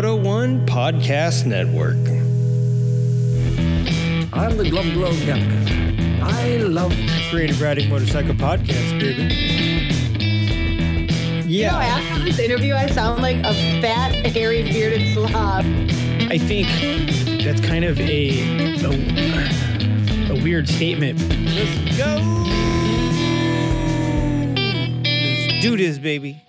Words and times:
Moto 0.00 0.16
One 0.16 0.64
Podcast 0.64 1.44
Network. 1.44 1.98
I'm 4.32 4.56
the 4.56 4.70
Glove 4.70 4.90
Glove 4.94 5.12
Gunka. 5.26 6.22
I 6.22 6.56
love 6.56 6.94
Creative 7.28 7.60
Riding 7.60 7.90
Motorcycle 7.90 8.32
Podcast, 8.32 8.98
baby. 8.98 9.24
Yeah. 11.44 11.44
You 11.44 11.66
know, 11.66 11.80
after 11.80 12.24
this 12.24 12.38
interview, 12.38 12.72
I 12.72 12.86
sound 12.86 13.20
like 13.20 13.36
a 13.44 13.52
fat, 13.82 14.14
hairy, 14.24 14.62
bearded 14.62 15.12
slob. 15.12 15.66
I 16.30 16.38
think 16.38 16.66
that's 17.44 17.60
kind 17.60 17.84
of 17.84 18.00
a 18.00 18.40
a, 18.80 20.32
a 20.32 20.42
weird 20.42 20.66
statement. 20.66 21.20
Let's 21.28 21.98
go. 21.98 22.16
Let's 24.54 25.62
do 25.62 25.76
this, 25.76 25.98
baby. 25.98 26.40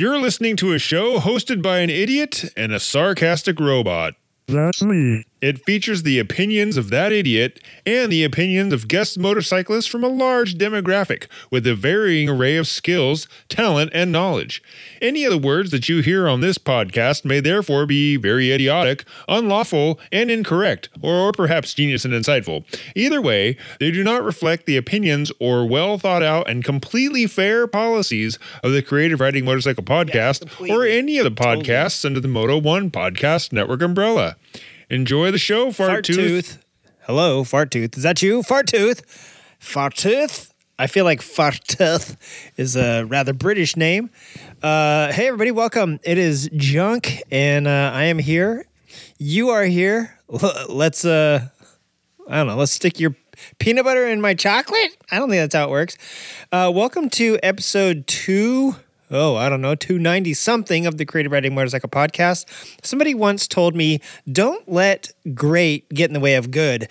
You're 0.00 0.20
listening 0.20 0.54
to 0.58 0.74
a 0.74 0.78
show 0.78 1.18
hosted 1.18 1.60
by 1.60 1.80
an 1.80 1.90
idiot 1.90 2.44
and 2.56 2.72
a 2.72 2.78
sarcastic 2.78 3.58
robot. 3.58 4.14
That's 4.46 4.80
me. 4.80 5.24
It 5.40 5.64
features 5.64 6.02
the 6.02 6.18
opinions 6.18 6.76
of 6.76 6.90
that 6.90 7.12
idiot 7.12 7.60
and 7.86 8.10
the 8.10 8.24
opinions 8.24 8.72
of 8.72 8.88
guest 8.88 9.18
motorcyclists 9.18 9.86
from 9.86 10.02
a 10.02 10.08
large 10.08 10.56
demographic 10.56 11.28
with 11.50 11.64
a 11.66 11.76
varying 11.76 12.28
array 12.28 12.56
of 12.56 12.66
skills, 12.66 13.28
talent, 13.48 13.92
and 13.94 14.10
knowledge. 14.10 14.62
Any 15.00 15.24
of 15.24 15.30
the 15.30 15.38
words 15.38 15.70
that 15.70 15.88
you 15.88 16.02
hear 16.02 16.28
on 16.28 16.40
this 16.40 16.58
podcast 16.58 17.24
may 17.24 17.38
therefore 17.38 17.86
be 17.86 18.16
very 18.16 18.50
idiotic, 18.50 19.04
unlawful, 19.28 20.00
and 20.10 20.28
incorrect, 20.28 20.88
or 21.02 21.30
perhaps 21.30 21.72
genius 21.72 22.04
and 22.04 22.12
insightful. 22.12 22.64
Either 22.96 23.22
way, 23.22 23.56
they 23.78 23.92
do 23.92 24.02
not 24.02 24.24
reflect 24.24 24.66
the 24.66 24.76
opinions 24.76 25.30
or 25.38 25.66
well 25.66 25.98
thought 25.98 26.22
out 26.22 26.50
and 26.50 26.64
completely 26.64 27.28
fair 27.28 27.68
policies 27.68 28.40
of 28.64 28.72
the 28.72 28.82
Creative 28.82 29.20
Riding 29.20 29.44
Motorcycle 29.44 29.84
Podcast 29.84 30.68
or 30.68 30.84
any 30.84 31.18
of 31.18 31.24
the 31.24 31.30
podcasts 31.30 32.04
under 32.04 32.18
the 32.18 32.26
Moto 32.26 32.58
One 32.58 32.90
Podcast 32.90 33.52
Network 33.52 33.82
umbrella. 33.82 34.36
Enjoy 34.90 35.30
the 35.30 35.38
show, 35.38 35.70
Fart, 35.70 36.04
Tooth. 36.04 36.64
Hello, 37.02 37.44
Fart 37.44 37.70
Tooth. 37.70 37.96
Is 37.96 38.02
that 38.04 38.22
you? 38.22 38.42
Fart 38.42 38.66
Tooth. 38.66 39.02
Fart 39.58 39.94
Tooth. 39.94 40.52
I 40.78 40.86
feel 40.86 41.04
like 41.04 41.20
Fart 41.20 41.60
Tooth 41.66 42.16
is 42.56 42.74
a 42.76 43.02
rather 43.04 43.34
British 43.34 43.76
name. 43.76 44.08
Uh, 44.62 45.12
hey, 45.12 45.26
everybody, 45.26 45.50
welcome. 45.50 46.00
It 46.04 46.16
is 46.16 46.48
Junk, 46.56 47.20
and 47.30 47.66
uh, 47.66 47.90
I 47.92 48.04
am 48.04 48.18
here. 48.18 48.64
You 49.18 49.50
are 49.50 49.64
here. 49.64 50.16
L- 50.32 50.66
Let's, 50.70 51.04
uh, 51.04 51.48
I 52.26 52.36
don't 52.36 52.46
know, 52.46 52.56
let's 52.56 52.72
stick 52.72 52.98
your 52.98 53.14
peanut 53.58 53.84
butter 53.84 54.06
in 54.06 54.22
my 54.22 54.32
chocolate. 54.32 54.96
I 55.10 55.18
don't 55.18 55.28
think 55.28 55.40
that's 55.42 55.54
how 55.54 55.64
it 55.64 55.70
works. 55.70 55.98
Uh, 56.50 56.72
welcome 56.74 57.10
to 57.10 57.38
episode 57.42 58.06
two. 58.06 58.76
Oh, 59.10 59.36
I 59.36 59.48
don't 59.48 59.62
know, 59.62 59.74
290 59.74 60.34
something 60.34 60.86
of 60.86 60.98
the 60.98 61.06
Creative 61.06 61.32
Riding 61.32 61.54
Motorcycle 61.54 61.88
Podcast. 61.88 62.46
Somebody 62.84 63.14
once 63.14 63.48
told 63.48 63.74
me, 63.74 64.00
don't 64.30 64.68
let 64.70 65.12
great 65.34 65.88
get 65.88 66.10
in 66.10 66.14
the 66.14 66.20
way 66.20 66.34
of 66.34 66.50
good. 66.50 66.88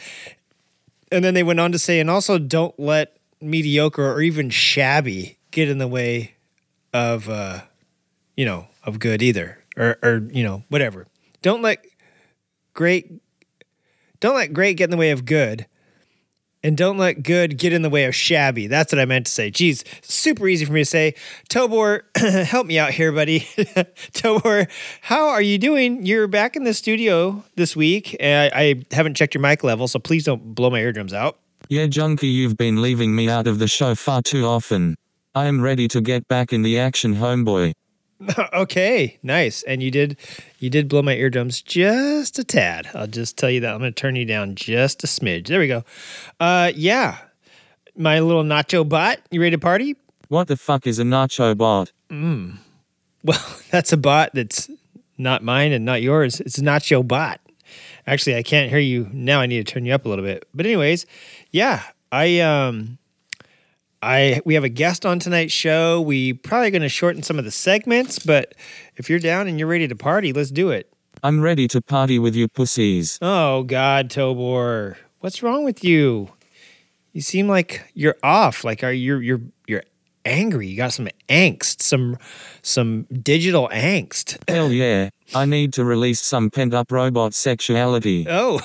And 1.11 1.23
then 1.23 1.35
they 1.35 1.43
went 1.43 1.59
on 1.59 1.71
to 1.71 1.79
say, 1.79 1.99
and 1.99 2.09
also 2.09 2.39
don't 2.39 2.77
let 2.79 3.17
mediocre 3.39 4.11
or 4.11 4.21
even 4.21 4.49
shabby 4.49 5.37
get 5.51 5.69
in 5.69 5.77
the 5.77 5.87
way 5.87 6.33
of, 6.91 7.29
uh, 7.29 7.61
you 8.35 8.45
know, 8.45 8.67
of 8.83 8.99
good 8.99 9.21
either. 9.21 9.63
Or, 9.77 9.99
or, 10.01 10.27
you 10.31 10.43
know, 10.43 10.63
whatever. 10.69 11.05
Don't 11.43 11.61
let 11.61 11.85
great, 12.73 13.11
don't 14.19 14.35
let 14.35 14.53
great 14.53 14.75
get 14.75 14.85
in 14.85 14.91
the 14.91 14.97
way 14.97 15.11
of 15.11 15.23
good. 15.23 15.67
And 16.67 16.75
don't 16.75 16.97
let 16.97 17.23
good 17.23 17.57
get 17.57 17.71
in 17.71 17.81
the 17.81 17.89
way 17.89 18.03
of 18.03 18.13
shabby. 18.13 18.67
That's 18.67 18.91
what 18.91 18.99
I 18.99 19.05
meant 19.05 19.27
to 19.27 19.31
say. 19.31 19.49
Geez, 19.49 19.85
super 20.01 20.49
easy 20.49 20.65
for 20.65 20.73
me 20.73 20.81
to 20.81 20.85
say. 20.85 21.15
Tobor, 21.47 22.01
help 22.45 22.67
me 22.67 22.77
out 22.77 22.91
here, 22.91 23.13
buddy. 23.13 23.39
Tobor, 24.11 24.69
how 24.99 25.29
are 25.29 25.41
you 25.41 25.57
doing? 25.57 26.05
You're 26.05 26.27
back 26.27 26.57
in 26.57 26.65
the 26.65 26.73
studio 26.73 27.45
this 27.55 27.73
week. 27.73 28.17
I, 28.19 28.51
I 28.53 28.83
haven't 28.91 29.15
checked 29.15 29.33
your 29.33 29.41
mic 29.41 29.63
level, 29.63 29.87
so 29.87 29.97
please 29.97 30.25
don't 30.25 30.53
blow 30.55 30.69
my 30.69 30.81
eardrums 30.81 31.13
out. 31.13 31.39
Yeah, 31.69 31.85
Junkie, 31.85 32.27
you've 32.27 32.57
been 32.57 32.81
leaving 32.81 33.15
me 33.15 33.29
out 33.29 33.47
of 33.47 33.59
the 33.59 33.69
show 33.69 33.95
far 33.95 34.21
too 34.21 34.43
often. 34.45 34.97
I 35.33 35.45
am 35.45 35.61
ready 35.61 35.87
to 35.87 36.01
get 36.01 36.27
back 36.27 36.51
in 36.51 36.63
the 36.63 36.77
action, 36.77 37.15
homeboy. 37.15 37.71
okay, 38.53 39.19
nice. 39.23 39.63
And 39.63 39.81
you 39.83 39.91
did, 39.91 40.17
you 40.59 40.69
did 40.69 40.87
blow 40.89 41.01
my 41.01 41.13
eardrums 41.13 41.61
just 41.61 42.39
a 42.39 42.43
tad. 42.43 42.89
I'll 42.93 43.07
just 43.07 43.37
tell 43.37 43.49
you 43.49 43.59
that. 43.61 43.73
I'm 43.73 43.79
going 43.79 43.93
to 43.93 43.99
turn 43.99 44.15
you 44.15 44.25
down 44.25 44.55
just 44.55 45.03
a 45.03 45.07
smidge. 45.07 45.47
There 45.47 45.59
we 45.59 45.67
go. 45.67 45.83
Uh, 46.39 46.71
yeah, 46.75 47.17
my 47.95 48.19
little 48.19 48.43
nacho 48.43 48.87
bot. 48.87 49.19
You 49.31 49.41
ready 49.41 49.55
to 49.55 49.59
party? 49.59 49.95
What 50.29 50.47
the 50.47 50.57
fuck 50.57 50.87
is 50.87 50.99
a 50.99 51.03
nacho 51.03 51.57
bot? 51.57 51.91
Mm. 52.09 52.57
Well, 53.23 53.43
that's 53.71 53.93
a 53.93 53.97
bot 53.97 54.31
that's 54.33 54.69
not 55.17 55.43
mine 55.43 55.71
and 55.71 55.85
not 55.85 56.01
yours. 56.01 56.39
It's 56.39 56.61
not 56.61 56.89
your 56.89 57.03
bot. 57.03 57.39
Actually, 58.05 58.37
I 58.37 58.43
can't 58.43 58.69
hear 58.69 58.79
you 58.79 59.09
now. 59.11 59.41
I 59.41 59.45
need 59.45 59.65
to 59.65 59.73
turn 59.73 59.85
you 59.85 59.93
up 59.93 60.05
a 60.05 60.09
little 60.09 60.23
bit. 60.23 60.47
But 60.53 60.65
anyways, 60.65 61.05
yeah, 61.51 61.83
I 62.11 62.39
um 62.39 62.97
I 64.01 64.41
we 64.45 64.53
have 64.53 64.63
a 64.63 64.69
guest 64.69 65.05
on 65.05 65.19
tonight's 65.19 65.53
show. 65.53 66.01
We 66.01 66.33
probably 66.33 66.71
going 66.71 66.81
to 66.81 66.89
shorten 66.89 67.23
some 67.23 67.39
of 67.39 67.45
the 67.45 67.51
segments, 67.51 68.19
but 68.19 68.53
if 68.95 69.09
you're 69.09 69.19
down 69.19 69.47
and 69.47 69.57
you're 69.59 69.67
ready 69.67 69.87
to 69.87 69.95
party, 69.95 70.33
let's 70.33 70.51
do 70.51 70.69
it. 70.69 70.91
I'm 71.23 71.41
ready 71.41 71.67
to 71.69 71.81
party 71.81 72.19
with 72.19 72.35
you 72.35 72.47
pussies. 72.47 73.17
Oh 73.21 73.63
God, 73.63 74.09
Tobor, 74.09 74.97
what's 75.19 75.41
wrong 75.41 75.65
with 75.65 75.83
you? 75.83 76.29
You 77.13 77.21
seem 77.21 77.47
like 77.47 77.89
you're 77.95 78.17
off. 78.21 78.63
Like 78.63 78.83
are 78.83 78.91
you 78.91 79.17
you're 79.17 79.41
you're 79.67 79.83
angry? 80.25 80.67
You 80.67 80.77
got 80.77 80.93
some 80.93 81.09
angst, 81.27 81.81
some 81.81 82.17
some 82.61 83.07
digital 83.23 83.69
angst. 83.73 84.37
Hell 84.47 84.71
yeah. 84.71 85.09
I 85.33 85.45
need 85.45 85.73
to 85.73 85.83
release 85.83 86.21
some 86.21 86.49
pent 86.49 86.73
up 86.73 86.91
robot 86.91 87.33
sexuality. 87.33 88.25
Oh, 88.29 88.61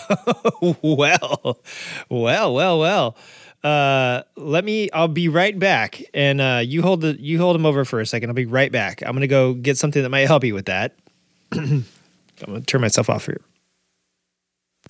well, 0.83 1.61
well, 2.09 2.55
well, 2.55 2.79
well. 2.79 3.17
Uh, 3.65 4.23
let 4.37 4.65
me. 4.65 4.91
I'll 4.91 5.09
be 5.09 5.29
right 5.29 5.57
back, 5.57 6.03
and 6.13 6.41
uh, 6.41 6.63
you 6.65 6.83
hold 6.83 7.01
the 7.01 7.21
you 7.21 7.39
hold 7.39 7.55
him 7.55 7.65
over 7.65 7.85
for 7.85 8.01
a 8.01 8.07
second. 8.07 8.29
I'll 8.29 8.35
be 8.35 8.47
right 8.47 8.73
back. 8.73 9.03
I'm 9.03 9.13
gonna 9.13 9.27
go 9.29 9.55
get 9.55 9.79
something 9.79 10.03
that 10.03 10.09
might 10.09 10.27
help 10.27 10.43
you 10.45 10.55
with 10.55 10.67
that. 10.67 10.97
I'm 11.53 11.85
gonna 12.45 12.61
turn 12.63 12.81
myself 12.81 13.09
off 13.09 13.27
here. 13.27 13.41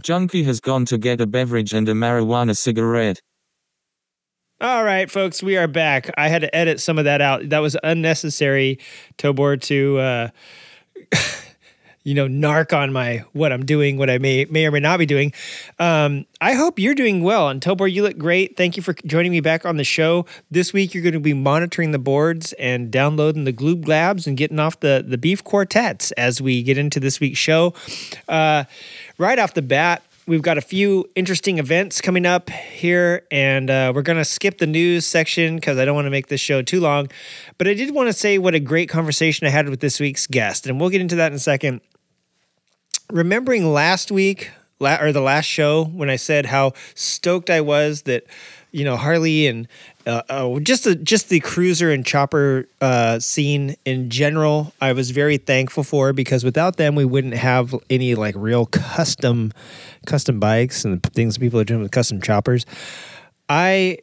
Junkie 0.01 0.45
has 0.45 0.61
gone 0.61 0.87
to 0.87 0.97
get 0.97 1.21
a 1.21 1.27
beverage 1.27 1.75
and 1.75 1.87
a 1.89 1.93
marijuana 1.93 2.57
cigarette. 2.57 3.21
All 4.61 4.85
right, 4.85 5.11
folks, 5.11 5.43
we 5.43 5.57
are 5.57 5.67
back. 5.67 6.09
I 6.17 6.29
had 6.29 6.43
to 6.43 6.55
edit 6.55 6.81
some 6.81 6.97
of 6.97 7.05
that 7.05 7.21
out. 7.21 7.49
That 7.49 7.59
was 7.59 7.77
unnecessary, 7.83 8.79
Tobor, 9.19 9.61
to 9.63 9.99
uh, 9.99 10.29
you 12.05 12.15
know, 12.15 12.27
narc 12.27 12.77
on 12.77 12.93
my 12.93 13.25
what 13.33 13.53
I'm 13.53 13.65
doing, 13.65 13.97
what 13.97 14.11
I 14.11 14.19
may 14.19 14.45
may 14.47 14.67
or 14.67 14.71
may 14.71 14.81
not 14.81 14.99
be 14.99 15.07
doing. 15.07 15.33
Um, 15.79 16.27
I 16.41 16.55
hope 16.55 16.79
you're 16.79 16.95
doing 16.95 17.23
well. 17.23 17.49
And 17.49 17.61
Tobor, 17.61 17.91
you 17.91 18.03
look 18.03 18.19
great. 18.19 18.57
Thank 18.57 18.77
you 18.77 18.83
for 18.83 18.95
joining 19.07 19.31
me 19.31 19.41
back 19.41 19.65
on 19.65 19.77
the 19.77 19.85
show. 19.85 20.27
This 20.51 20.73
week 20.73 20.95
you're 20.95 21.03
going 21.03 21.13
to 21.13 21.21
be 21.21 21.35
monitoring 21.35 21.93
the 21.93 21.99
boards 21.99 22.53
and 22.55 22.91
downloading 22.91 23.45
the 23.45 23.53
Gloob 23.53 23.85
Glabs 23.85 24.27
and 24.27 24.37
getting 24.37 24.59
off 24.59 24.81
the 24.81 25.05
the 25.07 25.19
beef 25.19 25.45
quartets 25.45 26.11
as 26.13 26.43
we 26.43 26.63
get 26.63 26.79
into 26.79 26.99
this 26.99 27.21
week's 27.21 27.39
show. 27.39 27.75
Uh, 28.29 28.65
right 29.19 29.39
off 29.39 29.55
the 29.55 29.63
bat, 29.63 30.03
we've 30.27 30.43
got 30.43 30.59
a 30.59 30.61
few 30.61 31.09
interesting 31.15 31.59
events 31.59 32.01
coming 32.01 32.27
up 32.27 32.51
here, 32.51 33.27
and 33.31 33.71
uh, 33.71 33.93
we're 33.95 34.03
going 34.03 34.19
to 34.19 34.25
skip 34.25 34.59
the 34.59 34.67
news 34.67 35.07
section 35.07 35.57
because 35.57 35.79
I 35.79 35.85
don't 35.85 35.95
want 35.95 36.07
to 36.07 36.11
make 36.11 36.29
this 36.29 36.41
show 36.41 36.63
too 36.63 36.81
long. 36.81 37.09
But 37.59 37.69
I 37.69 37.75
did 37.75 37.95
want 37.95 38.09
to 38.09 38.13
say 38.13 38.39
what 38.39 38.55
a 38.55 38.61
great 38.61 38.89
conversation 38.89 39.47
I 39.47 39.51
had 39.51 39.69
with 39.69 39.81
this 39.81 40.01
week's 40.01 40.27
guest, 40.27 40.67
and 40.67 40.81
we'll 40.81 40.91
get 40.91 41.01
into 41.01 41.17
that 41.17 41.33
in 41.33 41.37
a 41.37 41.41
second. 41.41 41.81
Remembering 43.13 43.73
last 43.73 44.11
week, 44.11 44.51
la- 44.79 45.01
or 45.01 45.13
the 45.13 45.21
last 45.21 45.45
show, 45.45 45.85
when 45.85 46.09
I 46.09 46.17
said 46.17 46.47
how 46.47 46.73
stoked 46.95 47.51
I 47.51 47.61
was 47.61 48.03
that, 48.03 48.25
you 48.71 48.85
know, 48.85 48.97
Harley 48.97 49.47
and 49.47 49.69
uh, 50.07 50.23
uh, 50.31 50.59
just 50.61 50.85
the 50.85 50.95
just 50.95 51.29
the 51.29 51.41
cruiser 51.41 51.91
and 51.91 52.07
chopper 52.07 52.67
uh, 52.81 53.19
scene 53.19 53.77
in 53.85 54.09
general, 54.09 54.73
I 54.81 54.95
was 54.95 55.11
very 55.11 55.37
thankful 55.37 55.85
for 55.85 56.13
because 56.15 56.43
without 56.43 56.77
them, 56.77 56.95
we 56.95 57.05
wouldn't 57.05 57.35
have 57.35 57.75
any 57.91 58.15
like 58.15 58.35
real 58.37 58.65
custom 58.67 59.53
custom 60.07 60.41
bikes 60.41 60.85
and 60.85 61.03
things 61.03 61.37
people 61.37 61.61
are 61.61 61.65
doing 61.65 61.83
with 61.83 61.91
custom 61.93 62.21
choppers. 62.21 62.65
I 63.49 63.99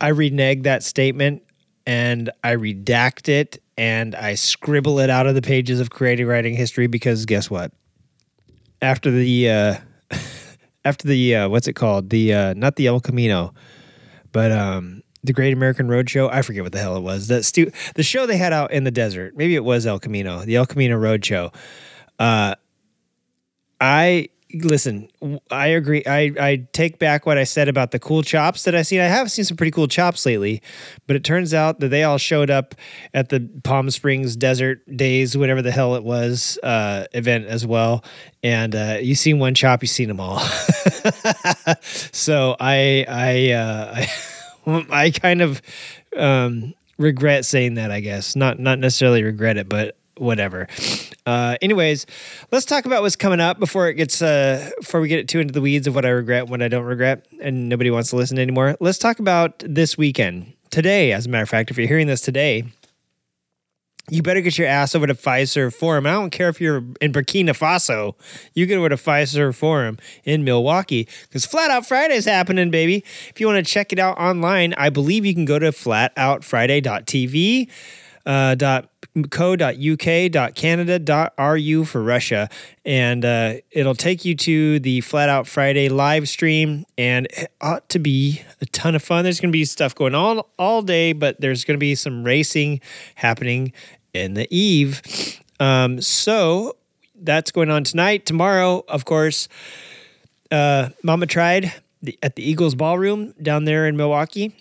I 0.00 0.08
renege 0.08 0.62
that 0.64 0.82
statement 0.82 1.42
and 1.86 2.30
I 2.44 2.54
redact 2.54 3.28
it 3.28 3.62
and 3.78 4.14
I 4.14 4.34
scribble 4.34 5.00
it 5.00 5.08
out 5.08 5.26
of 5.26 5.34
the 5.34 5.42
pages 5.42 5.80
of 5.80 5.88
creative 5.90 6.28
riding 6.28 6.54
history 6.54 6.86
because 6.86 7.24
guess 7.24 7.50
what? 7.50 7.72
After 8.82 9.10
the 9.10 9.50
uh, 9.50 9.76
after 10.84 11.08
the 11.08 11.36
uh, 11.36 11.48
what's 11.48 11.68
it 11.68 11.74
called? 11.74 12.10
The 12.10 12.34
uh, 12.34 12.54
not 12.54 12.76
the 12.76 12.86
El 12.86 13.00
Camino, 13.00 13.52
but 14.32 14.52
um, 14.52 15.02
the 15.22 15.32
Great 15.32 15.52
American 15.52 15.88
Road 15.88 16.08
Show. 16.08 16.28
I 16.28 16.42
forget 16.42 16.62
what 16.62 16.72
the 16.72 16.78
hell 16.78 16.96
it 16.96 17.02
was. 17.02 17.28
The 17.28 17.42
stu- 17.42 17.72
the 17.94 18.02
show 18.02 18.26
they 18.26 18.36
had 18.36 18.52
out 18.52 18.72
in 18.72 18.84
the 18.84 18.90
desert. 18.90 19.36
Maybe 19.36 19.54
it 19.54 19.64
was 19.64 19.86
El 19.86 19.98
Camino, 19.98 20.44
the 20.44 20.56
El 20.56 20.66
Camino 20.66 20.98
Roadshow. 20.98 21.54
Uh, 22.18 22.54
I 23.80 24.28
listen, 24.54 25.08
I 25.50 25.68
agree. 25.68 26.02
I, 26.06 26.32
I 26.38 26.66
take 26.72 26.98
back 26.98 27.26
what 27.26 27.38
I 27.38 27.44
said 27.44 27.68
about 27.68 27.90
the 27.90 27.98
cool 27.98 28.22
chops 28.22 28.64
that 28.64 28.74
I 28.74 28.82
seen. 28.82 29.00
I 29.00 29.04
have 29.04 29.30
seen 29.30 29.44
some 29.44 29.56
pretty 29.56 29.70
cool 29.70 29.88
chops 29.88 30.24
lately, 30.26 30.62
but 31.06 31.16
it 31.16 31.24
turns 31.24 31.54
out 31.54 31.80
that 31.80 31.88
they 31.88 32.02
all 32.04 32.18
showed 32.18 32.50
up 32.50 32.74
at 33.14 33.28
the 33.28 33.48
Palm 33.64 33.90
Springs 33.90 34.36
Desert 34.36 34.80
Days, 34.96 35.36
whatever 35.36 35.62
the 35.62 35.70
hell 35.70 35.94
it 35.94 36.04
was, 36.04 36.58
uh, 36.62 37.04
event 37.12 37.46
as 37.46 37.66
well. 37.66 38.04
And 38.42 38.74
uh, 38.74 38.98
you 39.00 39.14
seen 39.14 39.38
one 39.38 39.54
chop, 39.54 39.82
you 39.82 39.88
seen 39.88 40.08
them 40.08 40.20
all. 40.20 40.38
so 41.80 42.56
I 42.58 43.04
I 43.08 43.50
uh, 43.52 44.06
I, 44.90 45.10
kind 45.10 45.42
of 45.42 45.62
um, 46.16 46.74
regret 46.98 47.44
saying 47.44 47.74
that. 47.74 47.90
I 47.90 48.00
guess 48.00 48.36
not 48.36 48.58
not 48.58 48.78
necessarily 48.78 49.22
regret 49.22 49.56
it, 49.56 49.68
but 49.68 49.96
whatever. 50.20 50.68
Uh, 51.26 51.56
anyways, 51.62 52.06
let's 52.52 52.66
talk 52.66 52.84
about 52.84 53.02
what's 53.02 53.16
coming 53.16 53.40
up 53.40 53.58
before 53.58 53.88
it 53.88 53.94
gets 53.94 54.20
uh, 54.22 54.70
before 54.78 55.00
we 55.00 55.08
get 55.08 55.18
it 55.18 55.28
too 55.28 55.40
into 55.40 55.52
the 55.52 55.60
weeds 55.60 55.86
of 55.86 55.94
what 55.94 56.04
I 56.04 56.10
regret, 56.10 56.48
what 56.48 56.62
I 56.62 56.68
don't 56.68 56.84
regret, 56.84 57.26
and 57.40 57.68
nobody 57.68 57.90
wants 57.90 58.10
to 58.10 58.16
listen 58.16 58.38
anymore. 58.38 58.76
Let's 58.80 58.98
talk 58.98 59.18
about 59.18 59.62
this 59.66 59.96
weekend. 59.98 60.52
Today, 60.70 61.12
as 61.12 61.26
a 61.26 61.28
matter 61.28 61.42
of 61.42 61.48
fact, 61.48 61.70
if 61.70 61.78
you're 61.78 61.88
hearing 61.88 62.06
this 62.06 62.20
today, 62.20 62.64
you 64.10 64.22
better 64.22 64.40
get 64.40 64.56
your 64.58 64.66
ass 64.66 64.94
over 64.94 65.06
to 65.06 65.14
Fiserv 65.14 65.74
Forum. 65.74 66.06
I 66.06 66.12
don't 66.12 66.30
care 66.30 66.48
if 66.48 66.60
you're 66.60 66.84
in 67.00 67.12
Burkina 67.12 67.50
Faso. 67.50 68.14
You 68.54 68.66
get 68.66 68.76
over 68.76 68.88
to 68.88 68.96
Fiserv 68.96 69.54
Forum 69.54 69.98
in 70.24 70.42
Milwaukee 70.44 71.08
because 71.22 71.46
Flat 71.46 71.70
Out 71.70 71.86
Friday 71.86 72.14
is 72.14 72.24
happening, 72.24 72.70
baby. 72.70 73.04
If 73.28 73.40
you 73.40 73.46
want 73.46 73.64
to 73.64 73.72
check 73.72 73.92
it 73.92 73.98
out 73.98 74.18
online, 74.18 74.74
I 74.74 74.90
believe 74.90 75.24
you 75.24 75.34
can 75.34 75.44
go 75.44 75.58
to 75.60 75.70
flatoutfriday.tv. 75.70 77.68
Uh, 78.26 78.54
dot 78.54 78.90
co 79.30 79.56
dot 79.56 79.76
uk 79.76 80.30
dot 80.30 80.54
canada 80.54 80.98
dot 80.98 81.32
ru 81.38 81.84
for 81.84 82.02
Russia, 82.02 82.50
and 82.84 83.24
uh, 83.24 83.54
it'll 83.70 83.94
take 83.94 84.26
you 84.26 84.34
to 84.36 84.78
the 84.78 85.00
Flat 85.00 85.30
Out 85.30 85.46
Friday 85.48 85.88
live 85.88 86.28
stream, 86.28 86.84
and 86.98 87.26
it 87.30 87.50
ought 87.62 87.88
to 87.88 87.98
be 87.98 88.42
a 88.60 88.66
ton 88.66 88.94
of 88.94 89.02
fun. 89.02 89.24
There's 89.24 89.40
going 89.40 89.50
to 89.50 89.56
be 89.56 89.64
stuff 89.64 89.94
going 89.94 90.14
on 90.14 90.42
all 90.58 90.82
day, 90.82 91.14
but 91.14 91.40
there's 91.40 91.64
going 91.64 91.76
to 91.76 91.80
be 91.80 91.94
some 91.94 92.22
racing 92.22 92.82
happening 93.14 93.72
in 94.12 94.34
the 94.34 94.46
eve. 94.54 95.00
Um, 95.58 96.00
so 96.02 96.76
that's 97.14 97.50
going 97.50 97.70
on 97.70 97.84
tonight. 97.84 98.26
Tomorrow, 98.26 98.84
of 98.86 99.06
course, 99.06 99.48
uh, 100.50 100.90
Mama 101.02 101.26
tried 101.26 101.72
the, 102.02 102.18
at 102.22 102.36
the 102.36 102.48
Eagles 102.48 102.74
Ballroom 102.74 103.34
down 103.40 103.64
there 103.64 103.86
in 103.86 103.96
Milwaukee. 103.96 104.54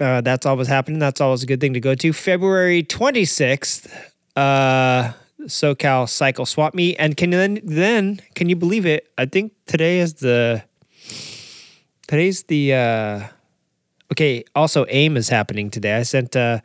Uh, 0.00 0.22
that's 0.22 0.46
always 0.46 0.66
happening. 0.66 0.98
That's 0.98 1.20
always 1.20 1.42
a 1.42 1.46
good 1.46 1.60
thing 1.60 1.74
to 1.74 1.80
go 1.80 1.94
to. 1.94 2.12
February 2.12 2.82
26th, 2.82 3.92
uh, 4.34 5.12
SoCal 5.42 6.08
Cycle 6.08 6.46
Swap 6.46 6.74
Meet. 6.74 6.96
And 6.98 7.16
can 7.16 7.30
then 7.30 7.60
then 7.62 8.20
can 8.34 8.48
you 8.48 8.56
believe 8.56 8.86
it? 8.86 9.12
I 9.18 9.26
think 9.26 9.52
today 9.66 10.00
is 10.00 10.14
the 10.14 10.62
today's 12.08 12.44
the 12.44 12.74
uh, 12.74 13.28
okay. 14.12 14.44
Also, 14.54 14.86
AIM 14.88 15.18
is 15.18 15.28
happening 15.28 15.70
today. 15.70 15.96
I 15.96 16.02
sent 16.02 16.34
uh, 16.34 16.60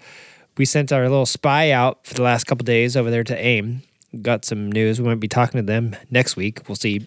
we 0.58 0.64
sent 0.64 0.94
our 0.94 1.04
little 1.04 1.26
spy 1.26 1.72
out 1.72 2.08
for 2.08 2.14
the 2.14 2.24
last 2.24 2.46
couple 2.46 2.64
days 2.64 2.96
over 2.96 3.12
there 3.12 3.24
to 3.26 3.38
AIM. 3.38 3.82
Got 4.22 4.46
some 4.46 4.72
news. 4.72 5.02
We 5.02 5.08
might 5.10 5.20
be 5.20 5.28
talking 5.28 5.60
to 5.60 5.66
them 5.66 5.96
next 6.10 6.38
week. 6.38 6.62
We'll 6.70 6.78
see. 6.78 7.06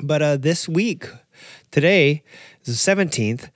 But 0.00 0.22
uh, 0.22 0.36
this 0.38 0.66
week, 0.66 1.06
today 1.70 2.22
is 2.64 2.82
the 2.82 2.94
17th. 2.94 3.50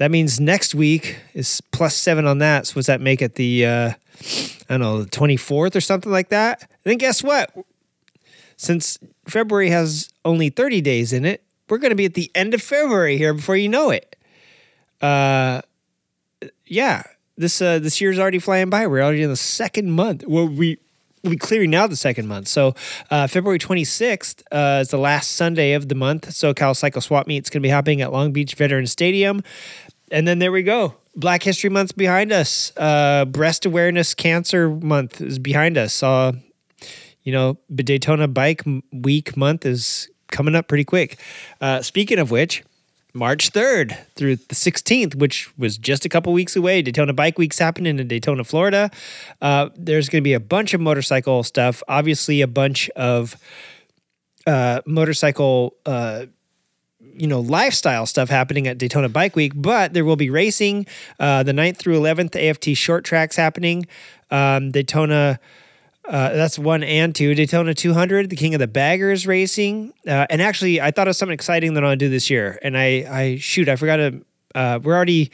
That 0.00 0.10
means 0.10 0.40
next 0.40 0.74
week 0.74 1.18
is 1.34 1.60
plus 1.72 1.94
seven 1.94 2.26
on 2.26 2.38
that. 2.38 2.66
So, 2.66 2.76
does 2.76 2.86
that 2.86 3.02
make 3.02 3.20
it 3.20 3.34
the, 3.34 3.66
uh, 3.66 3.90
I 3.90 4.78
don't 4.78 4.80
know, 4.80 5.02
the 5.02 5.10
24th 5.10 5.76
or 5.76 5.82
something 5.82 6.10
like 6.10 6.30
that? 6.30 6.62
And 6.62 6.70
then 6.84 6.96
guess 6.96 7.22
what? 7.22 7.52
Since 8.56 8.98
February 9.28 9.68
has 9.68 10.08
only 10.24 10.48
30 10.48 10.80
days 10.80 11.12
in 11.12 11.26
it, 11.26 11.42
we're 11.68 11.76
going 11.76 11.90
to 11.90 11.96
be 11.96 12.06
at 12.06 12.14
the 12.14 12.30
end 12.34 12.54
of 12.54 12.62
February 12.62 13.18
here 13.18 13.34
before 13.34 13.56
you 13.56 13.68
know 13.68 13.90
it. 13.90 14.16
Uh, 15.02 15.60
yeah, 16.64 17.02
this 17.36 17.60
uh, 17.60 17.78
this 17.78 18.00
year's 18.00 18.18
already 18.18 18.38
flying 18.38 18.70
by. 18.70 18.86
We're 18.86 19.02
already 19.02 19.22
in 19.22 19.28
the 19.28 19.36
second 19.36 19.90
month. 19.90 20.24
Well, 20.26 20.48
we 20.48 20.78
we'll 21.22 21.32
be 21.32 21.36
clearing 21.36 21.70
now 21.70 21.86
the 21.86 21.96
second 21.96 22.26
month. 22.26 22.48
So 22.48 22.74
uh, 23.10 23.26
February 23.26 23.58
26th 23.58 24.42
uh, 24.50 24.80
is 24.80 24.88
the 24.88 24.98
last 24.98 25.32
Sunday 25.32 25.72
of 25.72 25.88
the 25.88 25.94
month. 25.94 26.28
SoCal 26.30 26.76
Cycle 26.76 27.00
Swap 27.00 27.26
Meet. 27.26 27.44
is 27.44 27.50
going 27.50 27.60
to 27.60 27.66
be 27.66 27.70
happening 27.70 28.00
at 28.00 28.12
Long 28.12 28.32
Beach 28.32 28.54
Veteran 28.54 28.86
Stadium. 28.86 29.42
And 30.10 30.26
then 30.26 30.38
there 30.38 30.52
we 30.52 30.62
go. 30.62 30.94
Black 31.16 31.42
History 31.42 31.70
Month's 31.70 31.92
behind 31.92 32.32
us. 32.32 32.72
Uh, 32.76 33.24
Breast 33.24 33.66
Awareness 33.66 34.14
Cancer 34.14 34.70
Month 34.70 35.20
is 35.20 35.38
behind 35.38 35.76
us. 35.76 36.02
Uh, 36.02 36.32
you 37.22 37.32
know, 37.32 37.58
the 37.68 37.82
Daytona 37.82 38.28
Bike 38.28 38.62
Week 38.92 39.36
month 39.36 39.66
is 39.66 40.08
coming 40.30 40.54
up 40.54 40.68
pretty 40.68 40.84
quick. 40.84 41.18
Uh, 41.60 41.82
speaking 41.82 42.18
of 42.18 42.30
which, 42.30 42.64
March 43.12 43.52
3rd 43.52 43.96
through 44.14 44.36
the 44.36 44.54
16th, 44.54 45.16
which 45.16 45.56
was 45.58 45.76
just 45.76 46.04
a 46.04 46.08
couple 46.08 46.32
weeks 46.32 46.54
away. 46.56 46.80
Daytona 46.80 47.12
Bike 47.12 47.38
Week's 47.38 47.58
happening 47.58 47.98
in 47.98 48.08
Daytona, 48.08 48.44
Florida. 48.44 48.90
Uh, 49.40 49.70
there's 49.76 50.08
going 50.08 50.22
to 50.22 50.24
be 50.24 50.32
a 50.32 50.40
bunch 50.40 50.74
of 50.74 50.80
motorcycle 50.80 51.42
stuff. 51.42 51.82
Obviously, 51.88 52.40
a 52.40 52.46
bunch 52.46 52.88
of 52.90 53.36
uh, 54.46 54.80
motorcycle, 54.86 55.74
uh, 55.86 56.26
you 57.20 57.26
know, 57.26 57.40
lifestyle 57.40 58.06
stuff 58.06 58.30
happening 58.30 58.66
at 58.66 58.78
Daytona 58.78 59.08
Bike 59.08 59.36
Week, 59.36 59.52
but 59.54 59.92
there 59.92 60.04
will 60.04 60.16
be 60.16 60.30
racing. 60.30 60.86
Uh, 61.18 61.42
the 61.42 61.52
9th 61.52 61.76
through 61.76 62.00
11th, 62.00 62.34
AFT 62.34 62.76
short 62.76 63.04
tracks 63.04 63.36
happening. 63.36 63.86
Um, 64.30 64.70
Daytona. 64.70 65.38
Uh, 66.08 66.32
that's 66.32 66.58
one 66.58 66.82
and 66.82 67.14
two. 67.14 67.34
Daytona 67.34 67.74
200, 67.74 68.30
the 68.30 68.36
King 68.36 68.54
of 68.54 68.58
the 68.58 68.66
Baggers 68.66 69.26
racing. 69.26 69.92
Uh, 70.06 70.26
and 70.30 70.42
actually, 70.42 70.80
I 70.80 70.90
thought 70.90 71.06
of 71.06 71.14
something 71.14 71.34
exciting 71.34 71.74
that 71.74 71.84
I 71.84 71.88
want 71.88 72.00
to 72.00 72.04
do 72.06 72.10
this 72.10 72.30
year. 72.30 72.58
And 72.62 72.76
I, 72.76 73.06
I 73.08 73.36
shoot, 73.36 73.68
I 73.68 73.76
forgot 73.76 73.96
to. 73.96 74.24
Uh, 74.52 74.80
we're 74.82 74.96
already 74.96 75.30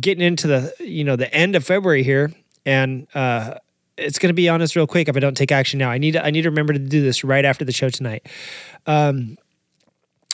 getting 0.00 0.22
into 0.22 0.46
the, 0.46 0.74
you 0.80 1.04
know, 1.04 1.16
the 1.16 1.32
end 1.32 1.56
of 1.56 1.64
February 1.64 2.02
here, 2.02 2.30
and 2.66 3.06
uh, 3.14 3.54
it's 3.96 4.18
going 4.18 4.28
to 4.28 4.34
be 4.34 4.50
on 4.50 4.60
us 4.60 4.76
real 4.76 4.86
quick 4.86 5.08
if 5.08 5.16
I 5.16 5.20
don't 5.20 5.36
take 5.36 5.52
action 5.52 5.78
now. 5.78 5.90
I 5.90 5.96
need, 5.96 6.16
I 6.16 6.30
need 6.30 6.42
to 6.42 6.50
remember 6.50 6.74
to 6.74 6.78
do 6.78 7.00
this 7.00 7.24
right 7.24 7.44
after 7.44 7.64
the 7.64 7.72
show 7.72 7.88
tonight. 7.88 8.26
Um, 8.86 9.38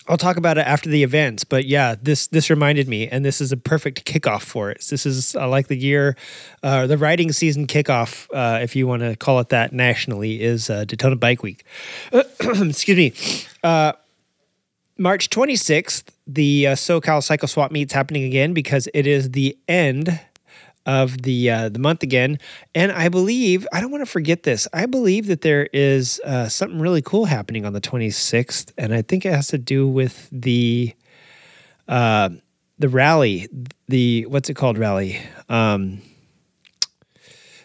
I'll 0.09 0.17
talk 0.17 0.37
about 0.37 0.57
it 0.57 0.67
after 0.67 0.89
the 0.89 1.03
events, 1.03 1.45
but 1.45 1.65
yeah, 1.65 1.97
this 2.01 2.29
this 2.29 2.49
reminded 2.49 2.89
me, 2.89 3.09
and 3.09 3.25
this 3.25 3.41
is 3.41 3.51
a 3.51 3.57
perfect 3.57 4.05
kickoff 4.05 4.43
for 4.43 4.71
it. 4.71 4.85
This 4.89 5.05
is 5.05 5.35
uh, 5.35 5.49
like 5.49 5.67
the 5.67 5.77
year, 5.77 6.17
uh, 6.63 6.87
the 6.87 6.97
riding 6.97 7.33
season 7.33 7.67
kickoff, 7.67 8.29
uh, 8.33 8.61
if 8.63 8.77
you 8.77 8.87
want 8.87 9.03
to 9.03 9.17
call 9.17 9.41
it 9.41 9.49
that 9.49 9.73
nationally, 9.73 10.43
is 10.43 10.71
uh, 10.71 10.85
Daytona 10.85 11.17
Bike 11.17 11.43
Week. 11.43 11.65
Excuse 12.13 12.87
me. 12.97 13.13
Uh, 13.65 13.93
March 14.99 15.29
26th, 15.29 16.05
the 16.27 16.69
uh, 16.69 16.73
SoCal 16.75 17.23
Cycle 17.23 17.49
Swap 17.49 17.71
Meet's 17.71 17.93
happening 17.93 18.25
again 18.25 18.55
because 18.55 18.89
it 18.95 19.07
is 19.07 19.33
the 19.33 19.57
end 19.69 20.21
of 20.87 21.23
the 21.23 21.51
uh, 21.51 21.69
the 21.69 21.81
month 21.81 22.03
again, 22.03 22.39
and 22.75 22.93
I 22.93 23.09
believe 23.09 23.67
I 23.73 23.81
don't 23.81 23.91
want 23.91 24.03
to 24.03 24.11
forget 24.11 24.45
this. 24.45 24.69
I 24.73 24.87
believe 24.87 25.27
that 25.27 25.41
there 25.41 25.69
is 25.73 26.21
uh, 26.25 26.49
something 26.49 26.79
really 26.79 27.03
cool 27.03 27.25
happening 27.25 27.67
on 27.67 27.73
the 27.73 27.81
26th, 27.81 28.73
and 28.79 28.95
I 28.95 29.03
think 29.03 29.27
it 29.27 29.33
has 29.33 29.49
to 29.49 29.59
do 29.59 29.89
with 29.89 30.29
the 30.31 30.95
uh, 31.89 32.31
the 32.79 32.89
rally, 32.89 33.49
the 33.89 34.27
what's 34.27 34.49
it 34.49 34.55
called 34.55 34.79
rally, 34.79 35.21
um, 35.49 36.01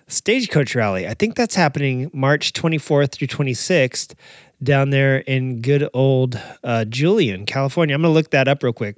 stagecoach 0.07 0.73
rally. 0.73 1.07
I 1.07 1.13
think 1.13 1.35
that's 1.35 1.55
happening 1.55 2.09
March 2.13 2.53
24th 2.53 3.11
through 3.13 3.27
26th 3.27 4.15
down 4.63 4.89
there 4.89 5.17
in 5.19 5.61
good 5.61 5.87
old 5.93 6.39
uh, 6.63 6.85
Julian, 6.85 7.45
California. 7.45 7.93
I'm 7.93 8.01
gonna 8.01 8.13
look 8.13 8.31
that 8.31 8.47
up 8.47 8.63
real 8.63 8.73
quick. 8.73 8.97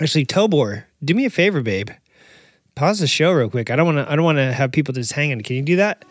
Actually, 0.00 0.26
Tobor, 0.26 0.84
do 1.02 1.14
me 1.14 1.24
a 1.24 1.30
favor, 1.30 1.62
babe 1.62 1.90
pause 2.74 3.00
the 3.00 3.06
show 3.06 3.32
real 3.32 3.50
quick. 3.50 3.70
I 3.70 3.76
don't 3.76 3.86
want 3.86 3.98
to. 4.06 4.10
I 4.10 4.16
don't 4.16 4.24
want 4.24 4.38
to 4.38 4.52
have 4.52 4.72
people 4.72 4.94
just 4.94 5.12
hanging. 5.12 5.40
Can 5.42 5.56
you 5.56 5.62
do 5.62 5.76
that? 5.76 6.04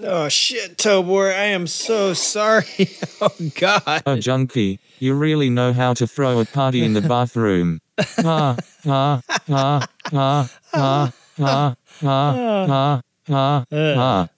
Oh 0.00 0.28
shit, 0.28 0.78
Tobor, 0.78 1.34
I 1.34 1.46
am 1.46 1.66
so 1.66 2.14
sorry. 2.14 2.90
oh 3.20 3.34
god. 3.56 4.02
Oh, 4.06 4.16
junkie, 4.16 4.78
you 5.00 5.12
really 5.14 5.50
know 5.50 5.72
how 5.72 5.92
to 5.94 6.06
throw 6.06 6.38
a 6.38 6.44
party 6.44 6.84
in 6.84 6.92
the 6.92 7.00
bathroom. 7.08 7.80
Ha, 7.98 8.56
ha, 8.84 9.20
ha, 9.24 9.26
ha, 9.48 9.88
ha, 10.06 10.48
ha, 10.72 11.12
ha, 11.36 11.76
ha, 12.00 13.02
ha, 13.26 13.64
ha. 13.70 14.28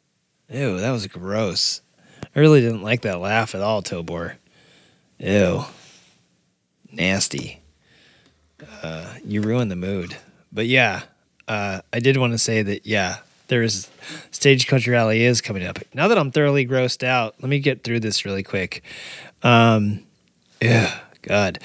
Ew, 0.49 0.81
that 0.81 0.91
was 0.91 1.07
gross. 1.09 1.83
I 2.35 2.41
really 2.41 2.63
didn't 2.63 2.83
like 2.83 3.03
that 3.03 3.21
laugh 3.21 3.55
at 3.55 3.61
all, 3.61 3.83
Tobor. 3.83 4.37
Ew. 5.19 5.65
Nasty. 6.91 7.61
Uh, 8.83 9.15
you 9.25 9.43
ruined 9.43 9.71
the 9.71 9.77
mood. 9.77 10.17
But 10.53 10.67
yeah, 10.67 11.03
uh, 11.49 11.81
I 11.93 12.01
did 12.01 12.17
want 12.17 12.33
to 12.33 12.39
say 12.39 12.63
that, 12.63 12.87
yeah, 12.87 13.19
there's 13.49 13.91
Stagecoach 14.31 14.87
Rally 14.87 15.25
is 15.25 15.41
coming 15.41 15.65
up. 15.65 15.79
Now 15.95 16.09
that 16.09 16.19
I'm 16.19 16.31
thoroughly 16.31 16.67
grossed 16.67 17.03
out, 17.03 17.35
let 17.41 17.49
me 17.49 17.59
get 17.59 17.85
through 17.85 18.01
this 18.01 18.25
really 18.25 18.43
quick. 18.43 18.83
Um, 19.43 20.05
yeah, 20.61 20.99
God. 21.23 21.59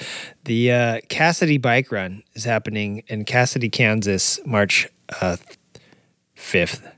The 0.44 0.72
uh, 0.72 1.00
Cassoday 1.08 1.60
Bike 1.60 1.90
Run 1.90 2.22
is 2.34 2.44
happening 2.44 3.02
in 3.06 3.24
Cassoday, 3.24 3.70
Kansas, 3.70 4.40
March 4.44 4.88
uh, 5.20 5.36
5th. 6.36 6.92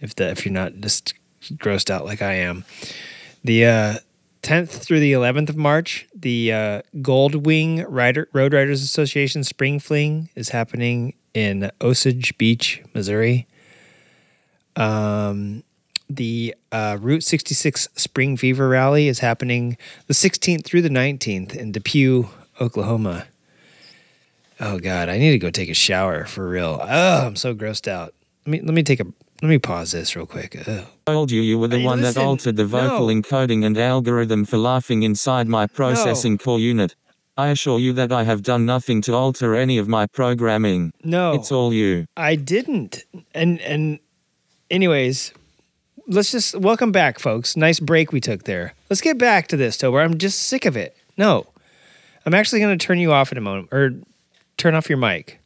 If 0.00 0.14
the 0.14 0.30
if 0.30 0.46
you're 0.46 0.54
not 0.54 0.74
just 0.80 1.14
grossed 1.42 1.90
out 1.90 2.06
like 2.06 2.22
I 2.22 2.34
am, 2.34 2.64
the 3.44 3.66
uh, 3.66 3.94
10th 4.42 4.70
through 4.70 5.00
the 5.00 5.12
11th 5.12 5.50
of 5.50 5.56
March, 5.56 6.06
the 6.14 6.52
uh, 6.52 6.82
Gold 7.02 7.46
Wing 7.46 7.84
Rider, 7.86 8.28
Road 8.32 8.54
Riders 8.54 8.82
Association 8.82 9.44
Spring 9.44 9.78
Fling 9.78 10.30
is 10.34 10.48
happening 10.50 11.14
in 11.34 11.70
Osage 11.80 12.36
Beach, 12.38 12.82
Missouri. 12.94 13.46
Um, 14.76 15.62
the 16.08 16.54
uh, 16.72 16.98
Route 17.00 17.22
66 17.22 17.88
Spring 17.94 18.36
Fever 18.36 18.68
Rally 18.68 19.08
is 19.08 19.20
happening 19.20 19.76
the 20.06 20.14
16th 20.14 20.64
through 20.64 20.82
the 20.82 20.88
19th 20.88 21.54
in 21.54 21.72
Depew, 21.72 22.28
Oklahoma. 22.60 23.26
Oh 24.58 24.78
God, 24.78 25.08
I 25.08 25.18
need 25.18 25.30
to 25.30 25.38
go 25.38 25.50
take 25.50 25.70
a 25.70 25.74
shower 25.74 26.24
for 26.26 26.48
real. 26.48 26.78
Oh, 26.82 27.26
I'm 27.26 27.36
so 27.36 27.54
grossed 27.54 27.88
out. 27.88 28.12
Let 28.44 28.50
me 28.52 28.60
let 28.60 28.74
me 28.74 28.82
take 28.82 29.00
a 29.00 29.04
let 29.42 29.48
me 29.48 29.58
pause 29.58 29.92
this 29.92 30.14
real 30.14 30.26
quick. 30.26 30.56
Ugh. 30.68 30.84
told 31.06 31.30
you 31.30 31.40
you 31.40 31.58
were 31.58 31.68
the 31.68 31.78
Hey, 31.78 31.84
one 31.84 32.00
listen, 32.02 32.20
that 32.22 32.26
altered 32.26 32.56
the 32.56 32.66
vocal 32.66 33.06
no. 33.08 33.14
encoding 33.14 33.64
and 33.64 33.78
algorithm 33.78 34.44
for 34.44 34.58
laughing 34.58 35.02
inside 35.02 35.48
my 35.48 35.66
processing 35.66 36.36
core 36.36 36.58
unit. 36.60 36.94
I 37.36 37.48
assure 37.48 37.78
you 37.78 37.92
that 37.94 38.12
I 38.12 38.24
have 38.24 38.42
done 38.42 38.66
nothing 38.66 39.00
to 39.02 39.14
alter 39.14 39.54
any 39.54 39.78
of 39.78 39.88
my 39.88 40.06
programming. 40.06 40.92
No, 41.02 41.32
It's 41.32 41.50
all 41.50 41.72
you. 41.72 42.06
I 42.16 42.34
didn't. 42.36 43.04
And 43.34 43.60
and 43.60 43.98
anyways, 44.70 45.32
let's 46.06 46.32
just 46.32 46.56
welcome 46.56 46.92
back, 46.92 47.18
folks. 47.18 47.56
Nice 47.56 47.80
break 47.80 48.12
we 48.12 48.20
took 48.20 48.44
there. 48.44 48.74
Let's 48.90 49.00
get 49.00 49.16
back 49.18 49.46
to 49.48 49.56
this, 49.56 49.76
Tobor. 49.78 50.04
I'm 50.04 50.18
just 50.18 50.40
sick 50.48 50.66
of 50.66 50.76
it. 50.76 50.96
No, 51.16 51.46
I'm 52.26 52.34
actually 52.34 52.60
going 52.60 52.76
to 52.78 52.84
turn 52.86 52.98
you 52.98 53.12
off 53.12 53.32
in 53.32 53.38
a 53.38 53.40
moment, 53.42 53.68
or 53.72 53.94
turn 54.56 54.74
off 54.74 54.88
your 54.88 54.98
mic. 54.98 55.38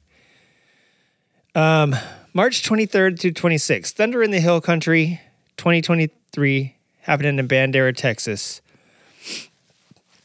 Um, 1.54 1.94
March 2.32 2.62
23rd 2.68 3.20
through 3.20 3.32
26th, 3.32 3.90
Thunder 3.92 4.22
in 4.22 4.32
the 4.32 4.40
Hill 4.40 4.60
Country, 4.60 5.20
2023, 5.56 6.74
happening 7.02 7.38
in 7.38 7.46
Bandera, 7.48 7.94
Texas. 7.94 8.60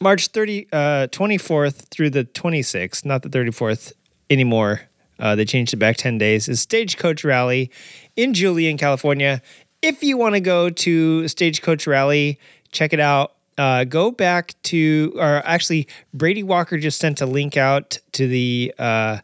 March 0.02 0.28
30, 0.28 0.68
uh, 0.72 1.08
24th 1.12 1.90
through 1.90 2.10
the 2.10 2.24
26th, 2.24 3.06
not 3.06 3.22
the 3.22 3.30
34th 3.30 3.92
anymore. 4.30 4.82
Uh, 5.20 5.36
they 5.36 5.44
changed 5.44 5.74
it 5.74 5.78
back 5.78 5.98
10 5.98 6.18
days. 6.18 6.48
Is 6.48 6.62
Stagecoach 6.62 7.24
Rally 7.24 7.70
in 8.16 8.34
Julian, 8.34 8.78
California. 8.78 9.42
If 9.82 10.02
you 10.04 10.18
want 10.18 10.36
to 10.36 10.42
go 10.42 10.70
to 10.70 11.28
Stagecoach 11.28 11.86
Rally, 11.88 12.40
check 12.72 12.94
it 12.94 13.00
out. 13.00 13.34
Uh, 13.58 13.84
go 13.84 14.10
back 14.10 14.56
to, 14.64 15.14
or 15.18 15.42
actually, 15.46 15.88
Brady 16.14 16.44
Walker 16.44 16.78
just 16.78 17.00
sent 17.00 17.20
a 17.20 17.26
link 17.26 17.58
out 17.58 17.98
to 18.14 18.26
the 18.26 18.74
uh, 18.80 19.18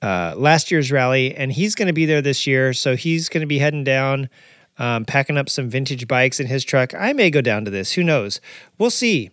uh, 0.00 0.34
last 0.36 0.70
year's 0.70 0.92
rally, 0.92 1.34
and 1.34 1.50
he's 1.50 1.74
going 1.74 1.88
to 1.88 1.92
be 1.92 2.06
there 2.06 2.22
this 2.22 2.46
year. 2.46 2.72
So 2.72 2.94
he's 2.94 3.28
going 3.28 3.40
to 3.40 3.48
be 3.48 3.58
heading 3.58 3.82
down, 3.82 4.28
um, 4.78 5.04
packing 5.04 5.36
up 5.36 5.48
some 5.48 5.68
vintage 5.68 6.06
bikes 6.06 6.38
in 6.38 6.46
his 6.46 6.62
truck. 6.62 6.94
I 6.94 7.12
may 7.12 7.30
go 7.30 7.40
down 7.40 7.64
to 7.64 7.70
this. 7.72 7.92
Who 7.94 8.04
knows? 8.04 8.40
We'll 8.78 8.90
see. 8.90 9.30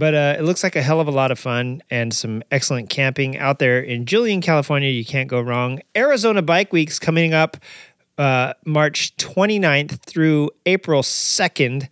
But 0.00 0.14
uh, 0.14 0.36
it 0.38 0.44
looks 0.44 0.62
like 0.62 0.76
a 0.76 0.82
hell 0.82 0.98
of 0.98 1.08
a 1.08 1.10
lot 1.10 1.30
of 1.30 1.38
fun 1.38 1.82
and 1.90 2.14
some 2.14 2.42
excellent 2.50 2.88
camping 2.88 3.36
out 3.36 3.58
there 3.58 3.80
in 3.80 4.06
Julian, 4.06 4.40
California. 4.40 4.88
You 4.88 5.04
can't 5.04 5.28
go 5.28 5.42
wrong. 5.42 5.80
Arizona 5.94 6.40
Bike 6.40 6.72
Week's 6.72 6.98
coming 6.98 7.34
up 7.34 7.58
uh, 8.16 8.54
March 8.64 9.14
29th 9.18 10.00
through 10.06 10.52
April 10.64 11.02
2nd. 11.02 11.88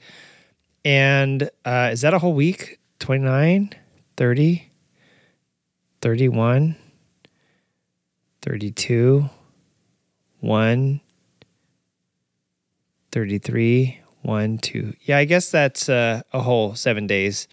And 0.86 1.50
uh, 1.66 1.90
is 1.92 2.00
that 2.00 2.14
a 2.14 2.18
whole 2.18 2.32
week? 2.32 2.80
29, 3.00 3.74
30, 4.16 4.70
31, 6.00 6.76
32, 8.40 9.30
1, 10.40 11.00
33, 13.12 14.00
1, 14.28 14.58
2. 14.58 14.94
Yeah, 15.02 15.18
I 15.18 15.24
guess 15.24 15.50
that's 15.50 15.88
uh, 15.88 16.20
a 16.32 16.40
whole 16.40 16.74
seven 16.74 17.06
days. 17.06 17.48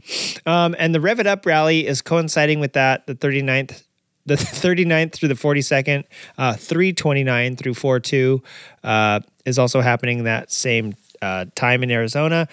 Um, 0.45 0.75
and 0.77 0.93
the 0.93 0.99
Rev 0.99 1.21
It 1.21 1.25
Up 1.25 1.45
rally 1.45 1.87
is 1.87 2.01
coinciding 2.01 2.59
with 2.59 2.73
that, 2.73 3.07
the 3.07 3.15
39th. 3.15 3.83
The 4.27 4.35
39th 4.35 5.13
through 5.13 5.29
the 5.29 5.35
42nd, 5.35 6.03
uh, 6.37 6.53
329 6.55 7.55
through 7.55 7.75
42 7.75 8.41
uh, 8.83 9.19
is 9.45 9.57
also 9.57 9.81
happening 9.81 10.23
that 10.23 10.51
same 10.51 10.95
uh, 11.21 11.45
time 11.55 11.83
in 11.83 11.91
Arizona. 11.91 12.47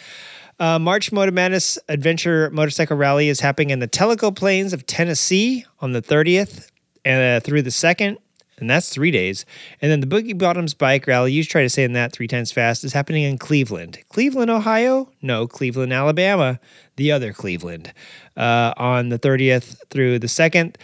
Uh, 0.61 0.79
March 0.79 1.11
Motor 1.11 1.33
Madness 1.33 1.79
Adventure 1.88 2.50
Motorcycle 2.50 2.97
Rally 2.97 3.29
is 3.29 3.41
happening 3.41 3.71
in 3.71 3.81
the 3.81 3.88
Tellico 3.88 4.35
Plains 4.35 4.73
of 4.73 4.87
Tennessee 4.87 5.64
on 5.81 5.93
the 5.93 6.02
30th 6.02 6.71
and 7.05 7.38
uh, 7.38 7.45
through 7.45 7.62
the 7.62 7.71
2nd, 7.71 8.19
and 8.59 8.68
that's 8.68 8.88
three 8.88 9.11
days. 9.11 9.44
And 9.80 9.90
then 9.90 10.00
the 10.00 10.06
Boogie 10.06 10.37
Bottoms 10.37 10.75
Bike 10.75 11.06
Rally, 11.06 11.32
you 11.32 11.44
try 11.44 11.62
to 11.62 11.68
say 11.68 11.85
in 11.85 11.92
that 11.94 12.12
three 12.12 12.28
times 12.28 12.52
fast, 12.52 12.85
is 12.85 12.92
happening 12.92 13.25
in 13.25 13.38
Cleveland. 13.38 13.99
Cleveland, 14.09 14.50
Ohio? 14.50 15.11
No, 15.21 15.47
Cleveland, 15.47 15.92
Alabama, 15.92 16.61
the 16.97 17.12
other 17.12 17.32
Cleveland, 17.32 17.92
uh, 18.37 18.73
on 18.76 19.09
the 19.09 19.18
30th 19.18 19.76
through 19.90 20.18
the 20.18 20.26
2nd. 20.26 20.76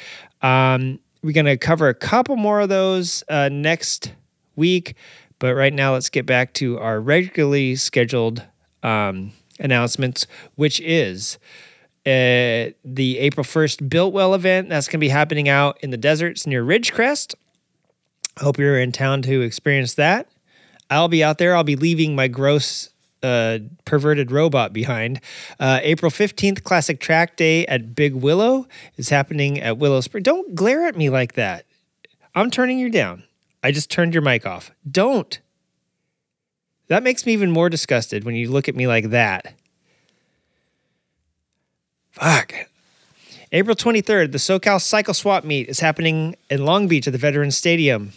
Um, 0.42 0.98
we're 1.22 1.32
going 1.32 1.46
to 1.46 1.56
cover 1.56 1.88
a 1.88 1.94
couple 1.94 2.37
more 2.37 2.60
of 2.60 2.68
those 2.68 3.25
uh, 3.28 3.48
next 3.50 4.12
week, 4.56 4.94
but 5.38 5.54
right 5.54 5.72
now 5.72 5.92
let's 5.92 6.08
get 6.08 6.26
back 6.26 6.54
to 6.54 6.78
our 6.78 7.00
regularly 7.00 7.76
scheduled 7.76 8.42
um, 8.82 9.32
announcements, 9.60 10.26
which 10.54 10.80
is 10.80 11.38
uh, 12.06 12.72
the 12.84 13.18
April 13.18 13.44
1st 13.44 13.88
Builtwell 13.88 14.34
event. 14.34 14.68
That's 14.68 14.87
going 14.87 14.98
to 14.98 14.98
be 14.98 15.08
happening 15.08 15.48
out 15.48 15.78
in 15.82 15.90
the 15.90 15.96
deserts 15.96 16.46
near 16.46 16.64
Ridgecrest. 16.64 17.34
Hope 18.40 18.59
you're 18.59 18.78
in 18.78 18.92
town 18.92 19.23
to 19.23 19.40
experience 19.42 19.95
that. 19.95 20.28
I'll 20.90 21.09
be 21.09 21.23
out 21.23 21.38
there. 21.38 21.54
I'll 21.54 21.64
be 21.64 21.76
leaving 21.76 22.14
my 22.14 22.28
gross 22.28 22.90
uh, 23.23 23.59
perverted 23.85 24.30
robot 24.30 24.73
behind. 24.73 25.21
Uh, 25.59 25.80
April 25.83 26.11
15th, 26.11 26.62
Classic 26.62 27.00
Track 27.00 27.37
Day 27.37 27.66
at 27.66 27.95
Big 27.95 28.14
Willow 28.14 28.66
is 28.97 29.09
happening 29.09 29.61
at 29.61 29.78
Willow 29.78 30.00
Spring. 30.00 30.23
Don't 30.23 30.54
glare 30.54 30.87
at 30.87 30.97
me 30.97 31.11
like 31.11 31.35
that. 31.35 31.66
I'm 32.35 32.50
turning 32.50 32.78
you 32.78 32.90
down. 32.90 33.25
I 33.62 33.73
just 33.73 33.90
turned 33.90 34.14
your 34.14 34.23
mic 34.23 34.47
off. 34.47 34.71
Don't. 34.88 35.40
That 36.87 37.02
makes 37.02 37.26
me 37.26 37.33
even 37.33 37.50
more 37.50 37.68
disgusted 37.68 38.25
when 38.25 38.35
you 38.35 38.50
look 38.50 38.68
at 38.68 38.76
me 38.76 38.87
like 38.87 39.11
that. 39.11 39.54
Fuck. 42.12 42.54
April 43.52 43.76
23rd, 43.76 44.33
the 44.33 44.38
SoCal 44.38 44.80
Cycle 44.80 45.14
Swap 45.14 45.45
Meet 45.45 45.68
is 45.68 45.80
happening 45.80 46.37
in 46.50 46.64
Long 46.64 46.87
Beach 46.87 47.07
at 47.07 47.12
the 47.12 47.18
Veterans 47.18 47.57
Stadium. 47.57 48.12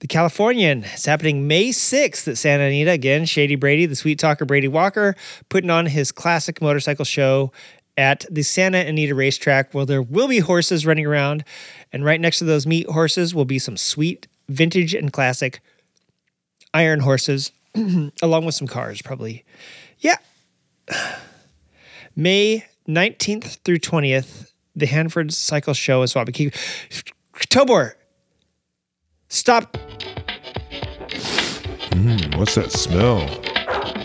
The 0.00 0.08
Californian 0.08 0.84
It's 0.84 1.06
happening 1.06 1.46
May 1.46 1.70
6th 1.70 2.28
at 2.28 2.36
Santa 2.36 2.64
Anita. 2.64 2.90
Again, 2.90 3.24
Shady 3.24 3.54
Brady, 3.54 3.86
the 3.86 3.96
sweet 3.96 4.18
talker 4.18 4.44
Brady 4.44 4.68
Walker, 4.68 5.14
putting 5.48 5.70
on 5.70 5.86
his 5.86 6.12
classic 6.12 6.60
motorcycle 6.60 7.04
show 7.04 7.52
at 7.96 8.26
the 8.30 8.42
Santa 8.42 8.78
Anita 8.78 9.14
racetrack 9.14 9.72
where 9.72 9.86
there 9.86 10.02
will 10.02 10.28
be 10.28 10.40
horses 10.40 10.84
running 10.84 11.06
around. 11.06 11.44
And 11.92 12.04
right 12.04 12.20
next 12.20 12.38
to 12.40 12.44
those 12.44 12.66
meat 12.66 12.88
horses 12.88 13.34
will 13.34 13.44
be 13.44 13.58
some 13.58 13.76
sweet 13.76 14.26
vintage 14.48 14.94
and 14.94 15.12
classic 15.12 15.60
iron 16.74 17.00
horses, 17.00 17.52
along 18.22 18.44
with 18.44 18.54
some 18.54 18.66
cars, 18.66 19.00
probably. 19.00 19.44
Yeah. 20.00 20.16
May 22.16 22.66
19th 22.88 23.58
through 23.64 23.78
20th, 23.78 24.50
the 24.76 24.86
Hanford 24.86 25.32
Cycle 25.32 25.72
Show 25.72 26.02
is 26.02 26.12
Swapiki. 26.12 26.52
Tobor, 27.48 27.92
stop. 29.34 29.76
Hmm, 31.92 32.38
what's 32.38 32.54
that 32.54 32.70
smell? 32.72 33.26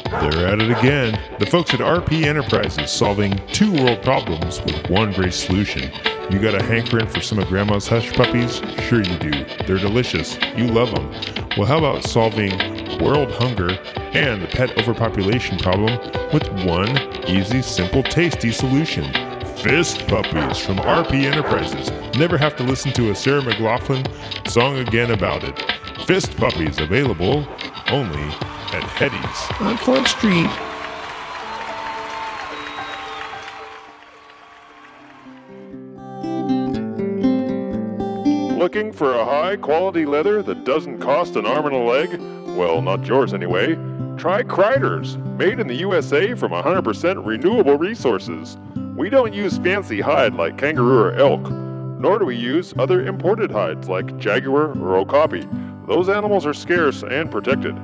They're 0.10 0.48
at 0.48 0.62
it 0.62 0.72
again. 0.72 1.20
The 1.40 1.46
folks 1.46 1.74
at 1.74 1.80
RP 1.80 2.24
Enterprises 2.24 2.92
solving 2.92 3.40
two 3.54 3.72
world 3.72 4.02
problems 4.04 4.62
with 4.62 4.90
one 4.90 5.14
great 5.14 5.34
solution. 5.34 5.92
You 6.30 6.40
got 6.40 6.56
a 6.56 6.64
hankering 6.64 7.08
for 7.08 7.22
some 7.22 7.40
of 7.40 7.48
Grandma's 7.48 7.88
hush 7.88 8.12
puppies? 8.14 8.58
Sure 8.88 9.02
you 9.02 9.18
do. 9.18 9.46
They're 9.66 9.78
delicious. 9.78 10.38
You 10.56 10.68
love 10.68 10.94
them. 10.94 11.10
Well, 11.58 11.68
how 11.68 11.78
about 11.78 12.04
solving 12.04 12.52
world 13.00 13.32
hunger 13.32 13.72
and 14.14 14.42
the 14.42 14.48
pet 14.48 14.78
overpopulation 14.78 15.58
problem 15.58 15.98
with 16.34 16.48
one 16.66 16.98
easy, 17.28 17.62
simple, 17.62 18.04
tasty 18.04 18.52
solution? 18.52 19.29
Fist 19.64 20.08
Puppies 20.08 20.58
from 20.58 20.78
RP 20.78 21.26
Enterprises. 21.26 21.92
Never 22.18 22.38
have 22.38 22.56
to 22.56 22.64
listen 22.64 22.94
to 22.94 23.12
a 23.12 23.16
Sarah 23.16 23.42
McLachlan 23.42 24.08
song 24.50 24.78
again 24.78 25.12
about 25.12 25.44
it. 25.44 25.60
Fist 26.06 26.38
Puppies 26.38 26.80
available 26.80 27.46
only 27.92 28.24
at 28.72 28.84
Hetty's. 28.84 29.60
On 29.60 29.76
4th 29.76 30.08
Street. 30.08 30.50
Looking 38.58 38.94
for 38.94 39.16
a 39.16 39.26
high 39.26 39.58
quality 39.58 40.06
leather 40.06 40.42
that 40.42 40.64
doesn't 40.64 41.00
cost 41.00 41.36
an 41.36 41.46
arm 41.46 41.66
and 41.66 41.76
a 41.76 41.80
leg? 41.80 42.18
Well, 42.56 42.82
not 42.82 43.06
yours 43.06 43.34
anyway. 43.34 43.76
Try 44.16 44.44
Kreider's, 44.44 45.18
made 45.38 45.60
in 45.60 45.68
the 45.68 45.76
USA 45.76 46.34
from 46.34 46.54
100% 46.54 47.26
renewable 47.26 47.78
resources. 47.78 48.58
We 49.00 49.10
don't 49.10 49.34
use 49.34 49.58
fancy 49.60 50.02
hide 50.02 50.34
like 50.34 50.58
kangaroo 50.58 51.00
or 51.00 51.14
elk, 51.14 51.50
nor 51.50 52.20
do 52.20 52.26
we 52.26 52.36
use 52.36 52.74
other 52.78 53.08
imported 53.08 53.50
hides 53.50 53.88
like 53.88 54.18
jaguar 54.18 54.78
or 54.78 54.98
okapi. 54.98 55.48
Those 55.88 56.10
animals 56.10 56.46
are 56.46 56.54
scarce 56.54 57.02
and 57.04 57.32
protected. 57.32 57.78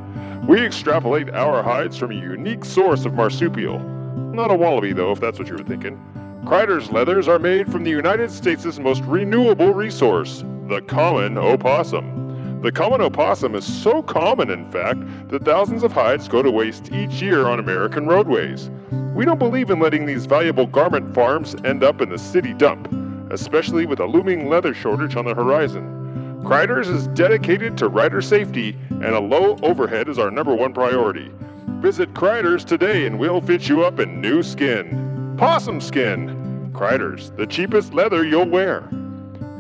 We 0.46 0.60
extrapolate 0.60 1.30
our 1.30 1.64
hides 1.64 1.96
from 1.96 2.12
a 2.12 2.16
unique 2.16 2.66
source 2.66 3.06
of 3.06 3.14
marsupial. 3.14 3.80
Not 3.80 4.52
a 4.52 4.56
wallaby, 4.56 4.92
though, 4.92 5.14
if 5.14 5.22
that's 5.22 5.40
what 5.40 5.48
you 5.48 5.54
were 5.54 5.64
thinking. 5.64 5.98
Kreider's 6.44 6.92
leathers 6.92 7.30
are 7.30 7.40
made 7.40 7.72
from 7.72 7.86
the 7.86 7.92
United 7.92 8.30
States' 8.30 8.78
most 8.78 9.02
renewable 9.06 9.74
resource, 9.74 10.44
the 10.68 10.82
common 10.82 11.38
opossum. 11.38 12.60
The 12.62 12.74
common 12.74 13.00
opossum 13.00 13.56
is 13.56 13.64
so 13.64 14.04
common, 14.04 14.50
in 14.50 14.70
fact, 14.70 15.00
that 15.30 15.46
thousands 15.46 15.84
of 15.84 15.94
hides 15.94 16.28
go 16.28 16.42
to 16.42 16.52
waste 16.52 16.92
each 16.92 17.22
year 17.22 17.48
on 17.48 17.60
American 17.60 18.06
roadways. 18.06 18.70
We 19.16 19.24
don't 19.24 19.40
believe 19.40 19.70
in 19.70 19.80
letting 19.80 20.06
these 20.06 20.26
valuable 20.26 20.68
garment 20.68 21.16
farms 21.16 21.56
end 21.64 21.86
up 21.86 22.02
in 22.02 22.10
the 22.10 22.20
city 22.20 22.54
dump, 22.54 22.92
especially 23.32 23.86
with 23.86 24.02
a 24.02 24.06
looming 24.06 24.50
leather 24.50 24.74
shortage 24.74 25.16
on 25.16 25.24
the 25.24 25.34
horizon. 25.34 26.42
Kreiders 26.44 26.94
is 26.94 27.08
dedicated 27.08 27.78
to 27.78 27.88
rider 27.88 28.22
safety, 28.22 28.78
and 28.90 29.16
a 29.16 29.20
low 29.22 29.58
overhead 29.64 30.10
is 30.10 30.20
our 30.20 30.30
number 30.30 30.54
one 30.54 30.74
priority. 30.74 31.32
Visit 31.80 32.14
Kreiders 32.14 32.66
today 32.66 33.06
and 33.06 33.18
we'll 33.18 33.40
fit 33.40 33.70
you 33.70 33.86
up 33.86 34.02
in 34.02 34.20
new 34.20 34.44
skin. 34.44 35.36
Possum 35.38 35.80
skin! 35.80 36.72
Kreiders, 36.74 37.34
the 37.38 37.48
cheapest 37.48 37.94
leather 37.94 38.26
you'll 38.26 38.50
wear. 38.50 38.82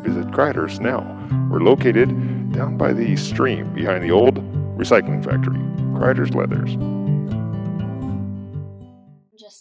Visit 0.02 0.28
Kreiders 0.32 0.82
now. 0.82 1.00
We're 1.50 1.62
located 1.62 2.10
down 2.52 2.76
by 2.76 2.92
the 2.92 3.16
stream 3.16 3.74
behind 3.74 4.04
the 4.04 4.12
old 4.12 4.36
recycling 4.78 5.24
factory. 5.24 5.60
Kreiders 5.96 6.36
Leathers. 6.36 7.05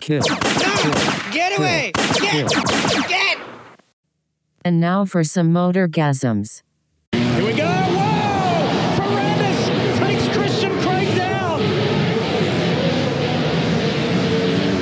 Kill. 0.00 0.22
No! 0.28 0.36
Get 1.32 1.58
away! 1.58 1.92
Get! 2.20 2.48
Get! 3.08 3.38
And 4.64 4.80
now 4.80 5.04
for 5.04 5.24
some 5.24 5.52
motorgasms. 5.52 6.62
Here 7.12 7.44
we 7.44 7.52
go. 7.54 7.66
Whoa! 7.66 8.96
Ferrandis 8.96 9.98
takes 9.98 10.36
Christian 10.36 10.72
Craig 10.80 11.16
down. 11.16 11.60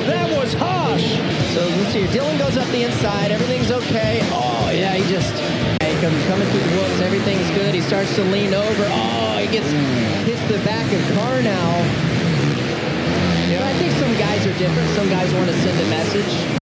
That 0.07 0.31
was 0.37 0.53
harsh. 0.55 1.19
So 1.55 1.61
let's 1.61 1.93
see. 1.93 2.05
Dylan 2.07 2.39
goes 2.39 2.57
up 2.57 2.69
the 2.69 2.83
inside. 2.85 3.31
Everything's 3.31 3.71
okay. 3.71 4.21
Oh, 4.33 4.71
yeah, 4.75 4.95
he 4.95 5.05
just 5.11 5.33
he 5.33 6.01
comes 6.01 6.25
coming 6.27 6.49
through 6.49 6.61
the 6.71 6.77
woods. 6.77 7.01
Everything's 7.01 7.51
good. 7.53 7.75
He 7.75 7.81
starts 7.81 8.15
to 8.17 8.25
lean 8.25 8.53
over. 8.53 8.85
Oh, 8.89 9.39
he 9.39 9.47
gets 9.47 9.71
hits 10.27 10.43
the 10.49 10.59
back 10.65 10.91
of 10.93 11.01
car 11.17 11.43
I 13.63 13.73
think 13.75 13.93
some 13.93 14.13
guys 14.15 14.47
are 14.47 14.59
different. 14.59 14.89
Some 14.91 15.09
guys 15.09 15.33
want 15.35 15.47
to 15.51 15.57
send 15.63 15.81
a 15.81 15.91
message. 15.91 16.64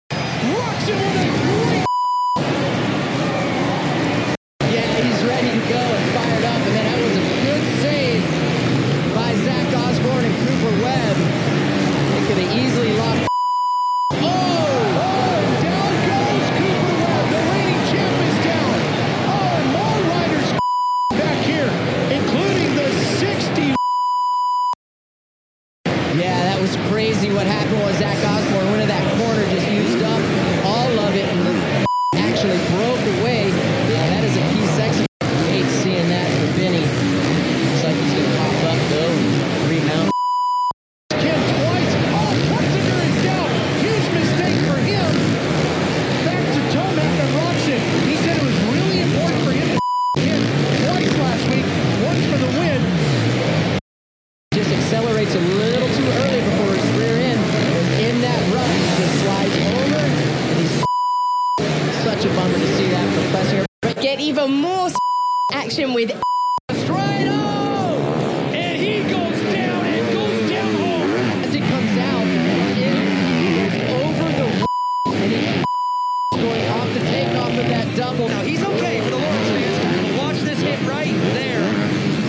That 77.85 77.97
double. 77.97 78.29
Now 78.29 78.43
he's 78.43 78.63
okay 78.63 79.01
for 79.01 79.11
the 79.11 79.17
Lawrence 79.17 79.49
fans. 79.49 80.19
Watch 80.19 80.37
this 80.39 80.61
hit 80.61 80.81
right 80.87 81.13
there. 81.35 81.65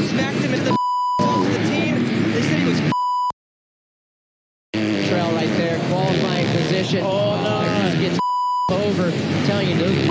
Smacked 0.09 0.37
him 0.37 0.53
in 0.53 0.63
the 0.63 0.71
to 0.71 1.49
the 1.49 1.57
team. 1.69 2.31
They 2.31 2.41
said 2.41 2.59
he 2.59 2.65
was 2.65 2.79
Trail 5.09 5.31
right 5.33 5.49
there, 5.57 5.77
qualifying 5.89 6.47
position. 6.57 7.01
Oh, 7.03 7.41
no. 7.43 7.61
He 7.89 7.97
gets 8.01 8.19
over. 8.71 9.09
I'm 9.11 9.45
telling 9.45 9.69
you, 9.69 9.77
those 9.77 10.09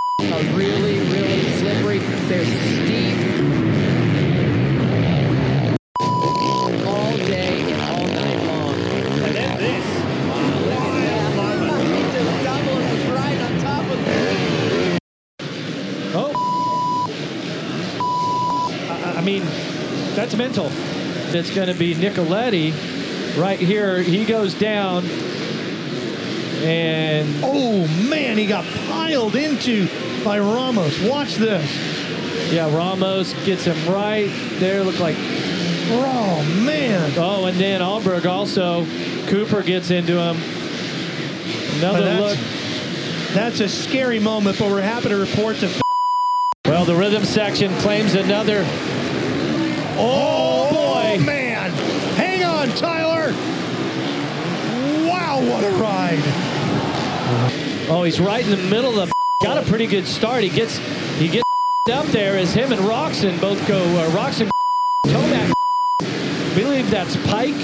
It's 21.44 21.54
going 21.54 21.68
to 21.68 21.74
be 21.74 21.94
Nicoletti 21.94 22.72
right 23.38 23.58
here. 23.58 24.00
He 24.00 24.24
goes 24.24 24.54
down. 24.54 25.04
And 26.64 27.28
Oh 27.44 27.86
man, 28.08 28.38
he 28.38 28.46
got 28.46 28.64
piled 28.88 29.36
into 29.36 29.86
by 30.24 30.38
Ramos. 30.38 30.98
Watch 31.02 31.34
this. 31.34 31.70
yeah, 32.50 32.74
Ramos 32.74 33.34
gets 33.44 33.64
him 33.66 33.76
right 33.92 34.30
there. 34.58 34.82
Look 34.82 34.98
like 35.00 35.16
Oh 35.90 36.42
man. 36.64 37.12
oh, 37.18 37.44
and 37.44 37.58
then 37.58 37.82
Alberg 37.82 38.24
also. 38.24 38.86
Cooper 39.26 39.62
gets 39.62 39.90
into 39.90 40.12
him. 40.18 40.36
Another 41.78 41.98
But 42.00 42.20
look. 42.20 42.38
that's, 42.38 43.34
that's 43.34 43.60
a 43.60 43.68
scary 43.68 44.18
moment, 44.18 44.58
but 44.58 44.70
we're 44.70 44.80
happy 44.80 45.10
to 45.10 45.16
report 45.16 45.56
to. 45.58 45.68
Well, 46.64 46.86
the 46.86 46.94
rhythm 46.94 47.24
section 47.24 47.70
claims 47.80 48.14
another. 48.14 48.64
Oh, 49.96 50.68
boy, 50.72 51.22
man! 51.24 51.70
Hang 52.16 52.42
on, 52.44 52.68
Tyler. 52.76 53.32
Wow, 55.08 55.33
what 55.50 55.64
a 55.64 55.70
ride! 55.70 56.22
Oh, 57.88 58.02
he's 58.04 58.20
right 58.20 58.44
in 58.44 58.50
the 58.50 58.68
middle 58.68 58.98
of 59.00 59.08
the. 59.08 59.14
Got 59.42 59.58
a 59.58 59.62
pretty 59.68 59.86
good 59.86 60.06
start. 60.06 60.42
He 60.42 60.48
gets 60.48 60.78
he 61.18 61.28
gets 61.28 61.42
up 61.92 62.06
there 62.06 62.36
as 62.38 62.54
him 62.54 62.72
and 62.72 62.80
Roczen 62.82 63.40
both 63.40 63.66
go. 63.68 63.78
Uh, 63.82 64.08
Roczen, 64.10 64.48
Tomac. 65.06 65.52
believe 66.54 66.90
that's 66.90 67.16
Peick. 67.16 67.54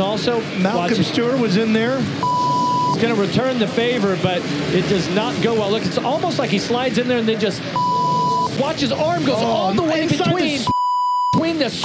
Also, 0.00 0.40
Malcolm 0.58 0.96
watch- 0.98 1.04
Stewart 1.06 1.38
was 1.38 1.56
in 1.58 1.72
there. 1.72 1.98
He's 2.00 3.02
going 3.02 3.14
to 3.14 3.20
return 3.20 3.58
the 3.58 3.68
favor, 3.68 4.18
but 4.22 4.38
it 4.74 4.86
does 4.88 5.08
not 5.14 5.40
go 5.42 5.54
well. 5.54 5.70
Look, 5.70 5.84
it's 5.84 5.98
almost 5.98 6.38
like 6.38 6.50
he 6.50 6.58
slides 6.58 6.98
in 6.98 7.08
there 7.08 7.18
and 7.18 7.28
then 7.28 7.40
just 7.40 7.62
watch 8.60 8.80
his 8.80 8.92
arm 8.92 9.24
goes 9.24 9.36
Oh, 9.38 9.46
all 9.46 9.72
the 9.74 9.82
way 9.82 10.06
between 10.08 10.60
between 11.32 11.58
the 11.58 11.84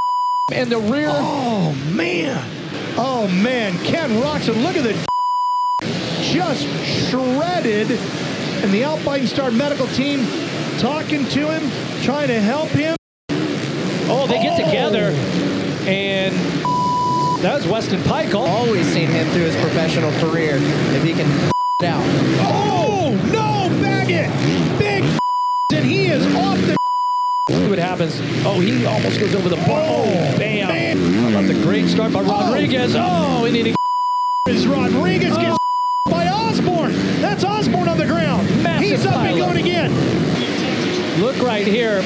and 0.54 0.70
the 0.72 0.80
rear. 0.80 1.10
Oh 1.12 1.74
man! 1.94 2.46
Oh 3.00 3.28
man! 3.44 3.78
Ken 3.84 4.10
Roczen, 4.22 4.64
look 4.64 4.76
at 4.76 4.84
the 4.84 4.94
just 6.22 6.68
shredded, 7.10 7.92
and 7.92 8.72
the 8.74 8.84
Alpine 8.84 9.28
Star 9.28 9.52
medical 9.52 9.88
team 9.88 10.26
talking 10.80 11.26
to 11.26 11.52
him, 11.52 12.02
trying 12.04 12.28
to 12.28 12.40
help 12.40 12.70
him. 12.70 12.96
Oh, 14.10 14.26
they 14.28 14.42
get 14.42 14.58
together 14.64 15.12
and 15.88 16.36
That 17.42 17.56
was 17.56 17.68
Weston 17.68 18.02
Peick. 18.02 18.34
Always 18.34 18.86
seen 18.88 19.10
him 19.10 19.28
through 19.30 19.44
his 19.44 19.56
professional 19.58 20.12
career. 20.20 20.58
If 20.58 21.04
he 21.04 21.14
can 21.14 21.28
out. 21.84 22.04
Oh, 22.04 22.67
See 27.68 27.72
what 27.72 27.80
happens. 27.80 28.18
Oh, 28.46 28.62
he 28.62 28.86
almost 28.86 29.20
goes 29.20 29.36
over 29.36 29.50
the 29.50 29.58
bar. 29.58 29.82
Oh, 29.84 30.06
bam. 30.38 30.98
How 31.16 31.28
about 31.28 31.48
the 31.54 31.62
great 31.64 31.90
start 31.90 32.14
by 32.14 32.22
Rodriguez? 32.22 32.96
Oh, 32.96 33.44
and 33.44 33.54
then 33.54 33.66
he 33.66 33.76
Is 34.48 34.66
Rodriguez 34.66 35.34
Oh. 35.36 35.42
gets 35.42 35.58
by 36.10 36.30
Osborne. 36.30 36.94
That's 37.20 37.44
Osborne 37.44 37.90
on 37.90 37.98
the 37.98 38.06
ground. 38.06 38.48
Massive 38.64 38.88
He's 38.90 39.06
up 39.06 39.16
and 39.18 39.38
going 39.38 39.58
again. 39.58 39.92
Look 41.20 41.38
right 41.42 41.68
here. 41.68 42.00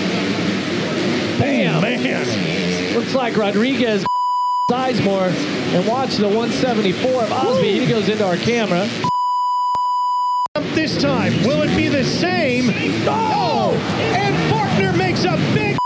Bam. 1.37 1.75
Oh, 1.77 1.81
man. 1.81 2.95
Looks 2.97 3.13
like 3.13 3.37
Rodriguez 3.37 4.03
Sizemore. 4.71 5.29
And 5.75 5.87
watch 5.87 6.15
the 6.15 6.27
174 6.27 7.21
of 7.21 7.31
Osby. 7.31 7.79
He 7.81 7.85
goes 7.85 8.09
into 8.09 8.25
our 8.25 8.37
camera. 8.37 8.89
This 10.73 11.01
time, 11.01 11.33
will 11.43 11.63
it 11.63 11.75
be 11.75 11.89
the 11.89 12.03
same? 12.03 12.71
Oh! 13.05 13.73
And 14.15 14.35
Forkner 14.51 14.97
makes 14.97 15.25
a 15.25 15.35
big. 15.53 15.77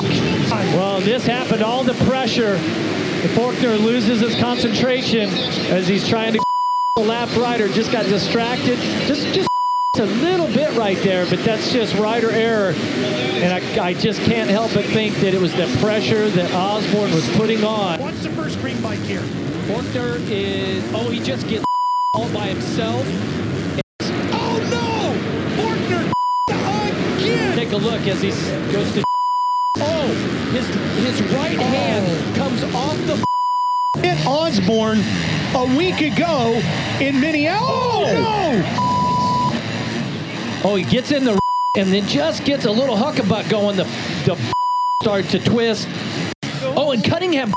Well, 0.74 1.00
this 1.00 1.26
happened. 1.26 1.62
All 1.62 1.84
the 1.84 1.94
pressure. 2.06 2.56
Forkner 3.36 3.78
loses 3.78 4.20
his 4.20 4.34
concentration 4.36 5.28
as 5.68 5.86
he's 5.86 6.08
trying 6.08 6.32
to 6.32 6.40
the 6.96 7.02
lap 7.02 7.34
rider. 7.36 7.68
Just 7.68 7.92
got 7.92 8.06
distracted. 8.06 8.78
Just, 9.06 9.34
just 9.34 9.48
a 9.98 10.06
little 10.06 10.46
bit 10.46 10.74
right 10.76 10.96
there, 10.98 11.26
but 11.26 11.40
that's 11.44 11.70
just 11.72 11.94
rider 11.96 12.30
error. 12.30 12.72
And 12.72 13.52
I, 13.52 13.88
I 13.88 13.94
just 13.94 14.20
can't 14.22 14.48
help 14.48 14.72
but 14.72 14.84
think 14.86 15.14
that 15.16 15.34
it 15.34 15.40
was 15.40 15.52
the 15.54 15.66
pressure 15.82 16.30
that 16.30 16.52
Osborne 16.54 17.12
was 17.12 17.28
putting 17.36 17.64
on. 17.64 18.00
What's 18.00 18.22
the 18.22 18.30
first 18.30 18.58
green 18.60 18.80
bike 18.80 19.00
here? 19.00 19.20
Forkner 19.66 20.18
is. 20.30 20.84
Oh, 20.94 21.10
he 21.10 21.20
just 21.20 21.46
gets 21.48 21.64
all 22.14 22.32
by 22.32 22.46
himself. 22.48 23.06
Look 27.82 28.06
as 28.06 28.20
he 28.22 28.30
goes 28.72 28.92
to. 28.94 29.02
Oh, 29.78 30.06
his 30.52 30.66
his 31.02 31.22
right 31.32 31.58
hand 31.58 32.36
comes 32.36 32.62
off 32.74 32.96
the. 33.06 33.24
Hit 34.02 34.26
Osborne 34.26 34.98
a 35.54 35.64
week 35.76 36.00
ago 36.02 36.60
in 37.00 37.18
Minneapolis. 37.20 37.70
Oh, 37.72 38.04
oh 38.04 39.52
no. 40.62 40.68
Oh, 40.70 40.76
he 40.76 40.84
gets 40.84 41.10
in 41.10 41.24
the 41.24 41.38
and 41.76 41.92
then 41.92 42.06
just 42.06 42.44
gets 42.44 42.66
a 42.66 42.70
little 42.70 42.96
huckabuck 42.96 43.48
going. 43.50 43.76
The 43.76 43.84
the 44.26 44.36
start 45.02 45.24
to 45.30 45.38
twist. 45.40 45.88
Oh, 46.62 46.92
and 46.92 47.02
Cunningham 47.02 47.52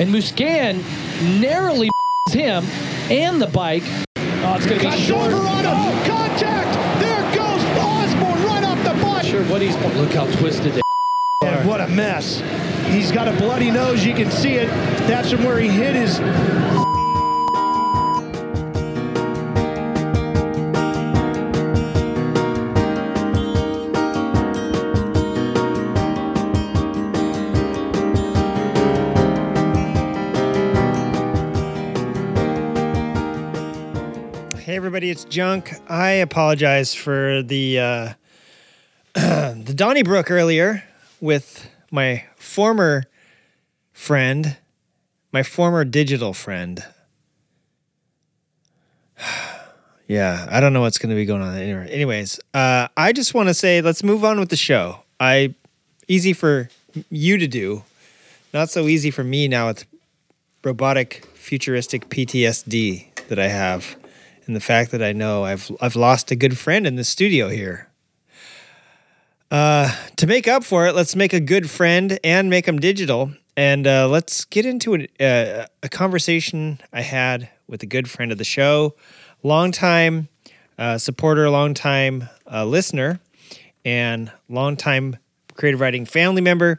and 0.00 0.10
Muscan 0.10 0.82
narrowly 1.40 1.90
him 2.30 2.64
and 3.10 3.40
the 3.42 3.46
bike. 3.46 3.82
Oh, 4.16 4.54
it's 4.56 4.66
gonna 4.66 4.78
be 4.80 4.86
Cuts 4.86 5.00
short. 5.02 5.32
on. 5.32 5.64
Oh! 5.66 6.04
Contact. 6.06 6.67
Sure, 9.38 9.46
what 9.52 9.62
he's 9.62 9.76
look 9.76 10.12
how 10.14 10.26
twisted 10.38 10.72
they 10.72 10.80
And 11.46 11.68
what 11.68 11.80
a 11.80 11.86
mess. 11.86 12.40
He's 12.88 13.12
got 13.12 13.28
a 13.28 13.32
bloody 13.36 13.70
nose. 13.70 14.04
You 14.04 14.12
can 14.12 14.32
see 14.32 14.54
it. 14.54 14.66
That's 15.06 15.30
from 15.30 15.44
where 15.44 15.58
he 15.60 15.68
hit 15.68 15.94
his. 15.94 16.18
Hey 34.58 34.74
everybody, 34.74 35.10
it's 35.10 35.24
Junk. 35.24 35.74
I 35.88 36.10
apologize 36.10 36.92
for 36.92 37.42
the 37.42 37.78
uh, 37.78 38.12
the 39.64 39.74
Donnybrook 39.74 40.30
earlier 40.30 40.84
with 41.20 41.68
my 41.90 42.24
former 42.36 43.02
friend, 43.92 44.56
my 45.32 45.42
former 45.42 45.84
digital 45.84 46.32
friend. 46.32 46.84
yeah, 50.06 50.46
I 50.48 50.60
don't 50.60 50.72
know 50.72 50.82
what's 50.82 50.98
going 50.98 51.10
to 51.10 51.16
be 51.16 51.24
going 51.24 51.42
on. 51.42 51.56
Anyway, 51.56 51.88
anyways, 51.88 52.38
uh, 52.54 52.86
I 52.96 53.12
just 53.12 53.34
want 53.34 53.48
to 53.48 53.54
say 53.54 53.80
let's 53.80 54.04
move 54.04 54.24
on 54.24 54.38
with 54.38 54.50
the 54.50 54.56
show. 54.56 55.02
I 55.18 55.52
easy 56.06 56.32
for 56.32 56.68
you 57.10 57.38
to 57.38 57.48
do, 57.48 57.82
not 58.54 58.70
so 58.70 58.86
easy 58.86 59.10
for 59.10 59.24
me 59.24 59.48
now 59.48 59.66
with 59.66 59.84
robotic 60.62 61.26
futuristic 61.34 62.08
PTSD 62.08 63.26
that 63.26 63.40
I 63.40 63.48
have 63.48 63.96
and 64.46 64.54
the 64.54 64.60
fact 64.60 64.92
that 64.92 65.02
I 65.02 65.12
know 65.12 65.42
I've 65.44 65.72
I've 65.80 65.96
lost 65.96 66.30
a 66.30 66.36
good 66.36 66.56
friend 66.56 66.86
in 66.86 66.94
the 66.94 67.04
studio 67.04 67.48
here. 67.48 67.87
Uh, 69.50 69.90
to 70.16 70.26
make 70.26 70.46
up 70.46 70.62
for 70.62 70.86
it, 70.86 70.94
let's 70.94 71.16
make 71.16 71.32
a 71.32 71.40
good 71.40 71.70
friend 71.70 72.18
and 72.22 72.50
make 72.50 72.66
them 72.66 72.78
digital, 72.78 73.32
and 73.56 73.86
uh, 73.86 74.06
let's 74.06 74.44
get 74.44 74.66
into 74.66 74.94
an, 74.94 75.06
uh, 75.18 75.66
a 75.82 75.88
conversation 75.88 76.80
I 76.92 77.00
had 77.00 77.48
with 77.66 77.82
a 77.82 77.86
good 77.86 78.10
friend 78.10 78.30
of 78.30 78.36
the 78.36 78.44
show, 78.44 78.94
longtime 79.42 80.28
uh, 80.78 80.98
supporter, 80.98 81.48
longtime 81.48 82.28
uh, 82.50 82.64
listener, 82.66 83.20
and 83.84 84.30
longtime 84.50 85.16
creative 85.54 85.80
riding 85.80 86.04
family 86.04 86.42
member. 86.42 86.78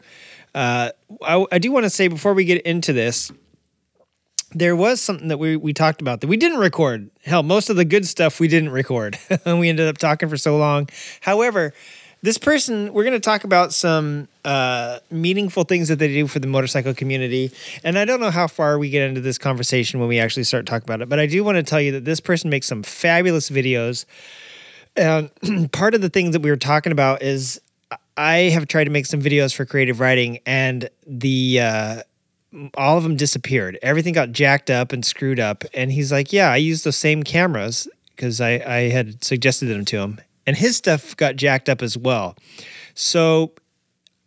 Uh, 0.54 0.92
I, 1.24 1.46
I 1.52 1.58
do 1.58 1.72
want 1.72 1.86
to 1.86 1.90
say 1.90 2.08
before 2.08 2.34
we 2.34 2.46
get 2.46 2.62
into 2.62 2.94
this, 2.94 3.32
there 4.52 4.76
was 4.76 5.00
something 5.02 5.28
that 5.28 5.38
we, 5.38 5.56
we 5.56 5.74
talked 5.74 6.02
about 6.02 6.22
that 6.22 6.28
we 6.28 6.38
didn't 6.38 6.60
record. 6.60 7.10
Hell, 7.24 7.44
most 7.44 7.70
of 7.70 7.76
the 7.76 7.86
good 7.86 8.06
stuff 8.08 8.40
we 8.40 8.48
didn't 8.48 8.70
record. 8.70 9.18
and 9.46 9.60
we 9.60 9.70
ended 9.70 9.88
up 9.88 9.98
talking 9.98 10.30
for 10.30 10.38
so 10.38 10.58
long. 10.58 10.88
However, 11.22 11.74
this 12.22 12.38
person, 12.38 12.94
we're 12.94 13.04
going 13.04 13.14
to 13.14 13.20
talk 13.20 13.44
about 13.44 13.74
some 13.74 14.28
uh, 14.44 15.00
meaningful 15.10 15.64
things 15.64 15.88
that 15.88 16.00
they 16.00 16.10
do 16.10 16.28
for 16.28 16.40
the 16.40 16.48
motorcycle 16.48 16.94
community. 16.94 17.52
And 17.84 17.98
I 17.98 18.06
don't 18.06 18.20
know 18.20 18.32
how 18.32 18.48
far 18.48 18.78
we 18.78 18.90
get 18.90 19.08
into 19.08 19.22
this 19.22 19.38
conversation 19.38 20.00
when 20.00 20.10
we 20.10 20.20
actually 20.20 20.44
start 20.44 20.66
talking 20.66 20.86
about 20.86 21.02
it, 21.02 21.10
but 21.10 21.20
I 21.20 21.28
do 21.28 21.44
want 21.44 21.56
to 21.56 21.64
tell 21.64 21.80
you 21.80 21.94
that 21.94 22.06
this 22.06 22.20
person 22.20 22.50
makes 22.50 22.68
some 22.68 22.84
fabulous 22.84 23.50
videos. 23.50 24.06
And 24.96 25.32
part 25.72 25.96
of 25.96 26.02
the 26.02 26.10
things 26.10 26.34
that 26.34 26.42
we 26.42 26.50
were 26.50 26.58
talking 26.58 26.92
about 26.92 27.22
is 27.22 27.62
I 28.18 28.50
have 28.50 28.68
tried 28.68 28.84
to 28.84 28.90
make 28.90 29.06
some 29.06 29.22
videos 29.22 29.56
for 29.56 29.66
creative 29.66 30.02
riding, 30.02 30.40
and 30.46 30.90
the 31.08 31.62
uh, 31.62 32.02
all 32.76 32.98
of 32.98 33.04
them 33.04 33.16
disappeared. 33.16 33.80
Everything 33.82 34.14
got 34.14 34.32
jacked 34.34 34.70
up 34.70 34.92
and 34.92 35.06
screwed 35.06 35.40
up. 35.40 35.64
And 35.74 35.92
he's 35.92 36.12
like, 36.12 36.34
"Yeah, 36.34 36.52
I 36.52 36.58
used 36.58 36.84
those 36.84 36.98
same 36.98 37.24
cameras 37.24 37.88
because 38.16 38.42
I 38.42 38.56
I 38.56 38.90
had 38.90 39.24
suggested 39.24 39.68
them 39.68 39.86
to 39.86 40.00
him, 40.00 40.20
and 40.50 40.58
his 40.58 40.76
stuff 40.76 41.16
got 41.16 41.36
jacked 41.36 41.70
up 41.70 41.82
as 41.82 41.98
well." 41.98 42.36
So 42.96 43.54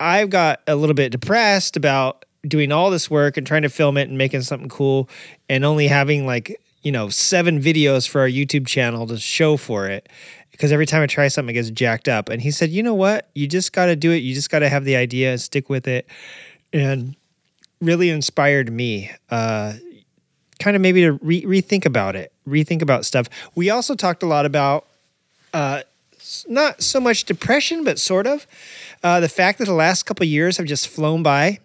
I 0.00 0.26
got 0.26 0.60
a 0.66 0.76
little 0.76 0.94
bit 0.94 1.12
depressed 1.12 1.76
about 1.76 2.24
doing 2.46 2.72
all 2.72 2.90
this 2.90 3.10
work 3.10 3.36
and 3.36 3.46
trying 3.46 3.62
to 3.62 3.68
film 3.68 3.96
it 3.96 4.08
and 4.08 4.16
making 4.16 4.42
something 4.42 4.68
cool, 4.68 5.08
and 5.48 5.64
only 5.64 5.88
having 5.88 6.26
like 6.26 6.60
you 6.82 6.92
know 6.92 7.08
seven 7.08 7.60
videos 7.60 8.08
for 8.08 8.20
our 8.20 8.28
YouTube 8.28 8.66
channel 8.66 9.06
to 9.08 9.18
show 9.18 9.56
for 9.56 9.86
it. 9.88 10.08
Because 10.50 10.70
every 10.70 10.86
time 10.86 11.02
I 11.02 11.06
try 11.06 11.28
something, 11.28 11.54
it 11.54 11.58
gets 11.58 11.70
jacked 11.70 12.08
up. 12.08 12.28
And 12.28 12.40
he 12.40 12.50
said, 12.50 12.70
"You 12.70 12.82
know 12.82 12.94
what? 12.94 13.28
You 13.34 13.46
just 13.46 13.72
got 13.72 13.86
to 13.86 13.96
do 13.96 14.12
it. 14.12 14.18
You 14.18 14.34
just 14.34 14.50
got 14.50 14.60
to 14.60 14.68
have 14.68 14.84
the 14.84 14.96
idea 14.96 15.32
and 15.32 15.40
stick 15.40 15.68
with 15.68 15.88
it." 15.88 16.06
And 16.72 17.16
really 17.82 18.10
inspired 18.10 18.72
me 18.72 19.10
uh, 19.30 19.74
kind 20.60 20.76
of 20.76 20.80
maybe 20.80 21.02
to 21.02 21.12
re- 21.14 21.42
rethink 21.42 21.84
about 21.84 22.14
it 22.16 22.32
rethink 22.48 22.80
about 22.80 23.04
stuff 23.04 23.28
we 23.54 23.68
also 23.68 23.94
talked 23.94 24.22
a 24.22 24.26
lot 24.26 24.46
about 24.46 24.86
uh, 25.52 25.82
not 26.48 26.82
so 26.82 27.00
much 27.00 27.24
depression 27.24 27.84
but 27.84 27.98
sort 27.98 28.26
of 28.26 28.46
uh, 29.02 29.20
the 29.20 29.28
fact 29.28 29.58
that 29.58 29.64
the 29.64 29.74
last 29.74 30.04
couple 30.04 30.24
years 30.26 30.56
have 30.56 30.66
just 30.66 30.88
flown 30.88 31.22
by 31.22 31.58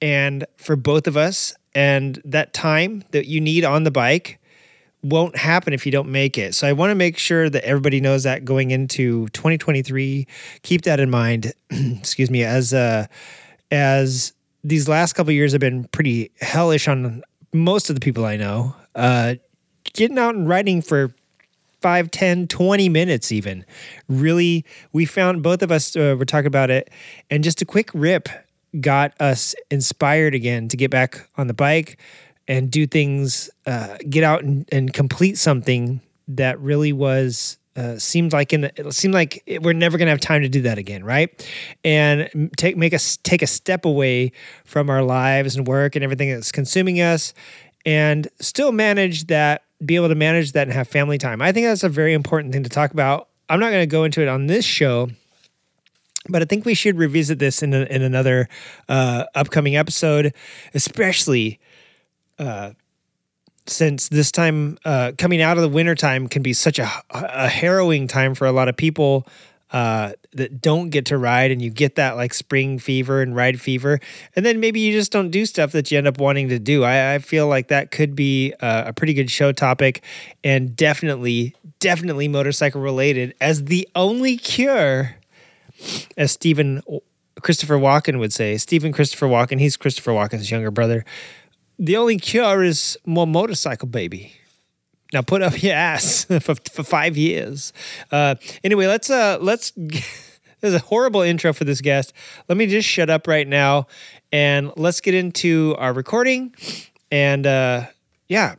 and 0.00 0.44
for 0.56 0.76
both 0.76 1.06
of 1.06 1.16
us 1.16 1.54
and 1.74 2.20
that 2.24 2.52
time 2.52 3.04
that 3.12 3.26
you 3.26 3.40
need 3.40 3.64
on 3.64 3.84
the 3.84 3.90
bike 3.90 4.38
won't 5.02 5.36
happen 5.36 5.72
if 5.72 5.84
you 5.84 5.92
don't 5.92 6.08
make 6.08 6.38
it. 6.38 6.54
So 6.54 6.66
I 6.66 6.72
want 6.72 6.90
to 6.90 6.94
make 6.94 7.18
sure 7.18 7.50
that 7.50 7.64
everybody 7.64 8.00
knows 8.00 8.22
that 8.22 8.44
going 8.44 8.70
into 8.70 9.28
2023. 9.28 10.26
Keep 10.62 10.82
that 10.82 11.00
in 11.00 11.10
mind. 11.10 11.52
excuse 11.70 12.30
me, 12.30 12.44
as 12.44 12.72
uh, 12.72 13.06
as 13.70 14.32
these 14.62 14.88
last 14.88 15.14
couple 15.14 15.32
years 15.32 15.52
have 15.52 15.60
been 15.60 15.84
pretty 15.88 16.30
hellish 16.40 16.86
on 16.86 17.22
most 17.52 17.90
of 17.90 17.96
the 17.96 18.00
people 18.00 18.24
I 18.24 18.36
know. 18.36 18.76
Uh, 18.94 19.34
getting 19.92 20.18
out 20.18 20.34
and 20.34 20.48
riding 20.48 20.82
for 20.82 21.12
5, 21.82 22.10
10, 22.10 22.46
20 22.48 22.88
minutes, 22.88 23.32
even. 23.32 23.64
Really, 24.08 24.64
we 24.92 25.04
found 25.04 25.42
both 25.42 25.62
of 25.62 25.70
us 25.72 25.94
uh, 25.96 26.16
were 26.18 26.24
talking 26.24 26.46
about 26.46 26.70
it, 26.70 26.90
and 27.30 27.44
just 27.44 27.60
a 27.60 27.64
quick 27.64 27.90
rip 27.92 28.28
got 28.80 29.12
us 29.20 29.54
inspired 29.70 30.34
again 30.34 30.68
to 30.68 30.76
get 30.76 30.90
back 30.90 31.28
on 31.36 31.46
the 31.46 31.54
bike 31.54 31.98
and 32.48 32.70
do 32.70 32.86
things, 32.86 33.50
uh, 33.66 33.96
get 34.08 34.24
out 34.24 34.42
and, 34.42 34.66
and 34.72 34.92
complete 34.94 35.36
something 35.36 36.00
that 36.28 36.58
really 36.60 36.92
was 36.92 37.58
uh, 37.76 37.98
seemed 37.98 38.32
like 38.34 38.52
in 38.52 38.62
the, 38.62 38.72
it 38.76 38.92
seemed 38.92 39.14
like 39.14 39.42
it- 39.46 39.62
we're 39.62 39.72
never 39.72 39.96
gonna 39.96 40.10
have 40.10 40.20
time 40.20 40.42
to 40.42 40.48
do 40.48 40.60
that 40.62 40.76
again, 40.78 41.02
right? 41.04 41.48
And 41.84 42.50
take 42.58 42.76
make 42.76 42.92
us 42.92 43.16
take 43.22 43.40
a 43.42 43.46
step 43.46 43.84
away 43.86 44.32
from 44.64 44.90
our 44.90 45.02
lives 45.02 45.56
and 45.56 45.66
work 45.66 45.94
and 45.96 46.04
everything 46.04 46.30
that's 46.30 46.52
consuming 46.52 47.00
us, 47.00 47.32
and 47.86 48.28
still 48.40 48.72
manage 48.72 49.26
that, 49.28 49.62
be 49.84 49.96
able 49.96 50.08
to 50.08 50.14
manage 50.14 50.52
that 50.52 50.62
and 50.62 50.72
have 50.72 50.88
family 50.88 51.18
time. 51.18 51.42
I 51.42 51.52
think 51.52 51.66
that's 51.66 51.84
a 51.84 51.88
very 51.88 52.12
important 52.12 52.52
thing 52.52 52.62
to 52.62 52.70
talk 52.70 52.92
about. 52.92 53.28
I'm 53.48 53.60
not 53.60 53.70
gonna 53.70 53.86
go 53.86 54.04
into 54.04 54.22
it 54.22 54.28
on 54.28 54.46
this 54.46 54.64
show 54.64 55.10
but 56.28 56.42
I 56.42 56.44
think 56.44 56.64
we 56.64 56.74
should 56.74 56.98
revisit 56.98 57.38
this 57.38 57.62
in, 57.62 57.74
a, 57.74 57.82
in 57.82 58.02
another 58.02 58.48
uh, 58.88 59.24
upcoming 59.34 59.76
episode, 59.76 60.34
especially 60.74 61.58
uh, 62.38 62.72
since 63.66 64.08
this 64.08 64.30
time 64.30 64.78
uh, 64.84 65.12
coming 65.18 65.42
out 65.42 65.56
of 65.56 65.62
the 65.62 65.68
winter 65.68 65.94
time 65.94 66.28
can 66.28 66.42
be 66.42 66.52
such 66.52 66.78
a, 66.78 66.90
a 67.10 67.48
harrowing 67.48 68.06
time 68.06 68.34
for 68.34 68.46
a 68.46 68.52
lot 68.52 68.68
of 68.68 68.76
people 68.76 69.26
uh, 69.72 70.12
that 70.32 70.60
don't 70.60 70.90
get 70.90 71.06
to 71.06 71.18
ride, 71.18 71.50
and 71.50 71.60
you 71.60 71.70
get 71.70 71.96
that 71.96 72.16
like 72.16 72.34
spring 72.34 72.78
fever 72.78 73.22
and 73.22 73.34
ride 73.34 73.60
fever, 73.60 73.98
and 74.36 74.44
then 74.44 74.60
maybe 74.60 74.80
you 74.80 74.92
just 74.92 75.10
don't 75.10 75.30
do 75.30 75.46
stuff 75.46 75.72
that 75.72 75.90
you 75.90 75.98
end 75.98 76.06
up 76.06 76.18
wanting 76.18 76.50
to 76.50 76.58
do. 76.58 76.84
I, 76.84 77.14
I 77.14 77.18
feel 77.18 77.48
like 77.48 77.68
that 77.68 77.90
could 77.90 78.14
be 78.14 78.52
a, 78.60 78.84
a 78.88 78.92
pretty 78.92 79.14
good 79.14 79.30
show 79.30 79.50
topic, 79.50 80.04
and 80.44 80.76
definitely, 80.76 81.54
definitely 81.80 82.28
motorcycle 82.28 82.80
related 82.80 83.34
as 83.40 83.64
the 83.64 83.88
only 83.94 84.36
cure 84.36 85.16
as 86.16 86.32
Stephen 86.32 86.82
Christopher 87.40 87.78
Walken 87.78 88.18
would 88.18 88.32
say. 88.32 88.56
Stephen 88.58 88.92
Christopher 88.92 89.26
Walken, 89.26 89.58
he's 89.58 89.76
Christopher 89.76 90.12
Walken's 90.12 90.50
younger 90.50 90.70
brother. 90.70 91.04
The 91.78 91.96
only 91.96 92.18
cure 92.18 92.62
is 92.62 92.98
more 93.06 93.26
motorcycle, 93.26 93.88
baby. 93.88 94.34
Now 95.12 95.22
put 95.22 95.42
up 95.42 95.62
your 95.62 95.74
ass 95.74 96.24
for, 96.40 96.54
for 96.54 96.82
five 96.82 97.16
years. 97.16 97.72
Uh, 98.10 98.36
anyway, 98.64 98.86
let's 98.86 99.10
uh, 99.10 99.38
let's. 99.40 99.72
There's 100.60 100.74
a 100.74 100.78
horrible 100.78 101.22
intro 101.22 101.52
for 101.52 101.64
this 101.64 101.80
guest. 101.80 102.12
Let 102.48 102.56
me 102.56 102.66
just 102.66 102.88
shut 102.88 103.10
up 103.10 103.26
right 103.26 103.48
now, 103.48 103.88
and 104.30 104.70
let's 104.76 105.00
get 105.00 105.12
into 105.12 105.74
our 105.76 105.92
recording. 105.92 106.54
And 107.10 107.46
uh, 107.46 107.86
yeah, 108.28 108.54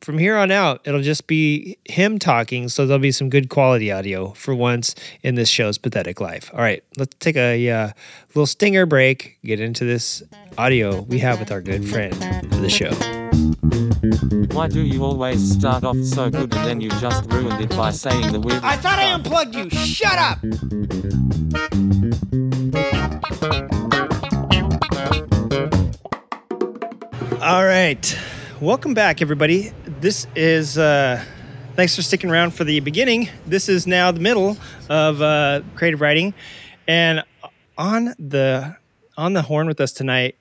from 0.00 0.18
here 0.18 0.36
on 0.36 0.50
out, 0.50 0.80
it'll 0.84 1.02
just 1.02 1.26
be 1.26 1.78
him 1.84 2.18
talking. 2.18 2.68
So 2.68 2.86
there'll 2.86 3.00
be 3.00 3.12
some 3.12 3.30
good 3.30 3.48
quality 3.48 3.90
audio 3.90 4.30
for 4.32 4.54
once 4.54 4.94
in 5.22 5.34
this 5.34 5.48
show's 5.48 5.78
pathetic 5.78 6.20
life. 6.20 6.50
All 6.52 6.60
right, 6.60 6.82
let's 6.96 7.14
take 7.16 7.36
a 7.36 7.70
uh, 7.70 7.90
little 8.34 8.46
stinger 8.46 8.86
break, 8.86 9.38
get 9.44 9.60
into 9.60 9.84
this 9.84 10.22
audio 10.58 11.02
we 11.02 11.18
have 11.20 11.38
with 11.40 11.50
our 11.50 11.60
good 11.60 11.88
friend 11.88 12.12
of 12.52 12.60
the 12.60 12.70
show. 12.70 12.92
Why 14.54 14.68
do 14.68 14.80
you 14.80 15.04
always 15.04 15.52
start 15.52 15.84
off 15.84 15.96
so 16.02 16.30
good 16.30 16.54
and 16.54 16.66
then 16.66 16.80
you 16.80 16.90
just 16.90 17.30
ruined 17.30 17.60
it 17.60 17.70
by 17.70 17.90
saying 17.90 18.32
the 18.32 18.40
weirdest 18.40 18.64
I 18.64 18.76
thought 18.76 18.98
I 18.98 19.12
unplugged 19.12 19.54
you. 19.54 19.68
Shut 19.70 20.18
up. 20.18 20.38
All 27.42 27.64
right. 27.64 28.18
Welcome 28.60 28.94
back, 28.94 29.20
everybody. 29.20 29.70
This 30.06 30.28
is, 30.36 30.78
uh, 30.78 31.20
thanks 31.74 31.96
for 31.96 32.02
sticking 32.02 32.30
around 32.30 32.52
for 32.54 32.62
the 32.62 32.78
beginning. 32.78 33.28
This 33.44 33.68
is 33.68 33.88
now 33.88 34.12
the 34.12 34.20
middle 34.20 34.56
of 34.88 35.20
uh, 35.20 35.62
creative 35.74 36.00
riding. 36.00 36.32
And 36.86 37.24
on 37.76 38.14
the 38.16 38.76
on 39.16 39.32
the 39.32 39.42
horn 39.42 39.66
with 39.66 39.80
us 39.80 39.90
tonight, 39.90 40.36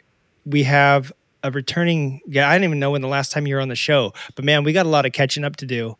we 0.45 0.62
have 0.65 1.12
a 1.41 1.49
returning 1.49 2.21
guy. 2.30 2.47
I 2.47 2.56
don't 2.56 2.63
even 2.63 2.78
know 2.78 2.91
when 2.91 3.01
the 3.01 3.08
last 3.08 3.32
time 3.32 3.47
you 3.47 3.56
were 3.56 3.62
on 3.62 3.69
the 3.69 3.75
show, 3.75 4.13
but 4.36 4.45
man, 4.45 4.63
we 4.63 4.71
got 4.71 4.86
a 4.86 4.89
lot 4.89 5.08
of 5.08 5.13
catching 5.13 5.43
up 5.43 5.56
to 5.56 5.65
do. 5.65 5.97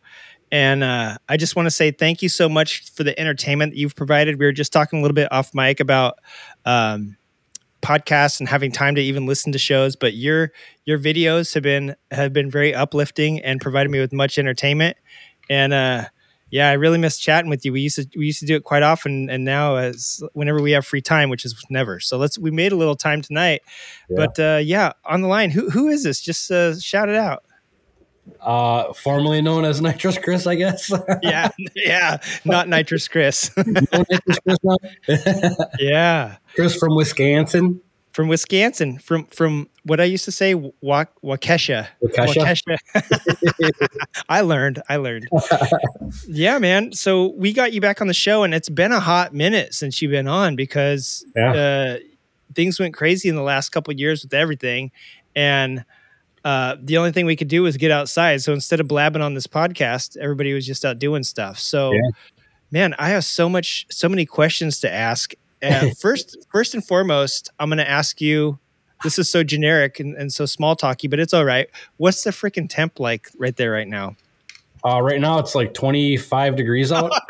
And 0.52 0.84
uh, 0.84 1.18
I 1.28 1.36
just 1.36 1.56
want 1.56 1.66
to 1.66 1.72
say 1.72 1.90
thank 1.90 2.22
you 2.22 2.28
so 2.28 2.48
much 2.48 2.92
for 2.92 3.02
the 3.02 3.18
entertainment 3.18 3.72
that 3.72 3.78
you've 3.78 3.96
provided. 3.96 4.38
We 4.38 4.46
were 4.46 4.52
just 4.52 4.72
talking 4.72 5.00
a 5.00 5.02
little 5.02 5.16
bit 5.16 5.32
off 5.32 5.52
mic 5.54 5.80
about 5.80 6.20
um, 6.64 7.16
podcasts 7.86 8.40
and 8.40 8.48
having 8.48 8.72
time 8.72 8.96
to 8.96 9.00
even 9.00 9.26
listen 9.26 9.52
to 9.52 9.58
shows, 9.58 9.94
but 9.94 10.14
your 10.14 10.50
your 10.84 10.98
videos 10.98 11.54
have 11.54 11.62
been 11.62 11.94
have 12.10 12.32
been 12.32 12.50
very 12.50 12.74
uplifting 12.74 13.40
and 13.40 13.60
provided 13.60 13.90
me 13.90 14.00
with 14.00 14.12
much 14.12 14.38
entertainment. 14.38 14.96
And 15.48 15.72
uh, 15.72 16.06
yeah, 16.50 16.68
I 16.68 16.72
really 16.72 16.98
miss 16.98 17.18
chatting 17.18 17.48
with 17.48 17.64
you. 17.64 17.72
We 17.72 17.82
used 17.82 17.96
to 17.96 18.06
we 18.18 18.26
used 18.26 18.40
to 18.40 18.46
do 18.46 18.56
it 18.56 18.64
quite 18.64 18.82
often, 18.82 19.30
and 19.30 19.44
now 19.44 19.76
as 19.76 20.22
whenever 20.32 20.60
we 20.60 20.72
have 20.72 20.84
free 20.84 21.00
time, 21.00 21.30
which 21.30 21.44
is 21.44 21.54
never. 21.70 22.00
So 22.00 22.18
let's 22.18 22.38
we 22.38 22.50
made 22.50 22.72
a 22.72 22.76
little 22.76 22.96
time 22.96 23.22
tonight. 23.22 23.62
But 24.16 24.38
uh, 24.38 24.60
yeah, 24.62 24.92
on 25.04 25.20
the 25.22 25.28
line, 25.28 25.50
who 25.50 25.70
who 25.70 25.88
is 25.88 26.02
this? 26.02 26.20
Just 26.20 26.50
uh, 26.50 26.78
shout 26.78 27.08
it 27.08 27.16
out. 27.16 27.44
Uh, 28.40 28.92
formerly 28.92 29.40
known 29.42 29.64
as 29.64 29.80
Nitrous 29.80 30.18
Chris, 30.18 30.46
I 30.46 30.54
guess. 30.54 30.90
yeah, 31.22 31.48
yeah, 31.74 32.18
not 32.44 32.68
nitrous 32.68 33.08
Chris. 33.08 33.50
no 33.56 33.64
Nitrous 33.92 34.38
Chris 34.44 34.58
now? 34.62 34.76
yeah, 35.78 36.36
Chris 36.54 36.76
from 36.76 36.94
Wisconsin. 36.94 37.80
from 38.12 38.28
Wisconsin, 38.28 38.98
from 38.98 39.24
from 39.26 39.68
what 39.84 40.00
I 40.00 40.04
used 40.04 40.24
to 40.26 40.32
say, 40.32 40.54
Wa- 40.54 40.72
Waukesha. 41.24 41.86
Waukesha? 42.02 42.76
Waukesha. 42.94 43.70
I 44.28 44.40
learned. 44.42 44.82
I 44.88 44.96
learned. 44.96 45.28
yeah, 46.28 46.58
man. 46.58 46.92
So 46.92 47.28
we 47.36 47.52
got 47.52 47.72
you 47.72 47.80
back 47.80 48.00
on 48.00 48.06
the 48.06 48.14
show, 48.14 48.42
and 48.42 48.54
it's 48.54 48.68
been 48.68 48.92
a 48.92 49.00
hot 49.00 49.34
minute 49.34 49.74
since 49.74 50.00
you've 50.02 50.12
been 50.12 50.28
on 50.28 50.56
because 50.56 51.24
Yeah. 51.36 51.52
uh, 51.52 51.98
things 52.54 52.80
went 52.80 52.94
crazy 52.94 53.28
in 53.28 53.34
the 53.36 53.42
last 53.42 53.70
couple 53.70 53.92
of 53.92 53.98
years 53.98 54.22
with 54.22 54.34
everything, 54.34 54.90
and 55.34 55.84
uh, 56.46 56.76
the 56.80 56.96
only 56.96 57.10
thing 57.10 57.26
we 57.26 57.34
could 57.34 57.48
do 57.48 57.62
was 57.64 57.76
get 57.76 57.90
outside. 57.90 58.40
So 58.40 58.52
instead 58.52 58.78
of 58.78 58.86
blabbing 58.86 59.20
on 59.20 59.34
this 59.34 59.48
podcast, 59.48 60.16
everybody 60.16 60.54
was 60.54 60.64
just 60.64 60.84
out 60.84 60.98
doing 61.00 61.24
stuff. 61.24 61.58
So, 61.58 61.90
Yeah. 61.92 62.00
man, 62.70 62.94
I 63.00 63.08
have 63.08 63.24
so 63.24 63.48
much, 63.48 63.84
so 63.90 64.08
many 64.08 64.24
questions 64.26 64.78
to 64.80 64.92
ask. 64.92 65.32
Uh, 65.60 65.90
first, 65.98 66.36
first 66.52 66.72
and 66.74 66.86
foremost, 66.86 67.50
I'm 67.58 67.68
going 67.68 67.78
to 67.78 67.90
ask 67.90 68.20
you. 68.20 68.58
This 69.02 69.18
is 69.18 69.28
so 69.28 69.42
generic 69.44 70.00
and, 70.00 70.14
and 70.16 70.32
so 70.32 70.46
small 70.46 70.74
talky, 70.76 71.06
but 71.08 71.18
it's 71.18 71.34
all 71.34 71.44
right. 71.44 71.68
What's 71.98 72.22
the 72.24 72.30
freaking 72.30 72.66
temp 72.68 72.98
like 73.00 73.28
right 73.38 73.54
there 73.56 73.70
right 73.72 73.86
now? 73.88 74.16
Uh, 74.84 75.02
right 75.02 75.20
now 75.20 75.38
it's 75.38 75.54
like 75.54 75.74
25 75.74 76.54
degrees 76.56 76.92
out. 76.92 77.12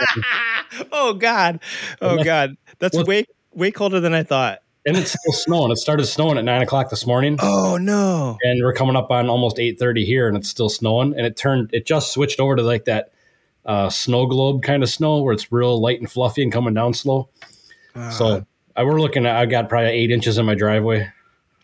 Oh 0.92 1.14
God, 1.14 1.60
oh 2.02 2.22
God, 2.24 2.56
that's 2.78 2.96
way 3.04 3.24
way 3.52 3.70
colder 3.70 3.98
than 4.00 4.12
I 4.14 4.24
thought. 4.24 4.58
And 4.86 4.96
it's 4.96 5.10
still 5.10 5.32
snowing. 5.32 5.72
It 5.72 5.78
started 5.78 6.06
snowing 6.06 6.38
at 6.38 6.44
nine 6.44 6.62
o'clock 6.62 6.90
this 6.90 7.06
morning. 7.06 7.36
Oh 7.40 7.76
no! 7.76 8.38
And 8.42 8.62
we're 8.62 8.72
coming 8.72 8.96
up 8.96 9.10
on 9.10 9.28
almost 9.28 9.56
8:30 9.56 10.04
here, 10.04 10.28
and 10.28 10.36
it's 10.36 10.48
still 10.48 10.68
snowing. 10.68 11.14
And 11.16 11.26
it 11.26 11.36
turned, 11.36 11.70
it 11.72 11.86
just 11.86 12.12
switched 12.12 12.40
over 12.40 12.56
to 12.56 12.62
like 12.62 12.84
that 12.84 13.12
uh, 13.64 13.90
snow 13.90 14.26
globe 14.26 14.62
kind 14.62 14.82
of 14.82 14.88
snow 14.88 15.20
where 15.20 15.34
it's 15.34 15.50
real 15.50 15.80
light 15.80 15.98
and 16.00 16.10
fluffy 16.10 16.42
and 16.42 16.52
coming 16.52 16.72
down 16.74 16.94
slow. 16.94 17.28
so 18.12 18.46
I, 18.76 18.84
we're 18.84 19.00
looking 19.00 19.26
at, 19.26 19.36
I 19.36 19.46
got 19.46 19.68
probably 19.68 19.90
eight 19.90 20.10
inches 20.10 20.38
in 20.38 20.46
my 20.46 20.54
driveway. 20.54 21.10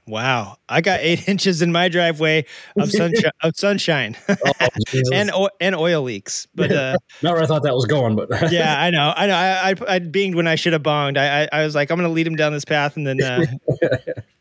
Wow, 0.06 0.56
I 0.68 0.80
got 0.80 1.00
eight 1.00 1.28
inches 1.28 1.62
in 1.62 1.70
my 1.70 1.88
driveway 1.88 2.44
of 2.76 2.90
sunshine, 2.90 3.30
of 3.42 3.56
sunshine, 3.56 4.16
Jesus. 4.88 5.08
and 5.12 5.30
o- 5.32 5.50
and 5.60 5.76
oil 5.76 6.02
leaks. 6.02 6.48
But 6.54 6.72
uh, 6.72 6.96
Not 7.22 7.34
where 7.34 7.42
I 7.42 7.46
thought 7.46 7.62
that 7.62 7.74
was 7.74 7.86
going, 7.86 8.16
but 8.16 8.28
yeah, 8.50 8.80
I 8.80 8.90
know, 8.90 9.12
I 9.16 9.26
know. 9.26 9.34
I 9.34 9.68
I, 9.70 9.94
I 9.96 10.00
binged 10.00 10.34
when 10.34 10.48
I 10.48 10.56
should 10.56 10.72
have 10.72 10.82
bonged. 10.82 11.16
I, 11.16 11.44
I 11.44 11.48
I 11.60 11.64
was 11.64 11.74
like, 11.74 11.90
I'm 11.90 11.98
gonna 11.98 12.08
lead 12.08 12.26
him 12.26 12.36
down 12.36 12.52
this 12.52 12.64
path, 12.64 12.96
and 12.96 13.06
then 13.06 13.22
uh, 13.22 13.46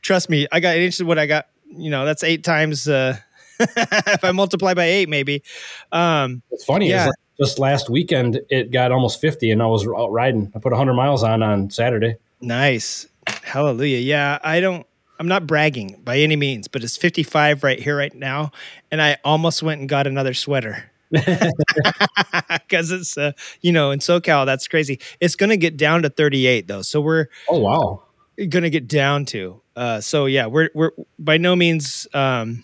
trust 0.01 0.29
me, 0.29 0.47
I 0.51 0.59
got 0.59 0.75
eight 0.75 0.83
inches. 0.85 1.01
of 1.01 1.07
What 1.07 1.19
I 1.19 1.27
got, 1.27 1.47
you 1.65 1.91
know, 1.91 2.05
that's 2.05 2.23
eight 2.23 2.43
times. 2.43 2.87
Uh, 2.87 3.17
if 3.59 4.23
I 4.23 4.31
multiply 4.31 4.73
by 4.73 4.85
eight, 4.85 5.09
maybe. 5.09 5.43
Um, 5.91 6.41
It's 6.51 6.65
funny. 6.65 6.89
Yeah. 6.89 6.95
Yeah. 6.95 7.05
Like 7.07 7.15
just 7.39 7.59
last 7.59 7.89
weekend, 7.89 8.39
it 8.49 8.71
got 8.71 8.91
almost 8.91 9.21
50, 9.21 9.51
and 9.51 9.61
I 9.61 9.67
was 9.67 9.87
out 9.87 10.11
riding. 10.11 10.51
I 10.55 10.59
put 10.59 10.71
100 10.71 10.93
miles 10.95 11.21
on 11.23 11.43
on 11.43 11.69
Saturday. 11.69 12.15
Nice. 12.41 13.07
Hallelujah. 13.43 13.99
Yeah, 13.99 14.39
I 14.43 14.59
don't 14.59 14.85
I'm 15.21 15.27
not 15.27 15.45
bragging 15.45 16.01
by 16.03 16.17
any 16.17 16.35
means, 16.35 16.67
but 16.67 16.83
it's 16.83 16.97
55 16.97 17.63
right 17.63 17.79
here 17.79 17.95
right 17.95 18.13
now 18.15 18.51
and 18.89 18.99
I 18.99 19.17
almost 19.23 19.61
went 19.61 19.79
and 19.79 19.87
got 19.87 20.07
another 20.07 20.33
sweater. 20.33 20.89
Cuz 22.69 22.89
it's 22.91 23.17
uh, 23.19 23.33
you 23.61 23.71
know, 23.71 23.91
in 23.91 23.99
SoCal 23.99 24.47
that's 24.47 24.67
crazy. 24.67 24.99
It's 25.19 25.35
going 25.35 25.51
to 25.51 25.57
get 25.57 25.77
down 25.77 26.01
to 26.01 26.09
38 26.09 26.67
though. 26.67 26.81
So 26.81 26.99
we're 27.01 27.27
Oh 27.49 27.59
wow, 27.59 28.01
going 28.37 28.63
to 28.63 28.71
get 28.71 28.87
down 28.87 29.25
to. 29.25 29.61
Uh 29.75 30.01
so 30.01 30.25
yeah, 30.25 30.47
we're 30.47 30.69
we're 30.73 30.89
by 31.19 31.37
no 31.37 31.55
means 31.55 32.07
um 32.15 32.63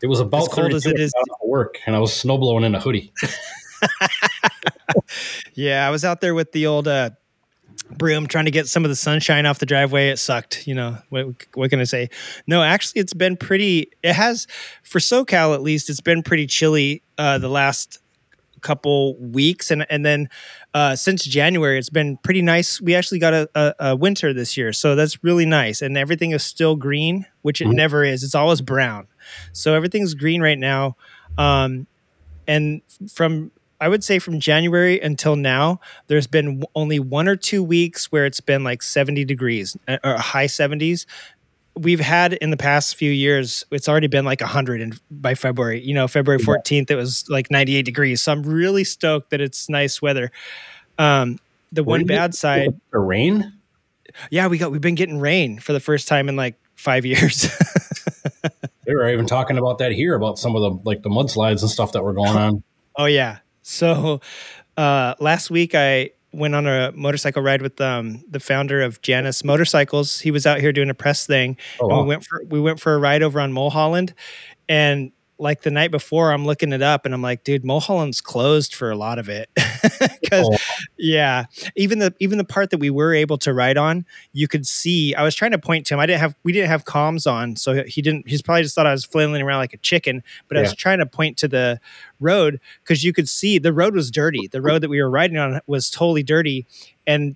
it 0.00 0.06
was 0.06 0.20
about 0.20 0.42
As 0.42 0.48
cold 0.48 0.72
as 0.74 0.84
32 0.84 0.90
it 0.90 1.00
is- 1.06 1.12
got 1.12 1.20
off 1.22 1.38
of 1.42 1.48
work, 1.48 1.78
and 1.86 1.96
I 1.96 1.98
was 1.98 2.14
snow 2.14 2.38
blowing 2.38 2.62
in 2.62 2.74
a 2.76 2.80
hoodie. 2.80 3.12
Yeah, 5.54 5.86
I 5.86 5.90
was 5.90 6.04
out 6.04 6.20
there 6.20 6.34
with 6.34 6.52
the 6.52 6.66
old 6.66 6.86
uh, 6.88 7.10
broom 7.96 8.26
trying 8.26 8.44
to 8.44 8.50
get 8.50 8.68
some 8.68 8.84
of 8.84 8.88
the 8.88 8.96
sunshine 8.96 9.46
off 9.46 9.58
the 9.58 9.66
driveway. 9.66 10.08
It 10.08 10.18
sucked, 10.18 10.66
you 10.66 10.74
know. 10.74 10.98
What, 11.08 11.26
what 11.54 11.70
can 11.70 11.80
I 11.80 11.84
say? 11.84 12.10
No, 12.46 12.62
actually, 12.62 13.00
it's 13.00 13.14
been 13.14 13.36
pretty. 13.36 13.90
It 14.02 14.14
has 14.14 14.46
for 14.82 14.98
SoCal 14.98 15.54
at 15.54 15.62
least. 15.62 15.90
It's 15.90 16.00
been 16.00 16.22
pretty 16.22 16.46
chilly 16.46 17.02
uh, 17.18 17.38
the 17.38 17.48
last 17.48 17.98
couple 18.60 19.16
weeks, 19.16 19.70
and 19.70 19.86
and 19.90 20.04
then 20.04 20.28
uh, 20.74 20.94
since 20.96 21.24
January, 21.24 21.78
it's 21.78 21.90
been 21.90 22.16
pretty 22.18 22.42
nice. 22.42 22.80
We 22.80 22.94
actually 22.94 23.18
got 23.18 23.34
a, 23.34 23.50
a, 23.54 23.74
a 23.80 23.96
winter 23.96 24.32
this 24.32 24.56
year, 24.56 24.72
so 24.72 24.94
that's 24.94 25.22
really 25.24 25.46
nice. 25.46 25.82
And 25.82 25.96
everything 25.96 26.32
is 26.32 26.42
still 26.42 26.76
green, 26.76 27.26
which 27.42 27.60
it 27.60 27.68
never 27.68 28.04
is. 28.04 28.22
It's 28.22 28.34
always 28.34 28.60
brown. 28.60 29.06
So 29.52 29.74
everything's 29.74 30.14
green 30.14 30.42
right 30.42 30.58
now. 30.58 30.96
Um, 31.38 31.86
and 32.46 32.82
from 33.12 33.52
I 33.80 33.88
would 33.88 34.04
say 34.04 34.18
from 34.18 34.40
January 34.40 35.00
until 35.00 35.36
now, 35.36 35.80
there's 36.06 36.26
been 36.26 36.62
only 36.74 36.98
one 37.00 37.28
or 37.28 37.36
two 37.36 37.62
weeks 37.62 38.12
where 38.12 38.26
it's 38.26 38.40
been 38.40 38.62
like 38.62 38.82
70 38.82 39.24
degrees 39.24 39.76
uh, 39.88 39.98
or 40.04 40.16
high 40.18 40.46
70s. 40.46 41.06
We've 41.76 42.00
had 42.00 42.34
in 42.34 42.50
the 42.50 42.56
past 42.56 42.96
few 42.96 43.10
years, 43.10 43.64
it's 43.70 43.88
already 43.88 44.08
been 44.08 44.24
like 44.24 44.40
100 44.40 44.82
and 44.82 45.00
by 45.10 45.34
February. 45.34 45.80
You 45.80 45.94
know, 45.94 46.08
February 46.08 46.42
14th, 46.42 46.90
it 46.90 46.96
was 46.96 47.24
like 47.30 47.50
98 47.50 47.82
degrees. 47.82 48.22
So 48.22 48.32
I'm 48.32 48.42
really 48.42 48.84
stoked 48.84 49.30
that 49.30 49.40
it's 49.40 49.68
nice 49.68 50.02
weather. 50.02 50.30
Um, 50.98 51.38
the 51.72 51.82
Where 51.82 51.98
one 52.00 52.06
bad 52.06 52.34
side, 52.34 52.78
The 52.90 52.98
rain? 52.98 53.52
yeah, 54.30 54.48
we 54.48 54.58
got 54.58 54.72
we've 54.72 54.80
been 54.80 54.96
getting 54.96 55.20
rain 55.20 55.60
for 55.60 55.72
the 55.72 55.80
first 55.80 56.08
time 56.08 56.28
in 56.28 56.36
like 56.36 56.56
five 56.74 57.06
years. 57.06 57.48
They 58.86 58.94
were 58.96 59.08
even 59.08 59.26
talking 59.26 59.56
about 59.56 59.78
that 59.78 59.92
here 59.92 60.16
about 60.16 60.36
some 60.36 60.56
of 60.56 60.62
the 60.62 60.70
like 60.84 61.02
the 61.02 61.10
mudslides 61.10 61.60
and 61.60 61.70
stuff 61.70 61.92
that 61.92 62.02
were 62.02 62.12
going 62.12 62.36
on. 62.36 62.64
Oh 62.96 63.04
yeah. 63.04 63.38
So 63.62 64.20
uh, 64.76 65.14
last 65.20 65.50
week 65.50 65.74
I 65.74 66.10
went 66.32 66.54
on 66.54 66.66
a 66.66 66.92
motorcycle 66.92 67.42
ride 67.42 67.62
with 67.62 67.80
um, 67.80 68.24
the 68.28 68.40
founder 68.40 68.82
of 68.82 69.02
Janus 69.02 69.44
Motorcycles. 69.44 70.20
He 70.20 70.30
was 70.30 70.46
out 70.46 70.60
here 70.60 70.72
doing 70.72 70.90
a 70.90 70.94
press 70.94 71.26
thing. 71.26 71.56
Oh, 71.80 71.88
and 71.88 71.96
wow. 71.96 72.02
we 72.02 72.08
went 72.08 72.24
for 72.24 72.44
we 72.48 72.60
went 72.60 72.80
for 72.80 72.94
a 72.94 72.98
ride 72.98 73.22
over 73.22 73.40
on 73.40 73.52
Mulholland, 73.52 74.14
and 74.68 75.12
like 75.40 75.62
the 75.62 75.70
night 75.70 75.90
before, 75.90 76.32
I'm 76.32 76.44
looking 76.44 76.72
it 76.72 76.82
up 76.82 77.04
and 77.04 77.14
I'm 77.14 77.22
like, 77.22 77.44
dude, 77.44 77.64
Mulholland's 77.64 78.20
closed 78.20 78.74
for 78.74 78.90
a 78.90 78.96
lot 78.96 79.18
of 79.18 79.28
it. 79.28 79.48
Because 80.20 80.48
Oh. 80.52 80.56
yeah, 80.96 81.46
even 81.74 81.98
the 81.98 82.14
even 82.20 82.38
the 82.38 82.44
part 82.44 82.70
that 82.70 82.78
we 82.78 82.88
were 82.90 83.12
able 83.12 83.36
to 83.38 83.52
ride 83.52 83.76
on, 83.76 84.06
you 84.32 84.46
could 84.46 84.64
see. 84.64 85.12
I 85.14 85.24
was 85.24 85.34
trying 85.34 85.50
to 85.50 85.58
point 85.58 85.86
to 85.86 85.94
him. 85.94 85.98
I 86.00 86.06
didn't 86.06 86.20
have 86.20 86.36
we 86.44 86.52
didn't 86.52 86.68
have 86.68 86.84
comms 86.84 87.28
on, 87.28 87.56
so 87.56 87.82
he 87.82 88.00
didn't. 88.00 88.28
He's 88.28 88.40
probably 88.40 88.62
just 88.62 88.76
thought 88.76 88.86
I 88.86 88.92
was 88.92 89.04
flailing 89.04 89.42
around 89.42 89.58
like 89.58 89.72
a 89.74 89.78
chicken. 89.78 90.22
But 90.46 90.56
I 90.58 90.60
was 90.60 90.74
trying 90.76 91.00
to 91.00 91.06
point 91.06 91.36
to 91.38 91.48
the 91.48 91.80
road 92.20 92.60
because 92.84 93.02
you 93.02 93.12
could 93.12 93.28
see 93.28 93.58
the 93.58 93.72
road 93.72 93.94
was 93.94 94.10
dirty. 94.12 94.46
The 94.46 94.62
road 94.62 94.82
that 94.82 94.88
we 94.90 95.02
were 95.02 95.10
riding 95.10 95.36
on 95.38 95.60
was 95.66 95.90
totally 95.90 96.22
dirty, 96.22 96.66
and 97.08 97.34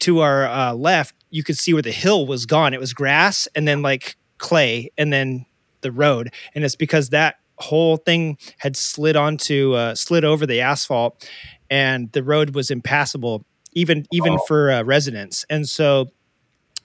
to 0.00 0.20
our 0.20 0.46
uh, 0.48 0.72
left, 0.74 1.14
you 1.30 1.44
could 1.44 1.56
see 1.56 1.72
where 1.72 1.82
the 1.82 1.92
hill 1.92 2.26
was 2.26 2.46
gone. 2.46 2.74
It 2.74 2.80
was 2.80 2.92
grass 2.94 3.46
and 3.54 3.68
then 3.68 3.80
like 3.82 4.16
clay, 4.38 4.90
and 4.98 5.12
then 5.12 5.46
the 5.84 5.92
road. 5.92 6.34
And 6.56 6.64
it's 6.64 6.74
because 6.74 7.10
that 7.10 7.36
whole 7.58 7.96
thing 7.98 8.36
had 8.58 8.76
slid 8.76 9.14
onto 9.14 9.74
uh, 9.74 9.94
slid 9.94 10.24
over 10.24 10.44
the 10.44 10.60
asphalt, 10.60 11.28
and 11.70 12.10
the 12.10 12.24
road 12.24 12.56
was 12.56 12.70
impassable 12.70 13.46
even 13.74 14.06
even 14.12 14.38
for 14.46 14.70
uh, 14.70 14.82
residents. 14.82 15.44
And 15.50 15.68
so 15.68 16.08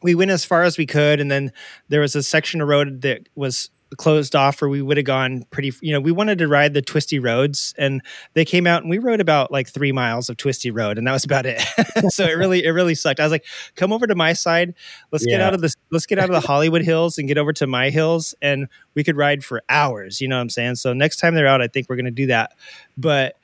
we 0.02 0.16
went 0.16 0.32
as 0.32 0.46
far 0.46 0.64
as 0.64 0.78
we 0.78 0.86
could, 0.86 1.20
and 1.20 1.32
then 1.32 1.52
there 1.88 2.02
was 2.02 2.16
a 2.16 2.24
section 2.24 2.62
of 2.62 2.68
road 2.68 3.02
that 3.02 3.28
was 3.36 3.70
closed 3.98 4.36
off 4.36 4.62
where 4.62 4.70
we 4.70 4.84
would 4.84 4.98
have 4.98 5.06
gone 5.06 5.44
pretty 5.50 5.74
you 5.82 5.92
know 5.92 6.00
we 6.00 6.12
wanted 6.12 6.38
to 6.38 6.48
ride 6.48 6.76
the 6.76 6.82
twisty 6.82 7.18
roads 7.18 7.74
and 7.76 8.04
they 8.36 8.46
came 8.46 8.68
out 8.68 8.84
and 8.84 8.90
we 8.92 9.00
rode 9.00 9.20
about 9.20 9.52
like 9.52 9.68
three 9.68 9.92
miles 9.92 10.30
of 10.30 10.38
twisty 10.38 10.70
road 10.70 11.00
and 11.00 11.08
that 11.08 11.12
was 11.12 11.24
about 11.24 11.48
it. 11.48 11.60
So 12.10 12.24
it 12.26 12.34
really 12.34 12.64
it 12.64 12.70
really 12.70 12.96
sucked. 12.96 13.20
I 13.20 13.24
was 13.24 13.32
like 13.32 13.46
come 13.76 13.92
over 13.92 14.06
to 14.08 14.16
my 14.16 14.34
side. 14.34 14.76
Let's 15.12 15.26
get 15.26 15.42
out 15.42 15.54
of 15.54 15.62
this 15.62 15.76
let's 15.92 16.06
get 16.06 16.20
out 16.20 16.30
of 16.30 16.42
the 16.42 16.48
hollywood 16.48 16.82
hills 16.84 17.18
and 17.18 17.28
get 17.28 17.38
over 17.38 17.54
to 17.54 17.68
my 17.68 17.90
hills 17.90 18.34
and 18.42 18.68
we 18.96 19.04
could 19.04 19.18
ride 19.18 19.44
for 19.44 19.62
hours 19.70 20.22
you 20.22 20.28
know 20.28 20.36
what 20.38 20.42
i'm 20.42 20.50
saying 20.50 20.76
so 20.76 20.94
next 20.94 21.18
time 21.18 21.36
they're 21.36 21.48
out 21.48 21.62
i 21.62 21.68
think 21.68 21.88
we're 21.90 21.96
going 21.96 22.06
to 22.06 22.12
do 22.12 22.28
that 22.28 22.54
but 22.98 23.36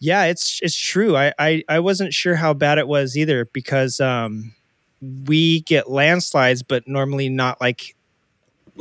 yeah 0.00 0.24
it's 0.24 0.60
it's 0.62 0.76
true 0.76 1.16
I, 1.16 1.32
I 1.38 1.62
i 1.68 1.78
wasn't 1.80 2.12
sure 2.12 2.34
how 2.34 2.54
bad 2.54 2.78
it 2.78 2.88
was 2.88 3.16
either 3.16 3.46
because 3.46 4.00
um 4.00 4.54
we 5.00 5.60
get 5.62 5.90
landslides 5.90 6.62
but 6.62 6.86
normally 6.88 7.28
not 7.28 7.60
like 7.60 7.94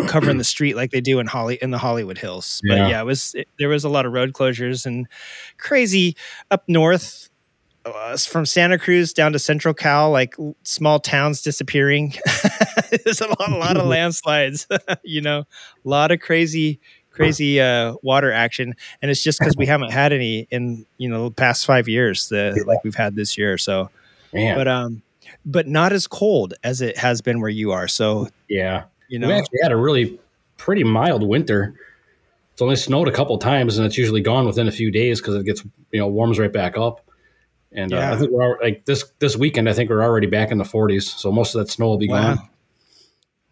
covering 0.07 0.37
the 0.37 0.43
street 0.43 0.75
like 0.75 0.91
they 0.91 1.01
do 1.01 1.19
in 1.19 1.27
Holly 1.27 1.59
in 1.61 1.69
the 1.71 1.77
Hollywood 1.77 2.17
Hills. 2.17 2.61
But 2.67 2.77
Yeah. 2.77 2.87
yeah, 2.89 3.01
it 3.01 3.05
was 3.05 3.35
it, 3.35 3.47
there 3.59 3.69
was 3.69 3.83
a 3.83 3.89
lot 3.89 4.05
of 4.05 4.13
road 4.13 4.33
closures 4.33 4.85
and 4.85 5.07
crazy 5.57 6.15
up 6.49 6.63
north 6.67 7.29
uh, 7.85 8.17
from 8.17 8.45
Santa 8.45 8.77
Cruz 8.77 9.13
down 9.13 9.33
to 9.33 9.39
Central 9.39 9.73
Cal, 9.73 10.11
like 10.11 10.35
small 10.63 10.99
towns 10.99 11.41
disappearing. 11.41 12.13
There's 13.03 13.21
a 13.21 13.27
lot, 13.27 13.49
a 13.51 13.57
lot 13.57 13.77
of 13.77 13.85
landslides. 13.87 14.67
you 15.03 15.21
know, 15.21 15.39
a 15.39 15.45
lot 15.89 16.11
of 16.11 16.19
crazy, 16.19 16.79
crazy 17.11 17.59
uh, 17.59 17.95
water 18.03 18.31
action, 18.31 18.75
and 19.01 19.11
it's 19.11 19.23
just 19.23 19.39
because 19.39 19.55
we 19.57 19.65
haven't 19.65 19.91
had 19.91 20.13
any 20.13 20.47
in 20.51 20.85
you 20.97 21.09
know 21.09 21.29
the 21.29 21.35
past 21.35 21.65
five 21.65 21.87
years, 21.87 22.29
the 22.29 22.63
like 22.67 22.83
we've 22.83 22.95
had 22.95 23.15
this 23.15 23.37
year. 23.37 23.57
So, 23.57 23.89
Man. 24.33 24.55
but 24.57 24.67
um, 24.67 25.01
but 25.45 25.67
not 25.67 25.91
as 25.93 26.07
cold 26.07 26.53
as 26.63 26.81
it 26.81 26.97
has 26.97 27.21
been 27.21 27.41
where 27.41 27.49
you 27.49 27.71
are. 27.71 27.87
So 27.87 28.29
Yeah. 28.47 28.83
you 29.09 29.19
know, 29.19 29.27
we 29.27 29.33
actually 29.33 29.59
had 29.61 29.71
a 29.71 29.77
really 29.77 30.19
pretty 30.57 30.83
mild 30.83 31.23
winter. 31.23 31.73
It's 32.53 32.61
only 32.61 32.75
snowed 32.75 33.07
a 33.07 33.11
couple 33.11 33.37
times, 33.39 33.77
and 33.77 33.85
it's 33.85 33.97
usually 33.97 34.21
gone 34.21 34.45
within 34.45 34.67
a 34.67 34.71
few 34.71 34.91
days 34.91 35.19
because 35.19 35.35
it 35.35 35.43
gets 35.45 35.63
you 35.91 35.99
know 35.99 36.07
warms 36.07 36.37
right 36.39 36.51
back 36.53 36.77
up. 36.77 37.01
And 37.75 37.93
uh, 37.93 38.11
I 38.13 38.17
think 38.17 38.31
we're 38.31 38.43
al- 38.43 38.57
like 38.61 38.85
this 38.85 39.05
this 39.19 39.35
weekend. 39.37 39.69
I 39.69 39.73
think 39.73 39.89
we're 39.89 40.03
already 40.03 40.27
back 40.27 40.51
in 40.51 40.57
the 40.57 40.63
40s, 40.63 41.03
so 41.03 41.31
most 41.31 41.55
of 41.55 41.59
that 41.59 41.71
snow 41.71 41.87
will 41.87 41.97
be 41.97 42.07
Wow. 42.07 42.35
gone. 42.35 42.49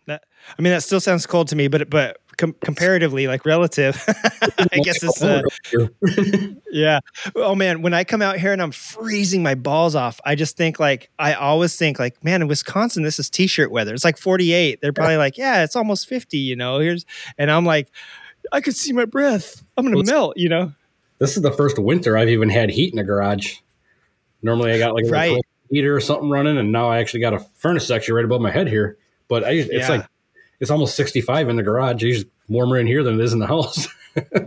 That 0.08 0.24
I 0.58 0.62
mean, 0.62 0.72
that 0.74 0.84
still 0.84 1.00
sounds 1.00 1.26
cold 1.26 1.48
to 1.50 1.56
me, 1.56 1.68
but 1.68 1.90
but 1.90 2.18
com- 2.38 2.56
comparatively, 2.64 3.28
like 3.28 3.46
relative, 3.46 4.04
I 4.72 4.80
guess 4.84 5.04
it's 5.04 5.22
uh, 5.24 5.42
yeah. 6.72 7.00
Oh 7.36 7.56
man, 7.56 7.82
when 7.82 7.94
I 7.94 8.04
come 8.04 8.22
out 8.22 8.38
here 8.38 8.52
and 8.52 8.62
I'm 8.62 8.72
freezing 8.72 9.44
my 9.44 9.56
balls 9.56 9.96
off, 9.96 10.20
I 10.26 10.36
just 10.36 10.58
think 10.58 10.80
like 10.80 11.10
I 11.20 11.34
always 11.34 11.76
think 11.76 12.00
like, 12.00 12.24
man, 12.24 12.42
in 12.42 12.48
Wisconsin, 12.48 13.04
this 13.04 13.20
is 13.20 13.30
t-shirt 13.30 13.72
weather. 13.72 13.94
It's 13.94 14.04
like 14.04 14.18
48. 14.18 14.82
They're 14.82 14.94
probably 14.94 15.18
like, 15.18 15.38
yeah, 15.38 15.64
it's 15.64 15.76
almost 15.76 16.08
50. 16.08 16.38
You 16.38 16.56
know, 16.56 16.80
here's 16.80 17.06
and 17.38 17.52
I'm 17.52 17.66
like, 17.66 17.90
I 18.52 18.62
could 18.62 18.76
see 18.76 18.94
my 18.94 19.06
breath. 19.06 19.64
I'm 19.78 19.86
gonna 19.86 19.98
Well, 19.98 20.06
melt. 20.06 20.34
You 20.38 20.50
know, 20.50 20.74
This 21.20 21.38
is 21.38 21.44
the 21.44 21.52
first 21.52 21.78
winter 21.78 22.18
I've 22.18 22.30
even 22.30 22.50
had 22.50 22.70
heat 22.72 22.92
in 22.92 22.98
the 22.98 23.04
garage. 23.04 23.58
Normally, 24.44 24.72
I 24.72 24.78
got 24.78 24.94
like 24.96 25.06
a 25.06 25.10
Right. 25.10 25.30
little 25.30 25.46
heater 25.70 25.96
or 25.96 26.00
something 26.02 26.30
running, 26.30 26.58
and 26.58 26.72
now 26.72 26.90
I 26.90 27.00
actually 27.00 27.22
got 27.22 27.34
a 27.34 27.40
furnace 27.56 27.90
actually 27.92 28.16
right 28.16 28.26
above 28.26 28.42
my 28.42 28.52
head 28.52 28.68
here. 28.68 28.98
But 29.28 29.44
I, 29.44 29.52
it's 29.52 29.70
Yeah. 29.72 29.90
like 29.90 30.06
it's 30.60 30.70
almost 30.72 30.96
65 30.96 31.50
in 31.50 31.56
the 31.56 31.64
garage. 31.64 32.04
It's 32.04 32.26
warmer 32.50 32.78
in 32.78 32.88
here 32.88 33.04
than 33.04 33.20
it 33.20 33.24
is 33.24 33.34
in 33.34 33.40
the 33.40 33.48
house. 33.56 33.88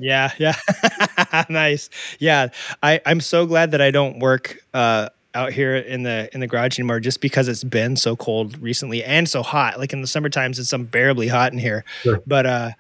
yeah, 0.00 0.30
yeah, 0.38 0.54
nice. 1.48 1.88
Yeah, 2.18 2.48
I 2.82 3.00
I'm 3.06 3.20
so 3.20 3.46
glad 3.46 3.70
that 3.70 3.80
I 3.80 3.90
don't 3.90 4.18
work 4.18 4.58
uh 4.74 5.08
out 5.34 5.52
here 5.52 5.74
in 5.74 6.04
the 6.04 6.28
in 6.32 6.38
the 6.40 6.46
garage 6.46 6.78
anymore 6.78 7.00
just 7.00 7.20
because 7.20 7.48
it's 7.48 7.64
been 7.64 7.96
so 7.96 8.14
cold 8.14 8.56
recently 8.58 9.02
and 9.02 9.28
so 9.28 9.42
hot. 9.42 9.78
Like 9.78 9.92
in 9.92 10.00
the 10.00 10.06
summer 10.06 10.28
times 10.28 10.58
it's 10.58 10.72
unbearably 10.72 11.26
hot 11.28 11.52
in 11.52 11.58
here. 11.58 11.84
Sure. 12.02 12.20
But 12.26 12.46
uh 12.46 12.70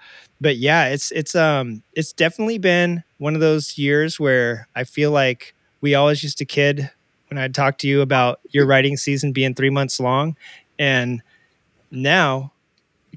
but 0.40 0.56
yeah, 0.58 0.86
it's 0.88 1.10
it's 1.12 1.34
um 1.34 1.82
it's 1.94 2.12
definitely 2.12 2.58
been 2.58 3.02
one 3.18 3.34
of 3.34 3.40
those 3.40 3.78
years 3.78 4.20
where 4.20 4.68
I 4.76 4.84
feel 4.84 5.10
like 5.10 5.54
we 5.80 5.94
always 5.94 6.22
used 6.22 6.38
to 6.38 6.44
kid 6.44 6.90
when 7.34 7.42
I'd 7.42 7.54
talk 7.54 7.78
to 7.78 7.88
you 7.88 8.00
about 8.00 8.40
your 8.50 8.64
riding 8.66 8.96
season 8.96 9.32
being 9.32 9.54
3 9.54 9.70
months 9.70 9.98
long 10.00 10.36
and 10.78 11.20
now 11.90 12.52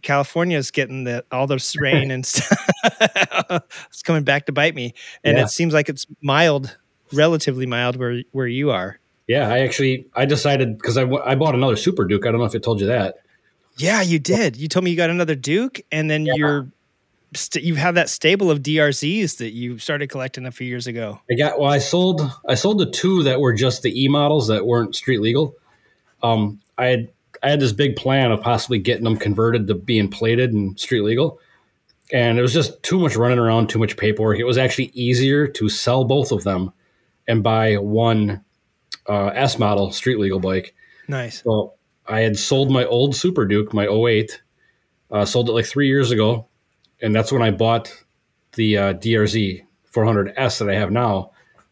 California's 0.01 0.71
getting 0.71 1.03
the 1.05 1.23
all 1.31 1.47
this 1.47 1.75
rain 1.79 2.11
and 2.11 2.25
stuff. 2.25 2.67
it's 3.89 4.03
coming 4.03 4.23
back 4.23 4.45
to 4.47 4.51
bite 4.51 4.75
me. 4.75 4.93
And 5.23 5.37
Yeah. 5.37 5.43
it 5.45 5.49
seems 5.49 5.73
like 5.73 5.89
it's 5.89 6.05
mild, 6.21 6.77
relatively 7.13 7.65
mild 7.65 7.95
where 7.97 8.21
where 8.31 8.47
you 8.47 8.69
are. 8.71 8.99
yeah, 9.27 9.49
I 9.49 9.59
actually 9.59 10.05
I 10.15 10.25
decided 10.25 10.77
because 10.77 10.97
I, 10.97 11.03
I 11.25 11.35
bought 11.35 11.55
another 11.55 11.75
Super 11.75 12.05
Duke. 12.05 12.25
I 12.25 12.31
don't 12.31 12.39
know 12.39 12.45
if 12.45 12.55
it 12.55 12.63
told 12.63 12.79
you 12.79 12.87
that. 12.87 13.17
Yeah, 13.77 14.01
you 14.01 14.17
did. 14.19 14.55
You 14.55 14.67
told 14.67 14.83
me 14.85 14.91
you 14.91 14.97
got 14.97 15.09
another 15.09 15.35
Duke, 15.35 15.81
and 15.91 16.09
then 16.09 16.25
you're 16.25 16.67
st- 17.35 17.63
you 17.63 17.75
have 17.75 17.95
that 17.95 18.09
stable 18.09 18.51
of 18.51 18.59
DRZs 18.59 19.37
that 19.37 19.51
you 19.51 19.77
started 19.77 20.09
collecting 20.09 20.45
a 20.45 20.51
few 20.51 20.67
years 20.67 20.87
ago. 20.87 21.21
I 21.31 21.35
got 21.35 21.59
well. 21.59 21.71
I 21.71 21.79
sold 21.79 22.21
I 22.47 22.55
sold 22.55 22.79
the 22.79 22.89
two 22.89 23.23
that 23.23 23.39
were 23.39 23.53
just 23.53 23.81
the 23.81 24.03
E 24.03 24.07
models 24.07 24.47
that 24.47 24.65
weren't 24.65 24.95
street 24.95 25.21
legal. 25.21 25.55
Um, 26.23 26.61
I 26.77 26.85
had 26.85 27.09
I 27.43 27.49
had 27.49 27.59
this 27.59 27.73
big 27.73 27.95
plan 27.95 28.31
of 28.31 28.41
possibly 28.41 28.79
getting 28.79 29.03
them 29.03 29.17
converted 29.17 29.67
to 29.67 29.75
being 29.75 30.09
plated 30.09 30.53
and 30.53 30.79
street 30.79 31.01
legal, 31.01 31.39
and 32.11 32.39
it 32.39 32.41
was 32.41 32.53
just 32.53 32.81
too 32.83 32.99
much 32.99 33.15
running 33.15 33.39
around, 33.39 33.69
too 33.69 33.79
much 33.79 33.97
paperwork. 33.97 34.39
It 34.39 34.45
was 34.45 34.57
actually 34.57 34.91
easier 34.93 35.47
to 35.47 35.69
sell 35.69 36.05
both 36.05 36.31
of 36.31 36.43
them 36.43 36.71
and 37.27 37.43
buy 37.43 37.75
one 37.75 38.43
uh, 39.07 39.27
S 39.27 39.59
model 39.59 39.91
street 39.91 40.19
legal 40.19 40.39
bike. 40.39 40.73
Nice. 41.07 41.43
So 41.43 41.73
I 42.07 42.21
had 42.21 42.37
sold 42.37 42.71
my 42.71 42.85
old 42.85 43.15
Super 43.15 43.45
Duke, 43.45 43.73
my 43.73 43.87
08, 43.87 44.41
uh, 45.11 45.25
sold 45.25 45.49
it 45.49 45.53
like 45.53 45.65
three 45.65 45.87
years 45.87 46.11
ago, 46.11 46.46
and 47.01 47.15
that's 47.15 47.31
when 47.31 47.41
I 47.41 47.51
bought 47.51 47.91
the 48.53 48.77
uh, 48.77 48.93
DRZ 48.93 49.63
400S 49.93 50.59
that 50.59 50.69
I 50.69 50.73
have 50.75 50.91
now, 50.91 51.31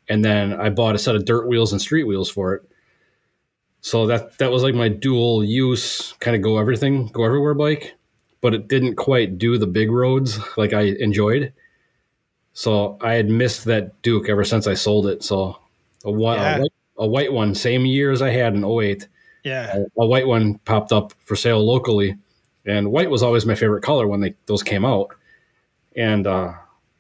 and 0.09 0.23
then 0.23 0.53
I 0.53 0.69
bought 0.69 0.95
a 0.95 0.99
set 0.99 1.15
of 1.15 1.25
dirt 1.25 1.47
wheels 1.47 1.71
and 1.71 1.81
street 1.81 2.03
wheels 2.05 2.29
for 2.29 2.53
it. 2.55 2.63
So 3.81 4.07
that 4.07 4.37
that 4.39 4.51
was 4.51 4.63
like 4.63 4.73
my 4.75 4.89
dual 4.89 5.43
use, 5.43 6.13
kind 6.19 6.35
of 6.35 6.41
go 6.41 6.57
everything, 6.57 7.07
go 7.07 7.23
everywhere 7.23 7.53
bike, 7.53 7.93
but 8.41 8.53
it 8.53 8.67
didn't 8.67 8.95
quite 8.95 9.37
do 9.37 9.57
the 9.57 9.67
big 9.67 9.91
roads 9.91 10.39
like 10.57 10.73
I 10.73 10.81
enjoyed. 10.99 11.53
So 12.53 12.97
I 13.01 13.13
had 13.13 13.29
missed 13.29 13.65
that 13.65 14.01
Duke 14.01 14.29
ever 14.29 14.43
since 14.43 14.65
I 14.65 14.73
sold 14.75 15.07
it. 15.07 15.23
So 15.23 15.59
a, 16.05 16.11
whi- 16.11 16.35
Yeah. 16.35 16.55
a, 16.55 16.59
white, 16.61 16.71
a 16.97 17.07
white 17.07 17.33
one, 17.33 17.53
same 17.53 17.85
year 17.85 18.11
as 18.11 18.21
I 18.21 18.29
had 18.29 18.53
an 18.53 18.63
08 18.63 19.07
Yeah. 19.43 19.83
a, 19.97 20.01
a 20.01 20.05
white 20.07 20.25
one 20.25 20.57
popped 20.59 20.91
up 20.93 21.13
for 21.25 21.35
sale 21.35 21.63
locally, 21.63 22.15
and 22.65 22.91
white 22.91 23.09
was 23.11 23.21
always 23.23 23.45
my 23.45 23.55
favorite 23.55 23.83
color 23.83 24.07
when 24.07 24.21
they 24.21 24.33
those 24.47 24.63
came 24.63 24.85
out. 24.85 25.09
And 25.97 26.27
uh, 26.27 26.53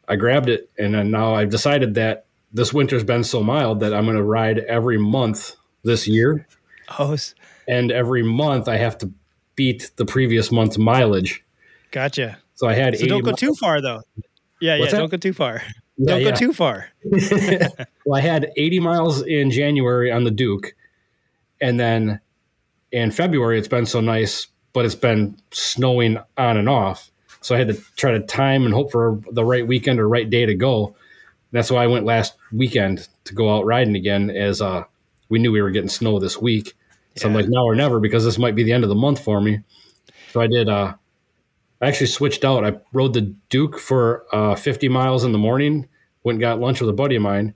I 0.07 0.15
grabbed 0.15 0.49
it, 0.49 0.69
and 0.77 0.93
then 0.93 1.11
now 1.11 1.35
I've 1.35 1.49
decided 1.49 1.95
that 1.95 2.25
this 2.53 2.73
winter's 2.73 3.03
been 3.03 3.23
so 3.23 3.43
mild 3.43 3.81
that 3.81 3.93
I'm 3.93 4.05
going 4.05 4.15
to 4.17 4.23
ride 4.23 4.59
every 4.59 4.97
month 4.97 5.55
this 5.83 6.07
year. 6.07 6.47
Oh, 6.97 7.17
And 7.67 7.91
every 7.91 8.23
month 8.23 8.67
I 8.69 8.77
have 8.77 8.97
to 8.99 9.11
beat 9.55 9.91
the 9.97 10.05
previous 10.05 10.51
month's 10.51 10.77
mileage. 10.77 11.43
gotcha. 11.91 12.37
So 12.55 12.67
I 12.67 12.73
had 12.73 12.97
So 12.97 13.05
don't 13.07 13.23
go 13.23 13.31
mi- 13.31 13.35
too 13.37 13.53
far 13.55 13.81
though. 13.81 14.01
Yeah, 14.61 14.79
What's 14.79 14.91
yeah. 14.93 14.97
that? 14.97 15.01
Don't 15.01 15.11
go 15.11 15.17
too 15.17 15.33
far. 15.33 15.61
Yeah, 15.97 16.07
don't 16.13 16.21
yeah. 16.21 16.31
go 16.31 16.35
too 16.37 16.53
far. 16.53 16.87
well, 18.05 18.15
I 18.17 18.21
had 18.21 18.51
80 18.55 18.79
miles 18.79 19.21
in 19.23 19.51
January 19.51 20.11
on 20.11 20.23
the 20.23 20.31
Duke. 20.31 20.73
And 21.59 21.79
then 21.79 22.19
in 22.91 23.11
February, 23.11 23.57
it's 23.57 23.67
been 23.67 23.85
so 23.85 23.99
nice, 23.99 24.47
but 24.73 24.85
it's 24.85 24.95
been 24.95 25.37
snowing 25.51 26.17
on 26.37 26.57
and 26.57 26.69
off. 26.69 27.11
So 27.45 27.53
I 27.53 27.59
had 27.59 27.67
to 27.67 27.79
try 27.95 28.09
to 28.13 28.21
time 28.21 28.65
and 28.65 28.73
hope 28.73 28.91
for 28.91 29.19
the 29.31 29.45
right 29.45 29.67
weekend 29.67 29.99
or 29.99 30.09
right 30.09 30.27
day 30.27 30.47
to 30.47 30.55
go. 30.55 30.95
That's 31.51 31.69
why 31.69 31.83
I 31.83 31.87
went 31.87 32.03
last 32.03 32.33
weekend 32.51 33.07
to 33.25 33.35
go 33.35 33.55
out 33.55 33.65
riding 33.65 33.95
again, 33.95 34.31
as 34.31 34.63
uh, 34.63 34.85
we 35.29 35.37
knew 35.37 35.51
we 35.51 35.61
were 35.61 35.69
getting 35.69 35.87
snow 35.87 36.17
this 36.17 36.41
week. 36.41 36.73
So 37.17 37.27
I'm 37.27 37.35
like, 37.35 37.45
now 37.47 37.63
or 37.63 37.75
never, 37.75 37.99
because 37.99 38.25
this 38.25 38.39
might 38.39 38.55
be 38.55 38.63
the 38.63 38.73
end 38.73 38.83
of 38.83 38.89
the 38.89 38.95
month 38.95 39.23
for 39.23 39.39
me. 39.39 39.59
So 40.33 40.41
I 40.41 40.47
did. 40.47 40.67
Uh, 40.67 40.95
I 41.81 41.87
actually 41.87 42.07
switched 42.07 42.43
out. 42.43 42.65
I 42.65 42.79
rode 42.93 43.13
the 43.13 43.35
Duke 43.49 43.77
for 43.77 44.25
uh, 44.33 44.55
50 44.55 44.89
miles 44.89 45.23
in 45.23 45.31
the 45.31 45.37
morning. 45.37 45.87
Went 46.23 46.37
and 46.37 46.41
got 46.41 46.59
lunch 46.59 46.81
with 46.81 46.89
a 46.89 46.93
buddy 46.93 47.15
of 47.15 47.21
mine. 47.21 47.53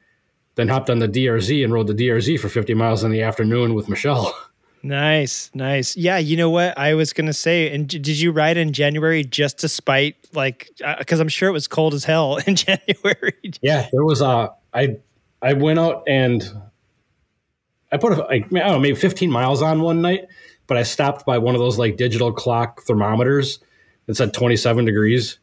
Then 0.54 0.68
hopped 0.68 0.92
on 0.92 1.00
the 1.00 1.10
DRZ 1.10 1.64
and 1.64 1.74
rode 1.74 1.88
the 1.88 1.96
DRZ 1.96 2.40
for 2.40 2.48
50 2.48 2.76
miles 2.76 3.04
in 3.04 3.10
the 3.10 3.24
afternoon 3.24 3.74
with 3.74 3.90
Michelle. 3.90 4.38
Nice, 4.82 5.52
nice. 5.54 5.98
Yeah, 5.98 6.18
you 6.18 6.38
know 6.38 6.50
what 6.50 6.78
I 6.78 6.94
was 6.94 7.12
gonna 7.14 7.34
say. 7.34 7.74
And 7.74 7.88
did 7.88 8.08
you 8.08 8.32
ride 8.32 8.58
in 8.58 8.72
January 8.72 9.24
just 9.24 9.60
to 9.60 9.68
spite, 9.68 10.16
like, 10.34 10.70
uh, 10.84 10.96
because 11.00 11.20
I'm 11.20 11.28
sure 11.28 11.50
it 11.50 11.54
was 11.54 11.68
cold 11.68 11.94
as 11.94 12.04
hell 12.04 12.38
in 12.48 12.56
January. 12.56 13.34
Yeah, 13.62 13.88
there 13.92 14.06
was 14.06 14.22
a. 14.22 14.52
I 14.74 14.98
I 15.42 15.54
went 15.54 15.80
out 15.80 16.04
and 16.08 16.44
I 17.92 17.98
put 17.98 18.14
a, 18.14 18.24
like, 18.24 18.46
I 18.46 18.60
don't 18.60 18.68
know 18.68 18.80
maybe 18.80 18.96
15 18.96 19.32
miles 19.32 19.62
on 19.62 19.82
one 19.82 20.02
night, 20.02 20.28
but 20.68 20.78
I 20.78 20.84
stopped 20.84 21.26
by 21.26 21.38
one 21.38 21.56
of 21.56 21.60
those 21.60 21.78
like 21.78 21.98
digital 21.98 22.32
clock 22.32 22.82
thermometers. 22.84 23.60
It 24.08 24.16
said 24.16 24.34
27 24.34 24.86
degrees. 24.86 25.40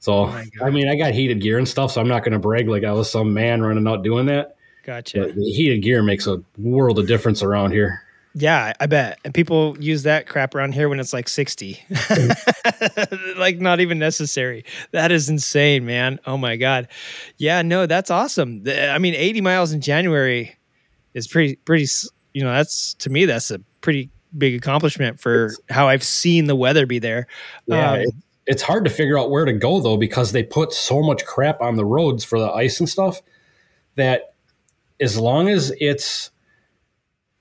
So 0.00 0.26
oh 0.26 0.42
I 0.62 0.70
mean, 0.70 0.88
I 0.88 0.96
got 0.96 1.12
heated 1.12 1.40
gear 1.40 1.58
and 1.58 1.68
stuff, 1.68 1.92
so 1.92 2.00
I'm 2.00 2.08
not 2.08 2.22
going 2.22 2.32
to 2.32 2.38
brag 2.38 2.68
like 2.68 2.84
I 2.84 2.92
was 2.92 3.10
some 3.10 3.34
man 3.34 3.62
running 3.62 3.86
out 3.86 4.02
doing 4.02 4.26
that. 4.26 4.56
Gotcha. 4.84 5.18
But 5.20 5.34
the 5.34 5.50
heated 5.50 5.82
gear 5.82 6.02
makes 6.02 6.26
a 6.26 6.42
world 6.56 6.98
of 6.98 7.06
difference 7.06 7.42
around 7.42 7.72
here. 7.72 8.02
Yeah, 8.34 8.72
I 8.78 8.86
bet. 8.86 9.18
And 9.24 9.34
people 9.34 9.76
use 9.80 10.04
that 10.04 10.26
crap 10.26 10.54
around 10.54 10.72
here 10.72 10.88
when 10.88 11.00
it's 11.00 11.12
like 11.12 11.28
60. 11.28 11.80
like 13.36 13.58
not 13.58 13.80
even 13.80 13.98
necessary. 13.98 14.64
That 14.92 15.10
is 15.10 15.28
insane, 15.28 15.84
man. 15.84 16.20
Oh 16.26 16.36
my 16.36 16.56
god. 16.56 16.88
Yeah, 17.38 17.62
no, 17.62 17.86
that's 17.86 18.10
awesome. 18.10 18.64
I 18.66 18.98
mean, 18.98 19.14
80 19.14 19.40
miles 19.40 19.72
in 19.72 19.80
January 19.80 20.56
is 21.14 21.26
pretty 21.26 21.56
pretty 21.56 21.86
you 22.34 22.44
know, 22.44 22.52
that's 22.52 22.94
to 22.94 23.10
me 23.10 23.24
that's 23.24 23.50
a 23.50 23.58
pretty 23.80 24.10
big 24.36 24.54
accomplishment 24.54 25.18
for 25.18 25.52
how 25.70 25.88
I've 25.88 26.04
seen 26.04 26.46
the 26.46 26.56
weather 26.56 26.86
be 26.86 26.98
there. 26.98 27.26
Yeah, 27.66 27.92
Um, 27.92 28.04
it's 28.46 28.62
hard 28.62 28.84
to 28.84 28.90
figure 28.90 29.18
out 29.18 29.30
where 29.30 29.44
to 29.44 29.52
go 29.52 29.80
though 29.80 29.96
because 29.96 30.32
they 30.32 30.42
put 30.42 30.72
so 30.72 31.02
much 31.02 31.24
crap 31.24 31.60
on 31.60 31.76
the 31.76 31.84
roads 31.84 32.24
for 32.24 32.38
the 32.38 32.50
ice 32.50 32.78
and 32.78 32.88
stuff 32.88 33.20
that 33.96 34.34
as 35.00 35.18
long 35.18 35.48
as 35.48 35.72
it's 35.80 36.30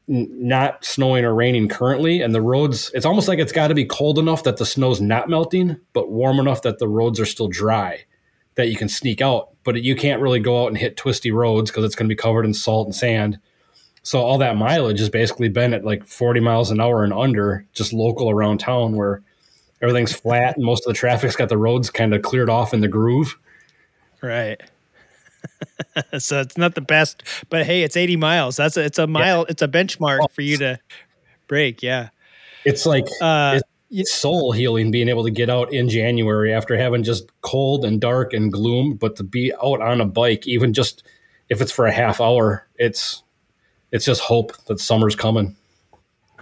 not 0.08 0.86
snowing 0.86 1.26
or 1.26 1.36
raining 1.36 1.68
currently 1.68 2.22
and 2.22 2.34
the 2.34 2.42
roads 2.42 2.92
it's 2.94 3.06
almost 3.06 3.28
like 3.28 3.40
it's 3.40 3.52
got 3.52 3.68
to 3.68 3.76
be 3.76 3.84
cold 3.84 4.18
enough 4.18 4.44
that 4.44 4.56
the 4.58 4.66
snow's 4.66 5.02
not 5.02 5.30
melting 5.30 5.78
but 5.92 6.10
warm 6.10 6.40
enough 6.40 6.62
that 6.62 6.80
the 6.80 6.88
roads 6.88 7.20
are 7.20 7.26
still 7.26 7.50
dry 7.50 8.00
that 8.56 8.70
you 8.70 8.78
can 8.78 8.88
sneak 8.88 9.22
out 9.22 9.50
but 9.66 9.84
you 9.84 9.96
can't 9.96 10.22
really 10.22 10.40
go 10.40 10.64
out 10.64 10.68
and 10.68 10.78
hit 10.78 10.96
twisty 10.96 11.30
roads 11.30 11.70
because 11.70 11.84
it's 11.84 11.96
going 11.96 12.08
to 12.08 12.14
be 12.14 12.20
covered 12.20 12.46
in 12.46 12.54
salt 12.54 12.88
and 12.88 12.96
sand 12.96 13.38
so 14.02 14.22
all 14.22 14.38
that 14.38 14.56
mileage 14.56 15.00
has 15.00 15.10
basically 15.10 15.50
been 15.50 15.74
at 15.74 15.84
like 15.84 16.06
40 16.06 16.40
miles 16.40 16.72
an 16.72 16.80
hour 16.80 17.04
and 17.04 17.12
under 17.12 17.66
just 17.74 17.92
local 17.92 18.30
around 18.30 18.60
town 18.60 18.96
where 18.96 19.22
everything's 19.82 20.14
flat 20.14 20.56
and 20.56 20.66
most 20.66 20.88
of 20.88 20.94
the 20.94 20.98
traffic's 20.98 21.36
got 21.36 21.50
the 21.50 21.58
roads 21.58 21.90
kind 21.90 22.14
of 22.14 22.22
cleared 22.22 22.50
off 22.50 22.74
in 22.74 22.80
the 22.80 22.88
groove 22.88 23.38
Right. 24.22 24.62
so 26.20 26.42
it's 26.42 26.58
not 26.58 26.76
the 26.76 26.82
best, 26.82 27.24
but 27.50 27.66
hey, 27.66 27.84
it's 27.84 27.98
80 27.98 28.18
miles. 28.18 28.56
That's 28.56 28.78
a, 28.78 28.84
it's 28.84 29.00
a 29.00 29.08
mile, 29.08 29.46
it's 29.50 29.62
a 29.62 29.68
benchmark 29.68 30.32
for 30.32 30.42
you 30.42 30.58
to 30.58 30.80
break. 31.48 31.82
Yeah. 31.82 32.10
it's 32.66 32.86
like 32.86 33.06
Uh, 33.22 33.60
it's 33.90 34.14
soul 34.14 34.52
healing 34.52 34.92
being 34.92 35.10
able 35.10 35.24
to 35.24 35.32
get 35.32 35.50
out 35.50 35.72
in 35.74 35.90
January 35.90 36.54
after 36.54 36.78
having 36.78 37.04
just 37.04 37.30
cold 37.42 37.86
and 37.86 38.02
dark 38.02 38.34
and 38.34 38.52
gloom, 38.52 38.96
but 38.96 39.16
to 39.16 39.24
be 39.24 39.54
out 39.64 39.82
on 39.82 40.02
a 40.02 40.06
bike, 40.06 40.48
even 40.48 40.74
just 40.74 41.04
if 41.50 41.62
it's 41.62 41.72
for 41.72 41.86
a 41.86 41.92
half 41.92 42.20
hour, 42.20 42.68
it's 42.76 43.24
it's 43.92 44.06
just 44.06 44.22
hope 44.22 44.56
that 44.66 44.80
summer's 44.80 45.16
coming. 45.16 45.56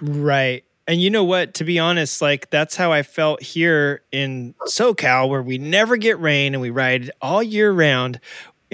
Right. 0.01 0.63
And 0.87 1.01
you 1.01 1.09
know 1.09 1.23
what? 1.23 1.55
To 1.55 1.63
be 1.63 1.79
honest, 1.79 2.21
like 2.21 2.49
that's 2.49 2.75
how 2.75 2.91
I 2.91 3.03
felt 3.03 3.41
here 3.41 4.03
in 4.11 4.55
SoCal, 4.67 5.29
where 5.29 5.41
we 5.41 5.57
never 5.57 5.97
get 5.97 6.19
rain 6.19 6.53
and 6.53 6.61
we 6.61 6.69
ride 6.69 7.11
all 7.21 7.41
year 7.41 7.71
round. 7.71 8.19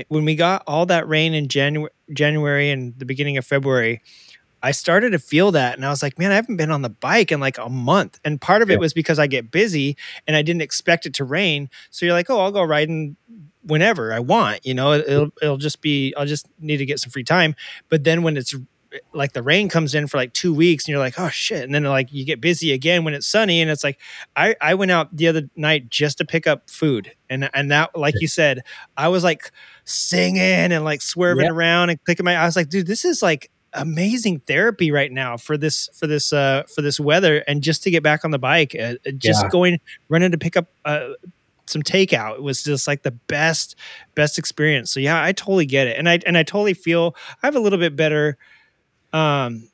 When 0.09 0.25
we 0.25 0.35
got 0.35 0.63
all 0.67 0.85
that 0.87 1.07
rain 1.07 1.33
in 1.33 1.47
January, 1.47 1.91
January 2.13 2.69
and 2.69 2.97
the 2.97 3.05
beginning 3.05 3.37
of 3.37 3.45
February, 3.45 4.01
I 4.63 4.71
started 4.71 5.11
to 5.11 5.19
feel 5.19 5.51
that, 5.53 5.75
and 5.75 5.85
I 5.85 5.89
was 5.89 6.03
like, 6.03 6.19
"Man, 6.19 6.31
I 6.31 6.35
haven't 6.35 6.57
been 6.57 6.71
on 6.71 6.81
the 6.81 6.89
bike 6.89 7.31
in 7.31 7.39
like 7.39 7.57
a 7.57 7.69
month." 7.69 8.19
And 8.23 8.39
part 8.39 8.61
of 8.61 8.69
it 8.69 8.79
was 8.79 8.93
because 8.93 9.17
I 9.17 9.27
get 9.27 9.51
busy 9.51 9.97
and 10.27 10.35
I 10.35 10.41
didn't 10.41 10.61
expect 10.61 11.05
it 11.05 11.13
to 11.15 11.23
rain. 11.23 11.69
So 11.89 12.05
you're 12.05 12.13
like, 12.13 12.29
"Oh, 12.29 12.39
I'll 12.39 12.51
go 12.51 12.63
riding 12.63 13.15
whenever 13.63 14.13
I 14.13 14.19
want." 14.19 14.65
You 14.65 14.73
know, 14.73 14.93
it'll 14.93 15.31
it'll 15.41 15.57
just 15.57 15.81
be 15.81 16.13
I'll 16.15 16.25
just 16.27 16.47
need 16.59 16.77
to 16.77 16.85
get 16.85 16.99
some 16.99 17.09
free 17.09 17.23
time. 17.23 17.55
But 17.89 18.03
then 18.03 18.21
when 18.21 18.37
it's 18.37 18.55
like 19.13 19.33
the 19.33 19.43
rain 19.43 19.69
comes 19.69 19.95
in 19.95 20.07
for 20.07 20.17
like 20.17 20.33
two 20.33 20.53
weeks 20.53 20.85
and 20.85 20.89
you're 20.89 20.99
like, 20.99 21.19
oh 21.19 21.29
shit. 21.29 21.63
And 21.63 21.73
then 21.73 21.83
like 21.83 22.11
you 22.11 22.25
get 22.25 22.41
busy 22.41 22.71
again 22.73 23.03
when 23.03 23.13
it's 23.13 23.27
sunny. 23.27 23.61
And 23.61 23.71
it's 23.71 23.83
like, 23.83 23.99
I, 24.35 24.55
I 24.59 24.73
went 24.73 24.91
out 24.91 25.15
the 25.15 25.27
other 25.27 25.49
night 25.55 25.89
just 25.89 26.17
to 26.17 26.25
pick 26.25 26.47
up 26.47 26.69
food. 26.69 27.11
And, 27.29 27.49
and 27.53 27.71
that, 27.71 27.97
like 27.97 28.15
you 28.19 28.27
said, 28.27 28.63
I 28.97 29.07
was 29.07 29.23
like 29.23 29.51
singing 29.85 30.41
and 30.71 30.83
like 30.83 31.01
swerving 31.01 31.45
Yeah. 31.45 31.51
around 31.51 31.89
and 31.89 32.03
clicking 32.05 32.23
my, 32.25 32.35
I 32.35 32.45
was 32.45 32.55
like, 32.55 32.69
dude, 32.69 32.87
this 32.87 33.03
is 33.05 33.21
like 33.21 33.49
amazing 33.73 34.39
therapy 34.47 34.91
right 34.91 35.11
now 35.11 35.37
for 35.37 35.57
this, 35.57 35.89
for 35.93 36.07
this, 36.07 36.33
uh, 36.33 36.63
for 36.75 36.81
this 36.81 36.99
weather. 36.99 37.37
And 37.47 37.61
just 37.63 37.83
to 37.83 37.91
get 37.91 38.03
back 38.03 38.25
on 38.25 38.31
the 38.31 38.39
bike, 38.39 38.75
uh, 38.77 38.95
uh, 39.07 39.11
just 39.17 39.43
Yeah. 39.43 39.49
going, 39.49 39.79
running 40.09 40.31
to 40.31 40.37
pick 40.37 40.57
up, 40.57 40.67
uh, 40.85 41.09
some 41.67 41.83
takeout 41.83 42.35
it 42.35 42.43
was 42.43 42.63
just 42.63 42.85
like 42.85 43.03
the 43.03 43.11
best 43.11 43.77
best 44.13 44.37
experience 44.37 44.91
so 44.91 44.99
yeah 44.99 45.23
i 45.23 45.31
totally 45.31 45.65
get 45.65 45.87
it 45.87 45.95
and 45.97 46.09
i 46.09 46.19
and 46.25 46.37
i 46.37 46.43
totally 46.43 46.73
feel 46.73 47.15
i 47.41 47.47
have 47.47 47.55
a 47.55 47.59
little 47.61 47.79
bit 47.79 47.95
better 47.95 48.35
um 49.13 49.69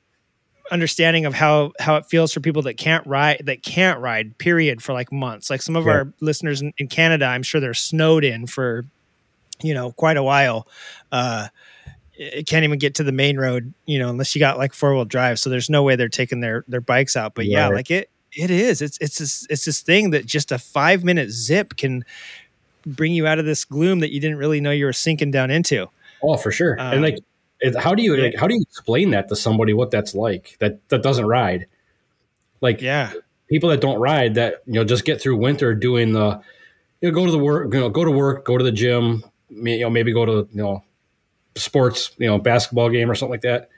understanding 0.69 1.25
of 1.25 1.33
how 1.33 1.71
how 1.79 1.95
it 1.95 2.05
feels 2.05 2.31
for 2.33 2.39
people 2.39 2.61
that 2.61 2.75
can't 2.75 3.07
ride 3.07 3.41
that 3.45 3.63
can't 3.63 3.99
ride 3.99 4.37
period 4.37 4.83
for 4.83 4.93
like 4.93 5.11
months 5.11 5.49
like 5.49 5.61
some 5.61 5.75
of 5.75 5.85
Yeah. 5.85 5.91
our 5.91 6.13
listeners 6.21 6.61
in, 6.61 6.71
in 6.77 6.87
canada 6.87 7.25
i'm 7.25 7.41
sure 7.41 7.59
they're 7.61 7.73
snowed 7.73 8.23
in 8.23 8.45
for 8.45 8.85
you 9.61 9.73
know 9.73 9.91
quite 9.93 10.17
a 10.17 10.23
while 10.23 10.67
uh 11.11 11.47
it 12.19 12.47
can't 12.47 12.63
even 12.63 12.79
get 12.79 12.95
to 12.95 13.03
the 13.03 13.11
main 13.11 13.37
road 13.37 13.73
you 13.85 13.99
know 13.99 14.09
unless 14.09 14.35
you 14.35 14.39
got 14.39 14.57
like 14.57 14.73
four-wheel 14.73 15.05
drive 15.05 15.39
so 15.39 15.49
there's 15.49 15.69
no 15.69 15.83
way 15.83 15.95
they're 15.95 16.09
taking 16.09 16.39
their 16.39 16.63
their 16.67 16.81
bikes 16.81 17.15
out 17.15 17.33
but 17.35 17.45
yeah 17.45 17.67
like 17.67 17.91
it 17.91 18.09
it 18.31 18.51
is 18.51 18.81
it's 18.81 18.97
it's 18.99 19.17
this, 19.17 19.47
it's 19.49 19.65
this 19.65 19.81
thing 19.81 20.11
that 20.11 20.25
just 20.25 20.51
a 20.51 20.57
five 20.57 21.03
minute 21.03 21.29
zip 21.29 21.75
can 21.75 22.03
bring 22.85 23.13
you 23.13 23.27
out 23.27 23.39
of 23.39 23.45
this 23.45 23.65
gloom 23.65 23.99
that 23.99 24.11
you 24.11 24.19
didn't 24.19 24.37
really 24.37 24.61
know 24.61 24.71
you 24.71 24.85
were 24.85 24.93
sinking 24.93 25.31
down 25.31 25.51
into 25.51 25.87
Oh, 26.21 26.37
for 26.37 26.51
sure. 26.51 26.79
Um, 26.79 26.93
and 26.93 27.01
like, 27.01 27.19
how 27.77 27.95
do 27.95 28.03
you 28.03 28.15
like, 28.17 28.35
how 28.35 28.47
do 28.47 28.55
you 28.55 28.61
explain 28.61 29.11
that 29.11 29.27
to 29.29 29.35
somebody 29.35 29.73
what 29.73 29.91
that's 29.91 30.15
like 30.15 30.57
that 30.59 30.87
that 30.89 31.03
doesn't 31.03 31.25
ride? 31.25 31.67
Like, 32.61 32.81
yeah, 32.81 33.13
people 33.49 33.69
that 33.69 33.81
don't 33.81 33.99
ride 33.99 34.35
that 34.35 34.63
you 34.65 34.73
know 34.73 34.83
just 34.83 35.05
get 35.05 35.21
through 35.21 35.37
winter 35.37 35.73
doing 35.73 36.13
the 36.13 36.41
you 37.01 37.09
know 37.09 37.15
go 37.15 37.25
to 37.25 37.31
the 37.31 37.37
work 37.37 37.73
you 37.73 37.79
know 37.79 37.89
go 37.89 38.03
to 38.03 38.11
work 38.11 38.45
go 38.45 38.57
to 38.57 38.63
the 38.63 38.71
gym 38.71 39.23
you 39.49 39.79
know 39.79 39.89
maybe 39.89 40.13
go 40.13 40.25
to 40.25 40.47
you 40.51 40.61
know 40.61 40.83
sports 41.55 42.11
you 42.17 42.27
know 42.27 42.37
basketball 42.37 42.89
game 42.89 43.09
or 43.09 43.15
something 43.15 43.31
like 43.31 43.41
that 43.41 43.69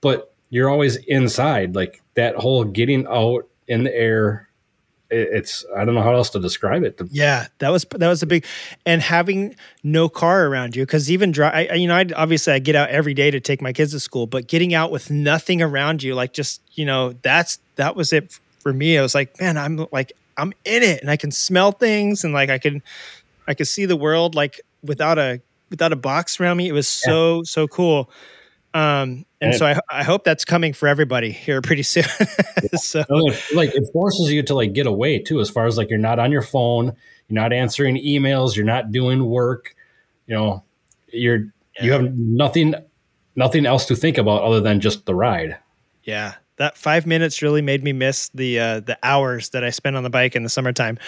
but 0.00 0.34
you're 0.50 0.68
always 0.68 0.96
inside 0.96 1.74
like 1.74 2.02
that 2.14 2.36
whole 2.36 2.64
getting 2.64 3.06
out 3.06 3.48
in 3.68 3.84
the 3.84 3.94
air 3.94 4.48
it's 5.12 5.64
i 5.76 5.84
don't 5.84 5.94
know 5.94 6.02
how 6.02 6.14
else 6.14 6.30
to 6.30 6.40
describe 6.40 6.82
it 6.82 6.96
Yeah, 7.10 7.46
that 7.58 7.68
was 7.68 7.84
that 7.90 8.08
was 8.08 8.22
a 8.22 8.26
big, 8.26 8.46
and 8.86 9.02
having 9.02 9.54
no 9.82 10.08
car 10.08 10.46
around 10.46 10.74
you 10.74 10.84
because 10.84 11.10
even 11.10 11.32
drive, 11.32 11.52
I, 11.54 11.74
you 11.74 11.86
know, 11.86 11.94
I 11.94 12.06
obviously 12.16 12.54
I 12.54 12.58
get 12.58 12.74
out 12.74 12.88
every 12.88 13.12
day 13.12 13.30
to 13.30 13.38
take 13.38 13.60
my 13.60 13.72
kids 13.74 13.92
to 13.92 14.00
school, 14.00 14.26
but 14.26 14.46
getting 14.46 14.72
out 14.72 14.90
with 14.90 15.10
nothing 15.10 15.60
around 15.60 16.02
you, 16.02 16.14
like 16.14 16.32
just 16.32 16.62
you 16.72 16.86
know, 16.86 17.12
that's 17.22 17.58
that 17.76 17.94
was 17.94 18.12
it 18.12 18.38
for 18.60 18.72
me. 18.72 18.96
I 18.96 19.02
was 19.02 19.14
like, 19.14 19.38
man, 19.38 19.58
I'm 19.58 19.86
like 19.92 20.12
I'm 20.38 20.54
in 20.64 20.82
it, 20.82 21.02
and 21.02 21.10
I 21.10 21.16
can 21.16 21.30
smell 21.30 21.72
things, 21.72 22.24
and 22.24 22.32
like 22.32 22.48
I 22.48 22.58
can, 22.58 22.82
I 23.46 23.54
could 23.54 23.68
see 23.68 23.86
the 23.86 23.96
world 23.96 24.34
like 24.34 24.60
without 24.82 25.18
a 25.18 25.40
without 25.70 25.92
a 25.92 25.96
box 25.96 26.40
around 26.40 26.56
me. 26.58 26.68
It 26.68 26.72
was 26.72 26.88
so 26.88 27.42
so 27.44 27.66
cool. 27.68 28.10
Um, 28.74 29.26
and 29.40 29.50
And- 29.50 29.54
so 29.54 29.66
I, 29.66 29.78
I 29.90 30.02
hope 30.02 30.24
that's 30.24 30.44
coming 30.44 30.72
for 30.72 30.88
everybody 30.88 31.30
here 31.30 31.60
pretty 31.60 31.82
soon. 31.82 32.04
so 32.74 33.04
like 33.54 33.74
it 33.74 33.84
forces 33.92 34.32
you 34.32 34.42
to 34.44 34.54
like 34.54 34.72
get 34.72 34.86
away 34.86 35.18
too 35.18 35.40
as 35.40 35.50
far 35.50 35.66
as 35.66 35.76
like 35.76 35.90
you're 35.90 35.98
not 35.98 36.18
on 36.18 36.32
your 36.32 36.42
phone 36.42 36.86
you're 37.28 37.40
not 37.40 37.52
answering 37.52 37.96
emails 37.96 38.56
you're 38.56 38.64
not 38.64 38.90
doing 38.92 39.26
work 39.26 39.74
you 40.26 40.34
know 40.34 40.62
you're 41.12 41.52
You 41.80 41.92
have 41.92 42.14
nothing, 42.16 42.74
nothing 43.36 43.66
else 43.66 43.86
to 43.86 43.96
think 43.96 44.16
about 44.18 44.42
other 44.42 44.60
than 44.60 44.80
just 44.80 45.04
the 45.06 45.14
ride. 45.14 45.56
Yeah, 46.04 46.34
that 46.58 46.76
five 46.76 47.06
minutes 47.06 47.42
really 47.42 47.62
made 47.62 47.82
me 47.82 47.92
miss 47.92 48.28
the 48.34 48.58
uh, 48.60 48.80
the 48.80 48.98
hours 49.02 49.50
that 49.50 49.64
I 49.64 49.70
spent 49.70 49.96
on 49.96 50.02
the 50.02 50.10
bike 50.10 50.36
in 50.36 50.42
the 50.42 50.48
summertime. 50.48 50.98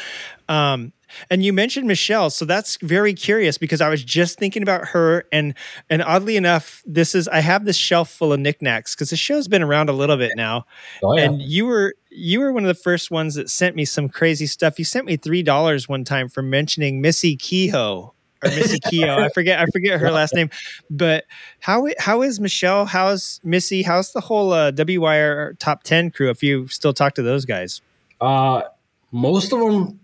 Um, 0.49 0.93
and 1.31 1.45
you 1.45 1.53
mentioned 1.53 1.87
Michelle, 1.87 2.29
so 2.31 2.45
that's 2.45 2.77
very 2.83 3.15
curious 3.15 3.57
because 3.57 3.81
I 3.81 3.89
was 3.89 4.03
just 4.03 4.37
thinking 4.39 4.63
about 4.63 4.87
her, 4.89 5.25
and 5.31 5.55
and 5.89 6.03
oddly 6.03 6.37
enough, 6.37 6.83
this 6.87 7.15
is 7.15 7.29
I 7.29 7.39
have 7.41 7.65
this 7.67 7.77
shelf 7.77 8.11
full 8.11 8.33
of 8.33 8.41
knickknacks 8.41 8.95
because 8.95 9.11
the 9.11 9.17
show's 9.17 9.47
been 9.47 9.63
around 9.63 9.89
a 9.89 9.93
little 9.93 10.17
bit 10.17 10.33
now, 10.35 10.67
Oh, 11.03 11.17
yeah. 11.17 11.25
and 11.25 11.41
you 11.43 11.67
were 11.67 11.95
you 12.11 12.41
were 12.41 12.53
one 12.53 12.65
of 12.65 12.69
the 12.69 12.83
first 12.83 13.11
ones 13.13 13.35
that 13.37 13.49
sent 13.49 13.77
me 13.77 13.85
some 13.85 14.09
crazy 14.09 14.47
stuff. 14.47 14.79
You 14.79 14.85
sent 14.85 15.07
me 15.07 15.17
three 15.17 15.43
dollars 15.43 15.89
one 15.89 16.03
time 16.05 16.29
for 16.29 16.43
mentioning 16.43 17.01
Missy 17.01 17.37
Kehoe 17.37 18.13
or 18.45 18.51
Missy 18.51 18.79
Kehoe. 18.81 19.17
I 19.19 19.29
forget 19.31 19.61
I 19.61 19.67
forget 19.67 20.01
her 20.01 20.11
last 20.11 20.35
name, 20.35 20.51
but 20.91 21.25
how 21.61 21.87
how 21.99 22.23
is 22.23 22.41
Michelle? 22.41 22.87
How's 22.87 23.41
Missy? 23.45 23.83
How's 23.83 24.13
the 24.13 24.21
whole 24.21 24.53
uh, 24.53 24.73
WIR 24.77 25.57
top 25.59 25.83
ten 25.83 26.11
crew? 26.11 26.31
If 26.31 26.43
you 26.43 26.69
still 26.69 26.93
talk 26.93 27.15
to 27.15 27.23
those 27.23 27.45
guys, 27.45 27.81
Uh, 28.21 28.63
most 29.11 29.53
of 29.53 29.61
them 29.61 30.01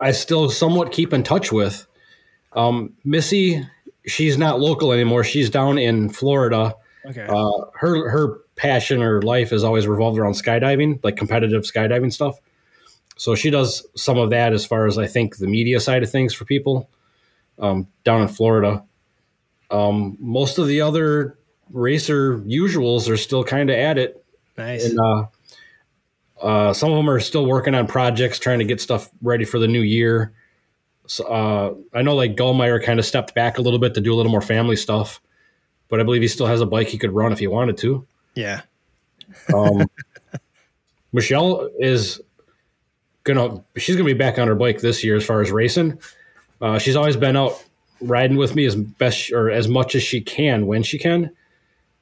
I 0.00 0.12
still 0.12 0.50
somewhat 0.50 0.92
keep 0.92 1.12
in 1.12 1.22
touch 1.22 1.50
with. 1.50 1.86
Um, 2.52 2.94
Missy, 3.04 3.66
she's 4.06 4.38
not 4.38 4.60
local 4.60 4.92
anymore. 4.92 5.24
She's 5.24 5.50
down 5.50 5.78
in 5.78 6.08
Florida. 6.08 6.74
Okay. 7.06 7.26
Uh, 7.28 7.64
her 7.74 8.08
her 8.10 8.40
passion 8.56 9.02
or 9.02 9.22
life 9.22 9.50
has 9.50 9.64
always 9.64 9.86
revolved 9.86 10.18
around 10.18 10.32
skydiving, 10.32 11.02
like 11.02 11.16
competitive 11.16 11.62
skydiving 11.62 12.12
stuff. 12.12 12.38
So 13.16 13.34
she 13.34 13.50
does 13.50 13.84
some 13.96 14.18
of 14.18 14.30
that 14.30 14.52
as 14.52 14.64
far 14.64 14.86
as 14.86 14.98
I 14.98 15.06
think 15.06 15.38
the 15.38 15.48
media 15.48 15.80
side 15.80 16.02
of 16.02 16.10
things 16.10 16.32
for 16.32 16.44
people 16.44 16.88
um, 17.58 17.86
down 18.04 18.22
in 18.22 18.28
Florida. 18.28 18.84
Um, 19.70 20.16
most 20.20 20.58
of 20.58 20.66
the 20.66 20.80
other 20.80 21.38
racer 21.70 22.38
usuals 22.38 23.08
are 23.10 23.16
still 23.16 23.44
kind 23.44 23.70
of 23.70 23.76
at 23.76 23.98
it. 23.98 24.24
Nice. 24.56 24.86
And 24.86 24.98
uh, 24.98 25.26
uh, 26.40 26.72
some 26.72 26.90
of 26.90 26.96
them 26.96 27.10
are 27.10 27.20
still 27.20 27.46
working 27.46 27.74
on 27.74 27.86
projects, 27.86 28.38
trying 28.38 28.58
to 28.60 28.64
get 28.64 28.80
stuff 28.80 29.10
ready 29.22 29.44
for 29.44 29.58
the 29.58 29.68
new 29.68 29.80
year. 29.80 30.32
So, 31.06 31.24
uh, 31.24 31.74
I 31.96 32.02
know 32.02 32.14
like 32.14 32.36
Gullmeyer 32.36 32.82
kind 32.82 32.98
of 32.98 33.06
stepped 33.06 33.34
back 33.34 33.58
a 33.58 33.62
little 33.62 33.78
bit 33.78 33.94
to 33.94 34.00
do 34.00 34.12
a 34.12 34.16
little 34.16 34.32
more 34.32 34.42
family 34.42 34.76
stuff, 34.76 35.20
but 35.88 36.00
I 36.00 36.02
believe 36.02 36.22
he 36.22 36.28
still 36.28 36.46
has 36.46 36.60
a 36.60 36.66
bike 36.66 36.88
he 36.88 36.98
could 36.98 37.12
run 37.12 37.32
if 37.32 37.38
he 37.38 37.46
wanted 37.46 37.78
to. 37.78 38.06
yeah, 38.34 38.62
Um, 39.52 39.86
Michelle 41.12 41.70
is 41.78 42.20
gonna 43.24 43.62
she's 43.76 43.96
gonna 43.96 44.06
be 44.06 44.12
back 44.12 44.38
on 44.38 44.48
her 44.48 44.54
bike 44.54 44.80
this 44.80 45.02
year 45.02 45.16
as 45.16 45.24
far 45.24 45.40
as 45.40 45.50
racing. 45.50 45.98
Uh, 46.60 46.78
she's 46.78 46.96
always 46.96 47.16
been 47.16 47.36
out 47.36 47.62
riding 48.00 48.36
with 48.36 48.54
me 48.54 48.64
as 48.64 48.74
best 48.76 49.32
or 49.32 49.50
as 49.50 49.68
much 49.68 49.94
as 49.94 50.02
she 50.02 50.20
can 50.20 50.66
when 50.66 50.82
she 50.82 50.98
can. 50.98 51.30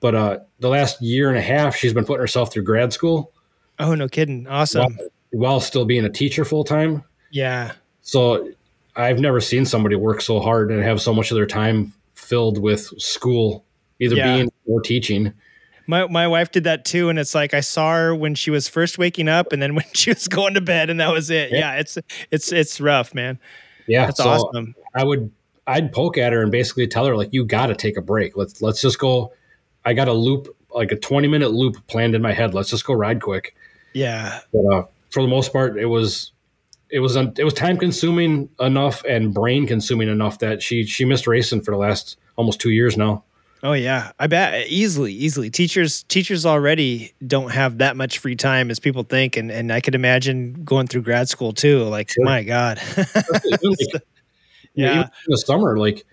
But 0.00 0.14
uh, 0.14 0.38
the 0.61 0.68
last 0.68 1.00
year 1.00 1.28
and 1.28 1.38
a 1.38 1.42
half, 1.42 1.74
she's 1.76 1.92
been 1.94 2.04
putting 2.04 2.20
herself 2.20 2.52
through 2.52 2.64
grad 2.64 2.92
school 2.92 3.32
Oh 3.78 3.94
no, 3.94 4.09
kidding! 4.09 4.46
Awesome. 4.46 4.96
while, 4.96 5.09
while 5.30 5.61
still 5.61 5.84
being 5.84 6.04
a 6.07 6.11
teacher 6.11 6.44
full 6.46 6.64
time. 6.64 7.02
Yeah, 7.30 7.72
So 8.00 8.50
I've 8.94 9.18
never 9.20 9.40
seen 9.40 9.66
somebody 9.66 9.96
work 9.96 10.22
so 10.22 10.40
hard 10.40 10.70
and 10.70 10.82
have 10.82 11.02
so 11.02 11.12
much 11.12 11.30
of 11.30 11.34
their 11.34 11.46
time 11.46 11.92
filled 12.14 12.57
with 12.57 12.80
school, 13.00 13.64
either 14.00 14.16
Yeah. 14.16 14.34
being 14.36 14.52
or 14.64 14.80
teaching. 14.80 15.34
my 15.86 16.07
my 16.07 16.26
wife 16.26 16.50
did 16.52 16.64
that 16.64 16.86
too, 16.86 17.11
and 17.11 17.18
it's 17.18 17.34
like 17.34 17.52
I 17.52 17.61
saw 17.61 17.92
her 17.94 18.14
when 18.14 18.34
she 18.34 18.50
was 18.50 18.66
first 18.68 18.96
waking 18.96 19.28
up, 19.28 19.52
and 19.52 19.61
then 19.61 19.74
when 19.74 19.84
she 19.92 20.11
was 20.11 20.26
going 20.28 20.54
to 20.54 20.61
bed, 20.62 20.88
and 20.88 20.98
that 21.00 21.12
was 21.12 21.28
it. 21.28 21.50
Yeah. 21.52 21.59
Yeah, 21.59 21.80
it's 21.80 21.98
it's 22.30 22.52
it's 22.52 22.80
rough, 22.80 23.12
man. 23.14 23.38
Yeah, 23.87 24.07
That's 24.07 24.18
so 24.18 24.28
awesome. 24.28 24.74
I 24.95 25.05
would 25.05 25.30
I'd 25.66 25.93
poke 25.93 26.18
at 26.18 26.32
her 26.32 26.43
and 26.43 26.53
basically 26.53 26.87
tell 26.87 27.07
her 27.07 27.16
like 27.16 27.30
you 27.32 27.45
got 27.45 27.66
to 27.66 27.74
take 27.74 27.97
a 27.97 28.03
break. 28.03 28.37
Let's 28.37 28.62
let's 28.62 28.80
just 28.80 28.99
go. 28.99 29.32
I 29.84 29.95
got 29.95 30.09
a 30.09 30.12
loop 30.12 30.49
like 30.70 30.93
a 30.93 30.97
twenty 30.97 31.28
minute 31.28 31.53
loop 31.53 31.87
planned 31.87 32.14
in 32.14 32.22
my 32.22 32.32
head. 32.32 32.55
Let's 32.55 32.70
just 32.70 32.84
go 32.84 32.95
ride 32.95 33.20
quick. 33.20 33.55
Yeah, 33.93 34.41
But 34.53 34.66
uh, 34.66 34.84
for 35.11 35.22
the 35.22 35.28
most 35.28 35.53
part, 35.53 35.78
it 35.78 35.87
was 35.87 36.32
it 36.91 37.01
was 37.01 37.16
it 37.16 37.45
was 37.45 37.55
time 37.55 37.78
consuming 37.78 38.49
enough 38.61 39.03
and 39.09 39.32
brain 39.34 39.66
consuming 39.66 40.09
enough 40.09 40.39
that 40.41 40.62
she 40.62 40.84
she 40.84 41.05
missed 41.05 41.26
racing 41.26 41.62
for 41.62 41.70
the 41.70 41.78
last 41.78 42.18
almost 42.37 42.61
two 42.61 42.70
years 42.70 42.97
now. 42.97 43.24
Oh 43.62 43.72
yeah, 43.72 44.12
I 44.18 44.26
bet 44.26 44.68
easily, 44.68 45.12
easily. 45.12 45.50
Teachers, 45.50 46.02
teachers 46.04 46.44
already 46.44 47.14
don't 47.26 47.50
have 47.50 47.78
that 47.78 47.96
much 47.96 48.18
free 48.18 48.36
time 48.36 48.70
as 48.70 48.78
people 48.78 49.02
think, 49.02 49.36
and 49.36 49.50
and 49.50 49.72
I 49.72 49.80
could 49.80 49.94
imagine 49.94 50.64
going 50.64 50.86
through 50.86 51.02
grad 51.02 51.28
school 51.28 51.52
too. 51.52 51.82
Like, 51.84 52.12
my 52.18 52.42
God, 52.42 52.80
yeah. 52.96 54.00
Yeah. 54.74 54.90
even 54.90 55.02
in 55.02 55.11
the 55.28 55.38
summer, 55.38 55.78
like 55.78 56.04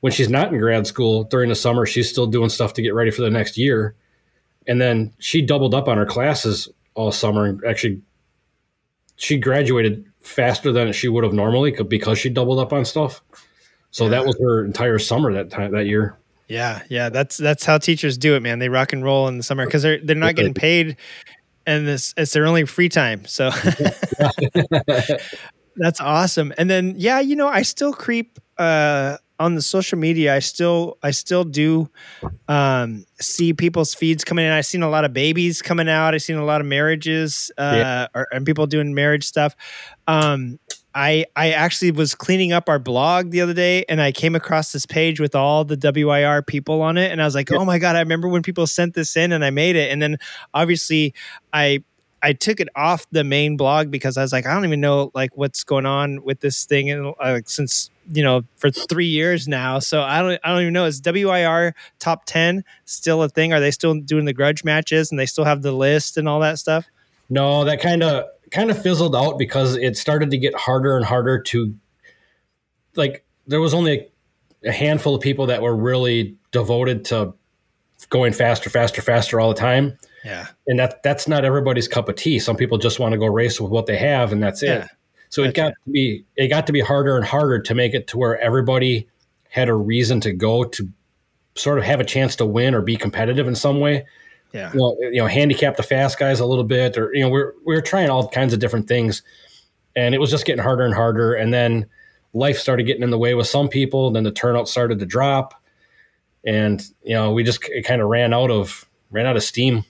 when 0.00 0.12
she's 0.12 0.30
not 0.30 0.52
in 0.52 0.58
grad 0.60 0.86
school 0.86 1.24
during 1.24 1.48
the 1.48 1.54
summer, 1.54 1.84
she's 1.84 2.08
still 2.08 2.26
doing 2.26 2.48
stuff 2.48 2.72
to 2.74 2.82
get 2.82 2.94
ready 2.94 3.10
for 3.10 3.22
the 3.22 3.30
next 3.30 3.58
year. 3.58 3.94
And 4.68 4.80
then 4.80 5.12
she 5.18 5.42
doubled 5.42 5.74
up 5.74 5.88
on 5.88 5.98
her 5.98 6.06
classes 6.06 6.68
all 6.94 7.12
summer 7.12 7.44
and 7.46 7.64
actually 7.64 8.00
she 9.16 9.38
graduated 9.38 10.04
faster 10.20 10.72
than 10.72 10.92
she 10.92 11.08
would 11.08 11.24
have 11.24 11.32
normally 11.32 11.72
because 11.88 12.18
she 12.18 12.28
doubled 12.28 12.58
up 12.58 12.72
on 12.72 12.84
stuff. 12.84 13.22
So 13.90 14.08
that 14.08 14.26
was 14.26 14.36
her 14.40 14.64
entire 14.64 14.98
summer 14.98 15.32
that 15.32 15.50
time 15.50 15.72
that 15.72 15.86
year. 15.86 16.16
Yeah, 16.48 16.82
yeah. 16.88 17.08
That's 17.08 17.36
that's 17.36 17.64
how 17.64 17.78
teachers 17.78 18.16
do 18.18 18.34
it, 18.36 18.40
man. 18.42 18.58
They 18.58 18.68
rock 18.68 18.92
and 18.92 19.02
roll 19.04 19.28
in 19.28 19.36
the 19.38 19.42
summer 19.42 19.64
because 19.64 19.82
they're 19.82 19.98
they're 20.02 20.16
not 20.16 20.34
getting 20.36 20.54
paid, 20.54 20.96
and 21.66 21.86
this 21.86 22.14
it's 22.16 22.32
their 22.32 22.46
only 22.46 22.64
free 22.66 22.88
time. 22.88 23.24
So 23.26 23.50
that's 25.76 26.00
awesome. 26.00 26.52
And 26.58 26.70
then 26.70 26.94
yeah, 26.96 27.20
you 27.20 27.36
know, 27.36 27.48
I 27.48 27.62
still 27.62 27.92
creep 27.92 28.38
uh 28.58 29.18
on 29.38 29.54
the 29.54 29.62
social 29.62 29.98
media. 29.98 30.34
I 30.34 30.38
still 30.38 30.96
I 31.02 31.10
still 31.10 31.44
do 31.44 31.90
um 32.48 33.04
see 33.20 33.52
people's 33.52 33.94
feeds 33.94 34.24
coming 34.24 34.44
in. 34.46 34.52
I've 34.52 34.66
seen 34.66 34.82
a 34.82 34.88
lot 34.88 35.04
of 35.04 35.12
babies 35.12 35.60
coming 35.62 35.88
out. 35.88 36.14
I've 36.14 36.22
seen 36.22 36.36
a 36.36 36.44
lot 36.44 36.60
of 36.60 36.66
marriages 36.66 37.50
uh 37.58 37.72
Yeah. 37.76 38.06
or, 38.14 38.26
and 38.32 38.46
people 38.46 38.66
doing 38.66 38.94
marriage 38.94 39.24
stuff. 39.24 39.54
Um 40.06 40.58
I 40.96 41.26
I 41.36 41.50
actually 41.50 41.90
was 41.90 42.14
cleaning 42.14 42.52
up 42.52 42.70
our 42.70 42.78
blog 42.78 43.30
the 43.30 43.42
other 43.42 43.52
day 43.52 43.84
and 43.86 44.00
I 44.00 44.12
came 44.12 44.34
across 44.34 44.72
this 44.72 44.86
page 44.86 45.20
with 45.20 45.34
all 45.34 45.62
the 45.62 45.76
WIR 45.76 46.40
people 46.42 46.80
on 46.80 46.96
it 46.96 47.12
and 47.12 47.20
I 47.20 47.26
was 47.26 47.34
like, 47.34 47.52
"Oh 47.52 47.66
my 47.66 47.78
god, 47.78 47.96
I 47.96 48.00
remember 48.00 48.28
when 48.28 48.42
people 48.42 48.66
sent 48.66 48.94
this 48.94 49.14
in 49.14 49.30
and 49.30 49.44
I 49.44 49.50
made 49.50 49.76
it." 49.76 49.92
And 49.92 50.00
then 50.00 50.16
obviously 50.54 51.12
I 51.52 51.84
I 52.22 52.32
took 52.32 52.60
it 52.60 52.70
off 52.74 53.06
the 53.12 53.24
main 53.24 53.58
blog 53.58 53.90
because 53.90 54.16
I 54.16 54.22
was 54.22 54.32
like, 54.32 54.46
I 54.46 54.54
don't 54.54 54.64
even 54.64 54.80
know 54.80 55.10
like 55.14 55.36
what's 55.36 55.64
going 55.64 55.84
on 55.84 56.24
with 56.24 56.40
this 56.40 56.64
thing 56.64 56.90
and 56.90 57.14
uh, 57.20 57.40
since 57.44 57.90
you 58.10 58.22
know 58.22 58.44
for 58.56 58.70
three 58.70 59.06
years 59.06 59.46
now. 59.46 59.78
So 59.80 60.00
I 60.00 60.22
don't 60.22 60.40
I 60.42 60.48
don't 60.48 60.62
even 60.62 60.72
know. 60.72 60.86
Is 60.86 61.02
WIR 61.04 61.74
top 61.98 62.24
ten 62.24 62.64
still 62.86 63.22
a 63.22 63.28
thing? 63.28 63.52
Are 63.52 63.60
they 63.60 63.70
still 63.70 63.94
doing 64.00 64.24
the 64.24 64.32
grudge 64.32 64.64
matches 64.64 65.10
and 65.10 65.20
they 65.20 65.26
still 65.26 65.44
have 65.44 65.60
the 65.60 65.72
list 65.72 66.16
and 66.16 66.26
all 66.26 66.40
that 66.40 66.58
stuff? 66.58 66.86
No, 67.28 67.64
that 67.64 67.82
kind 67.82 68.02
of 68.02 68.24
kind 68.50 68.70
of 68.70 68.80
fizzled 68.80 69.14
out 69.16 69.38
because 69.38 69.76
it 69.76 69.96
started 69.96 70.30
to 70.30 70.38
get 70.38 70.54
harder 70.54 70.96
and 70.96 71.04
harder 71.04 71.40
to 71.42 71.74
like 72.94 73.24
there 73.46 73.60
was 73.60 73.74
only 73.74 74.08
a 74.64 74.72
handful 74.72 75.14
of 75.14 75.20
people 75.20 75.46
that 75.46 75.62
were 75.62 75.76
really 75.76 76.36
devoted 76.52 77.04
to 77.06 77.34
going 78.10 78.32
faster, 78.32 78.70
faster, 78.70 79.02
faster 79.02 79.40
all 79.40 79.48
the 79.48 79.54
time. 79.54 79.96
Yeah. 80.24 80.46
And 80.66 80.78
that 80.78 81.02
that's 81.02 81.28
not 81.28 81.44
everybody's 81.44 81.88
cup 81.88 82.08
of 82.08 82.16
tea. 82.16 82.38
Some 82.38 82.56
people 82.56 82.78
just 82.78 82.98
want 82.98 83.12
to 83.12 83.18
go 83.18 83.26
race 83.26 83.60
with 83.60 83.70
what 83.70 83.86
they 83.86 83.96
have 83.96 84.32
and 84.32 84.42
that's 84.42 84.62
Yeah. 84.62 84.84
it. 84.84 84.88
So 85.28 85.42
it 85.42 85.54
got 85.54 85.70
to 85.84 85.90
be 85.90 86.24
it 86.36 86.48
got 86.48 86.66
to 86.66 86.72
be 86.72 86.80
harder 86.80 87.16
and 87.16 87.24
harder 87.24 87.60
to 87.60 87.74
make 87.74 87.94
it 87.94 88.06
to 88.08 88.18
where 88.18 88.40
everybody 88.40 89.08
had 89.50 89.68
a 89.68 89.74
reason 89.74 90.20
to 90.20 90.32
go 90.32 90.64
to 90.64 90.88
sort 91.56 91.78
of 91.78 91.84
have 91.84 92.00
a 92.00 92.04
chance 92.04 92.36
to 92.36 92.46
win 92.46 92.74
or 92.74 92.82
be 92.82 92.96
competitive 92.96 93.48
in 93.48 93.54
some 93.54 93.80
way 93.80 94.04
Yeah. 94.56 94.72
you 94.72 94.78
know, 94.78 94.96
you 95.00 95.20
know, 95.20 95.26
handicap 95.26 95.76
the 95.76 95.82
fast 95.82 96.18
guys 96.18 96.40
a 96.40 96.46
little 96.46 96.64
bit, 96.64 96.96
or 96.96 97.14
you 97.14 97.20
know, 97.20 97.28
we're 97.28 97.52
we 97.64 97.76
are 97.76 97.82
trying 97.82 98.08
all 98.08 98.28
kinds 98.28 98.54
of 98.54 98.58
different 98.58 98.88
things, 98.88 99.22
and 99.94 100.14
it 100.14 100.18
was 100.18 100.30
just 100.30 100.46
getting 100.46 100.62
harder 100.62 100.84
and 100.84 100.94
harder. 100.94 101.34
And 101.34 101.52
then 101.52 101.86
life 102.32 102.58
started 102.58 102.84
getting 102.84 103.02
in 103.02 103.10
the 103.10 103.18
way 103.18 103.34
with 103.34 103.46
some 103.46 103.68
people. 103.68 104.10
Then 104.10 104.24
the 104.24 104.32
turnout 104.32 104.68
started 104.68 104.98
to 105.00 105.06
drop, 105.06 105.54
and 106.44 106.82
you 107.02 107.14
know, 107.14 107.32
we 107.32 107.44
just 107.44 107.68
kind 107.84 108.00
of 108.00 108.08
ran 108.08 108.32
out 108.32 108.50
of 108.50 108.86
ran 109.10 109.26
out 109.26 109.36
of 109.36 109.42
steam. 109.42 109.84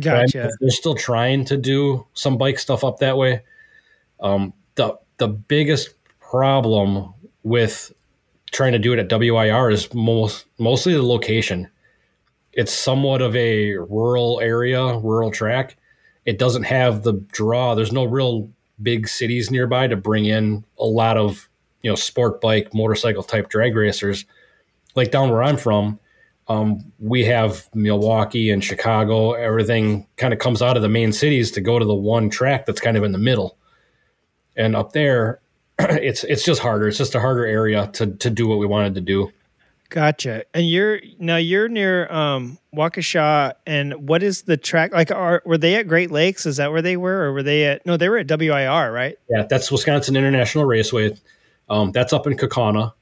Gotcha. 0.00 0.50
They're 0.60 0.70
still 0.70 0.94
trying 0.94 1.44
to 1.46 1.56
do 1.56 2.06
some 2.14 2.38
bike 2.38 2.58
stuff 2.58 2.84
up 2.84 2.98
that 2.98 3.16
way. 3.16 3.42
Um, 4.20 4.52
the 4.76 4.96
the 5.18 5.28
biggest 5.28 5.90
problem 6.20 7.14
with 7.42 7.92
trying 8.52 8.72
to 8.72 8.78
do 8.78 8.92
it 8.92 8.98
at 9.00 9.08
WIR 9.10 9.70
is 9.70 9.92
most 9.92 10.46
mostly 10.58 10.94
the 10.94 11.02
location. 11.02 11.68
It's 12.56 12.72
somewhat 12.72 13.22
of 13.22 13.34
a 13.36 13.74
rural 13.74 14.40
area, 14.40 14.96
rural 14.98 15.30
track. 15.30 15.76
It 16.24 16.38
doesn't 16.38 16.64
have 16.64 17.02
the 17.02 17.14
draw. 17.32 17.74
There's 17.74 17.92
no 17.92 18.04
real 18.04 18.50
big 18.82 19.08
cities 19.08 19.50
nearby 19.50 19.86
to 19.86 19.96
bring 19.96 20.24
in 20.24 20.64
a 20.78 20.84
lot 20.84 21.16
of 21.16 21.48
you 21.82 21.90
know 21.90 21.94
sport 21.94 22.40
bike, 22.40 22.74
motorcycle 22.74 23.22
type 23.22 23.48
drag 23.48 23.76
racers. 23.76 24.24
Like 24.94 25.10
down 25.10 25.30
where 25.30 25.42
I'm 25.42 25.56
from, 25.56 25.98
um, 26.48 26.92
we 26.98 27.24
have 27.24 27.68
Milwaukee 27.74 28.50
and 28.50 28.62
Chicago. 28.62 29.32
Everything 29.32 30.06
kind 30.16 30.32
of 30.32 30.38
comes 30.38 30.62
out 30.62 30.76
of 30.76 30.82
the 30.82 30.88
main 30.88 31.12
cities 31.12 31.50
to 31.52 31.60
go 31.60 31.78
to 31.78 31.84
the 31.84 31.94
one 31.94 32.30
track 32.30 32.66
that's 32.66 32.80
kind 32.80 32.96
of 32.96 33.02
in 33.02 33.12
the 33.12 33.18
middle. 33.18 33.56
And 34.56 34.76
up 34.76 34.92
there, 34.92 35.40
it's 35.78 36.24
it's 36.24 36.44
just 36.44 36.60
harder. 36.60 36.88
It's 36.88 36.98
just 36.98 37.14
a 37.14 37.20
harder 37.20 37.44
area 37.44 37.88
to 37.94 38.06
to 38.06 38.30
do 38.30 38.46
what 38.46 38.58
we 38.58 38.66
wanted 38.66 38.94
to 38.94 39.00
do. 39.00 39.32
Gotcha. 39.94 40.42
And 40.52 40.68
you're 40.68 41.00
now 41.20 41.36
you're 41.36 41.68
near 41.68 42.10
um 42.10 42.58
Waukesha 42.74 43.52
and 43.64 44.08
what 44.08 44.24
is 44.24 44.42
the 44.42 44.56
track 44.56 44.92
like 44.92 45.12
are 45.12 45.40
were 45.46 45.56
they 45.56 45.76
at 45.76 45.86
Great 45.86 46.10
Lakes? 46.10 46.46
Is 46.46 46.56
that 46.56 46.72
where 46.72 46.82
they 46.82 46.96
were 46.96 47.26
or 47.26 47.32
were 47.32 47.44
they 47.44 47.66
at 47.66 47.86
no, 47.86 47.96
they 47.96 48.08
were 48.08 48.18
at 48.18 48.26
WIR, 48.26 48.90
right? 48.90 49.16
Yeah, 49.30 49.46
that's 49.48 49.70
Wisconsin 49.70 50.16
International 50.16 50.64
Raceway. 50.64 51.16
Um, 51.70 51.92
that's 51.92 52.12
up 52.12 52.26
in 52.26 52.36
Kaukauna. 52.36 52.92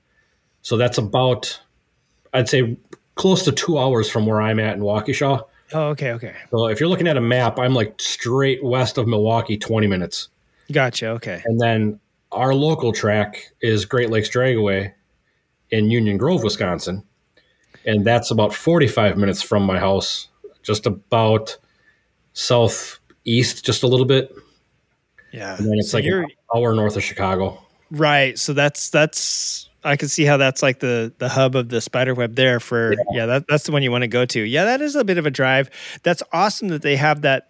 So 0.61 0.77
that's 0.77 0.99
about, 0.99 1.59
I'd 2.35 2.51
say, 2.51 2.77
close 3.15 3.43
to 3.45 3.53
two 3.53 3.79
hours 3.79 4.11
from 4.11 4.27
where 4.27 4.43
I'm 4.43 4.61
at 4.61 4.77
in 4.77 4.83
Waukesha. 4.83 5.43
Oh, 5.73 5.83
okay, 5.89 6.13
okay. 6.13 6.35
So 6.51 6.67
if 6.67 6.79
you're 6.79 6.91
looking 6.91 7.09
at 7.09 7.17
a 7.17 7.23
map, 7.23 7.59
I'm 7.59 7.73
like 7.73 7.99
straight 8.03 8.63
west 8.63 8.99
of 8.99 9.09
Milwaukee, 9.09 9.57
20 9.57 9.87
minutes. 9.87 10.29
Gotcha, 10.71 11.09
okay. 11.13 11.43
And 11.47 11.59
then 11.59 12.01
our 12.33 12.55
local 12.55 12.93
track 12.93 13.51
is 13.63 13.87
Great 13.87 14.11
Lakes 14.11 14.29
Dragaway 14.29 14.93
in 15.73 15.91
Union 15.91 16.19
Grove, 16.19 16.45
Wisconsin. 16.45 17.03
And 17.85 18.05
that's 18.05 18.31
about 18.31 18.55
45 18.55 19.17
minutes 19.17 19.43
from 19.43 19.65
my 19.65 19.79
house, 19.79 20.29
just 20.63 20.87
about 20.87 21.57
southeast, 22.35 23.65
just 23.65 23.83
a 23.83 23.89
little 23.89 24.07
bit. 24.07 24.33
Yeah. 25.33 25.57
And 25.57 25.67
then 25.67 25.79
it's 25.79 25.91
So 25.91 25.99
like 25.99 26.07
an 26.07 26.27
hour 26.55 26.75
north 26.75 26.97
of 26.97 27.03
Chicago. 27.03 27.61
Right. 27.91 28.39
So 28.39 28.53
that's 28.53 28.91
that's 28.91 29.69
I 29.83 29.97
can 29.97 30.09
see 30.09 30.25
how 30.25 30.37
that's 30.37 30.63
like 30.63 30.79
the 30.79 31.13
the 31.19 31.29
hub 31.29 31.57
of 31.57 31.71
the 31.71 31.81
spider 31.81 32.15
web 32.15 32.37
there 32.37 32.61
for 32.61 32.95
yeah, 33.11 33.27
that 33.27 33.47
that's 33.49 33.65
the 33.65 33.73
one 33.73 33.83
you 33.83 33.91
want 33.91 34.03
to 34.03 34.09
go 34.09 34.25
to. 34.27 34.41
Yeah, 34.41 34.65
that 34.67 34.81
is 34.81 34.95
a 34.95 35.05
bit 35.05 35.19
of 35.19 35.27
a 35.27 35.31
drive. 35.31 35.71
That's 36.03 36.23
awesome 36.33 36.69
that 36.69 36.83
they 36.83 36.97
have 36.97 37.23
that 37.23 37.49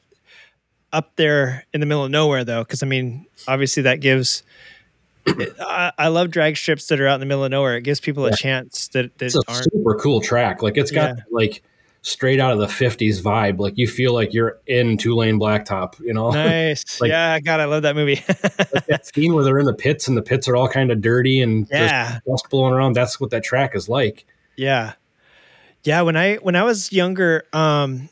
up 0.93 1.17
there 1.17 1.67
in 1.75 1.81
the 1.81 1.87
middle 1.87 2.05
of 2.05 2.11
nowhere 2.11 2.45
though 2.45 2.65
cuz 2.65 2.83
I 2.83 2.87
mean, 2.87 3.27
obviously 3.47 3.83
that 3.83 4.01
gives 4.01 4.43
I, 5.27 5.93
I 5.99 6.09
love 6.09 6.31
drag 6.31 6.57
strips 6.57 6.87
that 6.89 7.01
are 7.01 7.07
out 7.07 7.15
in 7.15 7.21
the 7.21 7.27
middle 7.27 7.45
of 7.45 7.51
nowhere. 7.51 7.77
It 7.77 7.83
gives 7.83 8.01
people 8.01 8.27
a 8.27 8.31
Yeah. 8.31 8.37
chance 8.37 8.89
that, 8.89 9.17
that 9.19 9.27
It's 9.27 9.37
a 9.37 9.41
aren't 9.49 9.65
super 9.73 9.95
cool 9.97 10.21
track. 10.21 10.63
Like 10.63 10.77
it's 10.77 10.91
got 10.91 11.17
Yeah. 11.17 11.23
like 11.31 11.63
straight 12.05 12.41
out 12.41 12.53
of 12.53 12.59
the 12.59 12.67
50s 12.67 13.23
vibe. 13.23 13.59
Like 13.61 13.75
you 13.77 13.87
feel 13.87 14.13
like 14.13 14.35
you're 14.35 14.59
in 14.67 14.97
two 14.99 15.15
lane 15.15 15.39
blacktop, 15.39 16.01
you 16.01 16.13
know? 16.13 16.31
nice. 16.33 16.83
Like- 17.01 17.11
yeah, 17.11 17.39
God, 17.41 17.61
I 17.61 17.67
love 17.67 17.83
that 17.83 17.95
movie. 17.95 18.21
like 18.29 18.87
that 18.87 19.07
scene 19.15 19.35
where 19.35 19.45
they're 19.45 19.59
in 19.61 19.67
the 19.67 19.75
pits 19.75 20.09
and 20.09 20.17
the 20.17 20.23
pits 20.23 20.49
are 20.49 20.57
all 20.57 20.69
kind 20.69 20.91
of 20.91 21.01
dirty 21.01 21.41
and 21.41 21.69
Yeah. 21.71 22.19
dust 22.27 22.49
blowing 22.51 22.73
around. 22.75 22.95
That's 22.95 23.21
what 23.21 23.31
that 23.31 23.45
track 23.45 23.77
is 23.77 23.89
like. 23.89 24.25
Yeah. 24.57 24.95
Yeah, 25.85 26.03
when 26.03 26.17
I 26.17 26.37
when 26.37 26.57
I 26.57 26.63
was 26.65 26.93
younger, 26.93 27.45
um 27.53 28.09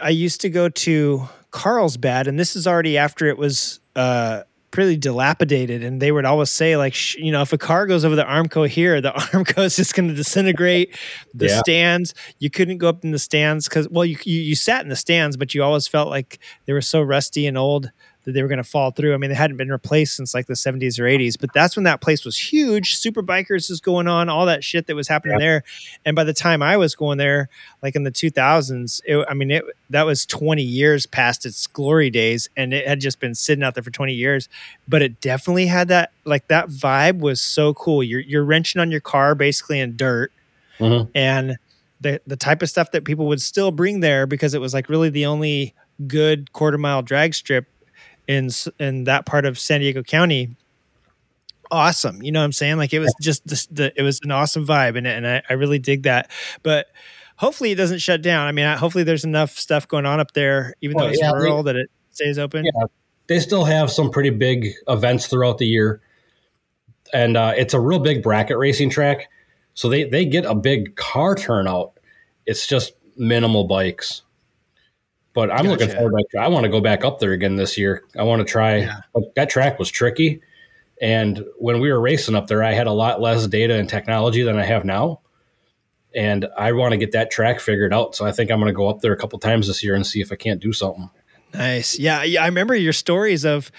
I 0.00 0.10
used 0.10 0.40
to 0.42 0.50
go 0.50 0.68
to 0.68 1.28
Carlsbad 1.50 2.26
and 2.28 2.38
this 2.38 2.54
is 2.56 2.66
already 2.66 2.98
after 2.98 3.26
it 3.26 3.38
was 3.38 3.80
uh 3.94 4.42
pretty 4.76 4.96
dilapidated 4.98 5.82
and 5.82 6.02
they 6.02 6.12
would 6.12 6.26
always 6.26 6.50
say 6.50 6.76
like 6.76 6.92
sh- 6.92 7.14
you 7.16 7.32
know 7.32 7.40
if 7.40 7.50
a 7.50 7.56
car 7.56 7.86
goes 7.86 8.04
over 8.04 8.14
the 8.14 8.22
armco 8.24 8.68
here 8.68 9.00
the 9.00 9.10
armco 9.32 9.64
is 9.64 9.74
just 9.74 9.94
going 9.94 10.06
to 10.06 10.14
disintegrate 10.14 10.94
the 11.32 11.46
Yeah. 11.46 11.58
stands 11.60 12.12
you 12.40 12.50
couldn't 12.50 12.76
go 12.76 12.86
up 12.90 13.02
in 13.02 13.10
the 13.10 13.18
stands 13.18 13.68
cuz 13.68 13.88
well 13.88 14.04
you, 14.04 14.18
you 14.24 14.38
you 14.42 14.54
sat 14.54 14.82
in 14.82 14.90
the 14.90 14.94
stands 14.96 15.38
but 15.38 15.54
you 15.54 15.62
always 15.62 15.88
felt 15.88 16.10
like 16.10 16.38
they 16.66 16.74
were 16.74 16.82
so 16.82 17.00
rusty 17.00 17.46
and 17.46 17.56
old 17.56 17.90
that 18.26 18.32
they 18.32 18.42
were 18.42 18.48
going 18.48 18.58
to 18.58 18.64
fall 18.64 18.90
through. 18.90 19.14
I 19.14 19.18
mean, 19.18 19.30
they 19.30 19.36
hadn't 19.36 19.56
been 19.56 19.70
replaced 19.70 20.16
since 20.16 20.34
like 20.34 20.46
the 20.46 20.54
70s 20.54 20.98
or 20.98 21.04
80s, 21.04 21.38
but 21.40 21.52
that's 21.54 21.76
when 21.76 21.84
that 21.84 22.00
place 22.00 22.24
was 22.24 22.36
huge. 22.36 22.96
Super 22.96 23.22
bikers 23.22 23.70
is 23.70 23.80
going 23.80 24.08
on, 24.08 24.28
all 24.28 24.46
that 24.46 24.64
shit 24.64 24.88
that 24.88 24.96
was 24.96 25.06
happening 25.06 25.38
there. 25.38 25.62
And 26.04 26.16
by 26.16 26.24
the 26.24 26.34
time 26.34 26.60
I 26.60 26.76
was 26.76 26.96
going 26.96 27.18
there, 27.18 27.48
like 27.82 27.94
in 27.94 28.02
the 28.02 28.10
2000s, 28.10 29.00
it, 29.04 29.24
I 29.30 29.34
mean, 29.34 29.52
it 29.52 29.64
that 29.90 30.02
was 30.02 30.26
20 30.26 30.60
years 30.60 31.06
past 31.06 31.46
its 31.46 31.68
glory 31.68 32.10
days, 32.10 32.48
and 32.56 32.74
it 32.74 32.88
had 32.88 33.00
just 33.00 33.20
been 33.20 33.34
sitting 33.34 33.62
out 33.62 33.74
there 33.74 33.84
for 33.84 33.92
20 33.92 34.12
years. 34.12 34.48
But 34.88 35.02
it 35.02 35.20
definitely 35.20 35.66
had 35.66 35.86
that 35.88 36.10
like 36.24 36.48
that 36.48 36.68
vibe 36.68 37.20
was 37.20 37.40
so 37.40 37.74
cool. 37.74 38.02
You're 38.02 38.20
you're 38.20 38.44
wrenching 38.44 38.80
on 38.80 38.90
your 38.90 39.00
car 39.00 39.36
basically 39.36 39.78
in 39.78 39.96
dirt, 39.96 40.32
uh-huh. 40.80 41.06
and 41.14 41.58
the 42.00 42.20
the 42.26 42.36
type 42.36 42.60
of 42.60 42.68
stuff 42.68 42.90
that 42.90 43.04
people 43.04 43.26
would 43.28 43.40
still 43.40 43.70
bring 43.70 44.00
there 44.00 44.26
because 44.26 44.52
it 44.52 44.60
was 44.60 44.74
like 44.74 44.88
really 44.88 45.10
the 45.10 45.26
only 45.26 45.74
good 46.08 46.52
quarter 46.52 46.76
mile 46.76 47.02
drag 47.02 47.32
strip 47.32 47.68
in 48.28 48.50
in 48.78 49.04
that 49.04 49.26
part 49.26 49.44
of 49.44 49.58
San 49.58 49.80
Diego 49.80 50.02
County. 50.02 50.56
Awesome, 51.70 52.22
you 52.22 52.30
know 52.30 52.40
what 52.40 52.44
I'm 52.44 52.52
saying? 52.52 52.76
Like 52.76 52.92
it 52.92 53.00
was 53.00 53.12
just 53.20 53.46
this, 53.46 53.66
the 53.66 53.92
it 53.98 54.02
was 54.02 54.20
an 54.22 54.30
awesome 54.30 54.66
vibe, 54.66 54.96
and 54.96 55.06
and 55.06 55.26
I, 55.26 55.42
I 55.48 55.54
really 55.54 55.78
dig 55.78 56.04
that. 56.04 56.30
But 56.62 56.86
hopefully 57.36 57.72
it 57.72 57.76
doesn't 57.76 57.98
shut 57.98 58.22
down. 58.22 58.46
I 58.46 58.52
mean, 58.52 58.66
I, 58.66 58.76
hopefully 58.76 59.04
there's 59.04 59.24
enough 59.24 59.50
stuff 59.58 59.88
going 59.88 60.06
on 60.06 60.20
up 60.20 60.32
there, 60.32 60.74
even 60.80 60.96
though 60.96 61.06
it's 61.06 61.20
yeah, 61.20 61.32
they- 61.32 61.38
rural, 61.38 61.62
that 61.64 61.76
it 61.76 61.90
stays 62.10 62.38
open. 62.38 62.64
Yeah, 62.64 62.86
they 63.26 63.40
still 63.40 63.64
have 63.64 63.90
some 63.90 64.10
pretty 64.10 64.30
big 64.30 64.68
events 64.88 65.26
throughout 65.26 65.58
the 65.58 65.66
year, 65.66 66.00
and 67.12 67.36
uh, 67.36 67.52
it's 67.56 67.74
a 67.74 67.80
real 67.80 67.98
big 67.98 68.22
bracket 68.22 68.58
racing 68.58 68.90
track. 68.90 69.28
So 69.74 69.88
they 69.88 70.04
they 70.04 70.24
get 70.24 70.44
a 70.44 70.54
big 70.54 70.96
car 70.96 71.34
turnout. 71.34 71.98
It's 72.46 72.66
just 72.66 72.92
minimal 73.16 73.64
bikes. 73.64 74.22
But 75.36 75.52
I'm 75.52 75.66
looking 75.66 75.90
forward 75.90 76.14
to. 76.30 76.38
I 76.40 76.48
want 76.48 76.64
to 76.64 76.70
go 76.70 76.80
back 76.80 77.04
up 77.04 77.20
there 77.20 77.32
again 77.32 77.56
this 77.56 77.76
year. 77.76 78.02
I 78.18 78.22
want 78.22 78.40
to 78.40 78.50
try. 78.50 78.88
but 79.12 79.34
That 79.36 79.50
track 79.50 79.78
was 79.78 79.90
tricky, 79.90 80.40
and 81.00 81.44
when 81.58 81.78
we 81.78 81.92
were 81.92 82.00
racing 82.00 82.34
up 82.34 82.46
there, 82.46 82.64
I 82.64 82.72
had 82.72 82.86
a 82.86 82.92
lot 82.92 83.20
less 83.20 83.46
data 83.46 83.74
and 83.74 83.86
technology 83.86 84.42
than 84.42 84.58
I 84.58 84.64
have 84.64 84.86
now. 84.86 85.20
And 86.14 86.46
I 86.56 86.72
want 86.72 86.92
to 86.92 86.96
get 86.96 87.12
that 87.12 87.30
track 87.30 87.60
figured 87.60 87.92
out. 87.92 88.14
So 88.14 88.24
I 88.24 88.32
think 88.32 88.50
I'm 88.50 88.58
going 88.58 88.72
to 88.72 88.76
go 88.76 88.88
up 88.88 89.02
there 89.02 89.12
a 89.12 89.16
couple 89.18 89.38
times 89.38 89.66
this 89.66 89.84
year 89.84 89.94
and 89.94 90.06
see 90.06 90.22
if 90.22 90.32
I 90.32 90.36
can't 90.36 90.58
do 90.58 90.72
something. 90.72 91.10
Nice. 91.52 91.98
Yeah, 91.98 92.22
yeah. 92.22 92.42
I 92.42 92.46
remember 92.46 92.74
your 92.74 92.94
stories 92.94 93.44
of 93.44 93.70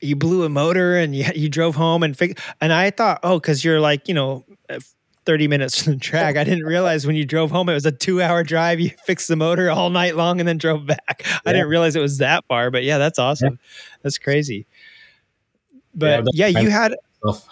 you 0.00 0.14
blew 0.14 0.44
a 0.44 0.48
motor 0.48 0.96
and 0.96 1.16
you 1.16 1.24
you 1.34 1.48
drove 1.48 1.74
home 1.74 2.04
and 2.04 2.16
fig- 2.16 2.38
and 2.60 2.72
I 2.72 2.90
thought, 2.90 3.18
oh, 3.24 3.40
because 3.40 3.64
you're 3.64 3.80
like 3.80 4.06
you 4.06 4.14
know. 4.14 4.44
Uh, 4.70 4.78
uh, 5.26 5.30
30 5.30 5.48
minutes 5.48 5.82
from 5.82 5.94
the 5.94 5.98
track. 5.98 6.36
I 6.36 6.44
didn't 6.44 6.64
realize 6.64 7.06
when 7.06 7.16
you 7.16 7.24
drove 7.24 7.50
home 7.50 7.68
it 7.68 7.74
was 7.74 7.86
a 7.86 7.92
two 7.92 8.22
hour 8.22 8.42
drive. 8.42 8.80
You 8.80 8.90
fixed 9.04 9.28
the 9.28 9.36
motor 9.36 9.70
all 9.70 9.90
night 9.90 10.16
long 10.16 10.40
and 10.40 10.48
then 10.48 10.58
drove 10.58 10.86
back. 10.86 11.24
I 11.44 11.52
didn't 11.52 11.68
realize 11.68 11.96
it 11.96 12.00
was 12.00 12.18
that 12.18 12.44
far, 12.46 12.70
but 12.70 12.84
yeah, 12.84 12.98
that's 12.98 13.18
awesome. 13.18 13.58
That's 14.02 14.18
crazy. 14.18 14.66
But 15.94 16.24
that's 16.24 16.36
yeah, 16.36 16.46
you 16.48 16.70
had 16.70 16.94
stuff. 17.18 17.48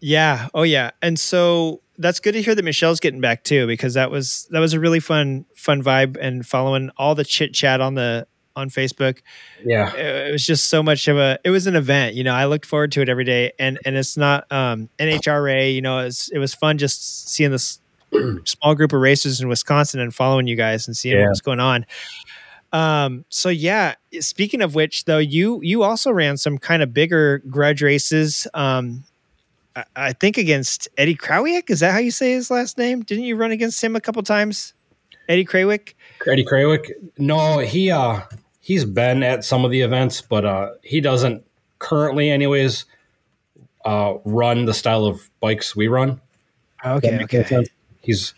yeah. 0.00 0.48
Oh 0.54 0.62
yeah. 0.62 0.90
And 1.02 1.18
so 1.18 1.80
that's 1.98 2.20
good 2.20 2.32
to 2.32 2.42
hear 2.42 2.54
that 2.54 2.64
Michelle's 2.64 3.00
getting 3.00 3.20
back 3.20 3.44
too, 3.44 3.66
because 3.66 3.94
that 3.94 4.10
was 4.10 4.48
that 4.50 4.60
was 4.60 4.72
a 4.72 4.80
really 4.80 5.00
fun 5.00 5.44
fun 5.54 5.82
vibe 5.82 6.16
and 6.20 6.46
following 6.46 6.90
all 6.96 7.14
the 7.14 7.24
chit 7.24 7.54
chat 7.54 7.80
on 7.80 7.94
the 7.94 8.26
on 8.56 8.70
Facebook. 8.70 9.18
Yeah. 9.64 9.92
It, 9.94 10.28
it 10.28 10.32
was 10.32 10.46
just 10.46 10.66
so 10.68 10.82
much 10.82 11.08
of 11.08 11.16
a 11.16 11.38
it 11.44 11.50
was 11.50 11.66
an 11.66 11.76
event, 11.76 12.14
you 12.14 12.24
know. 12.24 12.34
I 12.34 12.44
looked 12.46 12.66
forward 12.66 12.92
to 12.92 13.00
it 13.02 13.08
every 13.08 13.24
day. 13.24 13.52
And 13.58 13.78
and 13.84 13.96
it's 13.96 14.16
not 14.16 14.50
um 14.52 14.88
NHRA, 14.98 15.74
you 15.74 15.82
know, 15.82 15.98
it's 16.00 16.28
it 16.30 16.38
was 16.38 16.54
fun 16.54 16.78
just 16.78 17.28
seeing 17.28 17.50
this 17.50 17.80
small 18.44 18.74
group 18.74 18.92
of 18.92 19.00
racers 19.00 19.40
in 19.40 19.48
Wisconsin 19.48 20.00
and 20.00 20.14
following 20.14 20.46
you 20.46 20.56
guys 20.56 20.86
and 20.86 20.96
seeing 20.96 21.16
Yeah. 21.16 21.22
what 21.24 21.30
was 21.30 21.40
going 21.40 21.60
on. 21.60 21.84
Um, 22.72 23.24
so 23.28 23.48
yeah, 23.50 23.94
speaking 24.20 24.60
of 24.60 24.74
which 24.74 25.04
though, 25.04 25.18
you 25.18 25.60
you 25.62 25.82
also 25.82 26.10
ran 26.10 26.36
some 26.36 26.58
kind 26.58 26.82
of 26.82 26.92
bigger 26.92 27.38
grudge 27.50 27.82
races. 27.82 28.46
Um 28.54 29.04
I, 29.76 29.84
I 29.96 30.12
think 30.12 30.38
against 30.38 30.88
Eddie 30.96 31.16
Krawiec. 31.16 31.70
Is 31.70 31.80
that 31.80 31.92
how 31.92 31.98
you 31.98 32.10
say 32.12 32.32
his 32.32 32.50
last 32.50 32.78
name? 32.78 33.02
Didn't 33.02 33.24
you 33.24 33.36
run 33.36 33.50
against 33.50 33.82
him 33.82 33.96
a 33.96 34.00
couple 34.00 34.22
times? 34.22 34.72
Eddie 35.28 35.44
Krawiec? 35.44 35.94
Eddie 36.26 36.44
Krawick? 36.44 36.90
No, 37.18 37.58
he 37.58 37.90
uh 37.90 38.20
he's 38.64 38.86
been 38.86 39.22
at 39.22 39.44
some 39.44 39.62
of 39.66 39.70
the 39.70 39.82
events, 39.82 40.22
but 40.22 40.44
uh 40.44 40.70
he 40.82 41.00
doesn't 41.00 41.44
currently 41.78 42.30
anyways 42.30 42.86
uh 43.84 44.14
run 44.24 44.64
the 44.64 44.72
style 44.74 45.04
of 45.04 45.28
bikes 45.40 45.76
we 45.76 45.86
run. 45.86 46.20
Okay, 46.84 47.10
That 47.10 47.32
makes 47.32 47.48
sense. 47.48 47.68
He's 48.00 48.34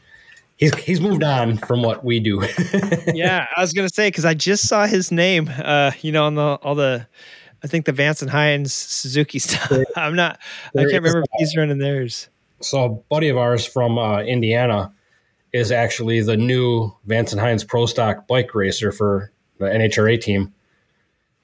he's 0.57 0.75
he's 0.77 1.01
moved 1.01 1.23
on 1.23 1.59
from 1.59 1.83
what 1.83 2.05
we 2.05 2.19
do. 2.21 2.43
yeah, 3.15 3.47
I 3.57 3.61
was 3.61 3.73
gonna 3.73 3.89
say 3.89 4.09
because 4.09 4.25
I 4.25 4.35
just 4.35 4.69
saw 4.69 4.87
his 4.87 5.13
name, 5.13 5.49
uh, 5.57 5.93
you 6.01 6.11
know, 6.13 6.25
on 6.25 6.35
the 6.35 6.59
all 6.63 6.75
the, 6.75 7.07
I 7.63 7.67
think 7.69 7.87
the 7.87 7.93
Vance 7.93 8.23
and 8.23 8.31
Hines 8.31 8.73
Suzuki 8.75 9.39
stuff. 9.41 9.73
I'm 9.97 10.15
not, 10.17 10.39
I 10.77 10.81
can't 10.83 10.93
remember 10.95 11.21
if 11.21 11.27
he's 11.39 11.57
running 11.57 11.79
theirs. 11.79 12.29
so 12.61 12.85
a 12.85 12.89
buddy 12.89 13.29
of 13.29 13.37
ours 13.37 13.67
from 13.67 13.99
uh, 13.99 14.21
Indiana 14.23 14.93
is 15.53 15.73
actually 15.73 16.21
the 16.23 16.37
new 16.37 16.93
Vance 17.07 17.33
and 17.33 17.41
Hines 17.41 17.65
Pro 17.65 17.87
Stock 17.87 18.27
bike 18.29 18.55
racer 18.55 18.93
for 18.93 19.33
the 19.59 19.67
NHRA 19.67 20.21
team. 20.21 20.53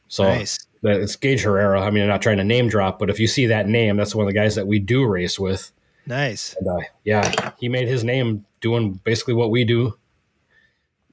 So 0.09 0.25
Nice. 0.25 0.59
that 0.83 1.01
it's 1.01 1.17
Gaige 1.17 1.43
Herrera. 1.43 1.81
I 1.81 1.91
mean, 1.91 2.03
I'm 2.03 2.09
not 2.09 2.23
trying 2.23 2.37
to 2.39 2.45
name 2.45 2.69
drop, 2.69 2.99
but 2.99 3.09
if 3.11 3.19
you 3.19 3.27
see 3.27 3.47
that 3.47 3.67
name, 3.69 3.97
that's 3.97 4.15
one 4.15 4.27
of 4.27 4.33
the 4.33 4.39
guys 4.39 4.55
that 4.57 4.67
we 4.67 4.79
do 4.79 5.07
race 5.07 5.39
with. 5.39 5.73
Nice. 6.07 6.55
And, 6.59 6.69
uh, 6.69 6.85
yeah, 7.05 7.53
he 7.59 7.69
made 7.69 7.89
his 7.89 8.05
name 8.05 8.45
doing 8.61 8.95
basically 9.05 9.35
what 9.35 9.51
we 9.51 9.65
do, 9.65 9.95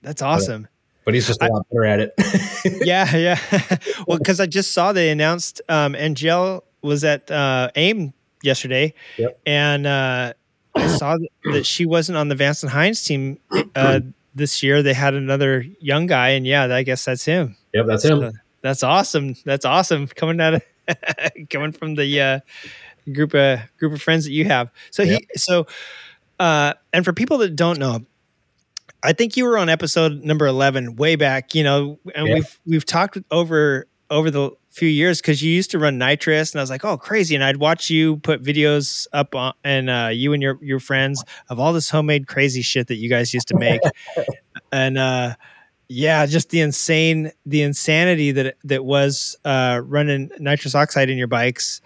That's 0.01 0.21
awesome. 0.21 0.67
but 1.05 1.13
he's 1.13 1.27
just 1.27 1.41
a 1.41 1.47
lot 1.47 1.65
better 1.71 1.85
at 1.85 1.99
it. 1.99 2.13
yeah, 2.85 3.15
yeah. 3.15 3.39
well, 4.07 4.17
because 4.17 4.39
I 4.39 4.45
just 4.47 4.71
saw 4.71 4.91
they 4.91 5.09
announced 5.11 5.61
um, 5.69 5.95
Angelle 5.95 6.63
was 6.81 7.03
at 7.03 7.29
uh, 7.31 7.69
AIM 7.75 8.13
yesterday, 8.43 8.93
Yep. 9.17 9.39
and 9.45 9.85
uh, 9.87 10.33
I 10.75 10.87
saw 10.87 11.17
that- 11.17 11.29
that 11.53 11.65
she 11.65 11.85
wasn't 11.85 12.17
on 12.17 12.27
the 12.27 12.35
Vance 12.35 12.63
and 12.63 12.71
Hines 12.71 13.03
team 13.03 13.39
uh, 13.75 13.99
this 14.35 14.61
year. 14.63 14.81
They 14.83 14.93
had 14.93 15.13
another 15.13 15.65
young 15.79 16.05
guy, 16.07 16.29
and 16.29 16.45
yeah, 16.45 16.63
I 16.73 16.83
guess 16.83 17.05
that's 17.05 17.25
him. 17.25 17.55
Yep, 17.73 17.85
that's 17.87 18.03
him. 18.05 18.19
So, 18.19 18.31
that's 18.61 18.83
awesome. 18.83 19.35
That's 19.45 19.65
awesome. 19.65 20.07
Coming 20.07 20.39
out 20.41 20.55
of 20.55 20.61
coming 21.49 21.71
from 21.71 21.95
the 21.95 22.21
uh, 22.21 22.39
group 23.11 23.33
of 23.33 23.59
group 23.77 23.93
of 23.93 24.01
friends 24.01 24.25
that 24.25 24.31
you 24.31 24.45
have. 24.45 24.69
So 24.91 25.03
he 25.05 25.27
so 25.35 25.67
Uh, 26.39 26.73
and 26.93 27.03
for 27.05 27.13
people 27.13 27.37
that 27.39 27.55
don't 27.55 27.79
know, 27.79 28.05
I 29.03 29.13
think 29.13 29.35
you 29.37 29.45
were 29.45 29.57
on 29.57 29.69
episode 29.69 30.23
number 30.23 30.47
eleven, 30.47 30.95
way 30.95 31.15
back. 31.15 31.53
You 31.55 31.63
know, 31.63 31.99
and 32.15 32.27
Yeah. 32.27 32.33
we've 32.35 32.59
we've 32.65 32.85
talked 32.85 33.17
over 33.31 33.87
over 34.09 34.31
the 34.31 34.51
few 34.79 34.89
years 34.89 35.21
because 35.21 35.43
you 35.43 35.51
used 35.51 35.71
to 35.71 35.79
run 35.79 35.97
nitrous, 35.97 36.53
and 36.53 36.59
I 36.59 36.63
was 36.63 36.69
like, 36.69 36.85
oh, 36.85 36.97
crazy. 36.97 37.35
And 37.35 37.43
I'd 37.43 37.57
watch 37.57 37.89
you 37.89 38.17
put 38.17 38.41
videos 38.41 39.07
up 39.13 39.35
on, 39.35 39.53
and 39.63 39.89
uh, 39.89 40.09
you 40.11 40.33
and 40.33 40.41
your 40.41 40.57
your 40.61 40.79
friends 40.79 41.23
of 41.49 41.59
all 41.59 41.73
this 41.73 41.89
homemade 41.89 42.27
crazy 42.27 42.61
shit 42.61 42.87
that 42.87 42.95
you 42.95 43.09
guys 43.09 43.33
used 43.33 43.49
to 43.49 43.57
make, 43.57 43.81
and 44.71 44.97
uh, 44.97 45.35
yeah, 45.89 46.25
just 46.25 46.49
the 46.49 46.61
insane 46.61 47.31
the 47.45 47.61
insanity 47.61 48.31
that 48.31 48.55
that 48.63 48.85
was 48.85 49.35
uh, 49.45 49.81
running 49.83 50.31
nitrous 50.39 50.73
oxide 50.73 51.09
in 51.09 51.17
your 51.17 51.27
bikes. 51.27 51.81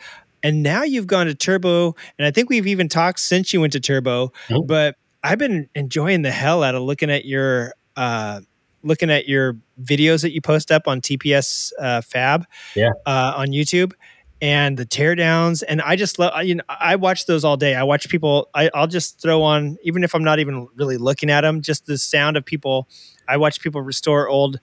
And 0.45 0.61
now 0.61 0.83
you've 0.83 1.07
gone 1.07 1.27
to 1.27 1.35
turbo, 1.35 1.95
and 2.19 2.25
I 2.27 2.31
think 2.31 2.49
we've 2.49 2.67
even 2.67 2.89
talked 2.89 3.19
since 3.19 3.53
you 3.53 3.61
went 3.61 3.73
to 3.73 3.79
turbo. 3.79 4.33
But 4.65 4.97
I've 5.23 5.39
been 5.39 5.69
enjoying 5.73 6.21
the 6.21 6.31
hell 6.31 6.63
out 6.63 6.75
of 6.75 6.83
looking 6.83 7.09
at 7.09 7.23
your 7.23 7.73
uh, 7.95 8.41
looking 8.83 9.09
at 9.09 9.27
your 9.27 9.57
videos 9.81 10.21
that 10.21 10.31
you 10.33 10.41
post 10.41 10.71
up 10.71 10.87
on 10.87 11.01
TPS 11.01 11.71
uh, 11.79 12.01
Fab 12.01 12.45
Yeah. 12.75 12.89
uh, 13.05 13.33
on 13.35 13.47
YouTube 13.47 13.93
and 14.41 14.75
the 14.77 14.85
teardowns. 14.85 15.63
And 15.67 15.81
I 15.81 15.95
just 15.95 16.19
love, 16.19 16.43
you 16.43 16.55
know, 16.55 16.63
I 16.67 16.97
watch 16.97 17.25
those 17.27 17.45
all 17.45 17.55
day. 17.57 17.75
I 17.75 17.83
watch 17.83 18.09
people, 18.09 18.49
I, 18.53 18.69
I'll 18.73 18.87
just 18.87 19.21
throw 19.21 19.41
on, 19.41 19.77
even 19.83 20.03
if 20.03 20.13
I'm 20.13 20.23
not 20.23 20.39
even 20.39 20.67
really 20.75 20.97
looking 20.97 21.29
at 21.29 21.41
them, 21.41 21.61
just 21.61 21.85
the 21.85 21.97
sound 21.97 22.35
of 22.37 22.43
people. 22.43 22.87
I 23.27 23.37
watch 23.37 23.61
people 23.61 23.81
restore 23.81 24.27
old 24.27 24.59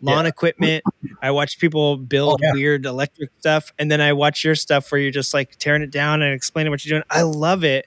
lawn 0.00 0.24
Yeah. 0.24 0.28
equipment. 0.28 0.84
I 1.20 1.32
watch 1.32 1.58
people 1.58 1.96
build 1.96 2.40
Oh, 2.42 2.46
yeah. 2.46 2.52
weird 2.52 2.86
electric 2.86 3.30
stuff. 3.40 3.72
And 3.78 3.90
then 3.90 4.00
I 4.00 4.12
watch 4.12 4.44
your 4.44 4.54
stuff 4.54 4.92
where 4.92 5.00
you're 5.00 5.10
just 5.10 5.34
like 5.34 5.56
tearing 5.58 5.82
it 5.82 5.90
down 5.90 6.22
and 6.22 6.32
explaining 6.32 6.70
what 6.70 6.84
you're 6.84 6.96
doing. 6.98 7.04
I 7.10 7.22
love 7.22 7.64
it. 7.64 7.86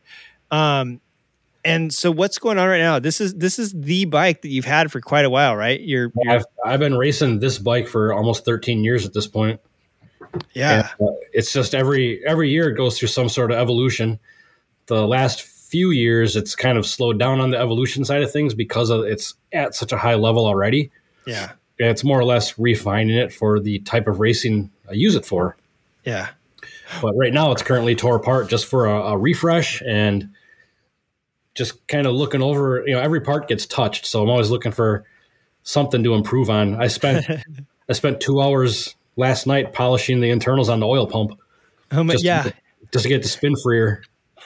Um, 0.51 0.99
and 1.67 1.93
so 1.93 2.11
what's 2.11 2.39
going 2.39 2.57
on 2.57 2.67
right 2.67 2.79
now? 2.79 2.99
This 2.99 3.19
is 3.21 3.35
this 3.35 3.59
is 3.59 3.73
the 3.73 4.05
bike 4.05 4.41
that 4.41 4.49
you've 4.49 4.65
had 4.65 4.91
for 4.91 5.01
quite 5.01 5.25
a 5.25 5.29
while, 5.29 5.55
right? 5.55 5.79
You're, 5.79 6.11
you're 6.15 6.33
I've 6.33 6.45
I've 6.65 6.79
been 6.79 6.97
racing 6.97 7.39
this 7.39 7.59
bike 7.59 7.87
for 7.87 8.13
almost 8.13 8.45
13 8.45 8.83
years 8.83 9.05
at 9.05 9.13
this 9.13 9.27
point. 9.27 9.59
yeah. 10.53 10.89
And, 10.99 11.09
uh, 11.09 11.13
it's 11.33 11.51
just 11.51 11.75
every 11.75 12.25
every 12.25 12.49
year 12.49 12.69
it 12.69 12.75
goes 12.75 12.97
through 12.97 13.09
some 13.09 13.29
sort 13.29 13.51
of 13.51 13.57
evolution. 13.57 14.19
The 14.87 15.05
last 15.05 15.41
few 15.41 15.91
years, 15.91 16.35
it's 16.35 16.55
kind 16.55 16.77
of 16.77 16.85
slowed 16.85 17.19
down 17.19 17.41
on 17.41 17.51
the 17.51 17.57
evolution 17.57 18.05
side 18.05 18.23
of 18.23 18.31
things 18.31 18.53
because 18.53 18.89
of 18.89 19.03
it's 19.03 19.35
at 19.51 19.75
such 19.75 19.91
a 19.91 19.97
high 19.97 20.15
level 20.15 20.45
already. 20.45 20.91
Yeah. 21.25 21.51
And 21.79 21.89
it's 21.89 22.03
more 22.03 22.19
or 22.19 22.23
less 22.23 22.57
refining 22.57 23.17
it 23.17 23.33
for 23.33 23.59
the 23.59 23.79
type 23.79 24.07
of 24.07 24.19
racing 24.19 24.71
I 24.89 24.93
use 24.93 25.15
it 25.15 25.25
for. 25.25 25.57
Yeah. 26.05 26.29
But 27.01 27.13
right 27.17 27.33
now, 27.33 27.51
it's 27.51 27.61
currently 27.61 27.95
tore 27.95 28.15
apart 28.15 28.49
just 28.49 28.65
for 28.65 28.85
a, 28.85 28.99
a 28.99 29.17
refresh 29.17 29.81
and 29.85 30.29
just 31.57 31.85
kind 31.87 32.05
of 32.05 32.13
looking 32.13 32.41
over. 32.41 32.83
You 32.85 32.93
know, 32.93 33.01
every 33.01 33.19
part 33.19 33.47
gets 33.47 33.65
touched, 33.65 34.05
so 34.05 34.21
I'm 34.21 34.29
always 34.29 34.51
looking 34.51 34.71
for 34.71 35.03
something 35.63 36.03
to 36.03 36.13
improve 36.13 36.49
on. 36.49 36.81
I 36.81 36.87
spent 36.87 37.25
I 37.89 37.93
spent 37.93 38.21
two 38.21 38.39
hours 38.39 38.95
last 39.15 39.47
night 39.47 39.73
polishing 39.73 40.21
the 40.21 40.29
internals 40.29 40.69
on 40.69 40.79
the 40.79 40.87
oil 40.87 41.07
pump. 41.07 41.31
Oh 41.91 42.03
my, 42.03 42.13
just 42.13 42.23
yeah. 42.23 42.43
to, 42.43 42.53
just 42.93 43.03
to 43.03 43.09
get 43.09 43.23
the 43.23 43.27
spin 43.27 43.55
freer. 43.61 44.03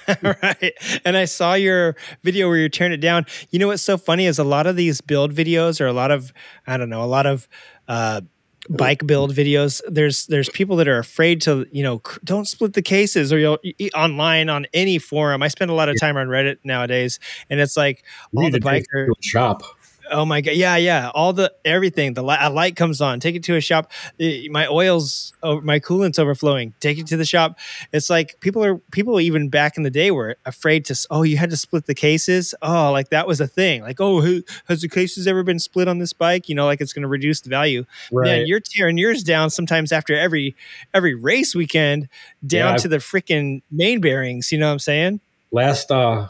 right. 0.24 0.74
And 1.06 1.16
I 1.18 1.26
saw 1.26 1.54
your 1.54 1.96
video 2.24 2.48
where 2.48 2.58
you're 2.58 2.70
tearing 2.70 2.94
it 2.94 3.02
down. 3.02 3.26
You 3.52 3.60
know 3.60 3.68
what's 3.68 3.84
so 3.84 3.98
funny 3.98 4.26
is 4.26 4.40
a 4.40 4.44
lot 4.44 4.66
of 4.66 4.76
these 4.76 5.02
build 5.02 5.34
videos 5.34 5.82
or 5.82 5.88
a 5.88 5.94
lot 5.94 6.12
of 6.12 6.34
I 6.66 6.78
don't 6.78 6.90
know, 6.90 7.04
a 7.04 7.06
lot 7.06 7.26
of 7.26 7.48
uh 7.88 8.22
bike 8.70 9.06
build 9.06 9.34
videos. 9.34 9.82
There's 9.88 10.28
there's 10.28 10.50
people 10.50 10.76
that 10.78 10.88
are 10.88 11.00
afraid 11.00 11.42
to 11.42 11.68
you 11.72 11.84
know 11.84 12.02
don't 12.24 12.48
split 12.48 12.74
the 12.74 12.82
cases 12.82 13.34
or 13.34 13.40
you'll 13.40 13.60
online 13.96 14.50
on 14.50 14.68
any 14.74 14.98
forum. 14.98 15.44
I 15.44 15.48
spend 15.48 15.72
a 15.72 15.74
lot 15.74 15.90
of 15.90 16.00
time 16.00 16.18
on 16.18 16.28
reddit 16.28 16.58
nowadays 16.64 17.20
and 17.50 17.60
it's 17.60 17.78
like 17.78 18.04
all 18.36 18.50
the 18.50 18.60
biker 18.60 18.82
it 18.82 19.06
to 19.08 19.16
a 19.20 19.24
shop. 19.24 19.64
Oh 20.12 20.26
my 20.26 20.42
god! 20.42 20.56
Yeah, 20.56 20.76
yeah. 20.76 21.10
All 21.16 21.32
the 21.32 21.54
everything. 21.64 22.14
The 22.14 22.22
li- 22.22 22.36
a 22.40 22.50
light 22.50 22.76
comes 22.76 23.00
on. 23.00 23.20
Take 23.22 23.36
it 23.36 23.44
to 23.44 23.56
a 23.56 23.62
shop. 23.62 23.92
Eh, 24.20 24.48
My 24.52 24.68
oils, 24.68 25.32
my 25.42 25.80
coolant's 25.80 26.20
overflowing. 26.20 26.74
Take 26.82 26.98
it 26.98 27.08
to 27.08 27.18
the 27.18 27.24
shop. 27.26 27.58
It's 27.94 28.10
like 28.10 28.40
people 28.42 28.64
are 28.64 28.78
people 28.92 29.22
even 29.22 29.48
back 29.50 29.78
in 29.78 29.84
the 29.84 29.90
day 29.90 30.12
were 30.12 30.36
afraid 30.46 30.84
to. 30.86 31.08
Oh, 31.10 31.24
you 31.24 31.38
had 31.38 31.50
to 31.52 31.58
split 31.58 31.86
the 31.86 31.96
cases. 31.96 32.54
Oh, 32.62 32.92
like 32.92 33.10
that 33.10 33.26
was 33.26 33.40
a 33.40 33.48
thing. 33.48 33.82
Like, 33.84 34.02
oh, 34.02 34.20
who, 34.22 34.44
has 34.68 34.82
the 34.82 34.90
cases 34.90 35.28
ever 35.28 35.44
been 35.44 35.60
split 35.60 35.88
on 35.88 36.00
this 36.00 36.12
bike? 36.12 36.50
You 36.50 36.56
know, 36.56 36.66
like 36.66 36.82
it's 36.82 36.92
going 36.92 37.04
to 37.04 37.08
reduce 37.08 37.40
the 37.42 37.50
value. 37.50 37.86
Man, 38.12 38.46
you're 38.48 38.60
tearing 38.60 38.98
yours 38.98 39.24
down 39.24 39.50
sometimes 39.50 39.92
after 39.94 40.14
every 40.14 40.56
every 40.94 41.16
race 41.16 41.56
weekend 41.56 42.10
down 42.46 42.74
Yeah, 42.74 42.78
to 42.78 42.88
the 42.90 42.98
freaking 42.98 43.62
main 43.72 44.02
bearings. 44.02 44.52
You 44.52 44.58
know 44.58 44.68
what 44.68 44.74
I'm 44.74 44.80
saying? 44.80 45.22
Last 45.52 45.90
uh, 45.90 46.28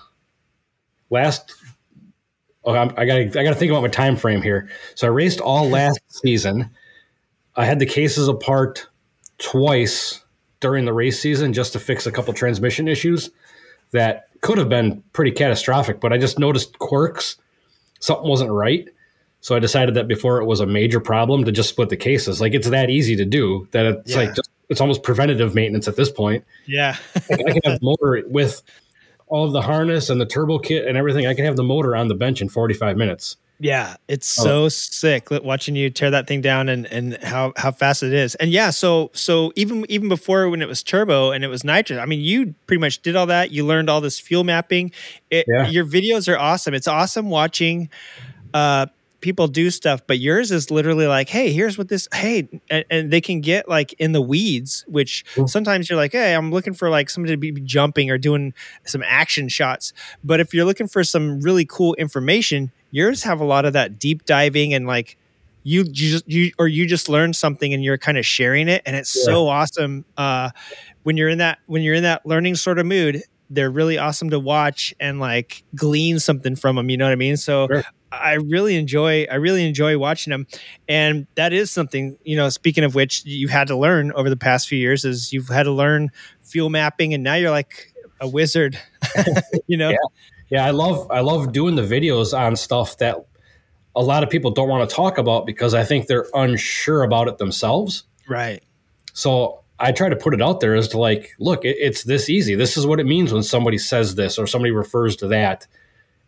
last. 1.10 1.56
Oh, 2.64 2.74
I'm, 2.76 2.89
I 2.97 3.05
gotta 3.05 3.24
I 3.39 3.43
gotta 3.43 3.55
think 3.55 3.72
about 3.72 3.82
my 3.82 3.88
time 3.89 4.16
frame 4.16 4.41
here. 4.41 4.70
So 4.95 5.07
I 5.07 5.09
raced 5.09 5.39
all 5.39 5.68
last 5.70 5.99
season. 6.09 6.70
I 7.55 7.66
had 7.66 7.80
the 7.80 7.86
cases 7.86 8.28
apart 8.28 8.88
twice 9.39 10.24
during 10.59 10.86
the 10.86 10.93
race 10.93 11.20
season 11.20 11.53
just 11.53 11.74
to 11.74 11.80
fix 11.80 12.05
a 12.05 12.12
couple 12.12 12.34
transmission 12.34 12.88
issues 12.88 13.32
that 13.91 14.28
could 14.41 14.57
have 14.57 14.70
been 14.70 15.03
pretty 15.14 15.32
catastrophic, 15.32 15.99
but 15.99 16.14
I 16.14 16.18
just 16.18 16.39
noticed 16.39 16.78
quirks. 16.80 17.38
Something 17.99 18.30
wasn't 18.30 18.51
right. 18.51 18.88
So 19.41 19.55
I 19.55 19.59
decided 19.59 19.95
that 19.95 20.07
before 20.07 20.39
it 20.39 20.45
was 20.45 20.59
a 20.59 20.66
major 20.68 20.99
problem 20.99 21.43
to 21.45 21.51
just 21.51 21.70
split 21.70 21.89
the 21.89 21.97
cases. 21.97 22.39
Like 22.39 22.53
it's 22.53 22.70
that 22.70 22.89
easy 22.91 23.16
to 23.16 23.26
do 23.26 23.68
that 23.72 23.86
it's 23.86 24.12
Yeah. 24.12 24.18
like 24.18 24.36
just, 24.36 24.49
it's 24.70 24.80
almost 24.80 25.03
preventative 25.03 25.53
maintenance 25.55 25.88
at 25.88 25.95
this 25.95 26.12
point. 26.12 26.45
Yeah. 26.68 26.95
Like, 27.30 27.41
I 27.47 27.51
can 27.51 27.62
have 27.72 27.80
motor 27.82 28.22
with 28.28 28.62
all 29.32 29.46
of 29.46 29.54
the 29.54 29.62
harness 29.62 30.10
and 30.12 30.22
the 30.22 30.26
turbo 30.26 30.60
kit 30.60 30.86
and 30.86 30.98
everything. 30.98 31.26
I 31.26 31.34
can 31.34 31.46
have 31.46 31.56
the 31.56 31.64
motor 31.64 31.96
on 31.96 32.08
the 32.10 32.16
bench 32.16 32.42
in 32.42 32.50
45 32.50 32.98
minutes. 32.98 33.38
Yeah, 33.64 33.96
it's 34.08 34.40
Oh. 34.40 34.44
so 34.44 34.70
sick 34.70 35.30
watching 35.30 35.76
you 35.76 35.92
tear 35.92 36.10
that 36.12 36.26
thing 36.28 36.42
down 36.42 36.68
and 36.68 36.88
and 36.88 37.18
how 37.24 37.54
how 37.56 37.72
fast 37.72 38.02
it 38.02 38.12
is. 38.12 38.34
And 38.36 38.50
yeah, 38.52 38.72
so 38.72 39.12
so 39.14 39.54
even 39.56 39.86
even 39.88 40.10
before 40.10 40.50
when 40.50 40.62
it 40.64 40.68
was 40.68 40.82
turbo 40.82 41.30
and 41.32 41.44
it 41.44 41.48
was 41.48 41.64
nitrous, 41.64 42.00
I 42.00 42.06
mean, 42.06 42.22
you 42.22 42.56
pretty 42.66 42.82
much 42.82 43.04
did 43.04 43.16
all 43.16 43.28
that. 43.28 43.52
You 43.52 43.64
learned 43.66 43.88
all 43.88 44.02
this 44.02 44.20
fuel 44.20 44.44
mapping. 44.44 44.92
It, 45.30 45.46
Yeah. 45.48 45.68
Your 45.70 45.86
videos 45.86 46.28
are 46.32 46.38
awesome. 46.40 46.74
It's 46.74 46.88
awesome 46.88 47.30
watching 47.30 47.90
uh 48.54 48.88
people 49.22 49.48
do 49.48 49.70
stuff, 49.70 50.02
but 50.08 50.20
yours 50.20 50.52
is 50.52 50.70
literally 50.72 51.08
like, 51.08 51.30
hey, 51.30 51.52
here's 51.54 51.78
what 51.78 51.88
this 51.88 52.08
hey, 52.14 52.48
and, 52.70 52.84
and 52.90 53.12
they 53.12 53.22
can 53.22 53.40
get 53.42 53.70
like 53.70 53.94
in 53.94 54.12
the 54.12 54.22
weeds, 54.22 54.84
which 54.88 55.24
sometimes 55.48 55.90
you're 55.90 55.98
like, 55.98 56.12
hey, 56.12 56.34
I'm 56.36 56.52
looking 56.52 56.74
for 56.74 56.90
like 56.90 57.10
somebody 57.10 57.34
to 57.34 57.38
be 57.38 57.52
jumping 57.62 58.10
or 58.10 58.18
doing 58.18 58.54
some 58.86 59.04
action 59.06 59.48
shots. 59.48 59.94
But 60.24 60.40
if 60.40 60.54
you're 60.54 60.66
looking 60.66 60.88
for 60.88 61.04
some 61.04 61.40
really 61.42 61.66
cool 61.66 61.94
information, 61.96 62.72
yours 62.92 63.24
have 63.24 63.40
a 63.40 63.46
lot 63.46 63.66
of 63.66 63.74
that 63.74 64.00
deep 64.00 64.26
diving 64.26 64.74
and 64.74 64.86
like 64.88 65.18
you, 65.64 65.82
you 65.84 65.92
just 65.94 66.28
you 66.28 66.52
or 66.58 66.68
you 66.68 66.88
just 66.88 67.08
learned 67.08 67.36
something 67.36 67.72
and 67.74 67.84
you're 67.84 67.98
kind 68.00 68.18
of 68.18 68.26
sharing 68.26 68.68
it 68.68 68.82
and 68.86 68.96
it's 68.96 69.16
Yeah. 69.16 69.26
so 69.26 69.48
awesome 69.48 70.06
uh 70.18 70.50
when 71.04 71.18
you're 71.18 71.30
in 71.30 71.38
that 71.38 71.60
when 71.68 71.84
you're 71.84 71.94
in 71.94 72.02
that 72.04 72.26
learning 72.26 72.56
sort 72.56 72.80
of 72.80 72.88
mood 72.88 73.22
they're 73.52 73.70
really 73.70 73.98
awesome 74.00 74.32
to 74.32 74.40
watch 74.40 74.92
and 75.00 75.20
like 75.20 75.64
glean 75.76 76.18
something 76.18 76.56
from 76.56 76.78
them 76.78 76.90
you 76.90 76.98
know 76.98 77.06
what 77.06 77.12
i 77.12 77.16
mean 77.16 77.38
so 77.38 77.68
i 78.12 78.34
really 78.34 78.76
enjoy 78.76 79.26
i 79.32 79.36
really 79.36 79.66
enjoy 79.66 79.97
watching 79.97 80.32
them 80.32 80.45
and 80.88 81.28
that 81.36 81.53
is 81.53 81.72
something 81.72 82.18
you 82.24 82.36
know 82.36 82.49
speaking 82.49 82.84
of 82.84 82.95
which 82.95 83.26
you've 83.26 83.51
had 83.51 83.68
to 83.68 83.76
learn 83.76 84.12
over 84.14 84.30
the 84.30 84.38
past 84.38 84.68
few 84.68 84.78
years 84.78 85.05
is 85.05 85.32
you've 85.32 85.49
had 85.49 85.64
to 85.64 85.72
learn 85.72 86.09
fuel 86.41 86.70
mapping 86.70 87.14
and 87.14 87.24
now 87.24 87.36
you're 87.36 87.51
like 87.51 87.93
a 88.20 88.28
wizard 88.28 88.80
you 89.68 89.78
know 89.78 89.89
Yeah. 89.89 89.97
Yeah, 90.51 90.66
I 90.66 90.72
love 90.72 91.09
I 91.09 91.22
love 91.22 91.53
doing 91.53 91.76
the 91.76 91.82
videos 91.82 92.38
on 92.38 92.57
stuff 92.57 92.97
that 92.97 93.16
a 93.95 94.03
lot 94.03 94.22
of 94.22 94.30
people 94.30 94.51
don't 94.51 94.68
want 94.68 94.88
to 94.88 94.93
talk 94.93 95.18
about 95.18 95.45
because 95.45 95.74
I 95.74 95.84
think 95.86 96.07
they're 96.07 96.28
unsure 96.34 97.03
about 97.03 97.30
it 97.30 97.38
themselves. 97.38 98.03
right 98.28 98.62
So 99.14 99.62
I 99.80 99.93
try 99.93 100.09
to 100.09 100.16
put 100.16 100.34
it 100.34 100.41
out 100.41 100.59
there 100.59 100.76
as 100.76 100.89
to 100.89 100.99
like, 100.99 101.32
look, 101.39 101.64
it, 101.64 101.78
it's 101.80 102.03
this 102.03 102.30
easy. 102.30 102.53
This 102.53 102.76
is 102.78 102.86
what 102.86 102.99
it 102.99 103.05
means 103.05 103.32
when 103.32 103.43
somebody 103.43 103.78
says 103.78 104.16
this 104.16 104.38
or 104.38 104.45
somebody 104.45 104.72
refers 104.72 105.16
to 105.18 105.28
that, 105.30 105.66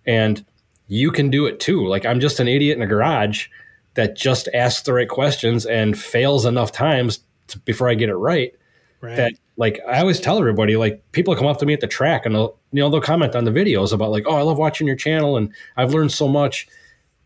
and 0.05 0.43
you 0.87 1.11
can 1.11 1.29
do 1.29 1.45
it 1.45 1.59
too. 1.59 1.85
Like 1.87 2.05
I'm 2.05 2.19
just 2.19 2.39
an 2.39 2.47
idiot 2.47 2.77
in 2.77 2.83
a 2.83 2.87
garage 2.87 3.47
that 3.95 4.15
just 4.15 4.47
asks 4.53 4.83
the 4.83 4.93
right 4.93 5.09
questions 5.09 5.65
and 5.65 5.97
fails 5.97 6.45
enough 6.45 6.71
times 6.71 7.19
to, 7.47 7.59
before 7.59 7.89
I 7.89 7.95
get 7.95 8.09
it 8.09 8.15
right. 8.15 8.53
Right. 9.01 9.15
That 9.15 9.33
like 9.57 9.79
I 9.87 9.99
always 9.99 10.19
tell 10.19 10.39
everybody, 10.39 10.75
like 10.77 11.03
people 11.11 11.35
come 11.35 11.47
up 11.47 11.59
to 11.59 11.65
me 11.65 11.73
at 11.73 11.81
the 11.81 11.87
track 11.87 12.25
and 12.25 12.33
they'll 12.33 12.57
you 12.71 12.81
know 12.81 12.89
they'll 12.89 13.01
comment 13.01 13.35
on 13.35 13.43
the 13.43 13.51
videos 13.51 13.91
about 13.93 14.11
like, 14.11 14.23
oh, 14.25 14.35
I 14.35 14.41
love 14.41 14.57
watching 14.57 14.87
your 14.87 14.95
channel 14.95 15.37
and 15.37 15.53
I've 15.77 15.93
learned 15.93 16.11
so 16.11 16.27
much. 16.27 16.67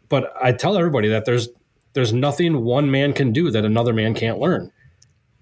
But 0.09 0.33
I 0.41 0.51
tell 0.53 0.77
everybody 0.77 1.07
that 1.09 1.25
there's 1.25 1.49
there's 1.93 2.13
nothing 2.13 2.63
one 2.63 2.91
man 2.91 3.13
can 3.13 3.31
do 3.31 3.51
that 3.51 3.65
another 3.65 3.93
man 3.93 4.13
can't 4.13 4.39
learn. 4.39 4.71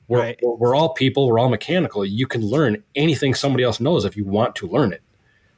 We're, 0.07 0.35
we're, 0.41 0.55
we're 0.55 0.75
all 0.75 0.93
people. 0.93 1.27
We're 1.27 1.39
all 1.39 1.49
mechanical. 1.49 2.05
You 2.05 2.27
can 2.27 2.41
learn 2.41 2.83
anything 2.95 3.33
somebody 3.33 3.63
else 3.63 3.79
knows 3.79 4.05
if 4.05 4.15
you 4.15 4.23
want 4.23 4.55
to 4.57 4.67
learn 4.67 4.93
it. 4.93 5.01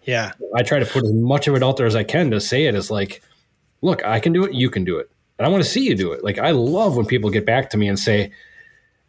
Yeah 0.08 0.32
I 0.56 0.64
try 0.64 0.80
to 0.80 0.86
put 0.86 1.04
as 1.04 1.14
much 1.14 1.48
of 1.48 1.56
it 1.56 1.62
out 1.64 1.78
there 1.78 1.86
as 1.86 1.96
I 1.96 2.04
can 2.04 2.32
to 2.32 2.42
say 2.42 2.66
it 2.66 2.74
as 2.74 2.90
like, 2.90 3.22
look, 3.82 4.04
I 4.04 4.20
can 4.20 4.34
do 4.34 4.44
it. 4.46 4.54
You 4.54 4.70
can 4.72 4.84
do 4.84 4.98
it. 4.98 5.12
And 5.38 5.46
I 5.46 5.50
want 5.50 5.64
to 5.64 5.70
see 5.70 5.82
you 5.86 5.94
do 5.96 6.14
it. 6.14 6.24
Like, 6.24 6.40
I 6.40 6.50
love 6.52 6.96
when 6.98 7.06
people 7.06 7.30
get 7.30 7.46
back 7.46 7.70
to 7.72 7.78
me 7.78 7.88
and 7.88 8.00
say, 8.00 8.32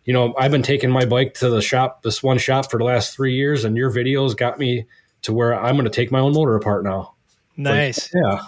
you 0.05 0.13
know, 0.13 0.35
I've 0.39 0.51
been 0.51 0.63
taking 0.63 0.91
my 0.91 1.07
bike 1.07 1.33
to 1.35 1.49
the 1.49 1.63
shop, 1.63 2.03
this 2.03 2.23
one 2.23 2.37
shop 2.37 2.71
for 2.71 2.77
the 2.79 2.85
last 2.85 3.15
three 3.15 3.35
years, 3.35 3.65
and 3.65 3.77
your 3.77 3.91
videos 3.91 4.37
got 4.37 4.59
me 4.59 4.85
to 5.23 5.33
where 5.33 5.55
I'm 5.55 5.75
going 5.77 5.85
to 5.85 5.91
take 5.91 6.11
my 6.13 6.19
own 6.21 6.35
motor 6.35 6.55
apart 6.57 6.85
now. 6.85 7.15
Nice. 7.57 8.11
yeah. 8.15 8.43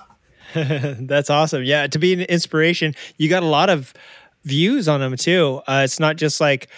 That's 1.01 1.31
awesome. 1.31 1.63
Yeah, 1.65 1.87
to 1.87 1.99
be 1.99 2.13
an 2.13 2.21
inspiration, 2.23 2.95
you 3.17 3.29
got 3.31 3.43
a 3.43 3.47
lot 3.47 3.71
of 3.71 3.95
views 4.45 4.89
on 4.89 5.01
them 5.01 5.17
too. 5.17 5.63
Uh, 5.67 5.83
it's 5.85 6.01
not 6.01 6.17
just 6.17 6.41
like 6.41 6.69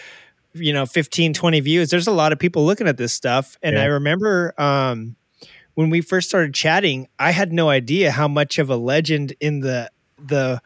you 0.54 0.72
know 0.74 0.84
15 0.84 1.32
20 1.32 1.60
views 1.60 1.88
there's 1.88 2.06
a 2.06 2.12
lot 2.12 2.30
of 2.30 2.38
people 2.38 2.66
looking 2.66 2.86
at 2.86 2.98
this 2.98 3.14
stuff 3.14 3.56
and 3.62 3.74
Yeah. 3.74 3.84
i 3.84 3.86
remember 3.86 4.52
um 4.58 5.16
when 5.74 5.90
we 5.90 6.00
first 6.00 6.28
started 6.28 6.54
chatting 6.54 7.08
i 7.18 7.30
had 7.30 7.52
no 7.52 7.68
idea 7.68 8.10
how 8.10 8.28
much 8.28 8.58
of 8.58 8.70
a 8.70 8.76
legend 8.76 9.34
in 9.40 9.60
the 9.60 9.90
the 10.18 10.60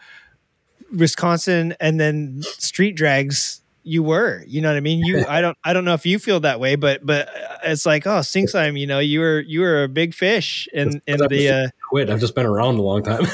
wisconsin 0.93 1.75
and 1.81 1.99
then 1.99 2.43
street 2.43 2.93
drags 2.93 3.61
you 3.83 4.03
were 4.03 4.43
you 4.47 4.61
know 4.61 4.69
what 4.69 4.77
i 4.77 4.81
mean 4.81 4.99
you 5.05 5.25
i 5.29 5.41
don't 5.41 5.57
i 5.65 5.73
don't 5.73 5.85
know 5.85 5.95
if 5.95 6.05
you 6.07 6.19
feel 6.19 6.41
that 6.41 6.61
way 6.61 6.77
but 6.77 7.05
but 7.05 7.29
uh, 7.29 7.59
it's 7.65 7.87
like 7.87 8.07
oh 8.07 8.21
sinksime 8.21 8.79
you 8.79 8.87
know 8.87 8.99
you 8.99 9.21
were 9.21 9.41
you 9.41 9.61
were 9.61 9.85
a 9.85 9.89
big 9.89 10.15
fish 10.15 10.69
in 10.73 11.01
in 11.07 11.23
I've 11.23 11.29
the 11.29 11.49
uh 11.49 11.69
quit. 11.89 12.11
I've 12.11 12.21
just 12.21 12.35
been 12.35 12.47
around 12.47 12.77
a 12.77 12.83
long 12.83 13.03
time. 13.03 13.27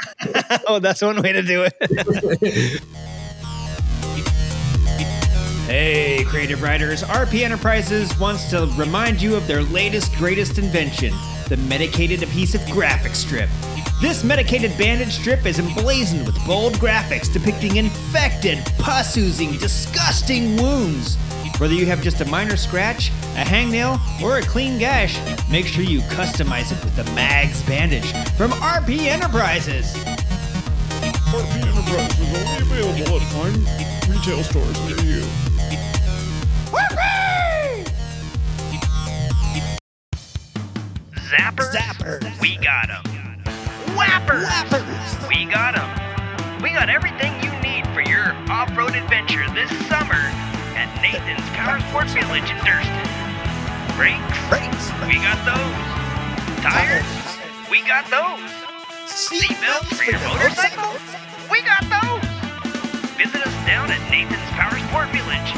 oh, 0.68 0.78
that's 0.78 1.02
one 1.02 1.20
way 1.22 1.32
to 1.32 1.42
do 1.42 1.66
it. 1.66 2.82
hey, 5.66 6.24
creative 6.24 6.62
riders. 6.62 7.02
RP 7.02 7.42
Enterprises 7.42 8.16
wants 8.18 8.50
to 8.50 8.66
remind 8.76 9.20
you 9.20 9.34
of 9.34 9.46
their 9.46 9.62
latest, 9.62 10.14
greatest 10.16 10.58
invention 10.58 11.12
the 11.48 11.56
medicated 11.58 12.22
adhesive 12.22 12.64
graphic 12.70 13.14
strip. 13.14 13.50
This 14.00 14.24
medicated 14.24 14.76
bandage 14.78 15.12
strip 15.12 15.44
is 15.44 15.58
emblazoned 15.58 16.26
with 16.26 16.42
bold 16.46 16.72
graphics 16.74 17.30
depicting 17.30 17.76
infected, 17.76 18.58
pus 18.78 19.16
oozing, 19.16 19.52
disgusting 19.58 20.56
wounds. 20.56 21.16
Whether 21.58 21.74
you 21.74 21.86
have 21.86 22.02
just 22.02 22.20
a 22.20 22.24
minor 22.24 22.56
scratch, 22.56 23.10
a 23.10 23.44
hangnail, 23.44 24.00
or 24.22 24.38
a 24.38 24.42
clean 24.42 24.78
gash, 24.78 25.18
make 25.50 25.66
sure 25.66 25.84
you 25.84 26.00
customize 26.00 26.72
it 26.72 26.82
with 26.82 26.96
the 26.96 27.04
Mags 27.12 27.62
bandage 27.62 28.10
from 28.36 28.50
RP 28.52 29.06
Enterprises. 29.06 29.92
RP 31.32 31.62
Enterprises 31.62 32.20
is 32.20 32.72
only 32.72 32.80
available 32.80 33.20
at 33.20 33.32
fine 33.32 33.84
retail 34.10 34.42
stores 34.42 34.86
near 34.86 35.00
you. 35.04 35.53
Zappers? 41.34 41.74
Zappers. 41.74 42.40
We 42.40 42.56
got 42.58 42.86
them. 42.86 43.02
Whappers. 43.96 44.44
Whappers. 44.46 45.28
We 45.28 45.44
got 45.46 45.74
them. 45.74 46.62
We 46.62 46.70
got 46.70 46.88
everything 46.88 47.34
you 47.42 47.50
need 47.58 47.86
for 47.90 48.02
your 48.02 48.30
off-road 48.48 48.94
adventure 48.94 49.42
this 49.50 49.70
summer 49.90 50.22
at 50.78 50.86
Nathan's 51.02 51.42
Power 51.58 51.80
Sport 51.90 52.06
Village 52.14 52.46
in 52.46 52.58
Durston. 52.62 53.06
Brakes? 53.98 54.38
Brakes. 54.46 54.86
We 55.10 55.18
got 55.18 55.38
those. 55.42 55.74
Tires? 56.62 57.10
We 57.70 57.82
got 57.82 58.06
those. 58.14 58.46
Seatbelts 59.10 59.98
for 59.98 60.04
your 60.06 60.20
motorcycle? 60.22 60.94
We 61.50 61.62
got 61.66 61.82
those. 61.90 62.22
Visit 63.18 63.42
us 63.46 63.54
down 63.66 63.90
at 63.90 64.00
Nathan's 64.10 64.50
Power 64.54 64.78
Sport 64.86 65.10
Village, 65.10 65.50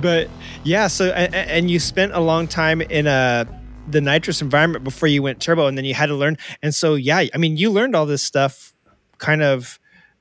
but 0.00 0.28
yeah 0.64 0.86
so 0.86 1.06
a- 1.06 1.10
a- 1.32 1.50
and 1.50 1.70
you 1.70 1.78
spent 1.78 2.12
a 2.12 2.20
long 2.20 2.46
time 2.46 2.80
in 2.80 3.06
a 3.06 3.46
the 3.88 4.00
nitrous 4.00 4.40
environment 4.40 4.84
before 4.84 5.08
you 5.08 5.22
went 5.22 5.40
turbo 5.40 5.66
and 5.66 5.76
then 5.76 5.84
you 5.84 5.94
had 5.94 6.06
to 6.06 6.14
learn 6.14 6.36
and 6.62 6.74
so 6.74 6.94
yeah 6.94 7.24
i 7.34 7.38
mean 7.38 7.56
you 7.56 7.70
learned 7.70 7.94
all 7.96 8.06
this 8.06 8.22
stuff 8.22 8.72
kind 9.18 9.42
of 9.42 9.78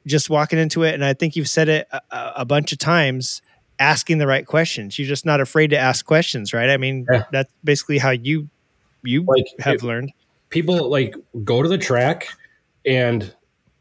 just 0.08 0.30
walking 0.30 0.58
into 0.60 0.84
it 0.84 0.94
and 0.94 1.04
i 1.06 1.14
think 1.14 1.36
you've 1.36 1.50
said 1.50 1.70
it 1.70 1.88
a, 1.92 2.02
a- 2.38 2.46
bunch 2.46 2.72
of 2.72 2.78
times 2.80 3.42
asking 3.82 4.18
the 4.18 4.28
right 4.28 4.46
questions. 4.46 5.00
You're 5.00 5.08
just 5.08 5.26
not 5.26 5.40
afraid 5.40 5.70
to 5.70 5.78
ask 5.78 6.06
questions 6.06 6.52
right? 6.54 6.70
I 6.70 6.76
mean 6.78 7.06
that's 7.32 7.50
basically 7.64 7.98
how 7.98 8.10
you 8.10 8.50
you 9.04 9.24
like 9.24 9.46
have 9.60 9.76
it- 9.76 9.84
learned. 9.84 10.12
People 10.50 10.90
like 10.90 11.16
go 11.46 11.62
to 11.64 11.70
the 11.70 11.78
track 11.78 12.28
and 12.86 13.34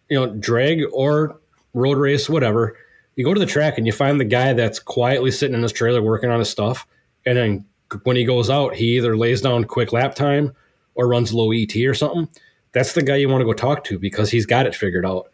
you 0.09 0.17
know 0.21 0.27
drag 0.35 0.83
or 0.93 1.41
road 1.75 1.99
race 1.99 2.29
whatever 2.29 2.77
you 3.19 3.25
go 3.25 3.35
to 3.35 3.41
the 3.41 3.47
track 3.47 3.77
and 3.77 3.87
you 3.87 3.93
find 3.93 4.21
the 4.21 4.25
guy 4.25 4.53
that's 4.53 4.79
quietly 4.79 5.33
sitting 5.33 5.57
in 5.57 5.63
his 5.63 5.73
trailer 5.73 6.01
working 6.01 6.31
on 6.31 6.39
his 6.39 6.49
stuff 6.49 6.87
and 7.27 7.37
then 7.37 7.65
when 8.05 8.17
he 8.17 8.25
goes 8.25 8.49
out 8.49 8.77
he 8.77 8.97
either 8.97 9.17
lays 9.17 9.41
down 9.41 9.65
quick 9.65 9.93
lap 9.93 10.15
time 10.15 10.55
or 10.95 11.09
runs 11.09 11.35
low 11.35 11.53
et 11.53 11.75
or 11.77 11.95
something. 11.95 12.29
That's 12.73 12.93
the 12.93 13.03
guy 13.03 13.17
you 13.17 13.29
want 13.29 13.41
to 13.41 13.45
go 13.45 13.53
talk 13.53 13.83
to 13.85 13.99
because 13.99 14.31
he's 14.31 14.47
got 14.47 14.67
it 14.67 14.75
figured 14.75 15.05
out. 15.05 15.31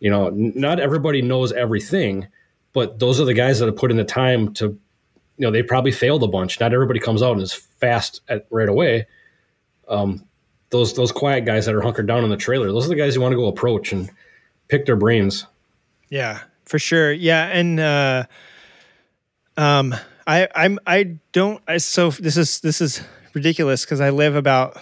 You 0.00 0.10
know 0.10 0.30
not 0.30 0.80
everybody 0.80 1.22
knows 1.22 1.52
everything 1.52 2.26
but 2.72 2.98
those 2.98 3.20
are 3.20 3.24
the 3.24 3.34
guys 3.34 3.60
that 3.60 3.66
have 3.66 3.76
put 3.76 3.92
in 3.92 3.96
the 3.96 4.04
time 4.04 4.52
to 4.54 4.66
you 4.66 5.46
know 5.46 5.52
they 5.52 5.62
probably 5.62 5.92
failed 5.92 6.24
a 6.24 6.28
bunch. 6.28 6.58
Not 6.58 6.74
everybody 6.74 6.98
comes 6.98 7.22
out 7.22 7.32
and 7.32 7.42
is 7.42 7.54
fast 7.54 8.22
at 8.28 8.46
right 8.50 8.68
away. 8.68 9.06
Um, 9.88 10.24
those 10.70 10.94
those 10.94 11.12
quiet 11.12 11.44
guys 11.44 11.66
that 11.66 11.74
are 11.74 11.80
hunkered 11.80 12.08
down 12.08 12.24
in 12.24 12.30
the 12.30 12.36
trailer 12.36 12.66
those 12.72 12.86
are 12.86 12.88
the 12.88 12.96
guys 12.96 13.14
you 13.14 13.20
want 13.20 13.32
to 13.32 13.36
go 13.36 13.46
approach 13.46 13.92
and 13.92 14.10
pick 14.68 14.86
their 14.86 14.96
brains. 14.96 15.46
Yeah, 16.10 16.40
for 16.66 16.78
sure. 16.78 17.12
Yeah, 17.12 17.46
and 17.46 17.80
uh, 17.80 18.24
um, 19.56 19.94
I 20.26 20.48
I'm 20.54 20.78
I 20.86 21.16
don't. 21.32 21.62
I, 21.68 21.78
so 21.78 22.10
this 22.10 22.36
is 22.36 22.60
this 22.60 22.80
is 22.80 23.02
ridiculous 23.34 23.84
because 23.84 24.00
I 24.00 24.10
live 24.10 24.34
about 24.36 24.76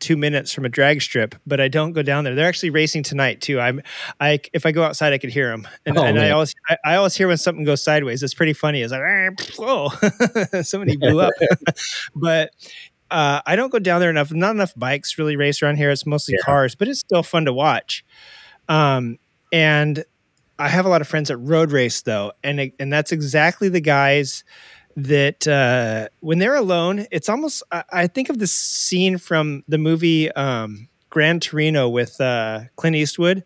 two 0.00 0.16
minutes 0.16 0.52
from 0.52 0.64
a 0.64 0.68
drag 0.68 1.02
strip, 1.02 1.34
but 1.46 1.60
I 1.60 1.66
don't 1.66 1.92
go 1.92 2.02
down 2.02 2.22
there. 2.22 2.34
They're 2.36 2.46
actually 2.48 2.70
racing 2.70 3.02
tonight 3.02 3.40
too. 3.40 3.58
I'm 3.60 3.82
I 4.20 4.40
if 4.52 4.64
I 4.64 4.72
go 4.72 4.82
outside, 4.84 5.12
I 5.12 5.18
could 5.18 5.30
hear 5.30 5.48
them, 5.50 5.66
and, 5.84 5.98
Oh, 5.98 6.04
and 6.04 6.18
I 6.20 6.30
always 6.30 6.54
I, 6.68 6.76
I 6.84 6.94
always 6.96 7.16
hear 7.16 7.26
when 7.28 7.36
something 7.36 7.64
goes 7.64 7.82
sideways. 7.82 8.22
It's 8.22 8.34
pretty 8.34 8.52
funny. 8.52 8.82
It's 8.82 8.92
like 8.92 9.02
oh, 9.58 9.88
somebody 10.62 10.96
blew 10.96 11.20
up, 11.20 11.32
but. 12.14 12.50
Uh, 13.10 13.40
I 13.46 13.56
don't 13.56 13.72
go 13.72 13.78
down 13.78 14.00
there 14.00 14.10
enough. 14.10 14.30
Not 14.32 14.50
enough 14.50 14.74
bikes 14.76 15.16
really 15.16 15.34
race 15.34 15.62
around 15.62 15.76
here. 15.76 15.90
It's 15.90 16.04
mostly 16.04 16.34
Yeah. 16.36 16.44
cars, 16.44 16.74
but 16.74 16.88
it's 16.88 17.00
still 17.00 17.22
fun 17.22 17.46
to 17.46 17.54
watch. 17.54 18.04
Um, 18.68 19.18
and 19.50 20.04
I 20.58 20.68
have 20.68 20.86
a 20.86 20.88
lot 20.88 21.00
of 21.00 21.08
friends 21.08 21.28
that 21.28 21.36
road 21.38 21.72
race 21.72 22.02
though, 22.02 22.32
and 22.42 22.72
and 22.78 22.92
that's 22.92 23.12
exactly 23.12 23.68
the 23.68 23.80
guys 23.80 24.44
that 24.96 25.46
uh, 25.46 26.08
when 26.20 26.38
they're 26.38 26.56
alone, 26.56 27.06
it's 27.12 27.28
almost 27.28 27.62
I, 27.70 27.84
I 27.92 28.06
think 28.08 28.28
of 28.28 28.38
the 28.38 28.46
scene 28.46 29.18
from 29.18 29.62
the 29.68 29.78
movie 29.78 30.30
um, 30.32 30.88
Gran 31.10 31.40
Torino 31.40 31.88
with 31.88 32.20
uh, 32.20 32.62
Clint 32.76 32.96
Eastwood, 32.96 33.44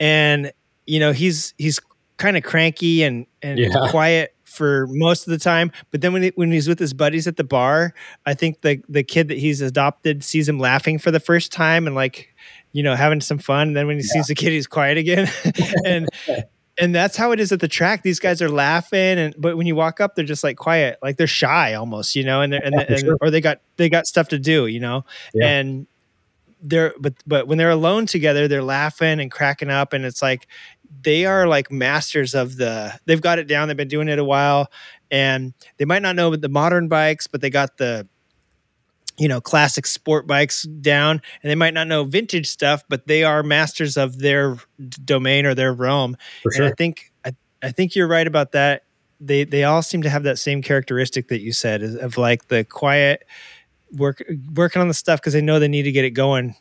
and 0.00 0.52
you 0.86 0.98
know 1.00 1.12
he's 1.12 1.54
he's 1.58 1.80
kind 2.16 2.36
of 2.36 2.42
cranky 2.42 3.02
and 3.02 3.26
and 3.42 3.58
Yeah. 3.58 3.68
quiet 3.90 4.34
for 4.44 4.86
most 4.90 5.26
of 5.26 5.30
the 5.30 5.38
time, 5.38 5.70
but 5.92 6.00
then 6.00 6.12
when 6.12 6.22
he, 6.22 6.32
when 6.34 6.50
he's 6.50 6.66
with 6.66 6.78
his 6.80 6.92
buddies 6.92 7.28
at 7.28 7.36
the 7.36 7.44
bar, 7.44 7.92
I 8.26 8.34
think 8.34 8.62
the 8.62 8.80
the 8.88 9.02
kid 9.04 9.28
that 9.28 9.38
he's 9.38 9.60
adopted 9.60 10.24
sees 10.24 10.48
him 10.48 10.58
laughing 10.58 10.98
for 10.98 11.10
the 11.10 11.20
first 11.20 11.52
time 11.52 11.86
and 11.86 11.94
like 11.94 12.34
you 12.72 12.82
know 12.82 12.94
having 12.94 13.20
some 13.20 13.38
fun. 13.38 13.68
And 13.68 13.76
then 13.76 13.86
when 13.86 13.96
he 13.96 14.02
sees 14.02 14.26
the 14.26 14.34
kid, 14.34 14.50
he's 14.52 14.66
quiet 14.66 14.98
again, 14.98 15.30
and 15.84 16.08
and 16.80 16.94
that's 16.94 17.16
how 17.16 17.32
it 17.32 17.40
is 17.40 17.50
at 17.52 17.60
the 17.60 17.68
track. 17.68 18.02
These 18.02 18.20
guys 18.20 18.40
are 18.42 18.48
laughing, 18.50 19.18
and 19.18 19.34
but 19.38 19.56
when 19.56 19.66
you 19.66 19.74
walk 19.74 20.00
up, 20.00 20.14
they're 20.14 20.24
just 20.24 20.44
like 20.44 20.56
quiet, 20.56 20.98
like 21.02 21.16
they're 21.16 21.26
shy 21.26 21.74
almost, 21.74 22.14
you 22.14 22.24
know, 22.24 22.40
and 22.42 22.52
they're, 22.52 22.64
and, 22.64 22.74
Yeah, 22.74 22.84
and 22.88 23.00
sure. 23.00 23.16
or 23.20 23.30
they 23.30 23.40
got 23.40 23.60
they 23.76 23.88
got 23.88 24.06
stuff 24.06 24.28
to 24.28 24.38
do, 24.38 24.66
you 24.66 24.80
know, 24.80 25.04
Yeah. 25.34 25.48
and 25.48 25.86
they're 26.60 26.94
but 27.00 27.14
but 27.26 27.46
when 27.48 27.58
they're 27.58 27.70
alone 27.70 28.06
together, 28.06 28.48
they're 28.48 28.62
laughing 28.62 29.20
and 29.20 29.30
cracking 29.30 29.70
up, 29.70 29.92
and 29.92 30.04
it's 30.04 30.22
like 30.22 30.46
they 31.02 31.24
are 31.26 31.46
like 31.46 31.70
masters 31.70 32.34
of 32.34 32.56
the. 32.56 32.92
They've 33.04 33.20
got 33.20 33.38
it 33.38 33.46
down. 33.46 33.68
They've 33.68 33.76
been 33.76 33.88
doing 33.88 34.08
it 34.08 34.18
a 34.18 34.24
while, 34.24 34.70
and 35.10 35.52
they 35.76 35.84
might 35.84 36.02
not 36.02 36.16
know 36.16 36.34
the 36.34 36.48
modern 36.48 36.88
bikes, 36.88 37.26
but 37.26 37.40
they 37.40 37.50
got 37.50 37.76
the 37.76 38.08
you 39.18 39.28
know 39.28 39.40
classic 39.40 39.86
sport 39.86 40.26
bikes 40.26 40.62
down 40.62 41.20
and 41.42 41.50
they 41.50 41.54
might 41.56 41.74
not 41.74 41.88
know 41.88 42.04
vintage 42.04 42.46
stuff 42.46 42.84
but 42.88 43.06
they 43.06 43.24
are 43.24 43.42
masters 43.42 43.96
of 43.96 44.18
their 44.18 44.56
domain 45.04 45.44
or 45.46 45.54
their 45.54 45.72
realm. 45.72 46.16
For 46.42 46.52
and 46.54 46.64
i 46.64 46.70
think 46.70 47.12
I, 47.24 47.32
I 47.62 47.70
think 47.72 47.94
you're 47.96 48.06
right 48.08 48.26
about 48.26 48.52
that. 48.52 48.84
They 49.20 49.42
they 49.44 49.64
all 49.64 49.82
seem 49.82 50.02
to 50.02 50.08
have 50.10 50.22
that 50.22 50.38
same 50.38 50.62
characteristic 50.62 51.28
that 51.28 51.40
you 51.40 51.52
said 51.52 51.82
of 51.82 52.16
like 52.16 52.46
the 52.48 52.62
quiet 52.64 53.26
work 53.92 54.22
working 54.54 54.80
on 54.80 54.86
the 54.88 54.94
stuff 54.94 55.20
because 55.20 55.32
they 55.32 55.40
know 55.40 55.58
they 55.58 55.66
need 55.66 55.82
to 55.82 55.90
get 55.92 56.04
it 56.04 56.10
going 56.10 56.54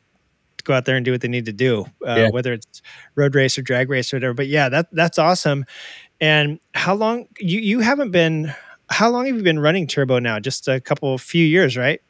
to 0.58 0.64
go 0.64 0.74
out 0.74 0.86
there 0.86 0.96
and 0.96 1.06
do 1.06 1.12
what 1.12 1.22
they 1.22 1.28
need 1.28 1.46
to 1.46 1.54
do 1.54 1.86
uh, 2.06 2.16
Yeah. 2.16 2.30
whether 2.32 2.54
it's 2.54 2.82
road 3.16 3.36
race 3.36 3.58
or 3.60 3.62
drag 3.62 3.90
race 3.92 4.12
or 4.12 4.18
whatever. 4.18 4.34
But 4.34 4.48
yeah 4.48 4.70
that 4.70 4.88
that's 4.92 5.20
awesome. 5.20 5.66
And 6.20 6.60
how 6.74 6.96
long 6.96 7.28
you 7.40 7.60
you 7.60 7.80
haven't 7.82 8.10
been 8.12 8.52
how 8.90 9.10
long 9.10 9.28
have 9.28 9.36
you 9.36 9.44
been 9.44 9.60
running 9.60 9.86
turbo 9.86 10.18
now? 10.18 10.40
Just 10.40 10.68
a 10.68 10.80
couple 10.80 11.16
few 11.20 11.46
years 11.46 11.78
right 11.78 12.02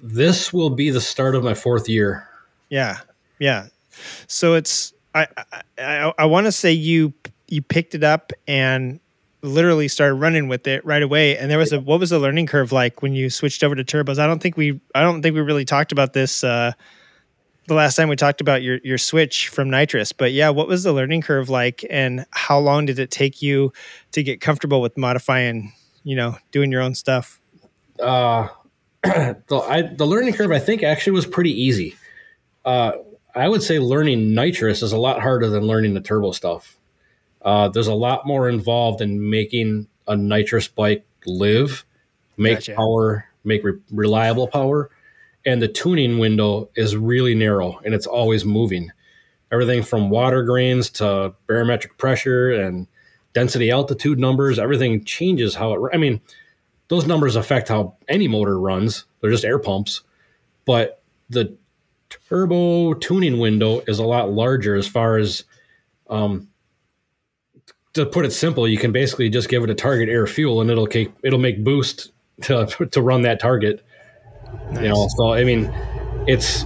This 0.00 0.52
will 0.52 0.70
be 0.70 0.90
the 0.90 1.00
start 1.00 1.34
of 1.34 1.44
my 1.44 1.54
fourth 1.54 1.88
year. 1.88 2.28
Yeah, 2.70 2.98
yeah. 3.38 3.66
So 4.26 4.54
it's 4.54 4.92
I 5.14 5.26
I, 5.52 5.62
I, 5.78 6.12
I 6.18 6.26
want 6.26 6.46
to 6.46 6.52
say 6.52 6.72
you 6.72 7.12
you 7.48 7.62
picked 7.62 7.94
it 7.94 8.04
up 8.04 8.32
and 8.46 9.00
literally 9.42 9.88
started 9.88 10.14
running 10.14 10.48
with 10.48 10.66
it 10.66 10.84
right 10.84 11.02
away. 11.02 11.36
And 11.38 11.50
there 11.50 11.58
was 11.58 11.72
a 11.72 11.80
what 11.80 12.00
was 12.00 12.10
the 12.10 12.18
learning 12.18 12.46
curve 12.46 12.72
like 12.72 13.02
when 13.02 13.14
you 13.14 13.30
switched 13.30 13.62
over 13.62 13.74
to 13.74 13.84
turbos? 13.84 14.18
I 14.18 14.26
don't 14.26 14.40
think 14.40 14.56
we 14.56 14.80
I 14.94 15.02
don't 15.02 15.22
think 15.22 15.34
we 15.34 15.40
really 15.40 15.64
talked 15.64 15.92
about 15.92 16.12
this 16.12 16.44
uh, 16.44 16.72
the 17.66 17.74
last 17.74 17.96
time 17.96 18.08
we 18.08 18.16
talked 18.16 18.40
about 18.40 18.62
your 18.62 18.78
your 18.82 18.98
switch 18.98 19.48
from 19.48 19.70
nitrous. 19.70 20.12
But 20.12 20.32
yeah, 20.32 20.50
what 20.50 20.68
was 20.68 20.82
the 20.82 20.92
learning 20.92 21.22
curve 21.22 21.48
like, 21.48 21.84
and 21.88 22.26
how 22.30 22.58
long 22.58 22.86
did 22.86 22.98
it 22.98 23.10
take 23.10 23.42
you 23.42 23.72
to 24.12 24.22
get 24.22 24.40
comfortable 24.40 24.80
with 24.80 24.96
modifying? 24.96 25.72
You 26.02 26.16
know, 26.16 26.38
doing 26.52 26.72
your 26.72 26.80
own 26.80 26.94
stuff. 26.94 27.40
Uh, 28.00 28.48
the 29.02 29.56
I, 29.56 29.82
the 29.82 30.06
learning 30.06 30.34
curve 30.34 30.50
I 30.50 30.58
think 30.58 30.82
actually 30.82 31.12
was 31.12 31.26
pretty 31.26 31.52
easy. 31.52 31.96
Uh, 32.64 32.92
I 33.34 33.48
would 33.48 33.62
say 33.62 33.78
learning 33.78 34.34
nitrous 34.34 34.82
is 34.82 34.92
a 34.92 34.98
lot 34.98 35.20
harder 35.20 35.48
than 35.48 35.64
learning 35.64 35.94
the 35.94 36.00
turbo 36.00 36.32
stuff. 36.32 36.78
Uh, 37.42 37.68
there's 37.68 37.86
a 37.86 37.94
lot 37.94 38.26
more 38.26 38.48
involved 38.48 39.00
in 39.00 39.30
making 39.30 39.86
a 40.08 40.16
nitrous 40.16 40.66
bike 40.66 41.06
live, 41.24 41.84
make 42.36 42.56
Gotcha. 42.56 42.74
power, 42.74 43.26
make 43.44 43.62
re- 43.62 43.78
reliable 43.92 44.48
power, 44.48 44.90
and 45.46 45.62
the 45.62 45.68
tuning 45.68 46.18
window 46.18 46.68
is 46.74 46.96
really 46.96 47.34
narrow 47.34 47.80
and 47.84 47.94
it's 47.94 48.06
always 48.06 48.44
moving. 48.44 48.90
Everything 49.52 49.82
from 49.82 50.10
water 50.10 50.42
grains 50.42 50.90
to 50.90 51.34
barometric 51.46 51.96
pressure 51.96 52.50
and 52.50 52.86
density 53.32 53.70
altitude 53.70 54.18
numbers, 54.18 54.58
everything 54.58 55.04
changes 55.04 55.54
how 55.54 55.72
it. 55.72 55.90
I 55.94 55.96
mean, 55.96 56.20
those 56.88 57.06
numbers 57.06 57.36
affect 57.36 57.68
how 57.68 57.96
any 58.08 58.28
motor 58.28 58.58
runs. 58.58 59.04
They're 59.20 59.30
just 59.30 59.44
air 59.44 59.58
pumps, 59.58 60.02
but 60.64 61.02
the 61.30 61.56
turbo 62.28 62.94
tuning 62.94 63.38
window 63.38 63.80
is 63.86 63.98
a 63.98 64.04
lot 64.04 64.30
larger 64.30 64.74
as 64.74 64.86
far 64.86 65.18
as 65.18 65.44
um, 66.08 66.48
to 67.94 68.06
put 68.06 68.24
it 68.24 68.32
simple, 68.32 68.66
you 68.68 68.78
can 68.78 68.92
basically 68.92 69.28
just 69.28 69.48
give 69.48 69.64
it 69.64 69.70
a 69.70 69.74
target 69.74 70.08
air 70.08 70.26
fuel 70.26 70.60
and 70.60 70.70
it'll 70.70 70.86
take, 70.86 71.12
it'll 71.22 71.38
make 71.38 71.62
boost 71.62 72.12
to 72.42 72.66
to 72.92 73.02
run 73.02 73.22
that 73.22 73.40
target. 73.40 73.84
You 74.74 74.88
know, 74.88 75.08
so 75.16 75.32
I 75.32 75.44
mean, 75.44 75.72
it's 76.26 76.64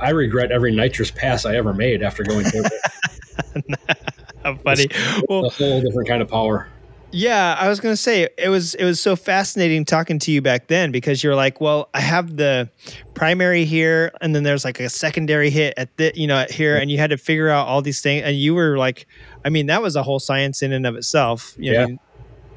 I 0.00 0.10
regret 0.10 0.52
every 0.52 0.74
nitrous 0.74 1.10
pass 1.10 1.44
I 1.44 1.56
ever 1.56 1.74
made 1.74 2.02
after 2.02 2.22
going. 2.22 2.46
How 4.44 4.56
funny. 4.56 4.88
well, 5.28 5.46
a 5.46 5.50
whole 5.50 5.80
different 5.80 6.08
kind 6.08 6.22
of 6.22 6.28
power. 6.28 6.68
Yeah, 7.10 7.56
I 7.58 7.68
was 7.68 7.80
gonna 7.80 7.96
say 7.96 8.28
it 8.36 8.48
was 8.50 8.74
it 8.74 8.84
was 8.84 9.00
so 9.00 9.16
fascinating 9.16 9.86
talking 9.86 10.18
to 10.20 10.30
you 10.30 10.42
back 10.42 10.66
then 10.66 10.92
because 10.92 11.24
you're 11.24 11.34
like, 11.34 11.58
well, 11.60 11.88
I 11.94 12.00
have 12.00 12.36
the 12.36 12.68
primary 13.14 13.64
here, 13.64 14.12
and 14.20 14.34
then 14.34 14.42
there's 14.42 14.64
like 14.64 14.78
a 14.78 14.90
secondary 14.90 15.48
hit 15.48 15.72
at 15.78 15.96
the 15.96 16.12
you 16.14 16.26
know 16.26 16.36
at 16.36 16.50
here, 16.50 16.76
and 16.76 16.90
you 16.90 16.98
had 16.98 17.08
to 17.10 17.16
figure 17.16 17.48
out 17.48 17.66
all 17.66 17.80
these 17.80 18.02
things, 18.02 18.24
and 18.24 18.36
you 18.36 18.54
were 18.54 18.76
like, 18.76 19.06
I 19.42 19.48
mean, 19.48 19.66
that 19.66 19.80
was 19.80 19.96
a 19.96 20.02
whole 20.02 20.18
science 20.18 20.60
in 20.62 20.72
and 20.72 20.86
of 20.86 20.96
itself. 20.96 21.54
You 21.56 21.72
Yeah. 21.72 21.86
know, 21.86 21.96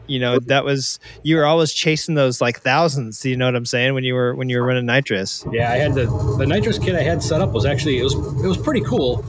you 0.08 0.20
know 0.20 0.40
that 0.40 0.66
was 0.66 1.00
you 1.24 1.38
were 1.38 1.46
always 1.46 1.72
chasing 1.72 2.16
those 2.16 2.42
like 2.42 2.60
thousands. 2.60 3.24
You 3.24 3.38
know 3.38 3.46
what 3.46 3.56
I'm 3.56 3.66
saying 3.66 3.94
when 3.94 4.04
you 4.04 4.16
were 4.16 4.36
when 4.36 4.50
you 4.50 4.60
were 4.60 4.66
running 4.68 4.86
nitrous. 4.86 5.46
Yeah, 5.54 5.72
I 5.72 5.78
had 5.78 5.94
the 5.94 6.08
the 6.38 6.46
nitrous 6.46 6.78
kit 6.78 6.96
I 6.96 7.04
had 7.04 7.24
set 7.24 7.40
up 7.40 7.52
was 7.54 7.66
actually 7.66 8.00
it 8.00 8.04
was 8.04 8.16
it 8.16 8.48
was 8.48 8.58
pretty 8.58 8.82
cool, 8.82 9.24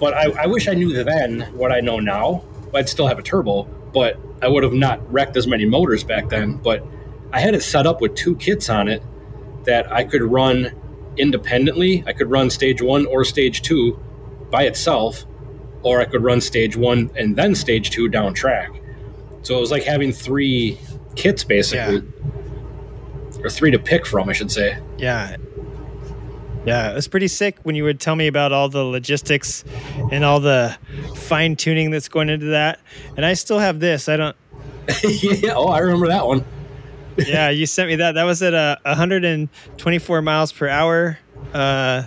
but 0.00 0.14
I, 0.14 0.44
I 0.44 0.46
wish 0.46 0.66
I 0.66 0.72
knew 0.72 0.94
then 1.04 1.42
what 1.52 1.72
I 1.72 1.80
know 1.80 1.98
now. 2.00 2.42
I'd 2.74 2.88
still 2.88 3.06
have 3.06 3.18
a 3.18 3.22
turbo, 3.22 3.64
but 3.92 4.18
I 4.42 4.48
would 4.48 4.62
have 4.62 4.72
not 4.72 5.12
wrecked 5.12 5.36
as 5.36 5.46
many 5.46 5.64
motors 5.64 6.04
back 6.04 6.28
then. 6.28 6.56
But 6.56 6.84
I 7.32 7.40
had 7.40 7.54
it 7.54 7.62
set 7.62 7.86
up 7.86 8.00
with 8.00 8.14
two 8.14 8.36
kits 8.36 8.68
on 8.68 8.88
it 8.88 9.02
that 9.64 9.90
I 9.92 10.04
could 10.04 10.22
run 10.22 10.72
independently. 11.16 12.04
I 12.06 12.12
could 12.12 12.30
run 12.30 12.50
stage 12.50 12.82
one 12.82 13.06
or 13.06 13.24
stage 13.24 13.62
two 13.62 13.98
by 14.50 14.64
itself, 14.64 15.24
or 15.82 16.00
I 16.00 16.04
could 16.04 16.22
run 16.22 16.40
stage 16.40 16.76
one 16.76 17.10
and 17.16 17.36
then 17.36 17.54
stage 17.54 17.90
two 17.90 18.08
down 18.08 18.34
track. 18.34 18.70
So 19.42 19.56
it 19.56 19.60
was 19.60 19.70
like 19.70 19.84
having 19.84 20.12
three 20.12 20.78
kits 21.14 21.44
basically, 21.44 22.02
or 23.42 23.50
three 23.50 23.70
to 23.70 23.78
pick 23.78 24.06
from, 24.06 24.28
I 24.28 24.32
should 24.32 24.50
say. 24.50 24.78
Yeah. 24.98 25.36
Yeah, 26.66 26.90
it 26.90 26.94
was 26.94 27.06
pretty 27.06 27.28
sick 27.28 27.58
when 27.62 27.76
you 27.76 27.84
would 27.84 28.00
tell 28.00 28.16
me 28.16 28.26
about 28.26 28.52
all 28.52 28.68
the 28.68 28.82
logistics 28.82 29.64
and 30.10 30.24
all 30.24 30.40
the 30.40 30.76
fine 31.14 31.54
tuning 31.54 31.92
that's 31.92 32.08
going 32.08 32.28
into 32.28 32.46
that. 32.46 32.80
And 33.16 33.24
I 33.24 33.34
still 33.34 33.60
have 33.60 33.78
this. 33.78 34.08
I 34.08 34.16
don't. 34.16 34.36
yeah. 35.04 35.54
Oh, 35.54 35.68
I 35.68 35.78
remember 35.78 36.08
that 36.08 36.26
one. 36.26 36.44
yeah, 37.16 37.50
you 37.50 37.66
sent 37.66 37.88
me 37.88 37.96
that. 37.96 38.12
That 38.16 38.24
was 38.24 38.42
at 38.42 38.52
uh, 38.52 38.76
124 38.82 40.22
miles 40.22 40.52
per 40.52 40.68
hour. 40.68 41.18
Uh, 41.54 42.02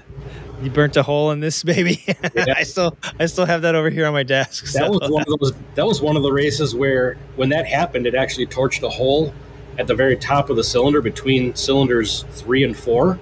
you 0.61 0.69
burnt 0.69 0.97
a 0.97 1.03
hole 1.03 1.31
in 1.31 1.39
this 1.39 1.63
baby. 1.63 2.03
I 2.35 2.63
still, 2.63 2.97
I 3.17 3.27
still 3.27 3.45
have 3.45 3.61
that 3.61 3.75
over 3.75 3.89
here 3.89 4.05
on 4.05 4.13
my 4.13 4.23
desk. 4.23 4.65
That 4.73 4.87
so- 4.87 4.89
was 4.89 5.09
one 5.09 5.23
of 5.27 5.39
those. 5.39 5.53
That 5.75 5.85
was 5.85 6.01
one 6.01 6.17
of 6.17 6.23
the 6.23 6.33
races 6.33 6.75
where, 6.75 7.17
when 7.37 7.47
that 7.49 7.65
happened, 7.65 8.07
it 8.07 8.15
actually 8.15 8.47
torched 8.47 8.83
a 8.83 8.89
hole 8.89 9.33
at 9.77 9.87
the 9.87 9.95
very 9.95 10.17
top 10.17 10.49
of 10.49 10.57
the 10.57 10.63
cylinder 10.63 11.01
between 11.01 11.55
cylinders 11.55 12.25
three 12.31 12.65
and 12.65 12.77
four, 12.77 13.17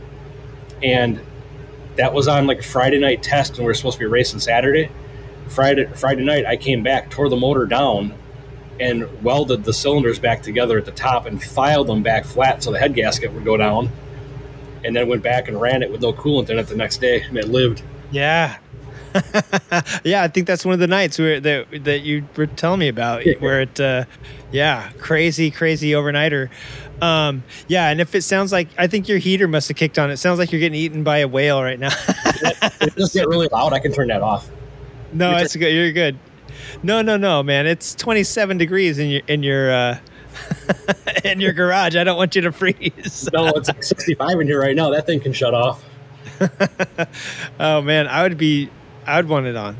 and 0.83 1.19
that 1.95 2.13
was 2.13 2.27
on 2.27 2.47
like 2.47 2.59
a 2.59 2.63
Friday 2.63 2.99
night 2.99 3.23
test, 3.23 3.57
and 3.57 3.65
we 3.65 3.71
are 3.71 3.73
supposed 3.73 3.97
to 3.97 3.99
be 3.99 4.05
racing 4.05 4.39
Saturday. 4.39 4.89
Friday 5.49 5.85
Friday 5.95 6.23
night, 6.23 6.45
I 6.45 6.57
came 6.57 6.83
back, 6.83 7.09
tore 7.09 7.29
the 7.29 7.35
motor 7.35 7.65
down, 7.65 8.13
and 8.79 9.23
welded 9.23 9.63
the 9.63 9.73
cylinders 9.73 10.19
back 10.19 10.41
together 10.41 10.77
at 10.77 10.85
the 10.85 10.91
top, 10.91 11.25
and 11.25 11.43
filed 11.43 11.87
them 11.87 12.03
back 12.03 12.25
flat 12.25 12.63
so 12.63 12.71
the 12.71 12.79
head 12.79 12.93
gasket 12.93 13.33
would 13.33 13.45
go 13.45 13.57
down, 13.57 13.89
and 14.83 14.95
then 14.95 15.07
went 15.07 15.23
back 15.23 15.47
and 15.47 15.59
ran 15.59 15.83
it 15.83 15.91
with 15.91 16.01
no 16.01 16.13
coolant 16.13 16.49
in 16.49 16.59
it 16.59 16.67
the 16.67 16.75
next 16.75 16.97
day, 16.97 17.21
and 17.21 17.37
it 17.37 17.47
lived. 17.47 17.81
Yeah. 18.11 18.57
yeah, 20.03 20.21
I 20.21 20.27
think 20.27 20.47
that's 20.47 20.65
one 20.65 20.73
of 20.73 20.79
the 20.79 20.87
nights 20.87 21.17
where 21.17 21.39
that 21.39 21.83
that 21.85 21.99
you 22.01 22.27
were 22.35 22.45
telling 22.45 22.79
me 22.79 22.87
about 22.87 23.23
where 23.39 23.61
it 23.61 23.79
uh 23.79 24.05
yeah, 24.51 24.91
crazy 24.99 25.49
crazy 25.49 25.91
overnighter. 25.91 26.49
Um 27.01 27.43
yeah, 27.67 27.89
and 27.89 28.01
if 28.01 28.15
it 28.15 28.23
sounds 28.23 28.51
like 28.51 28.69
I 28.77 28.87
think 28.87 29.07
your 29.07 29.17
heater 29.19 29.47
must 29.47 29.67
have 29.67 29.77
kicked 29.77 29.99
on. 29.99 30.09
It 30.09 30.17
sounds 30.17 30.39
like 30.39 30.51
you're 30.51 30.59
getting 30.59 30.79
eaten 30.79 31.03
by 31.03 31.19
a 31.19 31.27
whale 31.27 31.61
right 31.61 31.79
now. 31.79 31.91
It 32.79 32.95
just 32.95 33.13
get 33.13 33.27
really 33.27 33.47
loud. 33.51 33.73
I 33.73 33.79
can 33.79 33.91
turn 33.91 34.07
that 34.09 34.21
off. 34.21 34.49
no, 35.11 35.35
it's 35.37 35.55
good. 35.55 35.73
You're 35.73 35.91
good. 35.91 36.17
No, 36.83 37.01
no, 37.01 37.17
no, 37.17 37.41
man. 37.43 37.65
It's 37.65 37.95
27 37.95 38.57
degrees 38.57 38.99
in 38.99 39.09
your 39.09 39.21
in 39.27 39.43
your 39.43 39.71
uh 39.71 39.99
in 41.23 41.39
your 41.39 41.53
garage. 41.53 41.95
I 41.95 42.03
don't 42.03 42.17
want 42.17 42.35
you 42.35 42.41
to 42.43 42.51
freeze. 42.51 43.27
No, 43.33 43.47
it's 43.47 43.67
like 43.67 43.83
65 43.83 44.39
in 44.41 44.47
here 44.47 44.61
right 44.61 44.75
now. 44.75 44.89
That 44.91 45.05
thing 45.05 45.19
can 45.19 45.33
shut 45.33 45.53
off. 45.53 45.83
oh 47.59 47.81
man, 47.81 48.07
I 48.07 48.23
would 48.23 48.37
be 48.37 48.69
I 49.05 49.17
would 49.17 49.27
want 49.29 49.45
it 49.47 49.55
on. 49.55 49.75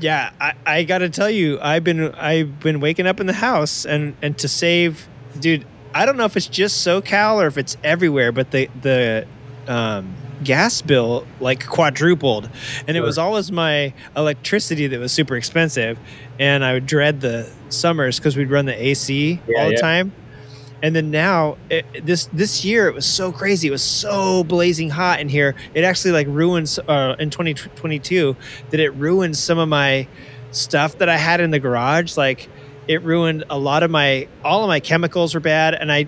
Yeah, 0.00 0.30
I, 0.40 0.52
I 0.64 0.84
gotta 0.84 1.08
tell 1.08 1.30
you, 1.30 1.58
I've 1.60 1.82
been 1.82 2.14
I've 2.14 2.60
been 2.60 2.78
waking 2.80 3.06
up 3.06 3.18
in 3.20 3.26
the 3.26 3.32
house 3.32 3.84
and 3.84 4.14
and 4.22 4.38
to 4.38 4.46
save 4.48 5.08
dude, 5.38 5.66
I 5.94 6.06
don't 6.06 6.16
know 6.16 6.24
if 6.24 6.36
it's 6.36 6.46
just 6.46 6.86
SoCal 6.86 7.42
or 7.42 7.46
if 7.46 7.58
it's 7.58 7.76
everywhere, 7.82 8.32
but 8.32 8.50
the 8.50 8.68
the 8.82 9.26
um 9.66 10.14
gas 10.44 10.82
bill 10.82 11.26
like 11.40 11.66
quadrupled. 11.66 12.48
And 12.86 12.96
it 12.96 13.00
was 13.00 13.18
always 13.18 13.50
my 13.50 13.92
electricity 14.16 14.86
that 14.86 15.00
was 15.00 15.10
super 15.12 15.36
expensive 15.36 15.98
and 16.38 16.64
i 16.64 16.72
would 16.72 16.86
dread 16.86 17.20
the 17.20 17.50
summers 17.70 18.18
because 18.20 18.36
we'd 18.36 18.48
run 18.48 18.64
the 18.64 18.80
ac 18.86 19.40
Yeah, 19.48 19.58
all 19.60 19.66
the 19.66 19.72
yeah. 19.72 19.80
time. 19.80 20.12
And 20.80 20.94
then 20.94 21.10
now 21.10 21.56
it, 21.68 21.84
this 22.06 22.26
this 22.32 22.64
year 22.64 22.86
it 22.86 22.94
was 22.94 23.04
so 23.04 23.32
crazy. 23.32 23.66
It 23.66 23.72
was 23.72 23.82
so 23.82 24.44
blazing 24.44 24.90
hot 24.90 25.18
in 25.18 25.28
here. 25.28 25.56
It 25.74 25.82
actually 25.82 26.12
like 26.12 26.28
ruins 26.28 26.78
uh, 26.78 27.16
in 27.18 27.30
2022 27.30 28.36
that 28.70 28.78
it 28.78 28.90
ruined 28.90 29.36
some 29.36 29.58
of 29.58 29.68
my 29.68 30.06
stuff 30.52 30.96
that 30.98 31.08
i 31.08 31.16
had 31.16 31.40
in 31.40 31.50
the 31.50 31.58
garage. 31.58 32.16
Like 32.16 32.48
it 32.88 33.02
ruined 33.02 33.44
a 33.50 33.58
lot 33.58 33.82
of 33.82 33.90
my 33.90 34.26
all 34.42 34.64
of 34.64 34.68
my 34.68 34.80
chemicals 34.80 35.34
were 35.34 35.40
bad 35.40 35.74
and 35.74 35.92
i 35.92 36.06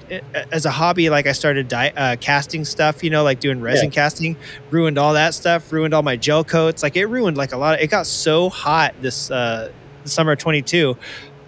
as 0.50 0.64
a 0.64 0.70
hobby 0.70 1.10
like 1.10 1.26
i 1.26 1.32
started 1.32 1.68
di- 1.68 1.92
uh, 1.96 2.16
casting 2.16 2.64
stuff 2.64 3.04
you 3.04 3.10
know 3.10 3.22
like 3.22 3.38
doing 3.38 3.60
resin 3.60 3.86
Yeah. 3.86 3.90
casting 3.90 4.36
ruined 4.70 4.96
all 4.98 5.12
that 5.12 5.34
stuff 5.34 5.70
ruined 5.72 5.92
all 5.94 6.02
my 6.02 6.16
gel 6.16 6.42
coats 6.42 6.82
like 6.82 6.96
it 6.96 7.06
ruined 7.06 7.36
like 7.36 7.52
a 7.52 7.56
lot 7.58 7.74
of 7.74 7.80
it 7.80 7.88
got 7.88 8.06
so 8.06 8.48
hot 8.48 8.94
this 9.02 9.30
uh 9.30 9.70
summer 10.04 10.34
22 10.34 10.96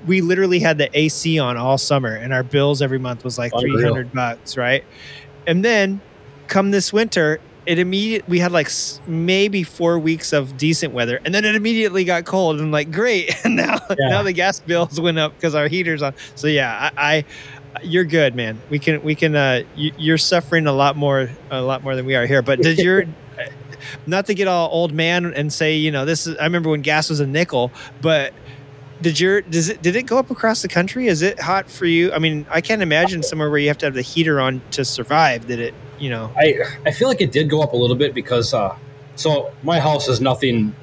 we 0.06 0.20
literally 0.20 0.58
had 0.58 0.78
the 0.78 0.90
AC 0.98 1.38
on 1.38 1.56
all 1.56 1.78
summer, 1.78 2.12
and 2.16 2.32
our 2.32 2.42
bills 2.42 2.82
every 2.82 2.98
month 2.98 3.22
was 3.22 3.38
like 3.38 3.52
Unreal. 3.54 3.76
three 3.76 3.84
hundred 3.84 4.12
bucks, 4.12 4.56
right? 4.56 4.84
And 5.46 5.64
then, 5.64 6.00
come 6.48 6.72
this 6.72 6.92
winter, 6.92 7.38
it 7.66 7.78
immediate 7.78 8.28
we 8.28 8.38
had 8.40 8.52
like 8.52 8.70
maybe 9.06 9.62
four 9.62 9.98
weeks 9.98 10.32
of 10.32 10.56
decent 10.56 10.92
weather, 10.92 11.20
and 11.24 11.34
then 11.34 11.44
it 11.44 11.54
immediately 11.54 12.04
got 12.04 12.24
cold. 12.24 12.60
And 12.60 12.72
like, 12.72 12.90
great, 12.90 13.34
and 13.44 13.56
now 13.56 13.78
Yeah. 13.90 14.08
now 14.08 14.22
the 14.22 14.32
gas 14.32 14.60
bills 14.60 15.00
went 15.00 15.18
up 15.18 15.34
because 15.34 15.54
our 15.54 15.68
heaters 15.68 16.02
on. 16.02 16.14
So 16.34 16.46
yeah, 16.48 16.90
I, 16.96 17.24
I 17.76 17.82
you're 17.82 18.04
good, 18.04 18.34
man. 18.34 18.60
We 18.70 18.78
can 18.78 19.02
we 19.02 19.14
can. 19.14 19.34
uh 19.36 19.62
you, 19.76 19.92
You're 19.96 20.18
suffering 20.18 20.66
a 20.66 20.72
lot 20.72 20.96
more 20.96 21.30
a 21.50 21.62
lot 21.62 21.82
more 21.82 21.96
than 21.96 22.04
we 22.06 22.14
are 22.16 22.26
here. 22.26 22.42
But 22.42 22.60
did 22.60 22.78
your 22.78 23.04
not 24.06 24.26
to 24.26 24.34
get 24.34 24.48
all 24.48 24.68
old 24.70 24.92
man 24.92 25.26
and 25.34 25.52
say 25.52 25.76
you 25.76 25.90
know 25.90 26.04
this 26.04 26.26
is 26.26 26.36
I 26.38 26.44
remember 26.44 26.70
when 26.70 26.82
gas 26.82 27.08
was 27.10 27.20
a 27.20 27.26
nickel, 27.26 27.70
but 28.00 28.32
Did 29.00 29.18
your 29.18 29.40
does 29.42 29.68
it 29.68 29.82
did 29.82 29.96
it 29.96 30.04
go 30.04 30.18
up 30.18 30.30
across 30.30 30.62
the 30.62 30.68
country? 30.68 31.08
Is 31.08 31.22
it 31.22 31.40
hot 31.40 31.68
for 31.70 31.86
you? 31.86 32.12
I 32.12 32.18
mean, 32.18 32.46
I 32.50 32.60
can't 32.60 32.82
imagine 32.82 33.22
somewhere 33.24 33.50
where 33.50 33.58
you 33.58 33.68
have 33.68 33.78
to 33.78 33.86
have 33.86 33.94
the 33.94 34.02
heater 34.02 34.40
on 34.40 34.62
to 34.72 34.84
survive. 34.84 35.46
Did 35.46 35.58
it? 35.60 35.74
You 36.02 36.10
know. 36.10 36.32
I 36.36 36.58
I 36.84 36.90
feel 36.90 37.06
like 37.06 37.20
it 37.20 37.30
did 37.30 37.48
go 37.48 37.62
up 37.62 37.74
a 37.74 37.76
little 37.76 37.94
bit 37.94 38.12
because 38.12 38.52
uh, 38.52 38.76
so 39.14 39.52
my 39.62 39.78
house 39.78 40.08
is 40.08 40.20
nothing, 40.20 40.74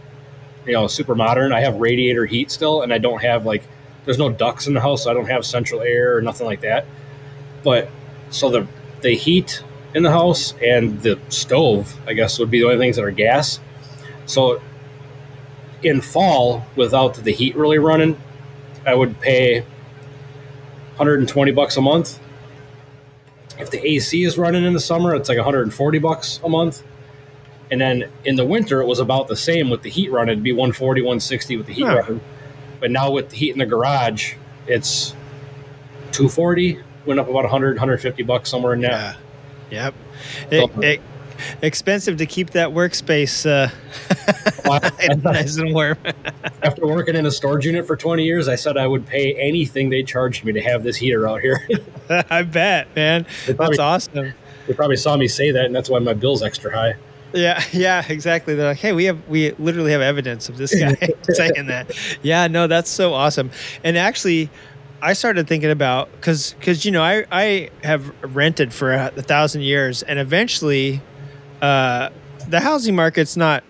you 0.65 0.71
know, 0.71 0.87
super 0.87 1.13
modern. 1.13 1.51
I 1.51 1.59
have 1.59 1.75
radiator 1.75 2.25
heat 2.25 2.49
still, 2.49 2.83
and 2.83 2.93
I 2.93 2.99
don't 2.99 3.21
have 3.21 3.45
like 3.45 3.63
there's 4.05 4.17
no 4.17 4.29
ducts 4.29 4.65
in 4.65 4.73
the 4.73 4.79
house, 4.79 5.03
so 5.03 5.11
I 5.11 5.13
don't 5.13 5.27
have 5.27 5.45
central 5.45 5.81
air 5.81 6.15
or 6.15 6.21
nothing 6.21 6.47
like 6.47 6.61
that. 6.61 6.85
But 7.65 7.89
so 8.29 8.49
the 8.49 8.65
the 9.01 9.13
heat 9.13 9.61
in 9.93 10.03
the 10.03 10.11
house 10.11 10.53
and 10.63 11.01
the 11.01 11.19
stove, 11.27 11.99
I 12.07 12.13
guess, 12.13 12.39
would 12.39 12.49
be 12.49 12.61
the 12.61 12.67
only 12.67 12.77
things 12.77 12.95
that 12.95 13.03
are 13.03 13.11
gas. 13.11 13.59
So 14.25 14.61
in 15.83 15.99
fall, 15.99 16.65
without 16.77 17.15
the 17.15 17.33
heat 17.33 17.57
really 17.57 17.77
running, 17.77 18.17
I 18.85 18.95
would 18.95 19.19
pay 19.19 19.61
120 20.95 21.51
bucks 21.51 21.75
a 21.75 21.81
month. 21.81 22.21
If 23.59 23.71
the 23.71 23.85
AC 23.85 24.23
is 24.23 24.37
running 24.37 24.63
in 24.63 24.73
the 24.73 24.79
summer, 24.79 25.13
it's 25.15 25.29
like 25.29 25.37
140 25.37 25.99
bucks 25.99 26.39
a 26.43 26.49
month. 26.49 26.83
And 27.71 27.79
then 27.79 28.09
in 28.25 28.35
the 28.35 28.45
winter, 28.45 28.81
it 28.81 28.87
was 28.87 28.99
about 28.99 29.27
the 29.27 29.35
same 29.35 29.69
with 29.69 29.83
the 29.83 29.89
heat 29.89 30.11
running. 30.11 30.31
It'd 30.33 30.43
be 30.43 30.53
140, 30.53 31.01
160 31.01 31.57
with 31.57 31.67
the 31.67 31.73
heat 31.73 31.85
Huh. 31.85 31.97
running. 31.97 32.21
But 32.79 32.91
now 32.91 33.11
with 33.11 33.29
the 33.29 33.35
heat 33.35 33.51
in 33.51 33.59
the 33.59 33.65
garage, 33.65 34.33
it's 34.65 35.13
240, 36.11 36.79
went 37.05 37.19
up 37.19 37.27
about 37.29 37.43
100, 37.43 37.75
150 37.75 38.23
bucks 38.23 38.49
somewhere 38.49 38.73
in 38.73 38.81
that. 38.81 39.17
Yep. 39.69 39.93
It, 40.49 40.71
it, 40.83 41.01
expensive 41.61 42.17
to 42.17 42.25
keep 42.25 42.51
that 42.51 42.69
workspace 42.69 43.45
uh, 43.45 43.69
nice 45.23 45.57
and 45.57 45.73
warm. 45.73 45.97
After 46.63 46.85
working 46.85 47.15
in 47.15 47.25
a 47.25 47.31
storage 47.31 47.65
unit 47.65 47.87
for 47.87 47.95
20 47.95 48.23
years, 48.23 48.47
I 48.47 48.55
said 48.55 48.77
I 48.77 48.87
would 48.87 49.05
pay 49.05 49.33
anything 49.35 49.89
they 49.89 50.03
charged 50.03 50.43
me 50.45 50.53
to 50.53 50.61
have 50.61 50.83
this 50.83 50.97
heater 50.97 51.27
out 51.27 51.41
here. 51.41 51.67
I 52.29 52.43
bet, 52.43 52.93
man. 52.95 53.25
That's 53.47 53.79
awesome. 53.79 54.33
They 54.67 54.73
probably 54.73 54.97
saw 54.97 55.17
me 55.17 55.27
say 55.27 55.51
that, 55.51 55.65
and 55.65 55.75
that's 55.75 55.89
why 55.89 55.99
my 55.99 56.13
bill's 56.13 56.43
extra 56.43 56.71
high. 56.71 56.95
Yeah, 57.33 57.63
yeah, 57.71 58.03
exactly. 58.07 58.55
They're 58.55 58.69
like, 58.69 58.77
hey, 58.77 58.93
we 58.93 59.05
have 59.05 59.27
we 59.27 59.51
literally 59.53 59.91
have 59.91 60.01
evidence 60.01 60.49
of 60.49 60.57
this 60.57 60.73
guy 60.73 60.95
saying 61.23 61.67
that. 61.67 61.95
Yeah, 62.21 62.47
no, 62.47 62.67
that's 62.67 62.89
so 62.89 63.13
awesome. 63.13 63.51
And 63.83 63.97
actually, 63.97 64.49
I 65.01 65.13
started 65.13 65.47
thinking 65.47 65.69
about 65.69 66.11
because 66.13 66.53
because 66.53 66.85
you 66.85 66.91
know 66.91 67.03
I 67.03 67.25
I 67.31 67.69
have 67.83 68.11
rented 68.23 68.73
for 68.73 68.93
a, 68.93 69.11
a 69.15 69.21
thousand 69.21 69.61
years, 69.61 70.03
and 70.03 70.19
eventually, 70.19 71.01
uh, 71.61 72.09
the 72.47 72.59
housing 72.59 72.95
market's 72.95 73.37
not 73.37 73.63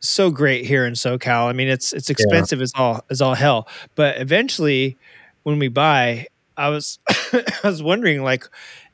so 0.00 0.30
great 0.30 0.64
here 0.64 0.86
in 0.86 0.94
SoCal. 0.94 1.46
I 1.46 1.52
mean, 1.52 1.68
it's 1.68 1.92
it's 1.92 2.10
expensive 2.10 2.60
as 2.60 2.72
all 2.74 3.04
as 3.10 3.20
all 3.20 3.34
hell. 3.34 3.68
But 3.94 4.20
eventually, 4.20 4.96
when 5.42 5.58
we 5.58 5.68
buy, 5.68 6.26
I 6.56 6.68
was 6.68 6.98
I 7.08 7.60
was 7.64 7.82
wondering 7.82 8.22
like, 8.22 8.44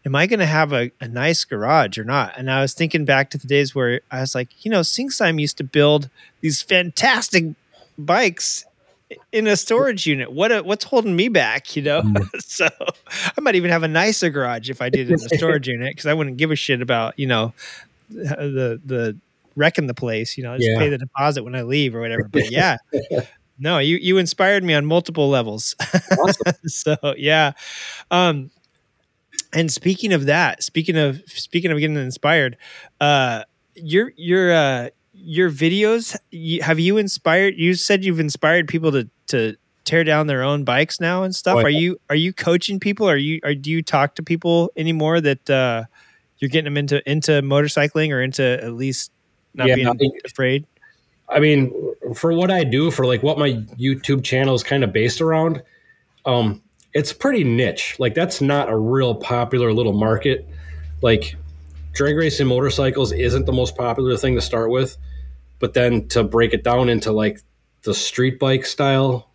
am 0.05 0.15
I 0.15 0.27
going 0.27 0.41
to 0.41 0.47
have 0.47 0.73
a, 0.73 0.91
a 1.01 1.09
nice 1.09 1.45
garage 1.45 1.99
or 1.99 2.05
not? 2.05 2.35
And 2.37 2.51
I 2.51 2.61
was 2.61 2.75
thinking 2.75 3.05
back 3.05 3.31
to 3.31 3.39
the 3.39 3.47
days 3.47 3.75
where 3.75 4.01
I 4.11 4.21
was 4.21 4.35
like, 4.35 4.65
you 4.65 4.71
know, 4.71 4.81
Singsime 4.81 5.41
used 5.41 5.59
to 5.59 5.65
build 5.65 6.09
these 6.41 6.63
fantastic 6.63 7.45
bikes 7.99 8.65
in 9.33 9.47
a 9.47 9.57
storage 9.57 10.07
unit. 10.07 10.33
What 10.33 10.51
a, 10.53 10.63
what's 10.63 10.85
holding 10.85 11.15
me 11.15 11.29
back? 11.29 11.77
You 11.77 11.83
know, 11.83 12.03
so 12.39 12.69
I 13.37 13.41
might 13.41 13.55
even 13.55 13.71
have 13.71 13.83
a 13.83 13.89
nicer 13.89 14.31
garage 14.31 14.71
if 14.71 14.83
I 14.83 14.89
did 14.91 15.11
it 15.11 15.21
in 15.21 15.27
a 15.33 15.37
storage 15.37 15.69
unit 15.69 15.91
because 15.91 16.07
I 16.07 16.15
wouldn't 16.15 16.37
give 16.37 16.51
a 16.51 16.57
shit 16.57 16.83
about 16.83 17.19
you 17.19 17.27
know 17.27 17.53
the 18.09 18.81
the 18.85 19.17
wrecking 19.55 19.87
the 19.87 19.95
place. 19.95 20.37
You 20.37 20.45
know, 20.45 20.57
just 20.57 20.69
Yeah. 20.71 20.79
pay 20.79 20.89
the 20.89 20.99
deposit 20.99 21.45
when 21.45 21.55
I 21.55 21.63
leave 21.63 21.95
or 21.95 22.01
whatever. 22.01 22.29
But 22.31 22.51
yeah. 22.51 22.77
No, 23.59 23.79
you 23.79 23.97
you 23.97 24.19
inspired 24.19 24.63
me 24.65 24.75
on 24.75 24.85
multiple 24.85 25.29
levels. 25.31 25.75
so 26.67 26.97
yeah. 27.17 27.53
Um 28.11 28.51
and 29.53 29.71
speaking 29.73 30.13
of 30.13 30.27
that, 30.27 30.63
speaking 30.63 30.97
of 30.99 31.23
speaking 31.27 31.71
of 31.71 31.79
getting 31.79 31.97
inspired, 31.97 32.57
uh 33.01 33.45
your 33.75 34.13
your 34.17 34.53
uh 34.53 34.89
your 35.19 35.51
videos 35.51 36.17
have 36.63 36.79
you 36.79 36.97
inspired 36.97 37.55
you 37.57 37.75
said 37.75 38.05
you've 38.05 38.21
inspired 38.21 38.69
people 38.69 38.93
to 38.93 39.09
to 39.27 39.57
tear 39.87 40.05
down 40.05 40.27
their 40.27 40.43
own 40.43 40.65
bikes 40.65 41.01
now 41.01 41.23
and 41.23 41.35
stuff. 41.35 41.57
Oh, 41.57 41.63
Are 41.63 41.71
you 41.71 41.99
are 42.11 42.17
you 42.17 42.33
coaching 42.35 42.79
people? 42.79 43.09
Are 43.09 43.17
you 43.17 43.41
are 43.45 43.55
do 43.55 43.71
you 43.71 43.83
talk 43.83 44.17
to 44.17 44.23
people 44.23 44.71
anymore 44.77 45.21
that 45.21 45.49
uh 45.49 45.85
you're 46.39 46.51
getting 46.51 46.65
them 46.65 46.77
into 46.77 47.09
into 47.11 47.41
motorcycling 47.41 48.13
or 48.13 48.21
into 48.21 48.43
at 48.63 48.75
least 48.75 49.11
not 49.55 49.69
Yeah, 49.69 49.77
being 49.77 49.89
I 49.89 50.27
afraid? 50.27 50.67
I 51.29 51.41
mean, 51.41 51.73
for 52.15 52.33
what 52.33 52.51
I 52.51 52.63
do, 52.63 52.91
for 52.91 53.07
like 53.07 53.23
what 53.23 53.39
my 53.39 53.53
YouTube 53.79 54.23
channel 54.23 54.55
is 54.55 54.63
kind 54.63 54.85
of 54.85 54.93
based 54.93 55.21
around, 55.21 55.63
um, 56.25 56.63
it's 56.93 57.13
pretty 57.13 57.43
niche. 57.43 57.97
Like 57.99 58.15
that's 58.15 58.41
not 58.41 58.69
a 58.69 58.77
real 58.77 59.15
popular 59.15 59.73
little 59.73 59.93
market. 59.93 60.47
Like 61.01 61.37
drag 61.95 62.17
racing 62.17 62.47
motorcycles 62.47 63.13
isn't 63.13 63.47
the 63.47 63.53
most 63.53 63.77
popular 63.77 64.17
thing 64.17 64.35
to 64.35 64.41
start 64.41 64.71
with, 64.71 64.97
but 65.59 65.75
then 65.75 66.09
to 66.09 66.23
break 66.23 66.53
it 66.53 66.65
down 66.65 66.89
into 66.89 67.13
like 67.13 67.41
the 67.83 67.95
street 67.95 68.39
bike 68.39 68.67
style 68.67 69.31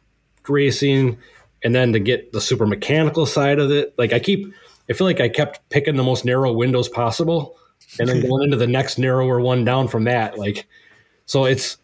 racing, 0.47 1.17
and 1.63 1.75
then 1.75 1.93
to 1.93 1.99
get 1.99 2.31
the 2.33 2.41
super 2.41 2.65
mechanical 2.65 3.25
side 3.25 3.59
of 3.59 3.71
it. 3.71 3.93
Like 3.97 4.13
I 4.13 4.19
keep, 4.19 4.53
I 4.89 4.93
feel 4.93 5.07
like 5.07 5.21
I 5.21 5.29
kept 5.29 5.67
picking 5.69 5.95
the 5.95 6.03
most 6.03 6.25
narrow 6.25 6.51
windows 6.51 6.89
possible, 6.89 7.57
and 7.99 8.07
then 8.07 8.21
going 8.27 8.43
into 8.43 8.57
the 8.57 8.67
next 8.67 8.97
narrower 8.97 9.39
one 9.39 9.63
down 9.63 9.87
from 9.87 10.05
that. 10.05 10.37
Like, 10.37 10.67
so 11.25 11.45
it's 11.45 11.77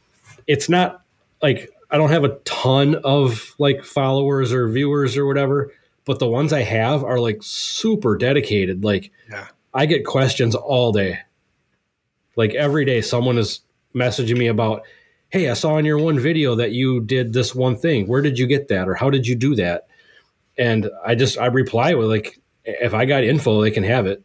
it's 0.47 0.69
not 0.69 1.01
like 1.41 1.69
I 1.89 1.97
don't 1.97 2.09
have 2.09 2.23
a 2.23 2.37
ton 2.39 2.95
of 2.95 3.55
like 3.59 3.83
followers 3.83 4.51
or 4.51 4.67
viewers 4.67 5.15
or 5.17 5.25
whatever, 5.25 5.71
but 6.05 6.19
the 6.19 6.27
ones 6.27 6.51
I 6.53 6.61
have 6.61 7.03
are 7.03 7.19
like 7.19 7.39
super 7.41 8.17
dedicated. 8.17 8.83
Like 8.83 9.11
Yeah. 9.29 9.47
I 9.73 9.85
get 9.85 10.05
questions 10.05 10.55
all 10.55 10.91
day. 10.91 11.19
Like 12.35 12.53
every 12.55 12.85
day 12.85 13.01
someone 13.01 13.37
is 13.37 13.61
messaging 13.97 14.37
me 14.37 14.47
about, 14.47 14.83
"Hey, 15.29 15.49
I 15.49 15.53
saw 15.53 15.77
in 15.77 15.85
your 15.85 15.97
one 15.97 16.19
video 16.19 16.55
that 16.55 16.71
you 16.71 17.01
did 17.01 17.33
this 17.33 17.53
one 17.55 17.75
thing. 17.75 18.07
Where 18.07 18.21
did 18.21 18.39
you 18.39 18.47
get 18.47 18.67
that 18.69 18.87
or 18.87 18.93
how 18.93 19.09
did 19.09 19.27
you 19.27 19.35
do 19.35 19.55
that?" 19.55 19.87
And 20.57 20.89
I 21.05 21.15
just 21.15 21.37
I 21.37 21.47
reply 21.47 21.93
with 21.93 22.07
like 22.07 22.39
if 22.63 22.93
I 22.93 23.05
got 23.05 23.23
info, 23.23 23.61
they 23.61 23.71
can 23.71 23.83
have 23.83 24.05
it. 24.05 24.23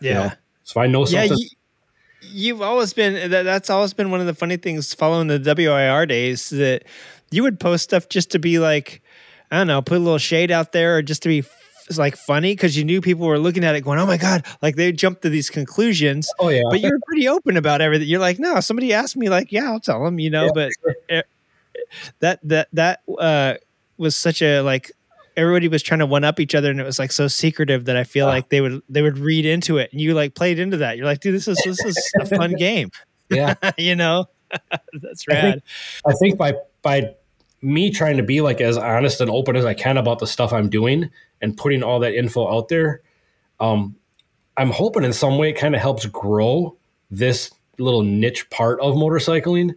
you 0.00 0.10
Yeah. 0.10 0.14
know? 0.14 0.32
So 0.64 0.80
I 0.80 0.86
know 0.86 1.04
Yeah, 1.04 1.24
something 1.26 1.38
you, 1.38 1.48
you've 2.20 2.62
always 2.62 2.92
been 2.92 3.30
that, 3.30 3.42
that's 3.42 3.70
always 3.70 3.92
been 3.94 4.10
one 4.10 4.20
of 4.20 4.26
the 4.26 4.34
funny 4.34 4.56
things 4.56 4.94
following 4.94 5.28
the 5.28 5.38
WIR 5.38 6.06
days 6.06 6.50
that 6.50 6.84
you 7.30 7.42
would 7.42 7.60
post 7.60 7.84
stuff 7.84 8.08
just 8.08 8.30
to 8.32 8.38
be 8.38 8.58
like, 8.58 9.02
I 9.50 9.58
don't 9.58 9.66
know, 9.66 9.82
put 9.82 9.98
a 9.98 10.00
little 10.00 10.18
shade 10.18 10.50
out 10.50 10.72
there 10.72 10.96
or 10.96 11.02
just 11.02 11.22
to 11.24 11.28
be 11.28 11.44
f- 11.90 11.98
like 11.98 12.16
funny 12.16 12.52
because 12.52 12.76
you 12.76 12.84
knew 12.84 13.00
people 13.00 13.26
were 13.26 13.38
looking 13.38 13.64
at 13.64 13.74
it 13.74 13.82
going, 13.82 13.98
oh 13.98 14.06
my 14.06 14.16
God, 14.16 14.44
like 14.62 14.76
they 14.76 14.92
jumped 14.92 15.22
to 15.22 15.28
these 15.28 15.50
conclusions. 15.50 16.30
Oh, 16.38 16.48
yeah. 16.48 16.62
But 16.70 16.80
you're 16.80 16.98
pretty 17.06 17.28
open 17.28 17.56
about 17.56 17.80
everything. 17.80 18.08
You're 18.08 18.20
like, 18.20 18.38
no, 18.38 18.60
somebody 18.60 18.92
asked 18.92 19.16
me, 19.16 19.28
like, 19.28 19.52
yeah, 19.52 19.70
I'll 19.70 19.80
tell 19.80 20.04
them, 20.04 20.18
you 20.18 20.30
know, 20.30 20.50
but 20.54 20.72
eh, 21.08 21.22
that, 22.20 22.40
that, 22.44 22.68
that, 22.72 23.02
uh, 23.18 23.54
was 23.96 24.16
such 24.16 24.42
a 24.42 24.60
like, 24.60 24.90
everybody 25.36 25.68
was 25.68 25.82
trying 25.82 26.00
to 26.00 26.06
one 26.06 26.24
up 26.24 26.40
each 26.40 26.54
other 26.54 26.70
and 26.70 26.80
it 26.80 26.84
was 26.84 26.98
like 26.98 27.12
so 27.12 27.28
secretive 27.28 27.86
that 27.86 27.96
I 27.96 28.04
feel 28.04 28.26
like 28.26 28.48
they 28.48 28.60
would 28.60 28.82
they 28.88 29.02
would 29.02 29.18
read 29.18 29.46
into 29.46 29.78
it 29.78 29.90
and 29.92 30.00
you 30.00 30.14
like 30.14 30.34
played 30.34 30.58
into 30.58 30.78
that. 30.78 30.96
You're 30.96 31.06
like, 31.06 31.20
dude, 31.20 31.34
this 31.34 31.48
is 31.48 31.60
this 31.64 31.84
is 31.84 32.12
a 32.20 32.26
fun 32.36 32.54
game. 32.54 32.90
Yeah. 33.28 33.54
you 33.78 33.96
know? 33.96 34.26
That's 34.92 35.24
I 35.28 35.32
rad. 35.32 35.42
think, 35.42 35.62
I 36.06 36.12
think 36.12 36.38
by 36.38 36.54
by 36.82 37.14
me 37.62 37.90
trying 37.90 38.16
to 38.18 38.22
be 38.22 38.40
like 38.40 38.60
as 38.60 38.76
honest 38.76 39.20
and 39.20 39.30
open 39.30 39.56
as 39.56 39.64
I 39.64 39.74
can 39.74 39.96
about 39.96 40.18
the 40.18 40.26
stuff 40.26 40.52
I'm 40.52 40.68
doing 40.68 41.10
and 41.44 41.56
putting 41.56 41.82
all 41.82 42.00
that 42.00 42.14
info 42.14 42.50
out 42.50 42.68
there, 42.68 43.02
um, 43.60 43.94
I'm 44.56 44.70
hoping 44.70 45.04
in 45.04 45.12
some 45.12 45.38
way 45.38 45.50
it 45.50 45.58
kind 45.58 45.74
of 45.74 45.80
helps 45.80 46.06
grow 46.06 46.76
this 47.10 47.50
little 47.78 48.02
niche 48.02 48.48
part 48.50 48.80
of 48.80 48.94
motorcycling. 48.94 49.74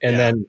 And 0.00 0.18
then 0.18 0.46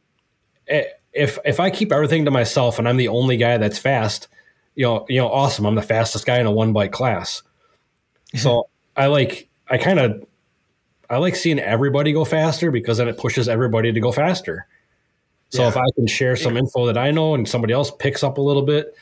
eh, 0.67 0.83
if 1.13 1.39
if 1.43 1.59
I 1.59 1.69
keep 1.69 1.91
everything 1.91 2.25
to 2.25 2.31
myself 2.31 2.77
and 2.77 2.87
I'm 2.87 2.97
the 2.97 3.07
only 3.07 3.37
guy 3.37 3.57
that's 3.57 3.79
fast, 3.79 4.27
you 4.75 4.85
know, 4.85 5.05
you 5.09 5.19
know, 5.19 5.29
awesome. 5.29 5.65
I'm 5.65 5.75
the 5.75 5.81
fastest 5.81 6.25
guy 6.25 6.39
in 6.39 6.45
a 6.45 6.51
one 6.51 6.73
bike 6.73 6.91
class. 6.91 7.41
So 8.35 8.69
I 8.95 9.07
like 9.07 9.49
I 9.69 9.77
kind 9.77 9.99
of 9.99 10.23
I 11.09 11.17
like 11.17 11.35
seeing 11.35 11.59
everybody 11.59 12.11
go 12.13 12.25
faster 12.25 12.69
because 12.69 12.97
then 12.97 13.07
it 13.07 13.17
pushes 13.17 13.49
everybody 13.49 13.91
to 13.91 13.99
go 13.99 14.11
faster. 14.11 14.67
So 15.49 15.65
if 15.67 15.77
I 15.77 15.85
can 15.95 16.07
share 16.07 16.35
some 16.35 16.57
info 16.57 16.87
that 16.87 16.97
I 16.97 17.11
know 17.11 17.33
and 17.33 17.47
somebody 17.47 17.73
else 17.73 17.89
picks 17.89 18.21
up 18.21 18.37
a 18.37 18.41
little 18.41 18.63
bit, 18.63 18.93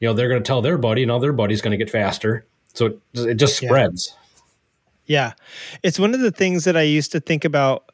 you 0.00 0.08
know, 0.08 0.14
they're 0.14 0.28
going 0.28 0.42
to 0.42 0.46
tell 0.46 0.62
their 0.62 0.78
buddy, 0.78 1.02
and 1.02 1.08
now 1.08 1.18
their 1.18 1.32
buddy's 1.32 1.60
going 1.60 1.72
to 1.72 1.76
get 1.76 1.90
faster. 1.90 2.46
So 2.74 2.86
it, 2.86 3.00
it 3.14 3.34
just 3.34 3.56
spreads. 3.56 4.14
Yeah. 5.06 5.32
It's 5.82 5.98
one 5.98 6.14
of 6.14 6.20
the 6.20 6.30
things 6.30 6.64
that 6.64 6.76
I 6.76 6.82
used 6.82 7.12
to 7.12 7.20
think 7.20 7.44
about 7.44 7.90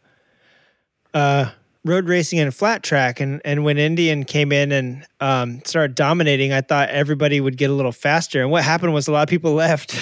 uh 1.14 1.50
road 1.84 2.08
racing 2.08 2.40
and 2.40 2.52
flat 2.52 2.82
track 2.82 3.20
and 3.20 3.40
and 3.44 3.62
when 3.62 3.78
Indian 3.78 4.24
came 4.24 4.50
in 4.50 4.72
and 4.72 5.06
um 5.20 5.62
started 5.64 5.94
dominating, 5.94 6.52
I 6.52 6.60
thought 6.60 6.88
everybody 6.88 7.40
would 7.40 7.56
get 7.56 7.70
a 7.70 7.72
little 7.72 7.92
faster. 7.92 8.42
And 8.42 8.50
what 8.50 8.64
happened 8.64 8.92
was 8.92 9.06
a 9.06 9.12
lot 9.12 9.22
of 9.22 9.28
people 9.28 9.54
left 9.54 9.94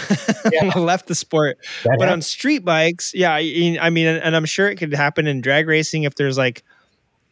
left 0.76 1.06
the 1.06 1.14
sport. 1.14 1.58
That 1.84 1.96
but 1.98 2.08
on 2.08 2.22
street 2.22 2.64
bikes, 2.64 3.12
yeah, 3.14 3.34
I, 3.34 3.78
I 3.80 3.90
mean 3.90 4.06
and, 4.06 4.22
and 4.22 4.34
I'm 4.34 4.46
sure 4.46 4.68
it 4.68 4.76
could 4.76 4.94
happen 4.94 5.26
in 5.26 5.42
drag 5.42 5.68
racing 5.68 6.04
if 6.04 6.14
there's 6.14 6.38
like 6.38 6.64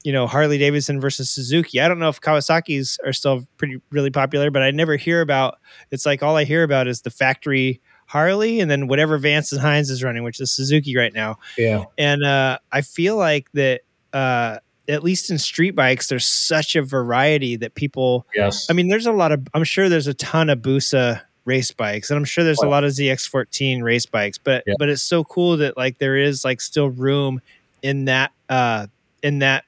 you 0.02 0.12
know 0.12 0.26
Harley 0.26 0.58
Davidson 0.58 1.00
versus 1.00 1.30
Suzuki. 1.30 1.80
I 1.80 1.88
don't 1.88 1.98
know 1.98 2.08
if 2.08 2.20
Kawasaki's 2.20 2.98
are 3.04 3.12
still 3.12 3.46
pretty 3.58 3.80
really 3.90 4.10
popular, 4.10 4.50
but 4.50 4.62
I 4.62 4.70
never 4.70 4.96
hear 4.96 5.20
about. 5.20 5.58
It's 5.90 6.06
like 6.06 6.22
all 6.22 6.36
I 6.36 6.44
hear 6.44 6.62
about 6.62 6.86
is 6.88 7.02
the 7.02 7.10
factory 7.10 7.80
Harley, 8.06 8.60
and 8.60 8.70
then 8.70 8.88
whatever 8.88 9.18
Vance 9.18 9.52
and 9.52 9.60
Hines 9.60 9.90
is 9.90 10.02
running, 10.02 10.22
which 10.24 10.40
is 10.40 10.50
Suzuki 10.50 10.96
right 10.96 11.12
now. 11.14 11.38
Yeah. 11.56 11.84
And 11.98 12.24
uh, 12.24 12.58
I 12.72 12.80
feel 12.82 13.16
like 13.16 13.50
that. 13.52 13.82
Uh, 14.12 14.58
at 14.88 15.04
least 15.04 15.30
in 15.30 15.38
street 15.38 15.76
bikes, 15.76 16.08
there's 16.08 16.24
such 16.26 16.74
a 16.74 16.82
variety 16.82 17.54
that 17.54 17.76
people. 17.76 18.26
Yes. 18.34 18.66
I 18.68 18.72
mean, 18.72 18.88
there's 18.88 19.06
a 19.06 19.12
lot 19.12 19.30
of. 19.30 19.46
I'm 19.54 19.62
sure 19.62 19.88
there's 19.88 20.08
a 20.08 20.14
ton 20.14 20.50
of 20.50 20.58
Busa 20.58 21.20
race 21.44 21.70
bikes, 21.70 22.10
and 22.10 22.16
I'm 22.16 22.24
sure 22.24 22.42
there's 22.42 22.60
a 22.60 22.68
lot 22.68 22.82
of 22.82 22.90
ZX14 22.90 23.82
race 23.84 24.06
bikes. 24.06 24.38
But 24.38 24.64
Yeah. 24.66 24.74
but 24.80 24.88
it's 24.88 25.02
so 25.02 25.22
cool 25.22 25.58
that 25.58 25.76
like 25.76 25.98
there 25.98 26.16
is 26.16 26.44
like 26.44 26.60
still 26.60 26.90
room 26.90 27.40
in 27.82 28.06
that 28.06 28.32
uh 28.48 28.88
in 29.22 29.38
that 29.40 29.64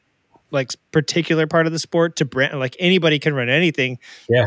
like 0.52 0.70
particular 0.92 1.46
part 1.46 1.66
of 1.66 1.72
the 1.72 1.78
sport 1.78 2.16
to 2.16 2.24
brand 2.24 2.58
like 2.60 2.76
anybody 2.78 3.18
can 3.18 3.34
run 3.34 3.48
anything. 3.48 3.98
Yeah. 4.28 4.46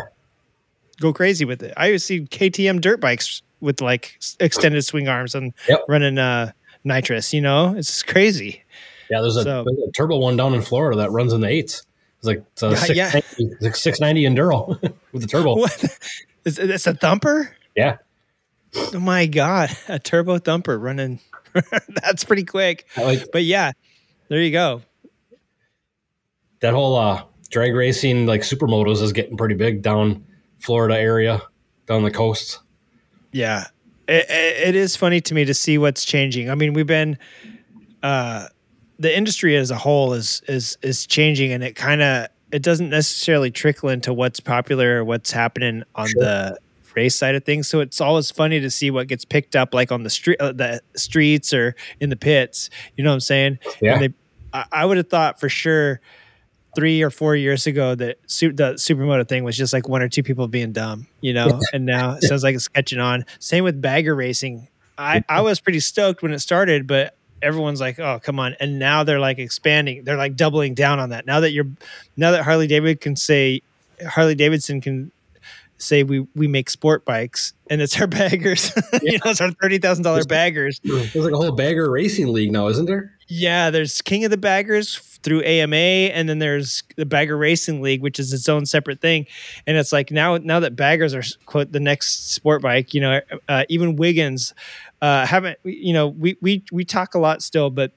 Go 1.01 1.11
crazy 1.11 1.43
with 1.43 1.61
it. 1.63 1.73
I 1.75 1.97
see 1.97 2.21
KTM 2.21 2.79
dirt 2.79 3.01
bikes 3.01 3.41
with 3.59 3.81
like 3.81 4.17
extended 4.39 4.83
swing 4.85 5.07
arms 5.09 5.35
and 5.35 5.53
Yep. 5.67 5.81
running 5.89 6.17
uh 6.17 6.51
nitrous. 6.83 7.33
You 7.33 7.41
know, 7.41 7.75
it's 7.75 8.03
crazy. 8.03 8.63
Yeah, 9.09 9.21
there's 9.21 9.35
a, 9.35 9.43
So- 9.43 9.63
there's 9.65 9.89
a 9.89 9.91
turbo 9.91 10.17
one 10.17 10.37
down 10.37 10.53
in 10.53 10.61
Florida 10.61 10.97
that 10.99 11.11
runs 11.11 11.33
in 11.33 11.41
the 11.41 11.47
eights. 11.47 11.83
It's 12.19 12.27
like 12.27 12.43
it's 12.53 12.63
a 12.63 12.69
Yeah, 12.93 13.09
690, 13.09 13.43
yeah. 13.43 13.49
it's 13.55 13.61
like 13.63 13.75
690 13.75 14.23
enduro 14.23 14.93
with 15.11 15.21
the 15.21 15.27
turbo. 15.27 15.55
What? 15.57 15.83
Is 16.45 16.59
it's 16.59 16.87
a 16.87 16.93
thumper? 16.93 17.55
Yeah. 17.75 17.97
Oh 18.93 18.99
my 18.99 19.25
god, 19.25 19.75
a 19.87 19.99
turbo 19.99 20.37
thumper 20.37 20.77
running. 20.79 21.19
That's 22.01 22.23
pretty 22.23 22.43
quick. 22.45 22.85
Like 22.97 23.31
But 23.31 23.43
yeah, 23.43 23.71
there 24.29 24.41
you 24.41 24.51
go. 24.51 24.81
That 26.65 26.73
whole 26.73 26.95
uh, 26.95 27.21
drag 27.51 27.75
racing, 27.75 28.25
like 28.25 28.41
supermotos, 28.41 29.01
is 29.03 29.13
getting 29.13 29.37
pretty 29.37 29.53
big 29.53 29.83
down 29.83 30.25
Florida 30.57 30.97
area, 30.97 31.39
down 31.85 32.03
the 32.03 32.09
coast. 32.09 32.59
Yeah, 33.31 33.65
it, 34.07 34.25
it, 34.29 34.75
is 34.75 34.95
funny 34.95 35.21
to 35.21 35.35
me 35.35 35.45
to 35.45 35.53
see 35.53 35.77
what's 35.77 36.05
changing. 36.05 36.49
I 36.49 36.55
mean, 36.55 36.73
we've 36.73 36.87
been, 36.87 37.19
uh, 38.01 38.47
the 38.97 39.15
industry 39.15 39.55
as 39.55 39.69
a 39.69 39.75
whole 39.75 40.13
is 40.13 40.41
is 40.47 40.75
is 40.81 41.05
changing, 41.05 41.51
and 41.51 41.63
it 41.63 41.75
kind 41.75 42.01
of 42.01 42.29
it 42.51 42.63
doesn't 42.63 42.89
necessarily 42.89 43.51
trickle 43.51 43.89
into 43.89 44.11
what's 44.11 44.39
popular 44.39 44.97
or 44.97 45.05
what's 45.05 45.31
happening 45.31 45.83
on 45.93 46.07
the 46.15 46.57
race 46.95 47.15
side 47.15 47.35
of 47.35 47.43
things. 47.43 47.67
So 47.67 47.79
it's 47.79 48.01
always 48.01 48.31
funny 48.31 48.59
to 48.59 48.71
see 48.71 48.89
what 48.89 49.07
gets 49.07 49.23
picked 49.23 49.55
up, 49.55 49.75
like 49.75 49.91
on 49.91 50.01
the 50.01 50.09
street, 50.09 50.39
uh, 50.39 50.51
the 50.51 50.81
streets 50.95 51.53
or 51.53 51.75
in 51.99 52.09
the 52.09 52.15
pits. 52.15 52.71
You 52.95 53.03
know 53.03 53.11
what 53.11 53.15
I'm 53.15 53.19
saying? 53.19 53.59
Yeah. 53.81 53.93
And 53.93 54.01
they, 54.01 54.13
I, 54.51 54.65
I 54.71 54.85
would 54.85 54.97
have 54.97 55.09
thought 55.09 55.39
for 55.39 55.49
sure 55.49 56.01
three 56.75 57.01
or 57.01 57.09
four 57.09 57.35
years 57.35 57.67
ago 57.67 57.95
that 57.95 58.17
su- 58.27 58.53
the 58.53 58.73
supermoto 58.73 59.27
thing 59.27 59.43
was 59.43 59.57
just 59.57 59.73
like 59.73 59.87
one 59.87 60.01
or 60.01 60.09
two 60.09 60.23
people 60.23 60.47
being 60.47 60.71
dumb, 60.71 61.07
you 61.21 61.33
know, 61.33 61.59
and 61.73 61.85
now 61.85 62.13
it 62.13 62.23
sounds 62.23 62.43
like 62.43 62.55
it's 62.55 62.67
catching 62.67 62.99
on. 62.99 63.25
Same 63.39 63.63
with 63.63 63.81
bagger 63.81 64.15
racing. 64.15 64.67
I, 64.97 65.23
I 65.27 65.41
was 65.41 65.59
pretty 65.59 65.79
stoked 65.79 66.21
when 66.21 66.31
it 66.31 66.39
started, 66.39 66.87
but 66.87 67.15
everyone's 67.41 67.81
like, 67.81 67.99
oh, 67.99 68.19
come 68.21 68.39
on. 68.39 68.55
And 68.59 68.79
now 68.79 69.03
they're 69.03 69.19
like 69.19 69.39
expanding. 69.39 70.03
They're 70.03 70.17
like 70.17 70.35
doubling 70.35 70.73
down 70.73 70.99
on 70.99 71.09
that. 71.09 71.25
Now 71.25 71.41
that 71.41 71.51
you're, 71.51 71.67
now 72.17 72.31
that 72.31 72.43
Harley 72.43 72.67
David 72.67 73.01
can 73.01 73.15
say, 73.15 73.61
Harley 74.05 74.35
Davidson 74.35 74.81
can 74.81 75.11
say 75.77 76.03
we, 76.03 76.25
we 76.35 76.47
make 76.47 76.69
sport 76.69 77.03
bikes 77.03 77.53
and 77.69 77.81
it's 77.81 77.99
our 77.99 78.07
baggers, 78.07 78.71
you 79.01 79.13
know, 79.23 79.31
it's 79.31 79.41
our 79.41 79.49
$30,000 79.49 80.27
baggers. 80.27 80.79
There's 80.83 81.15
like 81.15 81.33
a 81.33 81.37
whole 81.37 81.51
bagger 81.51 81.89
racing 81.89 82.31
league 82.31 82.51
now, 82.51 82.67
isn't 82.67 82.85
there? 82.85 83.14
Yeah, 83.27 83.71
there's 83.71 84.01
King 84.01 84.23
of 84.23 84.31
the 84.31 84.37
Baggers 84.37 84.97
through 85.23 85.41
AMA, 85.41 85.75
and 85.75 86.29
then 86.29 86.37
there's 86.37 86.83
the 86.95 87.05
Bagger 87.05 87.35
Racing 87.35 87.81
League, 87.81 88.01
which 88.01 88.19
is 88.19 88.31
its 88.31 88.47
own 88.47 88.67
separate 88.67 89.01
thing. 89.01 89.25
And 89.65 89.77
it's 89.77 89.91
like 89.91 90.11
now, 90.11 90.37
now 90.37 90.59
that 90.59 90.75
baggers 90.75 91.15
are 91.15 91.23
quote 91.47 91.71
the 91.71 91.79
next 91.79 92.31
sport 92.31 92.61
bike, 92.61 92.93
you 92.93 93.01
know, 93.01 93.21
uh, 93.49 93.65
even 93.67 93.95
Wiggins 93.95 94.53
uh, 95.01 95.25
haven't, 95.25 95.57
you 95.63 95.93
know, 95.93 96.07
we 96.09 96.37
we 96.41 96.63
we 96.71 96.85
talk 96.85 97.15
a 97.15 97.19
lot 97.19 97.41
still, 97.41 97.71
but 97.71 97.91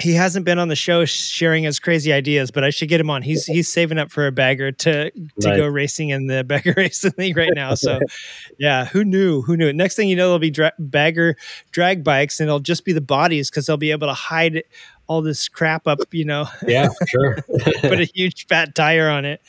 he 0.00 0.12
hasn't 0.14 0.44
been 0.44 0.58
on 0.60 0.68
the 0.68 0.76
show 0.76 1.04
sharing 1.04 1.64
his 1.64 1.80
crazy 1.80 2.12
ideas. 2.12 2.50
But 2.52 2.62
I 2.62 2.70
should 2.70 2.88
get 2.88 3.00
him 3.00 3.10
on. 3.10 3.22
He's 3.22 3.46
he's 3.46 3.66
saving 3.68 3.98
up 3.98 4.10
for 4.12 4.26
a 4.26 4.32
bagger 4.32 4.70
to 4.70 5.10
to 5.10 5.20
Right. 5.44 5.56
go 5.56 5.66
racing 5.66 6.10
in 6.10 6.26
the 6.28 6.44
Bagger 6.48 6.74
Racing 6.76 7.14
League 7.18 7.36
right 7.36 7.52
now. 7.54 7.74
So 7.74 7.98
yeah, 8.58 8.84
who 8.86 9.04
knew? 9.04 9.42
Who 9.42 9.56
knew? 9.56 9.72
Next 9.72 9.96
thing 9.96 10.08
you 10.08 10.14
know, 10.16 10.26
there'll 10.26 10.38
be 10.38 10.50
dra- 10.50 10.72
bagger 10.78 11.36
drag 11.72 12.04
bikes, 12.04 12.38
and 12.38 12.48
it'll 12.48 12.60
just 12.60 12.84
be 12.84 12.92
the 12.92 13.00
bodies 13.00 13.50
because 13.50 13.66
they'll 13.66 13.76
be 13.76 13.90
able 13.90 14.06
to 14.06 14.14
hide 14.14 14.62
all 15.08 15.22
this 15.22 15.48
crap 15.48 15.86
up, 15.88 15.98
you 16.12 16.24
know. 16.24 16.46
Yeah, 16.66 16.88
sure. 17.08 17.38
put 17.80 17.98
a 18.00 18.04
huge 18.14 18.46
fat 18.46 18.74
tire 18.74 19.08
on 19.08 19.24
it. 19.24 19.40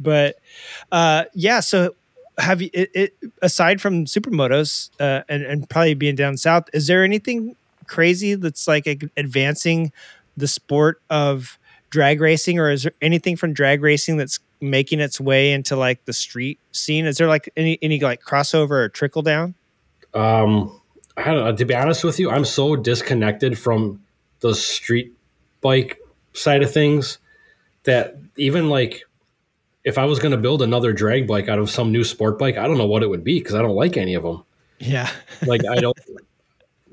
But 0.00 0.36
uh, 0.92 1.24
yeah, 1.34 1.60
so 1.60 1.94
have 2.38 2.62
you? 2.62 2.70
It, 2.72 2.90
it 2.94 3.16
aside 3.42 3.80
from 3.80 4.04
supermotos 4.06 4.90
uh, 5.00 5.22
and 5.28 5.42
and 5.42 5.68
probably 5.68 5.94
being 5.94 6.14
down 6.14 6.36
south, 6.38 6.64
is 6.72 6.86
there 6.86 7.04
anything 7.04 7.56
crazy 7.88 8.34
that's 8.34 8.68
like 8.68 8.86
advancing 9.16 9.92
the 10.36 10.48
sport 10.48 11.02
of 11.10 11.58
drag 11.90 12.20
racing, 12.20 12.58
or 12.58 12.70
is 12.70 12.84
there 12.84 12.92
anything 13.02 13.36
from 13.36 13.52
drag 13.52 13.82
racing 13.82 14.16
that's 14.16 14.38
making 14.60 15.00
its 15.00 15.20
way 15.20 15.52
into 15.52 15.76
like 15.76 16.04
the 16.04 16.12
street 16.12 16.58
scene? 16.72 17.06
Is 17.06 17.16
there 17.18 17.28
like 17.28 17.50
any 17.56 17.78
any 17.82 17.98
like 18.00 18.22
crossover 18.22 18.70
or 18.70 18.88
trickle 18.88 19.22
down? 19.22 19.54
Um, 20.14 20.80
I 21.16 21.24
don't 21.24 21.44
know. 21.44 21.56
To 21.56 21.64
be 21.64 21.74
honest 21.74 22.04
with 22.04 22.18
you, 22.18 22.30
I'm 22.30 22.44
so 22.44 22.76
disconnected 22.76 23.58
from 23.58 24.02
the 24.40 24.54
street 24.54 25.12
bike 25.60 25.98
side 26.32 26.62
of 26.62 26.72
things 26.72 27.18
that 27.84 28.16
even 28.36 28.68
like 28.68 29.04
if 29.84 29.98
I 29.98 30.04
was 30.04 30.18
going 30.18 30.32
to 30.32 30.38
build 30.38 30.62
another 30.62 30.92
drag 30.92 31.26
bike 31.26 31.48
out 31.48 31.58
of 31.58 31.70
some 31.70 31.92
new 31.92 32.04
sport 32.04 32.38
bike, 32.38 32.58
I 32.58 32.66
don't 32.66 32.78
know 32.78 32.86
what 32.86 33.02
it 33.02 33.08
would 33.08 33.24
be 33.24 33.38
because 33.38 33.54
I 33.54 33.62
don't 33.62 33.74
like 33.74 33.96
any 33.96 34.14
of 34.14 34.22
them. 34.22 34.44
Yeah, 34.78 35.10
Like 35.46 35.62
I 35.66 35.76
don't, 35.76 35.98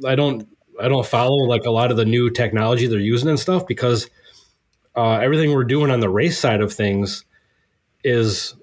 I 0.05 0.15
don't, 0.15 0.47
I 0.81 0.87
don't 0.87 1.05
follow 1.05 1.43
like 1.45 1.65
a 1.65 1.71
lot 1.71 1.91
of 1.91 1.97
the 1.97 2.05
new 2.05 2.29
technology 2.29 2.87
they're 2.87 2.99
using 2.99 3.29
and 3.29 3.39
stuff 3.39 3.65
because 3.67 4.09
uh, 4.95 5.17
everything 5.17 5.53
we're 5.53 5.63
doing 5.63 5.91
on 5.91 5.99
the 5.99 6.09
race 6.09 6.37
side 6.37 6.61
of 6.61 6.73
things 6.73 7.25
is, 8.03 8.55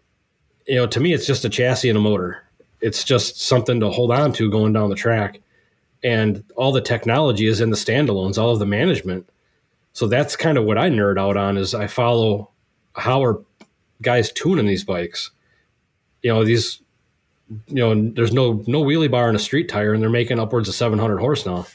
you 0.67 0.77
know, 0.77 0.87
to 0.87 1.01
me 1.01 1.13
it's 1.13 1.27
just 1.27 1.45
a 1.45 1.49
chassis 1.49 1.89
and 1.89 1.99
a 1.99 2.01
motor. 2.01 2.43
It's 2.81 3.05
just 3.05 3.41
something 3.41 3.81
to 3.81 3.91
hold 3.91 4.11
on 4.11 4.33
to 4.35 4.51
going 4.51 4.73
down 4.73 4.91
the 4.91 4.97
track, 4.97 5.41
and 6.03 6.43
all 6.57 6.73
the 6.73 6.81
technology 6.81 7.47
is 7.47 7.61
in 7.61 7.71
the 7.71 7.77
standalones, 7.77 8.39
all 8.39 8.51
of 8.51 8.59
the 8.59 8.67
management. 8.67 9.29
So 9.93 10.09
that's 10.09 10.35
kind 10.37 10.59
of 10.59 10.65
what 10.65 10.79
I 10.79 10.91
nerd 10.91 11.19
out 11.19 11.37
on 11.37 11.57
is 11.57 11.75
I 11.75 11.87
follow 11.87 12.51
how 12.95 13.23
are 13.23 13.41
guys 14.01 14.33
tuning 14.33 14.67
these 14.67 14.85
bikes. 14.85 15.31
You 16.23 16.33
know 16.33 16.45
these 16.45 16.83
you 17.69 17.75
know, 17.75 18.11
there's 18.13 18.33
no 18.33 18.63
no 18.67 18.83
wheelie 18.83 19.11
bar 19.11 19.29
in 19.29 19.37
a 19.37 19.41
street 19.41 19.69
tire, 19.69 19.93
and 19.93 20.03
they're 20.03 20.11
making 20.11 20.39
upwards 20.39 20.69
of 20.69 20.75
700 20.75 21.19
horse 21.19 21.47
now. 21.47 21.67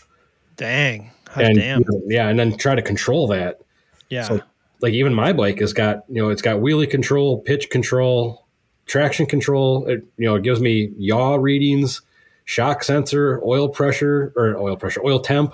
Dang, 0.57 1.11
and 1.35 1.55
damn, 1.55 1.79
you 1.79 1.85
know, 1.89 2.01
yeah, 2.07 2.27
and 2.29 2.37
then 2.39 2.57
try 2.57 2.75
to 2.75 2.81
control 2.81 3.27
that. 3.27 3.61
yeah. 4.09 4.23
So, 4.23 4.41
like 4.81 4.93
even 4.93 5.13
my 5.13 5.33
bike 5.33 5.59
has 5.59 5.73
got 5.73 6.03
you 6.09 6.21
know 6.21 6.29
it's 6.29 6.41
got 6.41 6.57
wheelie 6.57 6.89
control, 6.89 7.39
pitch 7.39 7.69
control, 7.69 8.45
traction 8.85 9.25
control. 9.25 9.85
It 9.87 10.03
you 10.17 10.25
know 10.27 10.35
it 10.35 10.43
gives 10.43 10.59
me 10.59 10.91
yaw 10.97 11.35
readings, 11.35 12.01
shock 12.45 12.83
sensor, 12.83 13.41
oil 13.43 13.69
pressure 13.69 14.33
or 14.35 14.57
oil 14.57 14.75
pressure, 14.75 15.01
oil 15.05 15.19
temp, 15.19 15.53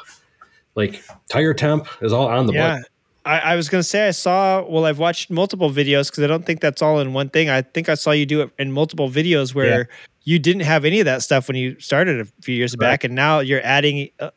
like 0.76 1.04
tire 1.30 1.54
temp 1.54 1.88
is 2.02 2.12
all 2.14 2.28
on 2.28 2.48
the 2.48 2.54
yeah. 2.54 2.76
bike. 2.78 2.86
I, 3.26 3.40
I 3.40 3.56
was 3.56 3.70
gonna 3.70 3.84
say 3.84 4.08
I 4.08 4.12
saw. 4.12 4.66
Well, 4.68 4.86
I've 4.86 5.00
watched 5.00 5.30
multiple 5.30 5.70
videos 5.70 6.10
because 6.12 6.24
I 6.24 6.28
don't 6.28 6.46
think 6.46 6.60
that's 6.60 6.82
all 6.82 7.00
in 7.00 7.14
one 7.14 7.30
thing. 7.30 7.50
I 7.50 7.62
think 7.62 7.88
I 7.88 7.94
saw 7.96 8.12
you 8.12 8.26
do 8.26 8.42
it 8.42 8.50
in 8.60 8.72
multiple 8.74 9.10
videos 9.10 9.56
where 9.56 9.80
Yeah. 9.80 9.84
you 10.26 10.40
didn't 10.40 10.64
have 10.64 10.84
any 10.84 11.00
of 11.00 11.06
that 11.06 11.22
stuff 11.22 11.48
when 11.48 11.56
you 11.56 11.80
started 11.80 12.20
a 12.20 12.26
few 12.42 12.56
years 12.56 12.76
back, 12.76 13.06
and 13.06 13.16
now 13.16 13.40
you're 13.40 13.62
adding 13.64 14.10
uh, 14.20 14.32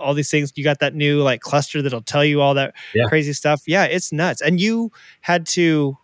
all 0.00 0.14
these 0.14 0.30
things. 0.30 0.52
You 0.56 0.64
got 0.64 0.80
that 0.80 0.94
new 0.94 1.22
like 1.22 1.40
cluster 1.40 1.82
that'll 1.82 2.00
tell 2.02 2.24
you 2.24 2.40
all 2.40 2.54
that 2.54 2.74
Yeah. 2.94 3.04
crazy 3.08 3.32
stuff. 3.32 3.62
Yeah, 3.66 3.84
it's 3.84 4.12
nuts. 4.12 4.40
And 4.40 4.60
you 4.60 4.90
had 5.20 5.46
to 5.48 5.96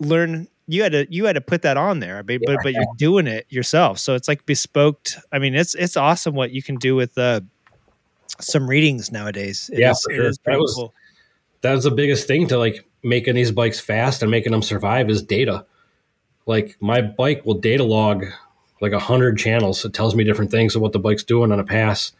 learn. 0.00 0.48
You 0.68 0.82
had 0.82 0.92
to 0.92 1.06
you 1.10 1.26
had 1.26 1.34
to 1.34 1.40
put 1.40 1.62
that 1.62 1.76
on 1.76 2.00
there, 2.00 2.22
but 2.22 2.40
but, 2.44 2.58
but 2.62 2.72
you're 2.72 2.84
doing 2.96 3.26
it 3.26 3.46
yourself. 3.50 3.98
So 3.98 4.14
it's 4.14 4.26
like 4.28 4.46
bespoke. 4.46 5.08
I 5.30 5.38
mean, 5.38 5.54
it's 5.54 5.74
it's 5.74 5.96
awesome 5.96 6.34
what 6.34 6.50
you 6.50 6.62
can 6.62 6.76
do 6.76 6.96
with 6.96 7.16
uh, 7.18 7.40
some 8.40 8.68
readings 8.68 9.12
nowadays. 9.12 9.70
It 9.72 9.78
Yeah, 9.80 9.92
is- 9.92 10.02
for 10.02 10.12
sure. 10.14 10.30
That 10.44 10.58
was- 10.58 10.74
cool. 10.74 10.94
that 11.62 11.72
was 11.74 11.84
the 11.84 11.90
biggest 11.90 12.26
thing 12.26 12.46
to 12.48 12.58
like 12.58 12.84
making 13.02 13.34
these 13.36 13.52
bikes 13.52 13.78
fast 13.80 14.22
and 14.22 14.30
making 14.30 14.52
them 14.52 14.62
survive 14.62 15.08
is 15.08 15.22
data. 15.22 15.64
Like 16.46 16.76
my 16.80 17.00
bike 17.00 17.44
will 17.46 17.54
data 17.54 17.84
log 17.84 18.24
like 18.80 18.92
a 18.92 18.98
hundred 18.98 19.38
channels. 19.38 19.84
It 19.84 19.92
tells 19.94 20.14
me 20.14 20.24
different 20.24 20.50
things 20.50 20.74
of 20.76 20.82
what 20.82 20.92
the 20.92 20.98
bike's 20.98 21.22
doing 21.24 21.50
on 21.52 21.60
a 21.60 21.64
pass. 21.64 22.12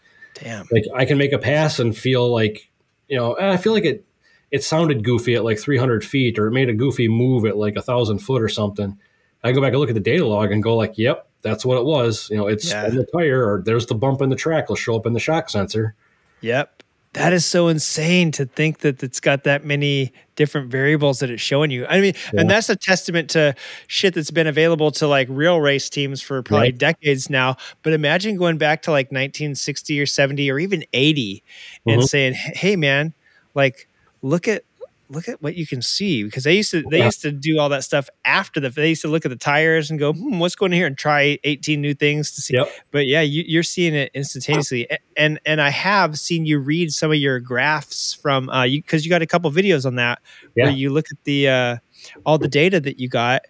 Damn. 0.42 0.66
Like 0.70 0.84
I 0.94 1.04
can 1.04 1.18
make 1.18 1.32
a 1.32 1.38
pass 1.38 1.78
and 1.78 1.96
feel 1.96 2.30
like, 2.30 2.70
you 3.08 3.16
know, 3.16 3.36
I 3.38 3.56
feel 3.56 3.72
like 3.72 3.84
it 3.84 4.04
it 4.50 4.62
sounded 4.62 5.02
goofy 5.04 5.34
at 5.34 5.44
like 5.44 5.58
300 5.58 6.04
feet 6.04 6.38
or 6.38 6.46
it 6.46 6.52
made 6.52 6.68
a 6.68 6.74
goofy 6.74 7.08
move 7.08 7.44
at 7.46 7.56
like 7.56 7.76
a 7.76 7.82
thousand 7.82 8.18
foot 8.18 8.40
or 8.42 8.48
something. 8.48 8.98
I 9.42 9.52
go 9.52 9.60
back 9.60 9.70
and 9.72 9.78
look 9.80 9.88
at 9.88 9.94
the 9.94 10.00
data 10.00 10.26
log 10.26 10.52
and 10.52 10.62
go 10.62 10.76
like, 10.76 10.96
yep, 10.98 11.28
that's 11.42 11.64
what 11.64 11.78
it 11.78 11.84
was. 11.84 12.28
You 12.30 12.36
know, 12.36 12.46
it's 12.46 12.70
Yeah. 12.70 12.84
on 12.86 12.94
the 12.96 13.06
tire 13.06 13.44
or 13.44 13.62
there's 13.62 13.86
the 13.86 13.94
bump 13.94 14.20
in 14.22 14.28
the 14.30 14.36
track 14.36 14.68
will 14.68 14.76
show 14.76 14.96
up 14.96 15.06
in 15.06 15.12
the 15.14 15.20
shock 15.20 15.48
sensor. 15.50 15.94
Yep. 16.42 16.75
That 17.16 17.32
is 17.32 17.46
so 17.46 17.68
insane 17.68 18.30
to 18.32 18.44
think 18.44 18.80
that 18.80 19.02
it's 19.02 19.20
got 19.20 19.44
that 19.44 19.64
many 19.64 20.12
different 20.34 20.70
variables 20.70 21.20
that 21.20 21.30
it's 21.30 21.40
showing 21.40 21.70
you. 21.70 21.86
I 21.86 21.98
mean, 22.02 22.12
Yeah. 22.34 22.40
and 22.42 22.50
that's 22.50 22.68
a 22.68 22.76
testament 22.76 23.30
to 23.30 23.54
shit 23.86 24.12
that's 24.12 24.30
been 24.30 24.46
available 24.46 24.90
to 24.92 25.06
like 25.08 25.26
real 25.30 25.58
race 25.58 25.88
teams 25.88 26.20
for 26.20 26.42
probably 26.42 26.66
Right. 26.68 26.76
decades 26.78 27.30
now. 27.30 27.56
But 27.82 27.94
imagine 27.94 28.36
going 28.36 28.58
back 28.58 28.82
to 28.82 28.90
like 28.90 29.10
1960 29.12 29.98
or 29.98 30.04
70 30.04 30.50
or 30.50 30.58
even 30.58 30.84
80 30.92 31.42
and 31.86 32.02
Mhm. 32.02 32.06
saying, 32.06 32.34
"Hey, 32.34 32.76
man, 32.76 33.14
like 33.54 33.88
look 34.20 34.46
at." 34.46 34.64
Look 35.08 35.28
at 35.28 35.40
what 35.40 35.54
you 35.54 35.66
can 35.66 35.82
see 35.82 36.24
because 36.24 36.42
they 36.44 36.56
used 36.56 36.72
to 36.72 36.82
they 36.90 36.98
Yeah. 36.98 37.04
used 37.04 37.22
to 37.22 37.30
do 37.30 37.58
all 37.60 37.68
that 37.68 37.84
stuff 37.84 38.08
after 38.24 38.58
the 38.58 38.70
they 38.70 38.88
used 38.88 39.02
to 39.02 39.08
look 39.08 39.24
at 39.24 39.28
the 39.28 39.36
tires 39.36 39.88
and 39.88 40.00
go 40.00 40.12
hmm, 40.12 40.40
what's 40.40 40.56
going 40.56 40.72
on 40.72 40.76
here 40.76 40.86
and 40.88 40.98
try 40.98 41.38
18 41.44 41.80
new 41.80 41.94
things 41.94 42.32
to 42.32 42.40
see 42.40 42.54
Yep. 42.54 42.68
but 42.90 43.06
yeah 43.06 43.20
you, 43.20 43.44
you're 43.46 43.62
seeing 43.62 43.94
it 43.94 44.10
instantaneously 44.14 44.86
A- 44.90 44.98
and 45.16 45.38
and 45.46 45.60
i 45.60 45.70
have 45.70 46.18
seen 46.18 46.44
you 46.44 46.58
read 46.58 46.92
some 46.92 47.12
of 47.12 47.18
your 47.18 47.38
graphs 47.38 48.14
from 48.14 48.48
uh 48.50 48.64
you 48.64 48.82
because 48.82 49.04
you 49.04 49.10
got 49.10 49.22
a 49.22 49.26
couple 49.26 49.48
videos 49.52 49.86
on 49.86 49.94
that 49.94 50.20
Yeah. 50.56 50.64
where 50.64 50.72
you 50.72 50.90
look 50.90 51.06
at 51.12 51.18
the 51.22 51.48
uh 51.48 51.76
all 52.24 52.38
the 52.38 52.48
data 52.48 52.80
that 52.80 52.98
you 52.98 53.08
got 53.08 53.42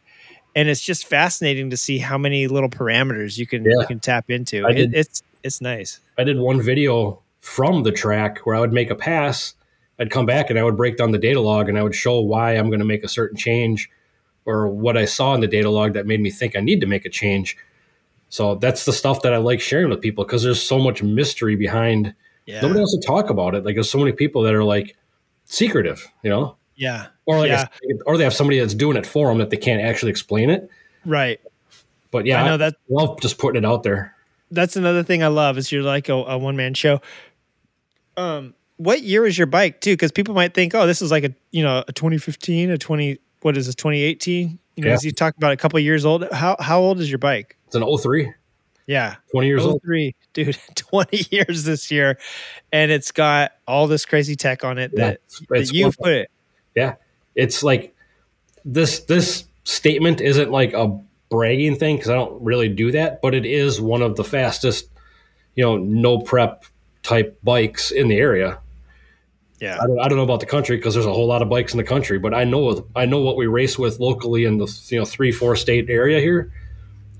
and 0.55 0.69
it's 0.69 0.83
just 0.83 1.07
fascinating 1.07 1.71
to 1.71 1.77
see 1.79 1.97
how 1.99 2.19
many 2.19 2.49
little 2.49 2.69
parameters 2.71 3.39
you 3.39 3.47
can 3.47 3.65
you 3.65 3.87
can 3.89 3.99
tap 3.99 4.29
into 4.29 4.67
it, 4.69 4.91
it's 4.93 5.23
it's 5.43 5.63
nice 5.63 6.01
I 6.19 6.25
did 6.25 6.39
one 6.39 6.61
video 6.61 7.23
from 7.41 7.83
the 7.83 7.93
track 7.93 8.41
where 8.45 8.57
I 8.57 8.61
would 8.61 8.73
make 8.73 8.91
a 8.91 8.95
pass. 8.95 9.55
I'd 9.99 10.11
come 10.11 10.27
back 10.27 10.51
and 10.51 10.59
I 10.59 10.63
would 10.63 10.77
break 10.77 10.97
down 10.97 11.11
the 11.13 11.19
data 11.19 11.41
log 11.41 11.69
and 11.69 11.79
I 11.79 11.83
would 11.83 11.95
show 11.95 12.21
why 12.21 12.53
I'm 12.53 12.67
going 12.69 12.81
to 12.81 12.85
make 12.85 13.03
a 13.05 13.09
certain 13.09 13.37
change 13.37 13.89
or 14.45 14.69
what 14.69 14.97
I 14.97 15.05
saw 15.07 15.35
in 15.35 15.41
the 15.41 15.47
data 15.47 15.71
log 15.71 15.95
that 15.95 16.07
made 16.07 16.21
me 16.21 16.31
think 16.31 16.55
I 16.57 16.61
need 16.61 16.81
to 16.83 16.87
make 16.87 17.05
a 17.05 17.11
change. 17.11 17.57
So 18.29 18.57
that's 18.57 18.85
the 18.85 18.93
stuff 18.93 19.23
that 19.23 19.33
I 19.33 19.39
like 19.39 19.61
sharing 19.61 19.89
with 19.89 20.01
people 20.01 20.25
because 20.25 20.43
there's 20.43 20.63
so 20.63 20.79
much 20.79 21.03
mystery 21.03 21.57
behind. 21.57 22.15
Yeah. 22.45 22.61
Nobody 22.61 22.81
else 22.81 22.97
to 23.01 23.07
talk 23.07 23.31
about 23.31 23.55
it. 23.55 23.65
Like 23.65 23.75
there's 23.77 23.91
so 23.91 23.99
many 23.99 24.13
people 24.13 24.43
that 24.43 24.55
are 24.55 24.65
like 24.65 24.97
secretive, 25.47 26.07
you 26.23 26.31
know, 26.31 26.57
yeah 26.79 27.07
or 27.25 27.39
like 27.39 27.49
yeah 27.49 27.65
or 28.05 28.19
they 28.19 28.25
have 28.25 28.35
somebody 28.35 28.59
that's 28.61 28.75
doing 28.75 28.99
it 28.99 29.07
for 29.07 29.29
them 29.29 29.39
that 29.39 29.49
they 29.49 29.57
can't 29.57 29.81
actually 29.81 30.11
explain 30.11 30.51
it. 30.51 30.69
right 31.07 31.41
But 32.11 32.27
yeah, 32.27 32.43
I 32.43 32.47
know 32.47 32.57
that- 32.59 32.75
love 32.91 33.19
just 33.21 33.39
putting 33.39 33.63
it 33.63 33.67
out 33.67 33.83
there. 33.83 34.15
that's 34.51 34.77
another 34.77 35.03
thing 35.03 35.23
I 35.23 35.29
love 35.29 35.57
is 35.57 35.73
you're 35.73 35.83
like 35.83 36.09
a, 36.11 36.13
a 36.15 36.37
one 36.37 36.55
man 36.55 36.75
show. 36.75 37.01
Um, 38.19 38.55
what 38.77 39.03
year 39.03 39.23
was 39.23 39.37
your 39.39 39.47
bike 39.47 39.81
too? 39.81 39.93
Because 39.95 40.13
people 40.13 40.35
might 40.35 40.55
think, 40.55 40.75
oh, 40.75 40.87
this 40.87 41.01
is 41.03 41.11
like 41.11 41.25
a 41.25 41.35
you 41.51 41.63
know 41.63 41.85
a 41.87 41.93
2015, 41.93 42.71
a 42.71 42.79
20 42.79 43.19
what 43.43 43.57
is 43.57 43.67
this 43.67 43.75
2018? 43.75 44.59
You 44.77 44.83
know, 44.83 44.89
Yeah. 44.89 44.95
as 44.95 45.05
you 45.05 45.13
talked 45.13 45.39
about 45.39 45.53
a 45.53 45.57
couple 45.57 45.79
years 45.81 46.05
old. 46.05 46.27
How 46.33 46.57
how 46.61 46.81
old 46.81 47.01
is 47.01 47.11
your 47.11 47.19
bike? 47.19 47.57
It's 47.67 47.75
an 47.77 47.83
03, 47.83 48.33
Yeah, 48.87 49.17
20 49.33 49.47
years 49.47 49.65
old. 49.65 49.77
Oh 49.77 49.79
three, 49.85 50.15
dude, 50.35 50.57
20 50.75 51.27
years 51.31 51.65
this 51.65 51.91
year, 51.91 52.19
and 52.73 52.91
it's 52.91 53.13
got 53.13 53.53
all 53.67 53.87
this 53.87 54.05
crazy 54.05 54.37
tech 54.37 54.65
on 54.65 54.79
it 54.79 54.93
Yeah, 54.95 55.11
that, 55.11 55.21
it's 55.27 55.43
that 55.49 55.73
you've 55.73 55.97
put 55.99 56.13
it. 56.13 56.31
Yeah. 56.75 56.95
It's 57.35 57.63
like 57.63 57.95
this 58.65 59.01
this 59.01 59.45
statement 59.65 60.21
isn't 60.21 60.51
like 60.51 60.73
a 60.75 60.99
bragging 61.31 61.77
thing 61.77 61.97
because 61.97 62.11
I 62.11 62.15
don't 62.15 62.41
really 62.43 62.69
do 62.69 62.93
that, 62.93 63.21
but 63.23 63.35
it 63.35 63.45
is 63.47 63.81
one 63.81 64.03
of 64.03 64.17
the 64.17 64.25
fastest, 64.25 64.89
you 65.55 65.65
know, 65.65 65.77
no 65.77 66.19
prep 66.19 66.65
type 67.03 67.39
bikes 67.43 67.91
in 67.91 68.09
the 68.09 68.17
area. 68.17 68.59
Yeah. 69.61 69.79
I 69.81 69.87
don't, 69.87 69.99
I 70.01 70.09
don't 70.09 70.19
know 70.19 70.25
about 70.25 70.41
the 70.41 70.47
country 70.47 70.77
because 70.77 70.95
there's 70.95 71.07
a 71.07 71.13
whole 71.13 71.27
lot 71.27 71.41
of 71.43 71.49
bikes 71.49 71.73
in 71.73 71.79
the 71.79 71.85
country, 71.85 72.19
but 72.19 72.35
I 72.35 72.45
know 72.45 72.87
I 72.95 73.07
know 73.07 73.21
what 73.21 73.37
we 73.37 73.47
race 73.47 73.79
with 73.79 73.99
locally 73.99 74.45
in 74.45 74.59
the 74.59 74.67
you 74.89 74.99
know 74.99 75.05
three 75.05 75.33
four 75.33 75.57
state 75.57 75.89
area 75.89 76.21
here, 76.21 76.53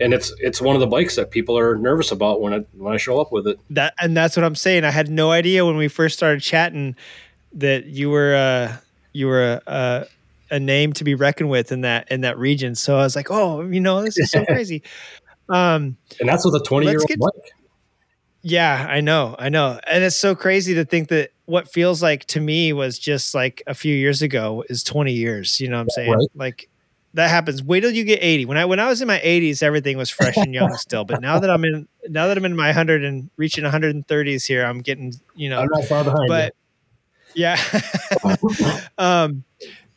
and 0.01 0.13
it's 0.13 0.33
it's 0.39 0.61
one 0.61 0.77
of 0.77 0.81
the 0.81 0.87
bikes 0.87 1.17
that 1.17 1.31
people 1.31 1.57
are 1.59 1.77
nervous 1.77 2.13
about 2.13 2.43
when 2.43 2.53
I 2.53 2.59
when 2.77 2.93
I 2.93 2.99
show 2.99 3.21
up 3.21 3.33
with 3.33 3.47
it. 3.47 3.59
That 3.71 3.95
and 4.01 4.15
that's 4.17 4.37
what 4.37 4.45
I'm 4.45 4.55
saying. 4.55 4.85
I 4.85 4.91
had 4.91 5.09
no 5.09 5.31
idea 5.31 5.65
when 5.65 5.77
we 5.77 5.89
first 5.89 6.17
started 6.19 6.43
chatting 6.43 6.95
that 7.55 7.87
you 7.87 8.11
were 8.11 8.35
uh 8.35 8.77
you 9.15 9.29
were 9.29 9.55
a, 9.55 9.63
a, 9.67 10.07
a 10.57 10.61
name 10.61 10.93
to 10.93 11.05
be 11.05 11.15
reckoned 11.15 11.49
with 11.49 11.73
in 11.73 11.81
that 11.83 12.11
in 12.13 12.21
that 12.21 12.37
region. 12.37 12.75
So 12.75 12.97
I 12.99 13.03
was 13.05 13.17
like, 13.17 13.31
oh, 13.31 13.63
you 13.63 13.81
know, 13.81 14.03
this 14.03 14.19
is 14.19 14.31
so 14.31 14.45
crazy. 14.47 14.83
Um, 15.49 15.97
And 16.21 16.29
that's 16.29 16.45
with 16.45 16.55
a 16.57 16.61
20 16.65 16.87
year 16.87 16.99
old 16.99 17.09
get- 17.09 17.19
bike. 17.19 17.53
Yeah, 18.49 18.87
I 18.89 19.01
know, 19.01 19.35
I 19.41 19.49
know, 19.49 19.81
and 19.89 20.05
it's 20.05 20.15
so 20.15 20.37
crazy 20.37 20.75
to 20.75 20.85
think 20.85 21.09
that 21.09 21.33
what 21.47 21.69
feels 21.69 22.01
like 22.01 22.27
to 22.27 22.41
me 22.41 22.73
was 22.73 22.97
just 22.97 23.35
like 23.35 23.61
a 23.67 23.75
few 23.75 23.93
years 23.93 24.23
ago 24.23 24.63
is 24.69 24.85
20 24.85 25.13
years. 25.13 25.61
You 25.61 25.69
know 25.69 25.79
what 25.79 25.83
I'm 25.83 25.91
saying? 25.91 26.13
Right. 26.13 26.29
Like 26.37 26.69
that 27.15 27.29
happens. 27.29 27.61
Wait 27.63 27.81
till 27.81 27.91
you 27.91 28.05
get 28.05 28.21
80. 28.23 28.45
When 28.45 28.57
I 28.57 28.65
when 28.65 28.79
I 28.79 28.87
was 28.87 29.03
in 29.03 29.09
my 29.09 29.19
80s, 29.19 29.65
everything 29.65 29.97
was 29.97 30.11
fresh 30.11 30.37
and 30.37 30.55
young 30.55 30.73
still. 30.77 31.05
But 31.05 31.21
now 31.21 31.41
that 31.41 31.51
I'm 31.51 31.65
in 31.65 31.89
now 32.09 32.29
that 32.29 32.37
I'm 32.39 32.45
in 32.45 32.55
my 32.55 32.69
100 32.69 33.05
and 33.05 33.31
reaching 33.37 33.65
130s 33.65 34.47
here, 34.47 34.65
I'm 34.65 34.81
getting 34.81 35.13
you 35.35 35.51
know 35.51 35.61
I'm 35.61 35.69
not 35.73 35.85
far 35.87 36.05
behind. 36.05 36.29
but 36.29 36.55
yeah 37.37 37.61
um 38.99 39.45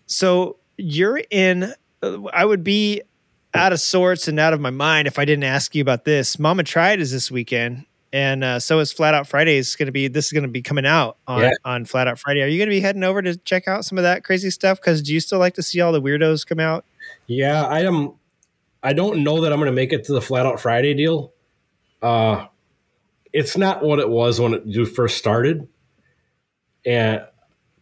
so 0.06 0.58
you're 0.78 1.22
in 1.32 1.74
i 2.34 2.44
would 2.44 2.64
be 2.64 3.02
out 3.54 3.72
of 3.72 3.80
sorts 3.80 4.28
and 4.28 4.40
out 4.40 4.54
of 4.54 4.60
my 4.60 4.70
mind 4.70 5.08
if 5.08 5.18
i 5.18 5.24
didn't 5.24 5.46
ask 5.46 5.74
you 5.74 5.82
about 5.82 6.04
this 6.04 6.38
mama 6.38 6.64
tried 6.64 7.00
is 7.00 7.12
this 7.12 7.32
weekend 7.32 7.86
and 8.12 8.44
uh, 8.44 8.60
so 8.60 8.80
is 8.80 8.92
flat 8.92 9.14
out 9.14 9.28
friday 9.28 9.58
is 9.58 9.76
going 9.76 9.86
to 9.86 9.92
be 9.92 10.08
this 10.08 10.26
is 10.28 10.32
going 10.34 10.44
to 10.44 10.50
be 10.50 10.62
coming 10.62 10.86
out 10.86 11.18
on 11.28 11.42
Yeah. 11.44 11.52
on 11.66 11.86
flat 11.86 12.08
out 12.08 12.18
friday 12.20 12.42
are 12.42 12.48
you 12.48 12.58
going 12.58 12.70
to 12.70 12.76
be 12.76 12.80
heading 12.82 13.04
over 13.04 13.22
to 13.22 13.36
check 13.38 13.68
out 13.68 13.86
some 13.86 13.98
of 13.98 14.04
that 14.04 14.24
crazy 14.24 14.50
stuff 14.50 14.80
because 14.82 15.02
do 15.02 15.14
you 15.14 15.20
still 15.20 15.40
like 15.40 15.54
to 15.56 15.64
see 15.64 15.80
all 15.82 15.92
the 15.92 16.02
weirdos 16.02 16.46
come 16.48 16.60
out 16.60 16.86
Yeah, 17.28 17.64
I 17.66 17.82
am. 17.82 18.14
I 18.82 18.94
don't 18.94 19.24
know 19.24 19.42
that 19.42 19.52
I'm 19.52 19.60
going 19.60 19.68
to 19.72 19.76
make 19.76 19.92
it 19.94 20.06
to 20.06 20.14
the 20.14 20.22
Flat 20.22 20.46
Out 20.46 20.60
Friday 20.60 20.94
deal. 20.94 21.34
Uh, 22.02 22.46
it's 23.34 23.58
not 23.58 23.84
what 23.84 24.00
it 24.00 24.08
was 24.10 24.40
when 24.40 24.54
it 24.54 24.86
first 24.88 25.18
started, 25.18 25.68
and 26.86 27.22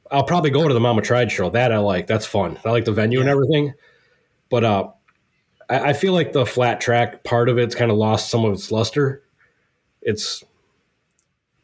I'll 0.09 0.23
probably 0.23 0.49
go 0.49 0.67
to 0.67 0.73
the 0.73 0.79
Mama 0.79 1.01
Tried 1.01 1.31
show. 1.31 1.49
That 1.49 1.71
I 1.71 1.77
like. 1.77 2.07
That's 2.07 2.25
fun. 2.25 2.57
I 2.65 2.71
like 2.71 2.85
the 2.85 2.91
venue 2.93 3.19
and 3.19 3.29
everything. 3.29 3.73
But 4.49 4.63
uh, 4.63 4.87
I, 5.69 5.89
I 5.89 5.93
feel 5.93 6.13
like 6.13 6.33
the 6.33 6.45
flat 6.45 6.81
track 6.81 7.23
part 7.23 7.49
of 7.49 7.57
it's 7.57 7.75
kind 7.75 7.91
of 7.91 7.97
lost 7.97 8.29
some 8.29 8.43
of 8.45 8.53
its 8.53 8.71
luster. 8.71 9.23
It's 10.07 10.41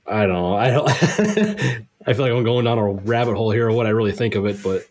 I 0.05 0.25
don't 0.25 0.33
know. 0.33 0.55
I 0.55 0.69
don't. 0.69 0.89
I 2.05 2.13
feel 2.13 2.25
like 2.25 2.31
I'm 2.33 2.43
going 2.43 2.65
down 2.65 2.77
a 2.77 2.91
rabbit 2.91 3.35
hole 3.37 3.51
here 3.51 3.69
of 3.69 3.75
what 3.75 3.85
I 3.87 3.91
really 3.91 4.11
think 4.11 4.35
of 4.35 4.45
it, 4.45 4.61
but 4.61 4.81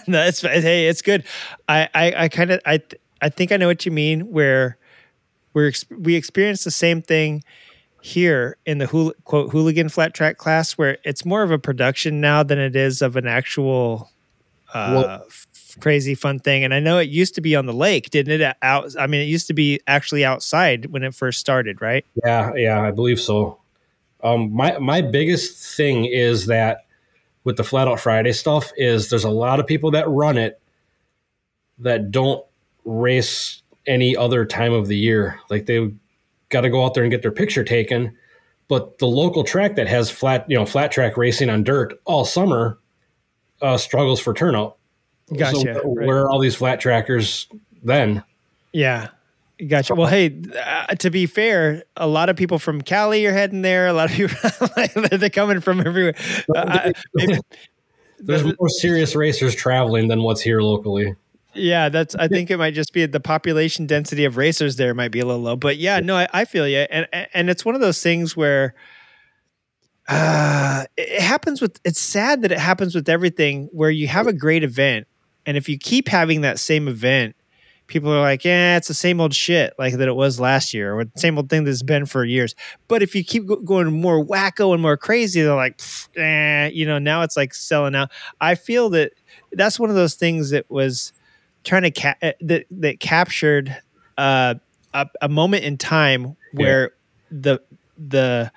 no, 0.08 0.24
it's 0.24 0.40
hey, 0.40 0.88
it's 0.88 1.00
good. 1.00 1.22
I 1.68 1.88
I, 1.94 2.14
I 2.24 2.28
kind 2.28 2.50
of 2.50 2.60
I 2.66 2.78
th- 2.78 3.00
I 3.22 3.28
think 3.28 3.52
I 3.52 3.56
know 3.56 3.68
what 3.68 3.86
you 3.86 3.92
mean. 3.92 4.32
Where 4.32 4.76
we're 5.52 5.68
ex- 5.68 5.84
we 5.88 6.16
experience 6.16 6.64
the 6.64 6.72
same 6.72 7.00
thing 7.00 7.44
here 8.02 8.56
in 8.66 8.78
the 8.78 8.86
hool- 8.86 9.14
quote 9.22 9.52
hooligan 9.52 9.88
flat 9.88 10.12
track 10.12 10.36
class, 10.36 10.72
where 10.72 10.98
it's 11.04 11.24
more 11.24 11.44
of 11.44 11.52
a 11.52 11.58
production 11.58 12.20
now 12.20 12.42
than 12.42 12.58
it 12.58 12.74
is 12.74 13.02
of 13.02 13.14
an 13.14 13.28
actual 13.28 14.10
uh, 14.74 15.04
Well- 15.06 15.24
f- 15.28 15.46
crazy 15.80 16.14
fun 16.14 16.38
thing. 16.38 16.64
And 16.64 16.72
I 16.72 16.80
know 16.80 16.98
it 16.98 17.08
used 17.08 17.34
to 17.36 17.40
be 17.40 17.56
on 17.56 17.66
the 17.66 17.72
lake, 17.72 18.10
didn't 18.10 18.40
it? 18.40 18.56
Out, 18.62 18.94
I 18.98 19.06
mean, 19.06 19.20
it 19.20 19.26
used 19.26 19.46
to 19.48 19.54
be 19.54 19.80
actually 19.86 20.24
outside 20.24 20.86
when 20.86 21.02
it 21.02 21.14
first 21.14 21.40
started, 21.40 21.80
right? 21.80 22.04
Yeah, 22.24 22.52
yeah, 22.54 22.80
I 22.80 22.90
believe 22.90 23.20
so. 23.20 23.60
Um, 24.22 24.52
my 24.52 24.78
my 24.78 25.02
biggest 25.02 25.76
thing 25.76 26.06
is 26.06 26.46
that 26.46 26.86
with 27.44 27.56
the 27.56 27.64
Flat 27.64 27.88
Out 27.88 28.00
Friday 28.00 28.32
stuff 28.32 28.72
is 28.76 29.10
there's 29.10 29.24
a 29.24 29.30
lot 29.30 29.60
of 29.60 29.66
people 29.66 29.90
that 29.90 30.08
run 30.08 30.38
it 30.38 30.60
that 31.78 32.10
don't 32.10 32.44
race 32.84 33.62
any 33.86 34.16
other 34.16 34.44
time 34.44 34.72
of 34.72 34.88
the 34.88 34.96
year. 34.96 35.38
Like 35.50 35.66
they 35.66 35.92
got 36.48 36.62
to 36.62 36.70
go 36.70 36.84
out 36.84 36.94
there 36.94 37.04
and 37.04 37.10
get 37.10 37.22
their 37.22 37.32
picture 37.32 37.64
taken. 37.64 38.16
But 38.68 38.98
the 38.98 39.06
local 39.06 39.44
track 39.44 39.76
that 39.76 39.88
has 39.88 40.10
flat, 40.10 40.46
you 40.48 40.56
know, 40.56 40.64
flat 40.64 40.90
track 40.90 41.18
racing 41.18 41.50
on 41.50 41.64
dirt 41.64 42.00
all 42.06 42.24
summer 42.24 42.78
uh, 43.60 43.76
struggles 43.76 44.20
for 44.20 44.32
turnout. 44.32 44.78
Gotcha, 45.36 45.58
So 45.60 45.94
right. 45.94 46.06
where 46.06 46.22
are 46.24 46.30
all 46.30 46.38
these 46.40 46.54
flat 46.56 46.80
trackers 46.80 47.46
then? 47.82 48.22
Yeah. 48.72 49.08
Gotcha. 49.68 49.94
Well, 49.94 50.08
hey, 50.08 50.42
uh, 50.64 50.94
to 50.96 51.10
be 51.10 51.26
fair, 51.26 51.84
a 51.96 52.08
lot 52.08 52.28
of 52.28 52.36
people 52.36 52.58
from 52.58 52.82
Cali 52.82 53.24
are 53.26 53.32
heading 53.32 53.62
there. 53.62 53.86
A 53.86 53.92
lot 53.92 54.10
of 54.10 54.16
people 54.16 54.36
they're 55.18 55.30
coming 55.30 55.60
from 55.60 55.80
everywhere. 55.80 56.14
Uh, 56.54 56.92
maybe- 57.14 57.38
There's 58.18 58.42
more 58.44 58.68
serious 58.68 59.14
racers 59.14 59.54
traveling 59.54 60.08
than 60.08 60.22
what's 60.22 60.40
here 60.40 60.60
locally. 60.60 61.14
yeah, 61.54 61.88
that's. 61.88 62.14
I 62.16 62.26
think 62.26 62.50
it 62.50 62.56
might 62.56 62.74
just 62.74 62.92
be 62.92 63.06
the 63.06 63.20
population 63.20 63.86
density 63.86 64.24
of 64.24 64.36
racers 64.36 64.74
there 64.76 64.92
might 64.94 65.12
be 65.12 65.20
a 65.20 65.24
little 65.26 65.42
low. 65.42 65.56
But 65.56 65.76
yeah, 65.76 66.00
no, 66.00 66.16
I, 66.16 66.28
I 66.32 66.44
feel 66.46 66.66
you, 66.66 66.78
and 66.78 67.06
and 67.12 67.48
it's 67.48 67.64
one 67.64 67.74
of 67.76 67.80
those 67.80 68.02
things 68.02 68.36
where. 68.36 68.74
Uh, 70.06 70.84
it 70.98 71.20
happens 71.22 71.62
with 71.62 71.80
it's 71.84 71.98
sad 72.00 72.42
that 72.42 72.52
it 72.52 72.58
happens 72.58 72.94
with 72.94 73.08
everything 73.08 73.68
where 73.72 73.88
you 73.90 74.06
have 74.06 74.26
a 74.26 74.34
great 74.34 74.62
event 74.62 75.06
and 75.46 75.56
if 75.56 75.68
you 75.68 75.78
keep 75.78 76.08
having 76.08 76.40
that 76.42 76.58
same 76.58 76.88
event 76.88 77.36
people 77.86 78.10
are 78.10 78.20
like 78.20 78.44
yeah 78.44 78.76
it's 78.76 78.88
the 78.88 78.94
same 78.94 79.20
old 79.20 79.34
shit 79.34 79.74
like 79.78 79.94
that 79.94 80.08
it 80.08 80.16
was 80.16 80.40
last 80.40 80.72
year 80.72 80.94
or 80.94 81.04
the 81.04 81.10
same 81.16 81.36
old 81.36 81.50
thing 81.50 81.64
that's 81.64 81.82
been 81.82 82.06
for 82.06 82.24
years. 82.24 82.54
But 82.88 83.02
if 83.02 83.14
you 83.14 83.22
keep 83.22 83.46
go- 83.46 83.56
going 83.56 84.00
more 84.00 84.24
wacko 84.24 84.72
and 84.72 84.80
more 84.80 84.96
crazy 84.96 85.42
they're 85.42 85.54
like 85.54 85.78
"Pfft, 85.78 86.08
eh, 86.16 86.70
you 86.72 86.86
know 86.86 86.98
now 86.98 87.22
it's 87.22 87.36
like 87.36 87.54
selling 87.54 87.94
out. 87.94 88.10
I 88.40 88.54
feel 88.54 88.88
that 88.90 89.12
that's 89.52 89.78
one 89.78 89.90
of 89.90 89.96
those 89.96 90.14
things 90.14 90.50
that 90.50 90.70
was 90.70 91.12
trying 91.62 91.82
to 91.82 91.90
ca- 91.90 92.16
uh, 92.22 92.32
that 92.40 92.64
that 92.70 93.00
captured 93.00 93.76
uh, 94.16 94.54
a, 94.94 95.06
a 95.20 95.28
moment 95.28 95.64
in 95.64 95.76
time 95.76 96.36
where 96.52 96.92
the 97.30 97.60
the 97.98 98.50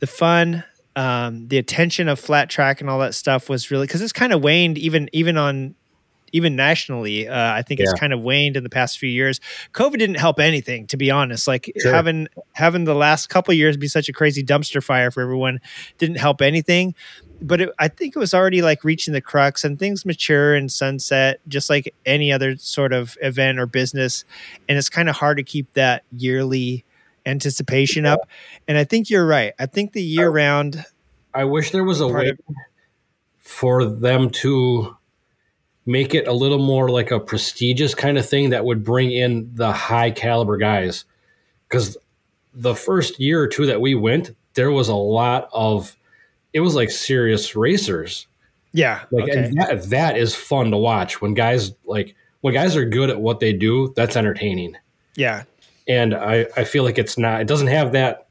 the 0.00 0.06
fun 0.06 0.64
um, 0.96 1.46
the 1.48 1.58
attention 1.58 2.08
of 2.08 2.18
flat 2.18 2.50
track 2.50 2.80
and 2.80 2.90
all 2.90 2.98
that 2.98 3.14
stuff 3.14 3.48
was 3.48 3.70
really 3.70 3.86
because 3.86 4.02
it's 4.02 4.12
kind 4.12 4.32
of 4.32 4.42
waned 4.42 4.76
even 4.76 5.08
even 5.12 5.36
on 5.36 5.76
even 6.32 6.56
nationally. 6.56 7.28
Uh, 7.28 7.52
I 7.52 7.62
think 7.62 7.80
it's 7.80 7.92
kind 7.94 8.12
of 8.12 8.20
waned 8.20 8.56
in 8.56 8.62
the 8.62 8.68
past 8.70 8.98
few 8.98 9.08
years. 9.08 9.40
COVID 9.72 9.98
didn't 9.98 10.18
help 10.18 10.38
anything, 10.40 10.86
to 10.88 10.96
be 10.96 11.10
honest. 11.10 11.46
Like 11.48 11.72
Sure. 11.80 11.92
having 11.92 12.28
having 12.52 12.84
the 12.84 12.94
last 12.94 13.28
couple 13.28 13.52
of 13.52 13.58
years 13.58 13.76
be 13.76 13.88
such 13.88 14.08
a 14.08 14.12
crazy 14.12 14.42
dumpster 14.42 14.82
fire 14.82 15.10
for 15.10 15.22
everyone 15.22 15.60
didn't 15.98 16.16
help 16.16 16.40
anything. 16.42 16.94
But 17.42 17.62
it, 17.62 17.70
I 17.78 17.88
think 17.88 18.14
it 18.14 18.18
was 18.18 18.34
already 18.34 18.60
like 18.60 18.84
reaching 18.84 19.14
the 19.14 19.20
crux, 19.22 19.64
and 19.64 19.78
things 19.78 20.04
mature 20.04 20.54
and 20.54 20.70
sunset 20.70 21.40
just 21.48 21.70
like 21.70 21.94
any 22.04 22.30
other 22.32 22.56
sort 22.58 22.92
of 22.92 23.16
event 23.22 23.58
or 23.58 23.66
business. 23.66 24.24
And 24.68 24.76
it's 24.76 24.90
kind 24.90 25.08
of 25.08 25.16
hard 25.16 25.38
to 25.38 25.42
keep 25.42 25.72
that 25.72 26.02
yearly 26.14 26.84
anticipation 27.26 28.04
up. 28.06 28.20
And 28.68 28.76
I 28.76 28.84
think 28.84 29.08
you're 29.10 29.26
right. 29.26 29.54
I 29.58 29.66
think 29.66 29.92
the 29.92 30.02
year 30.02 30.28
round. 30.28 30.84
I 31.32 31.44
wish 31.44 31.70
there 31.70 31.84
was 31.84 32.00
a 32.00 32.08
way 32.08 32.28
of- 32.28 32.38
for 33.38 33.84
them 33.84 34.30
to 34.30 34.96
make 35.86 36.14
it 36.14 36.28
a 36.28 36.32
little 36.32 36.58
more 36.58 36.88
like 36.90 37.10
a 37.10 37.18
prestigious 37.20 37.94
kind 37.94 38.18
of 38.18 38.28
thing 38.28 38.50
that 38.50 38.64
would 38.64 38.84
bring 38.84 39.10
in 39.10 39.50
the 39.54 39.72
high 39.72 40.10
caliber 40.10 40.56
guys. 40.56 41.04
Because 41.68 41.96
the 42.52 42.74
first 42.74 43.18
year 43.20 43.40
or 43.40 43.46
two 43.46 43.66
that 43.66 43.80
we 43.80 43.94
went, 43.94 44.34
there 44.54 44.70
was 44.70 44.88
a 44.88 44.94
lot 44.94 45.48
of, 45.52 45.96
it 46.52 46.60
was 46.60 46.74
like 46.74 46.90
serious 46.90 47.54
racers. 47.56 48.26
Yeah. 48.72 49.02
Like 49.10 49.30
okay. 49.30 49.44
and 49.44 49.56
that, 49.60 49.82
that 49.90 50.16
is 50.16 50.34
fun 50.34 50.70
to 50.70 50.76
watch 50.76 51.20
when 51.20 51.34
guys 51.34 51.72
like 51.84 52.14
when 52.40 52.54
guys 52.54 52.76
are 52.76 52.84
good 52.84 53.10
at 53.10 53.20
what 53.20 53.40
they 53.40 53.52
do. 53.52 53.92
That's 53.96 54.16
entertaining, 54.16 54.76
Yeah. 55.16 55.42
and 55.88 56.14
I 56.14 56.46
I 56.56 56.64
feel 56.64 56.84
like 56.84 56.96
it's 56.96 57.18
not. 57.18 57.40
It 57.40 57.48
doesn't 57.48 57.66
have 57.66 57.92
that. 57.92 58.28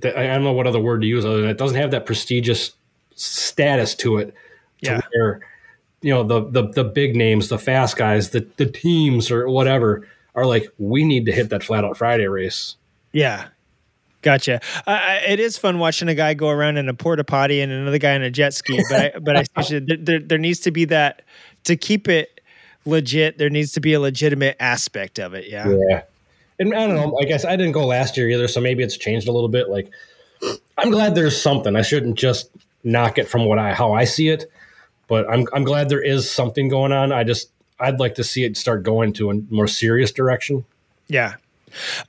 that- 0.00 0.16
I 0.18 0.26
don't 0.28 0.44
know 0.44 0.52
what 0.52 0.66
other 0.66 0.80
word 0.80 1.02
to 1.02 1.06
use 1.06 1.24
other 1.24 1.42
than 1.42 1.50
it 1.50 1.58
doesn't 1.58 1.76
have 1.76 1.90
that 1.90 2.06
prestigious 2.06 2.72
status 3.14 3.94
to 3.96 4.16
it. 4.18 4.34
Yeah. 4.80 5.00
where, 5.14 5.40
you 6.02 6.12
know 6.12 6.22
the 6.22 6.48
the 6.50 6.68
the 6.68 6.84
big 6.84 7.16
names, 7.16 7.48
the 7.48 7.58
fast 7.58 7.96
guys, 7.96 8.30
the 8.30 8.46
the 8.56 8.66
teams 8.66 9.30
or 9.30 9.48
whatever 9.48 10.06
are 10.34 10.46
like 10.46 10.70
we 10.78 11.04
need 11.04 11.26
to 11.26 11.32
hit 11.32 11.48
that 11.50 11.64
flat 11.64 11.84
out 11.84 11.96
Friday 11.96 12.26
race. 12.26 12.76
Yeah. 13.12 13.48
Gotcha. 14.22 14.60
I 14.86 15.18
it 15.26 15.40
is 15.40 15.56
fun 15.56 15.78
watching 15.78 16.08
a 16.08 16.14
guy 16.14 16.34
go 16.34 16.48
around 16.48 16.76
in 16.76 16.88
a 16.88 16.94
porta 16.94 17.24
potty 17.24 17.60
and 17.60 17.72
another 17.72 17.98
guy 17.98 18.12
in 18.12 18.22
a 18.22 18.30
jet 18.30 18.54
ski. 18.54 18.80
But 18.90 19.14
I, 19.16 19.18
but 19.18 19.36
I 19.36 19.44
there, 19.80 19.96
there, 19.96 20.18
there 20.20 20.38
needs 20.38 20.60
to 20.60 20.70
be 20.70 20.84
that 20.86 21.22
to 21.64 21.76
keep 21.76 22.08
it 22.08 22.40
legit. 22.84 23.38
There 23.38 23.50
needs 23.50 23.72
to 23.72 23.80
be 23.80 23.92
a 23.92 24.00
legitimate 24.00 24.56
aspect 24.60 25.18
of 25.18 25.34
it. 25.34 25.48
Yeah. 25.48 25.74
Yeah. 25.88 26.02
And 26.58 26.74
I 26.74 26.86
don't 26.86 26.96
know. 26.96 27.18
I 27.20 27.24
guess 27.24 27.44
I 27.44 27.56
didn't 27.56 27.72
go 27.72 27.86
last 27.86 28.16
year 28.16 28.28
either, 28.30 28.48
so 28.48 28.60
maybe 28.60 28.82
it's 28.82 28.96
changed 28.96 29.28
a 29.28 29.32
little 29.32 29.48
bit. 29.48 29.68
Like, 29.68 29.90
I'm 30.78 30.90
glad 30.90 31.14
there's 31.14 31.40
something. 31.40 31.76
I 31.76 31.82
shouldn't 31.82 32.16
just 32.16 32.50
knock 32.84 33.18
it 33.18 33.28
from 33.28 33.44
what 33.44 33.58
I 33.58 33.74
how 33.74 33.92
I 33.92 34.04
see 34.04 34.28
it, 34.28 34.50
but 35.08 35.28
I'm 35.30 35.46
I'm 35.52 35.64
glad 35.64 35.88
there 35.88 36.02
is 36.02 36.30
something 36.30 36.68
going 36.68 36.92
on. 36.92 37.12
I 37.12 37.24
just 37.24 37.50
I'd 37.78 38.00
like 38.00 38.14
to 38.16 38.24
see 38.24 38.44
it 38.44 38.56
start 38.56 38.82
going 38.82 39.12
to 39.14 39.30
a 39.30 39.34
more 39.50 39.68
serious 39.68 40.12
direction. 40.12 40.64
Yeah. 41.08 41.34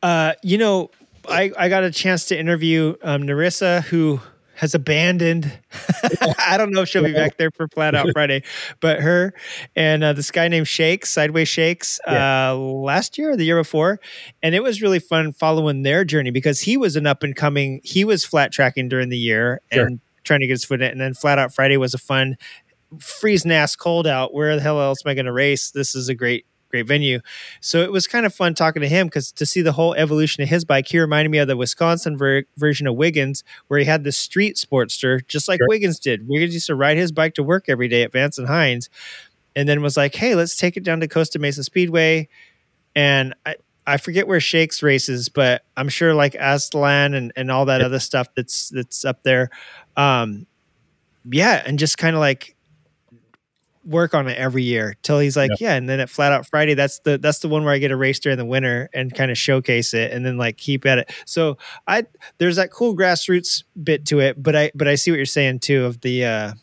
Uh, 0.02 0.34
you 0.44 0.58
know, 0.58 0.90
I, 1.28 1.52
I 1.58 1.68
got 1.70 1.84
a 1.84 1.92
chance 1.92 2.26
to 2.28 2.40
interview 2.40 2.96
um, 3.04 3.24
Narissa, 3.24 3.84
who 3.84 4.22
has 4.56 4.74
abandoned. 4.74 5.52
I 6.40 6.58
don't 6.58 6.72
know 6.72 6.82
if 6.82 6.90
she'll 6.90 7.04
be 7.04 7.14
back 7.14 7.38
there 7.38 7.52
for 7.52 7.68
Flat 7.68 7.94
Out 7.94 8.08
Friday, 8.14 8.44
but 8.80 9.02
her 9.02 9.34
and 9.76 10.04
uh, 10.04 10.14
this 10.14 10.32
guy 10.32 10.48
named 10.48 10.68
Shakes, 10.68 11.10
Sideways 11.12 11.48
Shakes, 11.50 12.00
uh, 12.08 12.56
last 12.58 13.18
year 13.18 13.32
or 13.32 13.36
the 13.36 13.44
year 13.46 13.58
before. 13.58 14.00
And 14.42 14.56
it 14.56 14.64
was 14.64 14.82
really 14.82 15.00
fun 15.00 15.32
following 15.34 15.84
their 15.84 16.06
journey 16.06 16.32
because 16.32 16.62
he 16.62 16.78
was 16.78 16.96
an 16.96 17.06
up 17.06 17.22
and 17.24 17.36
coming, 17.36 17.82
he 17.84 18.04
was 18.06 18.26
flat 18.26 18.52
tracking 18.52 18.88
during 18.90 19.10
the 19.10 19.18
year 19.18 19.62
Sure. 19.72 19.86
and 19.86 20.00
trying 20.24 20.40
to 20.40 20.48
get 20.48 20.54
his 20.54 20.66
foot 20.66 20.82
in. 20.82 20.92
And 20.92 21.02
then 21.02 21.14
Flat 21.14 21.38
Out 21.40 21.54
Friday 21.54 21.78
was 21.78 21.94
a 21.94 22.00
fun, 22.00 22.38
freezing 23.00 23.52
ass 23.52 23.76
cold 23.76 24.08
out. 24.08 24.34
Where 24.34 24.56
the 24.56 24.62
hell 24.62 24.82
else 24.82 25.00
am 25.06 25.10
I 25.10 25.14
going 25.14 25.26
to 25.26 25.34
race? 25.34 25.72
This 25.72 25.96
is 25.96 26.10
a 26.10 26.16
great, 26.16 26.46
great 26.70 26.88
venue. 26.88 27.20
So 27.62 27.82
it 27.82 27.92
was 27.92 28.08
kind 28.08 28.26
of 28.26 28.34
fun 28.34 28.54
talking 28.54 28.82
to 28.82 28.88
him 28.88 29.08
because 29.08 29.32
to 29.34 29.46
see 29.46 29.62
the 29.62 29.72
whole 29.74 29.94
evolution 29.96 30.44
of 30.44 30.50
his 30.50 30.66
bike, 30.66 30.88
he 30.88 31.00
reminded 31.00 31.30
me 31.30 31.38
of 31.40 31.48
the 31.48 31.58
Wisconsin 31.58 32.18
ver- 32.18 32.44
version 32.58 32.88
of 32.88 32.96
Wiggins, 32.96 33.44
where 33.68 33.80
he 33.80 33.86
had 33.86 34.04
the 34.04 34.12
street 34.12 34.56
sportster, 34.56 35.26
just 35.28 35.48
like 35.48 35.60
Sure. 35.60 35.68
Wiggins 35.70 36.00
did. 36.00 36.28
Wiggins 36.28 36.54
used 36.54 36.68
to 36.68 36.76
ride 36.76 36.98
his 36.98 37.12
bike 37.12 37.34
to 37.36 37.44
work 37.44 37.66
every 37.68 37.88
day 37.88 38.04
at 38.04 38.12
Vance 38.12 38.38
and 38.38 38.48
Hines, 38.48 38.90
and 39.56 39.68
then 39.68 39.82
was 39.82 39.98
like, 39.98 40.16
"Hey, 40.16 40.36
let's 40.36 40.56
take 40.56 40.78
it 40.78 40.84
down 40.84 41.00
to 41.00 41.08
Costa 41.08 41.40
Mesa 41.40 41.64
Speedway." 41.64 42.28
And 42.96 43.34
I, 43.46 43.56
I 43.86 43.98
forget 43.98 44.28
where 44.28 44.40
Shakes 44.42 44.84
races, 44.84 45.30
but 45.30 45.64
I'm 45.78 45.88
sure 45.90 46.14
like 46.14 46.34
Aztalan 46.34 47.16
and, 47.16 47.32
and 47.36 47.50
all 47.52 47.66
that 47.66 47.82
other 47.82 48.00
stuff 48.00 48.28
that's 48.36 48.70
that's 48.70 49.06
up 49.06 49.24
there. 49.24 49.50
Um, 49.96 50.46
yeah, 51.30 51.64
and 51.66 51.80
just 51.80 51.98
kind 51.98 52.16
of 52.16 52.20
like 52.20 52.57
work 53.88 54.14
on 54.14 54.28
it 54.28 54.38
every 54.38 54.64
year 54.64 54.96
till 55.02 55.18
he's 55.20 55.38
like, 55.38 55.50
yeah. 55.60 55.76
And 55.76 55.90
then 55.90 56.00
at 56.00 56.10
Flat 56.10 56.34
Out 56.34 56.46
Friday, 56.48 56.74
that's 56.74 57.00
the 57.00 57.18
that's 57.18 57.40
the 57.40 57.48
one 57.48 57.64
where 57.64 57.74
I 57.74 57.78
get 57.78 57.92
a 57.92 57.96
race 57.96 58.20
during 58.20 58.38
the 58.38 58.46
winter 58.46 58.90
and 58.94 59.14
kind 59.16 59.32
of 59.32 59.38
showcase 59.38 59.94
it, 59.94 60.12
and 60.12 60.26
then 60.26 60.38
like 60.38 60.58
keep 60.58 60.86
at 60.86 60.98
it. 61.00 61.12
So 61.26 61.58
I 61.88 62.04
there's 62.38 62.58
that 62.58 62.72
cool 62.72 62.96
grassroots 62.96 63.64
bit 63.82 64.06
to 64.08 64.20
it, 64.20 64.42
but 64.42 64.56
I 64.56 64.72
but 64.76 64.88
I 64.88 64.96
see 64.96 65.12
what 65.12 65.18
you're 65.18 65.26
saying 65.26 65.60
too 65.60 65.86
of 65.86 66.02
the 66.02 66.26
uh 66.26 66.54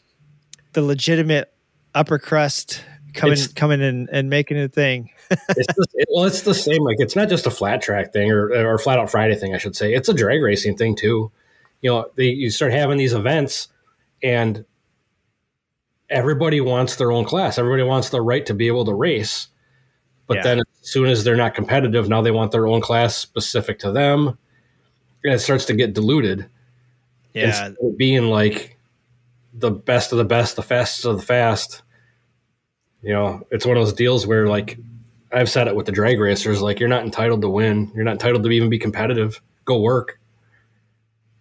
the 0.74 0.82
legitimate 0.82 1.52
upper 1.94 2.18
crust 2.18 2.84
coming 3.14 3.32
It's- 3.34 3.52
coming 3.52 3.80
in 3.80 4.08
and 4.12 4.28
making 4.28 4.58
a 4.58 4.68
thing. 4.68 5.10
it's 5.30 5.40
the, 5.74 5.86
it, 5.94 6.08
well, 6.12 6.24
it's 6.26 6.42
the 6.42 6.54
same. 6.54 6.82
Like 6.82 6.96
it's 6.98 7.16
not 7.16 7.28
just 7.28 7.46
a 7.46 7.50
flat 7.50 7.80
track 7.80 8.12
thing 8.12 8.30
or 8.30 8.52
or 8.52 8.78
flat 8.78 8.98
out 8.98 9.10
Friday 9.10 9.34
thing. 9.36 9.54
I 9.54 9.58
should 9.58 9.74
say 9.76 9.94
it's 9.94 10.08
a 10.08 10.14
drag 10.14 10.42
racing 10.42 10.76
thing 10.76 10.94
too. 10.96 11.30
You 11.80 11.90
know, 11.90 12.06
they, 12.16 12.26
you 12.26 12.50
start 12.50 12.72
having 12.72 12.96
these 12.98 13.12
events, 13.12 13.68
and 14.22 14.64
everybody 16.10 16.60
wants 16.60 16.96
their 16.96 17.10
own 17.12 17.24
class. 17.24 17.58
Everybody 17.58 17.82
wants 17.82 18.10
the 18.10 18.20
right 18.20 18.44
to 18.46 18.54
be 18.54 18.66
able 18.66 18.84
to 18.84 18.94
race. 18.94 19.48
But 20.26 20.38
Yeah. 20.38 20.42
then 20.42 20.58
as 20.60 20.64
soon 20.82 21.08
as 21.08 21.24
they're 21.24 21.36
not 21.36 21.54
competitive, 21.54 22.08
now 22.08 22.22
they 22.22 22.30
want 22.30 22.52
their 22.52 22.66
own 22.66 22.80
class 22.80 23.16
specific 23.16 23.78
to 23.80 23.92
them, 23.92 24.38
and 25.22 25.34
it 25.34 25.38
starts 25.40 25.64
to 25.66 25.74
get 25.74 25.92
diluted. 25.94 26.46
Yeah. 27.34 27.70
Being 27.96 28.30
like 28.30 28.78
the 29.52 29.70
best 29.70 30.12
of 30.12 30.18
the 30.18 30.24
best, 30.24 30.56
the 30.56 30.62
fastest 30.62 31.04
of 31.04 31.16
the 31.16 31.22
fast. 31.22 31.82
You 33.02 33.12
know, 33.12 33.46
it's 33.50 33.66
one 33.66 33.76
of 33.76 33.84
those 33.84 33.92
deals 33.92 34.26
where 34.26 34.46
like 34.46 34.78
I've 35.32 35.50
said 35.50 35.68
it 35.68 35.76
with 35.76 35.86
the 35.86 35.92
drag 35.92 36.20
racers, 36.20 36.62
like 36.62 36.78
you're 36.80 36.88
not 36.88 37.02
entitled 37.04 37.42
to 37.42 37.48
win. 37.48 37.90
You're 37.94 38.04
not 38.04 38.12
entitled 38.12 38.44
to 38.44 38.50
even 38.50 38.70
be 38.70 38.78
competitive. 38.78 39.40
Go 39.64 39.80
work. 39.80 40.20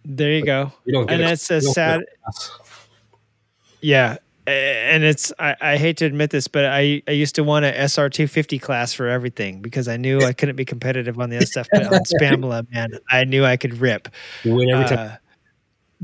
There 0.04 0.32
you 0.32 0.44
go. 0.44 0.72
You 0.84 0.92
don't 0.92 1.06
get 1.06 1.20
and 1.20 1.22
that's 1.22 1.50
a 1.50 1.54
you 1.54 1.60
don't 1.60 1.68
get 1.68 1.74
sad. 1.74 2.00
Yeah. 3.80 4.16
And 4.46 5.04
it's 5.04 5.32
I, 5.38 5.56
I 5.60 5.76
hate 5.78 5.96
to 5.98 6.04
admit 6.04 6.30
this, 6.30 6.48
but 6.48 6.66
I, 6.66 7.02
I 7.08 7.12
used 7.12 7.34
to 7.36 7.44
want 7.44 7.64
a 7.64 7.88
SR 7.88 8.10
two 8.10 8.26
fifty 8.26 8.58
class 8.58 8.92
for 8.92 9.08
everything 9.08 9.62
because 9.62 9.88
I 9.88 9.96
knew 9.96 10.20
I 10.20 10.34
couldn't 10.34 10.56
be 10.56 10.66
competitive 10.66 11.18
on 11.18 11.30
the 11.30 11.36
other 11.36 11.46
stuff. 11.46 11.66
But 11.72 11.86
on 11.86 12.00
Spamla, 12.00 12.70
man, 12.70 12.90
I 13.10 13.24
knew 13.24 13.44
I 13.44 13.56
could 13.56 13.78
rip. 13.78 14.08
Win 14.44 14.68
every 14.70 14.84
time. 14.84 14.98
Uh, 14.98 15.16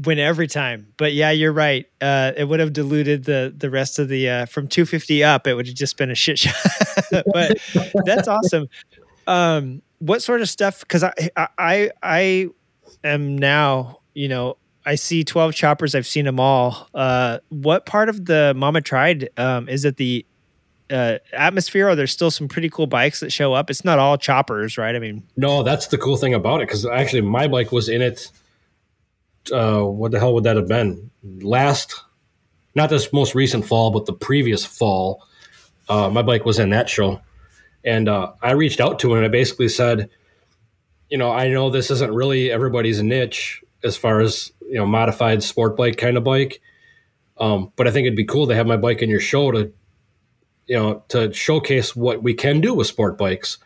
win 0.07 0.19
every 0.19 0.47
time. 0.47 0.93
But 0.97 1.13
yeah, 1.13 1.31
you're 1.31 1.53
right. 1.53 1.87
Uh, 2.01 2.33
it 2.37 2.45
would 2.45 2.61
have 2.61 2.73
diluted 2.73 3.25
the 3.25 3.55
the 3.57 3.69
rest 3.69 3.99
of 3.99 4.09
the 4.09 4.29
uh, 4.29 4.47
from 4.47 4.69
250 4.69 5.23
up. 5.23 5.47
It 5.47 5.55
would 5.55 5.67
have 5.67 5.77
just 5.77 5.99
been 5.99 6.11
a 6.11 6.15
shit 6.15 6.39
show. 6.41 6.51
but 7.11 7.59
that's 8.07 8.27
awesome. 8.27 8.69
Um, 9.27 9.83
what 9.99 10.23
sort 10.23 10.41
of 10.41 10.49
stuff? 10.49 10.81
Because 10.81 11.05
I 11.05 11.13
I 11.37 11.91
I 12.03 12.49
am 13.05 13.37
now 13.37 14.01
you 14.15 14.29
know 14.29 14.57
I 14.85 14.95
see 14.95 15.25
12 15.25 15.55
choppers. 15.55 15.95
I've 15.95 16.07
seen 16.07 16.25
them 16.25 16.41
all. 16.41 16.89
Uh, 16.95 17.39
what 17.51 17.87
part 17.87 18.09
of 18.09 18.25
the 18.25 18.55
Mama 18.57 18.81
tried? 18.81 19.29
Um, 19.37 19.69
is 19.69 19.85
it 19.85 19.97
the 19.97 20.25
uh, 20.91 21.19
atmosphere? 21.33 21.89
Or 21.89 21.95
there's 21.95 22.13
still 22.13 22.31
some 22.31 22.49
pretty 22.49 22.71
cool 22.71 22.87
bikes 22.87 23.21
that 23.21 23.33
show 23.33 23.53
up. 23.53 23.71
It's 23.71 23.85
not 23.85 23.99
all 23.99 24.17
choppers, 24.17 24.79
right? 24.79 24.95
I 24.95 24.99
mean, 24.99 25.23
No, 25.37 25.63
that's 25.63 25.89
the 25.89 25.99
cool 25.99 26.17
thing 26.17 26.35
about 26.35 26.63
it 26.63 26.69
because 26.69 26.87
actually 26.87 27.23
my 27.23 27.47
bike 27.47 27.73
was 27.73 27.89
in 27.89 28.03
it. 28.03 28.31
Uh, 29.53 29.83
what 29.83 30.13
the 30.13 30.19
hell 30.19 30.35
would 30.35 30.45
that 30.45 30.57
have 30.57 30.69
been? 30.69 31.11
Last, 31.23 31.95
not 32.75 32.91
this 32.91 33.13
most 33.13 33.35
recent 33.35 33.67
fall, 33.67 33.91
but 33.91 34.07
the 34.07 34.13
previous 34.13 34.65
fall. 34.65 35.27
Uh, 35.89 36.09
my 36.09 36.23
bike 36.23 36.45
was 36.45 36.59
in 36.59 36.71
that 36.71 36.89
show, 36.89 37.21
and 37.85 38.09
uh, 38.09 38.33
I 38.43 38.53
reached 38.53 38.81
out 38.81 38.99
to 39.01 39.11
him 39.11 39.19
and 39.19 39.27
I 39.27 39.29
basically 39.29 39.69
said, 39.69 40.09
you 41.09 41.19
know, 41.19 41.33
I 41.33 41.49
know 41.49 41.71
this 41.71 41.91
isn't 41.91 42.13
really 42.13 42.51
everybody's 42.53 43.03
niche 43.03 43.63
as 43.83 43.97
far 43.97 44.21
as 44.21 44.53
you 44.63 44.75
know 44.75 44.87
modified 44.87 45.43
sport 45.43 45.77
bike 45.77 45.97
kind 45.97 46.17
of 46.17 46.25
bike, 46.25 46.61
um, 47.39 47.73
but 47.77 47.87
I 47.87 47.91
think 47.91 48.07
it'd 48.07 48.17
be 48.17 48.25
cool 48.25 48.47
to 48.49 48.55
have 48.55 48.67
my 48.67 48.77
bike 48.77 49.03
in 49.03 49.11
your 49.11 49.21
show 49.21 49.51
to, 49.51 49.73
you 50.67 50.77
know, 50.77 51.05
to 51.09 51.33
showcase 51.33 51.97
what 51.97 52.23
we 52.23 52.35
can 52.35 52.61
do 52.61 52.75
with 52.75 52.87
sport 52.87 53.19
bikes 53.19 53.59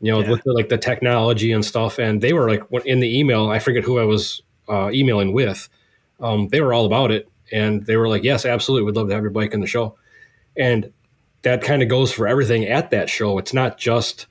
you 0.00 0.10
know, 0.10 0.18
with 0.30 0.42
the, 0.44 0.52
like 0.52 0.68
the 0.68 0.78
technology 0.78 1.52
and 1.52 1.64
stuff. 1.64 1.98
And 1.98 2.20
they 2.20 2.32
were 2.32 2.48
like 2.48 2.62
in 2.84 3.00
the 3.00 3.18
email, 3.18 3.50
I 3.50 3.58
forget 3.58 3.84
who 3.84 3.98
I 3.98 4.04
was 4.04 4.42
uh, 4.68 4.90
emailing 4.92 5.32
with. 5.32 5.68
Um, 6.20 6.48
they 6.48 6.60
were 6.60 6.72
all 6.72 6.86
about 6.86 7.10
it, 7.10 7.28
and 7.52 7.84
they 7.86 7.96
were 7.96 8.08
like, 8.08 8.24
"Yes, 8.24 8.44
absolutely, 8.44 8.86
we'd 8.86 8.96
love 8.96 9.08
to 9.08 9.14
have 9.14 9.22
your 9.22 9.30
bike 9.30 9.54
in 9.54 9.60
the 9.60 9.66
show." 9.66 9.96
And 10.56 10.92
that 11.42 11.62
kind 11.62 11.82
of 11.82 11.88
goes 11.88 12.12
for 12.12 12.26
everything 12.26 12.64
at 12.66 12.90
that 12.90 13.08
show. 13.08 13.38
It's 13.38 13.54
not 13.54 13.78
just 13.78 14.26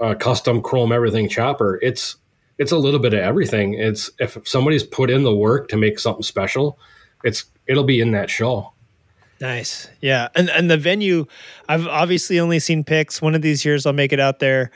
a 0.00 0.14
custom 0.14 0.60
chrome 0.60 0.92
everything 0.92 1.28
chopper. 1.28 1.78
It's 1.82 2.16
it's 2.58 2.72
a 2.72 2.78
little 2.78 3.00
bit 3.00 3.14
of 3.14 3.20
everything. 3.20 3.74
It's 3.74 4.10
if 4.18 4.36
somebody's 4.46 4.82
put 4.84 5.10
in 5.10 5.22
the 5.24 5.34
work 5.34 5.68
to 5.68 5.76
make 5.76 5.98
something 5.98 6.22
special, 6.22 6.78
it's 7.24 7.44
it'll 7.66 7.84
be 7.84 8.00
in 8.00 8.12
that 8.12 8.30
show. 8.30 8.72
Nice. 9.40 9.88
Yeah. 10.00 10.28
And 10.34 10.48
and 10.50 10.70
the 10.70 10.76
venue, 10.76 11.26
I've 11.68 11.86
obviously 11.86 12.38
only 12.40 12.58
seen 12.60 12.84
pics. 12.84 13.20
One 13.20 13.34
of 13.34 13.42
these 13.42 13.64
years 13.64 13.84
I'll 13.86 13.92
make 13.92 14.12
it 14.12 14.20
out 14.20 14.38
there. 14.38 14.70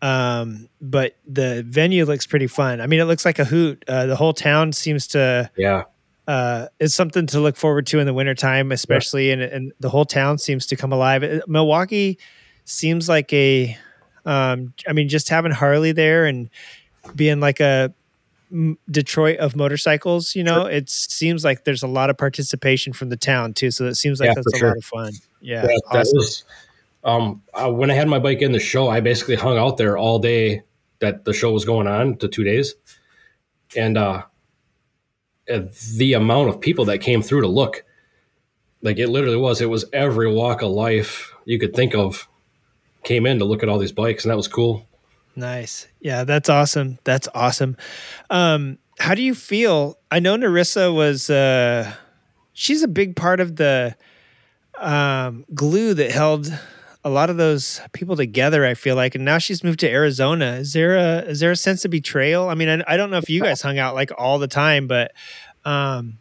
Um, 0.00 0.68
but 0.80 1.16
the 1.26 1.64
venue 1.66 2.04
looks 2.04 2.26
pretty 2.26 2.46
fun. 2.46 2.80
I 2.80 2.86
mean, 2.86 3.00
it 3.00 3.04
looks 3.04 3.24
like 3.24 3.38
a 3.38 3.44
hoot. 3.44 3.84
Uh, 3.88 4.06
the 4.06 4.16
whole 4.16 4.32
town 4.32 4.72
seems 4.72 5.08
to 5.08 5.50
Yeah. 5.56 5.84
uh, 6.28 6.68
it's 6.78 6.94
something 6.94 7.26
to 7.26 7.40
look 7.40 7.56
forward 7.56 7.86
to 7.88 7.98
in 7.98 8.06
the 8.06 8.14
wintertime, 8.14 8.70
especially, 8.70 9.30
and, 9.32 9.42
and 9.42 9.72
the 9.80 9.88
whole 9.90 10.04
town 10.04 10.38
seems 10.38 10.66
to 10.66 10.76
come 10.76 10.92
alive. 10.92 11.24
Uh, 11.24 11.40
Milwaukee 11.48 12.18
seems 12.64 13.08
like 13.08 13.32
a, 13.32 13.76
um, 14.24 14.72
I 14.86 14.92
mean, 14.92 15.08
just 15.08 15.28
having 15.30 15.50
Harley 15.52 15.90
there 15.90 16.26
and 16.26 16.48
being 17.14 17.40
like 17.40 17.60
a 17.60 17.92
Detroit 18.90 19.38
of 19.38 19.56
motorcycles, 19.56 20.34
you 20.34 20.42
know, 20.42 20.64
it 20.64 20.88
seems 20.88 21.44
like 21.44 21.64
there's 21.64 21.82
a 21.82 21.86
lot 21.86 22.08
of 22.08 22.16
participation 22.16 22.92
from 22.94 23.10
the 23.10 23.16
town 23.16 23.52
too. 23.52 23.70
So 23.70 23.84
it 23.86 23.96
seems 23.96 24.20
like 24.20 24.28
Yeah, 24.28 24.34
that's 24.36 24.54
a 24.54 24.56
sure. 24.56 24.68
lot 24.68 24.76
of 24.78 24.84
fun. 24.84 25.12
Yeah, 25.40 25.62
that, 25.62 25.82
awesome. 25.90 26.16
was 26.16 26.44
um 27.04 27.42
uh, 27.54 27.70
when 27.70 27.90
I 27.90 27.94
had 27.94 28.08
my 28.08 28.18
bike 28.18 28.40
in 28.40 28.52
the 28.52 28.58
show, 28.58 28.88
I 28.88 29.00
basically 29.00 29.36
hung 29.36 29.58
out 29.58 29.76
there 29.76 29.98
all 29.98 30.18
day 30.18 30.62
that 31.00 31.24
the 31.24 31.32
show 31.32 31.52
was 31.52 31.64
going 31.64 31.86
on, 31.86 32.16
the 32.18 32.28
two 32.28 32.42
days, 32.42 32.74
and 33.76 33.98
uh, 33.98 34.22
uh, 35.52 35.60
the 35.96 36.14
amount 36.14 36.48
of 36.48 36.60
people 36.60 36.86
that 36.86 36.98
came 36.98 37.22
through 37.22 37.42
to 37.42 37.48
look, 37.48 37.84
like 38.82 38.98
it 38.98 39.08
literally 39.08 39.36
was, 39.36 39.60
it 39.60 39.70
was 39.70 39.84
every 39.92 40.32
walk 40.32 40.62
of 40.62 40.70
life 40.70 41.32
you 41.44 41.58
could 41.58 41.74
think 41.74 41.94
of 41.94 42.28
came 43.04 43.26
in 43.26 43.38
to 43.38 43.44
look 43.44 43.62
at 43.62 43.68
all 43.68 43.78
these 43.78 43.92
bikes, 43.92 44.24
and 44.24 44.30
that 44.30 44.36
was 44.36 44.48
cool. 44.48 44.86
Nice. 45.38 45.86
Yeah, 46.00 46.24
that's 46.24 46.48
awesome. 46.48 46.98
That's 47.04 47.28
awesome. 47.32 47.76
Um, 48.28 48.78
how 48.98 49.14
do 49.14 49.22
you 49.22 49.36
feel? 49.36 49.96
I 50.10 50.18
know 50.18 50.36
Narissa 50.36 50.92
was 50.92 51.30
uh 51.30 51.94
she's 52.54 52.82
a 52.82 52.88
big 52.88 53.14
part 53.14 53.38
of 53.38 53.54
the 53.54 53.94
um 54.78 55.44
glue 55.54 55.94
that 55.94 56.10
held 56.10 56.52
a 57.04 57.08
lot 57.10 57.30
of 57.30 57.36
those 57.36 57.80
people 57.92 58.16
together, 58.16 58.66
I 58.66 58.74
feel 58.74 58.96
like. 58.96 59.14
And 59.14 59.24
now 59.24 59.38
she's 59.38 59.62
moved 59.62 59.78
to 59.80 59.88
Arizona. 59.88 60.56
Is 60.56 60.72
there 60.72 60.96
a 60.96 61.18
is 61.20 61.38
there 61.38 61.52
a 61.52 61.56
sense 61.56 61.84
of 61.84 61.92
betrayal? 61.92 62.48
I 62.48 62.54
mean, 62.54 62.68
I, 62.68 62.94
I 62.94 62.96
don't 62.96 63.10
know 63.10 63.18
if 63.18 63.30
you 63.30 63.40
guys 63.40 63.62
hung 63.62 63.78
out 63.78 63.94
like 63.94 64.10
all 64.18 64.40
the 64.40 64.48
time, 64.48 64.88
but 64.88 65.12
um 65.64 66.18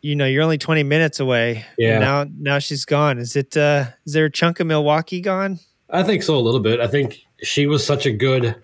you 0.00 0.16
know, 0.16 0.26
you're 0.26 0.42
only 0.42 0.58
20 0.58 0.82
minutes 0.82 1.20
away. 1.20 1.64
Yeah. 1.78 2.00
Now 2.00 2.26
now 2.36 2.58
she's 2.58 2.84
gone. 2.84 3.18
Is 3.18 3.36
it 3.36 3.56
uh 3.56 3.84
is 4.04 4.14
there 4.14 4.24
a 4.24 4.30
chunk 4.32 4.58
of 4.58 4.66
Milwaukee 4.66 5.20
gone? 5.20 5.60
I 5.90 6.02
think 6.02 6.24
so 6.24 6.36
a 6.36 6.40
little 6.40 6.58
bit. 6.58 6.80
I 6.80 6.88
think 6.88 7.23
she 7.42 7.66
was 7.66 7.84
such 7.86 8.06
a 8.06 8.12
good 8.12 8.56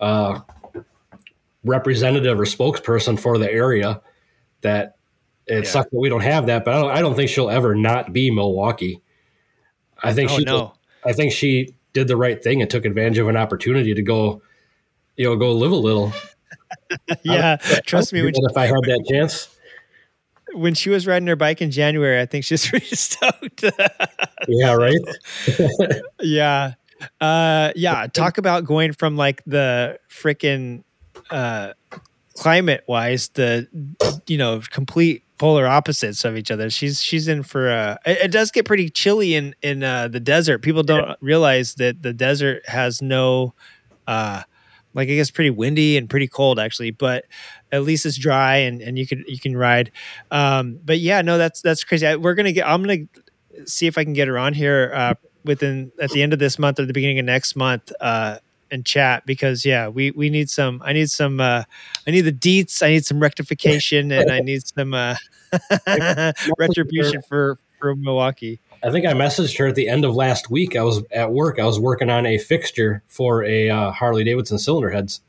uh, 0.00 0.40
representative 1.64 2.38
or 2.40 2.44
spokesperson 2.44 3.18
for 3.18 3.38
the 3.38 3.50
area 3.50 4.00
that 4.62 4.96
it 5.46 5.66
sucks 5.66 5.90
that 5.90 5.98
we 5.98 6.08
don't 6.08 6.22
have 6.22 6.46
that. 6.46 6.64
But 6.64 6.74
I 6.74 6.80
don't, 6.80 6.90
I 6.90 7.00
don't 7.00 7.14
think 7.14 7.28
she'll 7.30 7.50
ever 7.50 7.74
not 7.74 8.12
be 8.12 8.30
Milwaukee. 8.30 9.00
I 10.02 10.12
think 10.12 10.30
Oh, 10.30 10.38
she. 10.38 10.44
no. 10.44 10.74
I 11.04 11.12
think 11.12 11.32
she 11.32 11.74
did 11.92 12.08
the 12.08 12.16
right 12.16 12.42
thing 12.42 12.62
and 12.62 12.70
took 12.70 12.84
advantage 12.84 13.18
of 13.18 13.28
an 13.28 13.36
opportunity 13.36 13.92
to 13.94 14.02
go, 14.02 14.40
you 15.16 15.24
know, 15.28 15.36
go 15.36 15.52
live 15.52 15.72
a 15.72 15.76
little. 15.76 16.12
yeah, 17.22 17.56
trust 17.84 18.12
me 18.12 18.22
when 18.22 18.32
if 18.34 18.56
I 18.56 18.66
had 18.66 18.74
that 18.84 19.04
chance. 19.10 19.48
when 20.54 20.74
she 20.74 20.90
was 20.90 21.06
riding 21.06 21.26
her 21.26 21.36
bike 21.36 21.60
in 21.60 21.70
January, 21.70 22.20
I 22.20 22.26
think 22.26 22.44
she's 22.44 22.66
pretty 22.68 22.94
stoked. 22.96 23.64
Yeah, 24.48 24.74
right. 24.74 24.98
yeah. 26.20 26.74
Uh 27.20 27.72
yeah, 27.74 28.06
talk 28.06 28.38
about 28.38 28.64
going 28.64 28.92
from 28.92 29.16
like 29.16 29.42
the 29.46 29.98
freaking 30.10 30.84
uh 31.30 31.72
climate 32.36 32.84
wise 32.88 33.28
the 33.30 33.66
you 34.26 34.38
know 34.38 34.60
complete 34.70 35.22
polar 35.38 35.66
opposites 35.66 36.24
of 36.24 36.36
each 36.36 36.50
other. 36.50 36.70
She's 36.70 37.02
she's 37.02 37.28
in 37.28 37.42
for 37.42 37.70
uh 37.70 37.96
it, 38.06 38.18
it 38.24 38.30
does 38.30 38.50
get 38.50 38.64
pretty 38.64 38.88
chilly 38.88 39.34
in 39.34 39.54
in 39.62 39.82
uh 39.82 40.08
the 40.08 40.20
desert. 40.20 40.60
People 40.60 40.82
don't 40.82 41.16
realize 41.20 41.74
that 41.74 42.02
the 42.02 42.12
desert 42.12 42.62
has 42.68 43.02
no 43.02 43.54
uh 44.06 44.42
like 44.94 45.08
I 45.08 45.14
guess 45.14 45.30
pretty 45.30 45.50
windy 45.50 45.96
and 45.96 46.08
pretty 46.08 46.28
cold 46.28 46.58
actually, 46.58 46.90
but 46.90 47.24
at 47.70 47.82
least 47.82 48.04
it's 48.06 48.16
dry 48.18 48.56
and, 48.56 48.82
and 48.82 48.98
you 48.98 49.06
can 49.06 49.24
you 49.26 49.38
can 49.38 49.56
ride. 49.56 49.90
Um, 50.30 50.78
but 50.84 50.98
yeah, 50.98 51.22
no, 51.22 51.38
that's 51.38 51.62
that's 51.62 51.84
crazy. 51.84 52.06
I, 52.06 52.16
we're 52.16 52.34
gonna 52.34 52.52
get. 52.52 52.66
I'm 52.68 52.82
gonna 52.82 53.06
see 53.64 53.86
if 53.86 53.96
I 53.98 54.04
can 54.04 54.12
get 54.12 54.28
her 54.28 54.38
on 54.38 54.54
here 54.54 54.92
uh, 54.94 55.14
within 55.44 55.92
at 56.00 56.10
the 56.10 56.22
end 56.22 56.32
of 56.32 56.38
this 56.38 56.58
month 56.58 56.78
or 56.78 56.86
the 56.86 56.92
beginning 56.92 57.18
of 57.18 57.24
next 57.24 57.56
month 57.56 57.92
uh, 58.00 58.38
and 58.70 58.84
chat 58.84 59.24
because 59.26 59.64
yeah, 59.64 59.88
we 59.88 60.10
we 60.12 60.30
need 60.30 60.50
some. 60.50 60.82
I 60.84 60.92
need 60.92 61.10
some. 61.10 61.40
Uh, 61.40 61.64
I 62.06 62.10
need 62.10 62.22
the 62.22 62.32
deets. 62.32 62.82
I 62.82 62.90
need 62.90 63.04
some 63.04 63.20
rectification 63.20 64.10
and 64.10 64.30
I 64.30 64.40
need 64.40 64.66
some 64.66 64.94
uh, 64.94 65.16
retribution 66.58 67.22
for 67.22 67.58
for 67.78 67.94
Milwaukee. 67.94 68.60
I 68.84 68.90
think 68.90 69.06
I 69.06 69.12
messaged 69.12 69.56
her 69.58 69.68
at 69.68 69.76
the 69.76 69.88
end 69.88 70.04
of 70.04 70.14
last 70.14 70.50
week. 70.50 70.74
I 70.74 70.82
was 70.82 71.02
at 71.12 71.30
work. 71.30 71.60
I 71.60 71.66
was 71.66 71.78
working 71.78 72.10
on 72.10 72.26
a 72.26 72.38
fixture 72.38 73.02
for 73.06 73.44
a 73.44 73.70
uh, 73.70 73.90
Harley 73.92 74.24
Davidson 74.24 74.58
cylinder 74.58 74.90
heads. 74.90 75.20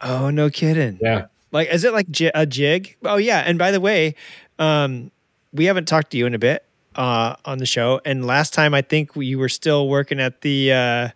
Oh 0.00 0.30
no, 0.30 0.48
kidding. 0.48 0.98
Yeah. 1.02 1.26
Like, 1.52 1.68
is 1.68 1.84
it 1.84 1.92
like 1.92 2.08
j- 2.10 2.30
a 2.34 2.46
jig? 2.46 2.96
Oh 3.04 3.16
yeah. 3.16 3.42
And 3.44 3.58
by 3.58 3.70
the 3.70 3.80
way, 3.80 4.14
um, 4.58 5.10
we 5.52 5.64
haven't 5.66 5.88
talked 5.88 6.12
to 6.12 6.16
you 6.16 6.26
in 6.26 6.34
a 6.34 6.38
bit 6.38 6.64
uh, 6.96 7.36
on 7.44 7.58
the 7.58 7.66
show. 7.66 8.00
And 8.04 8.26
last 8.26 8.54
time, 8.54 8.74
I 8.74 8.82
think 8.82 9.16
we 9.16 9.36
were 9.36 9.48
still 9.48 9.88
working 9.88 10.20
at 10.20 10.40
the 10.40 10.72
uh, 10.72 11.08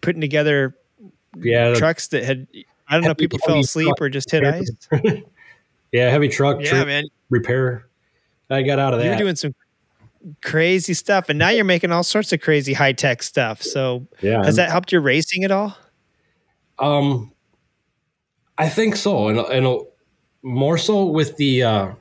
putting 0.00 0.20
together 0.20 0.76
Yeah, 1.36 1.74
trucks 1.74 2.08
that 2.08 2.24
had. 2.24 2.46
I 2.86 2.94
don't 2.94 3.04
know. 3.04 3.14
People 3.14 3.38
fell 3.38 3.60
asleep 3.60 3.94
or 4.00 4.08
just 4.08 4.30
hit 4.30 4.44
ice. 4.44 4.70
Yeah, 5.94 6.10
heavy 6.10 6.28
truck. 6.28 6.60
Yeah, 6.60 6.84
man. 6.84 7.04
Repair. 7.30 7.86
I 8.50 8.62
got 8.62 8.80
out 8.80 8.94
of 8.94 8.98
that. 8.98 9.06
You're 9.06 9.16
doing 9.16 9.36
some 9.36 9.54
crazy 10.42 10.92
stuff, 10.92 11.28
and 11.28 11.38
now 11.38 11.50
you're 11.50 11.64
making 11.64 11.92
all 11.92 12.02
sorts 12.02 12.32
of 12.32 12.40
crazy 12.40 12.72
high 12.72 12.94
tech 12.94 13.22
stuff. 13.22 13.62
So, 13.62 14.04
Yeah, 14.20 14.44
has 14.44 14.56
that 14.56 14.70
helped 14.70 14.90
your 14.90 15.02
racing 15.02 15.44
at 15.44 15.52
all? 15.52 15.78
Um, 16.80 17.32
I 18.58 18.68
think 18.68 18.96
so, 18.96 19.28
and 19.28 19.38
and 19.38 19.82
more 20.42 20.78
so 20.78 21.04
with 21.04 21.36
the 21.36 21.62
uh, 21.62 21.92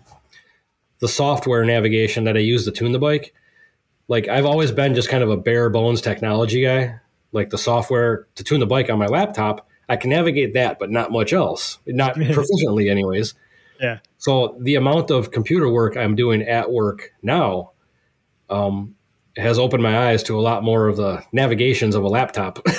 the 1.04 1.10
software 1.10 1.66
navigation 1.66 2.24
that 2.24 2.38
I 2.38 2.40
use 2.40 2.64
to 2.64 2.72
tune 2.72 2.94
the 2.94 2.98
bike. 2.98 3.34
Like 4.08 4.30
I've 4.30 4.46
always 4.46 4.72
been 4.72 4.96
just 4.96 5.10
kind 5.10 5.22
of 5.22 5.30
a 5.30 5.36
bare 5.36 5.70
bones 5.70 6.00
technology 6.00 6.64
guy. 6.64 6.96
Like 7.34 7.50
the 7.50 7.58
software 7.58 8.26
to 8.36 8.44
tune 8.46 8.62
the 8.62 8.66
bike 8.66 8.90
on 8.90 9.00
my 9.00 9.08
laptop, 9.08 9.68
I 9.90 9.98
can 9.98 10.12
navigate 10.12 10.54
that, 10.54 10.80
but 10.80 10.90
not 10.92 11.12
much 11.12 11.34
else. 11.34 11.78
Not 11.86 12.16
proficiently, 12.32 12.90
anyways. 12.90 13.34
Yeah. 13.82 14.00
So 14.18 14.56
the 14.62 14.76
amount 14.76 15.12
of 15.12 15.32
computer 15.32 15.68
work 15.68 15.98
I'm 15.98 16.16
doing 16.16 16.42
at 16.44 16.72
work 16.72 17.12
now 17.22 17.72
um, 18.50 18.96
has 19.36 19.60
opened 19.60 19.84
my 19.84 20.08
eyes 20.08 20.24
to 20.24 20.40
a 20.40 20.42
lot 20.42 20.64
more 20.64 20.88
of 20.88 20.96
the 20.96 21.22
navigations 21.34 21.96
of 21.96 22.06
a 22.06 22.08
laptop. 22.08 22.66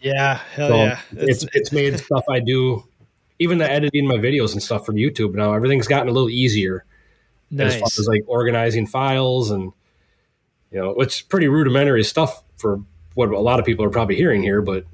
Yeah, 0.00 0.40
hell 0.56 0.68
So 0.68 0.74
yeah. 0.74 0.98
it's 1.12 1.46
it's 1.52 1.70
made 1.70 1.96
stuff 2.00 2.24
I 2.28 2.40
do, 2.40 2.82
even 3.38 3.58
the 3.58 3.70
editing 3.70 4.08
my 4.08 4.16
videos 4.16 4.52
and 4.52 4.60
stuff 4.60 4.84
for 4.84 4.94
YouTube 4.94 5.34
now. 5.34 5.54
Everything's 5.54 5.86
gotten 5.86 6.08
a 6.08 6.12
little 6.12 6.28
easier 6.28 6.84
as 7.58 7.76
far 7.76 7.86
as 7.86 8.06
like 8.08 8.22
organizing 8.26 8.86
files 8.86 9.50
and 9.50 9.72
you 10.70 10.80
know, 10.80 10.94
it's 10.98 11.20
pretty 11.20 11.48
rudimentary 11.48 12.02
stuff 12.02 12.42
for 12.56 12.80
what 13.14 13.28
a 13.28 13.38
lot 13.38 13.60
of 13.60 13.66
people 13.66 13.84
are 13.84 13.90
probably 13.90 14.16
hearing 14.16 14.42
here. 14.42 14.62
But 14.62 14.86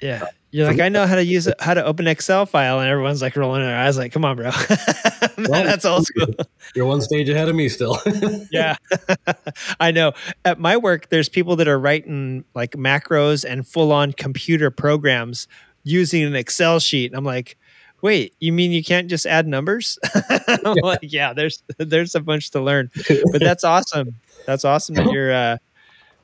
Yeah. 0.00 0.22
Uh, 0.22 0.26
you're 0.52 0.66
like, 0.66 0.80
I 0.80 0.88
know 0.88 1.06
how 1.06 1.16
to 1.16 1.24
use 1.24 1.46
it, 1.46 1.54
how 1.60 1.74
to 1.74 1.84
open 1.84 2.06
Excel 2.06 2.46
file, 2.46 2.80
and 2.80 2.88
everyone's 2.88 3.20
like 3.20 3.36
rolling 3.36 3.60
their 3.60 3.76
eyes, 3.76 3.98
like, 3.98 4.12
come 4.12 4.24
on, 4.24 4.36
bro. 4.36 4.50
That's 5.36 5.84
old 5.84 6.06
school. 6.06 6.28
you're 6.74 6.86
one 6.86 7.02
stage 7.02 7.28
ahead 7.28 7.50
of 7.50 7.54
me 7.54 7.68
still. 7.68 7.98
yeah. 8.50 8.76
I 9.80 9.90
know. 9.90 10.12
At 10.46 10.58
my 10.58 10.78
work, 10.78 11.10
there's 11.10 11.28
people 11.28 11.56
that 11.56 11.68
are 11.68 11.78
writing 11.78 12.44
like 12.54 12.70
macros 12.70 13.44
and 13.46 13.66
full 13.66 13.92
on 13.92 14.12
computer 14.14 14.70
programs 14.70 15.46
using 15.82 16.22
an 16.22 16.34
Excel 16.34 16.80
sheet. 16.80 17.10
And 17.10 17.18
I'm 17.18 17.24
like, 17.24 17.58
wait, 18.06 18.34
you 18.38 18.52
mean 18.52 18.70
you 18.70 18.84
can't 18.84 19.08
just 19.08 19.26
add 19.26 19.48
numbers? 19.48 19.98
I'm 20.64 20.76
like, 20.76 21.00
yeah, 21.02 21.32
there's 21.32 21.62
there's 21.78 22.14
a 22.14 22.20
bunch 22.20 22.50
to 22.50 22.60
learn. 22.60 22.90
But 23.32 23.40
that's 23.40 23.64
awesome. 23.64 24.14
That's 24.46 24.64
awesome 24.64 24.94
that 24.94 25.10
you're 25.10 25.32
uh 25.32 25.56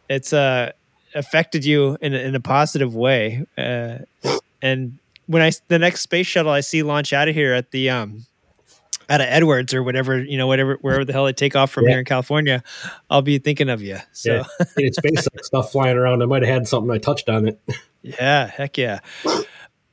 it's 0.08 0.32
uh 0.32 0.70
affected 1.14 1.64
you 1.64 1.98
in 2.00 2.14
a, 2.14 2.18
in 2.18 2.34
a 2.36 2.40
positive 2.40 2.94
way. 2.94 3.44
Uh 3.58 3.98
and 4.62 4.98
when 5.26 5.42
I 5.42 5.50
the 5.68 5.78
next 5.80 6.02
space 6.02 6.26
shuttle 6.28 6.52
I 6.52 6.60
see 6.60 6.82
launch 6.84 7.12
out 7.12 7.28
of 7.28 7.34
here 7.34 7.52
at 7.52 7.72
the 7.72 7.90
um 7.90 8.26
out 9.10 9.20
of 9.20 9.26
Edwards 9.28 9.74
or 9.74 9.82
whatever, 9.82 10.22
you 10.22 10.38
know, 10.38 10.46
whatever 10.46 10.78
wherever 10.80 11.04
the 11.04 11.12
hell 11.12 11.24
they 11.24 11.32
take 11.32 11.56
off 11.56 11.70
from 11.72 11.84
Yeah. 11.84 11.90
here 11.90 11.98
in 11.98 12.04
California, 12.04 12.62
I'll 13.10 13.22
be 13.22 13.38
thinking 13.38 13.68
of 13.68 13.82
you. 13.82 13.98
So 14.12 14.34
yeah, 14.36 14.44
it's 14.76 14.98
SpaceX 15.00 15.44
stuff 15.44 15.72
flying 15.72 15.96
around. 15.98 16.22
I 16.22 16.26
might 16.26 16.42
have 16.42 16.54
had 16.54 16.68
something 16.68 16.90
I 16.90 16.98
touched 16.98 17.28
on 17.28 17.48
it. 17.48 17.60
yeah, 18.02 18.46
heck 18.46 18.78
yeah. 18.78 19.00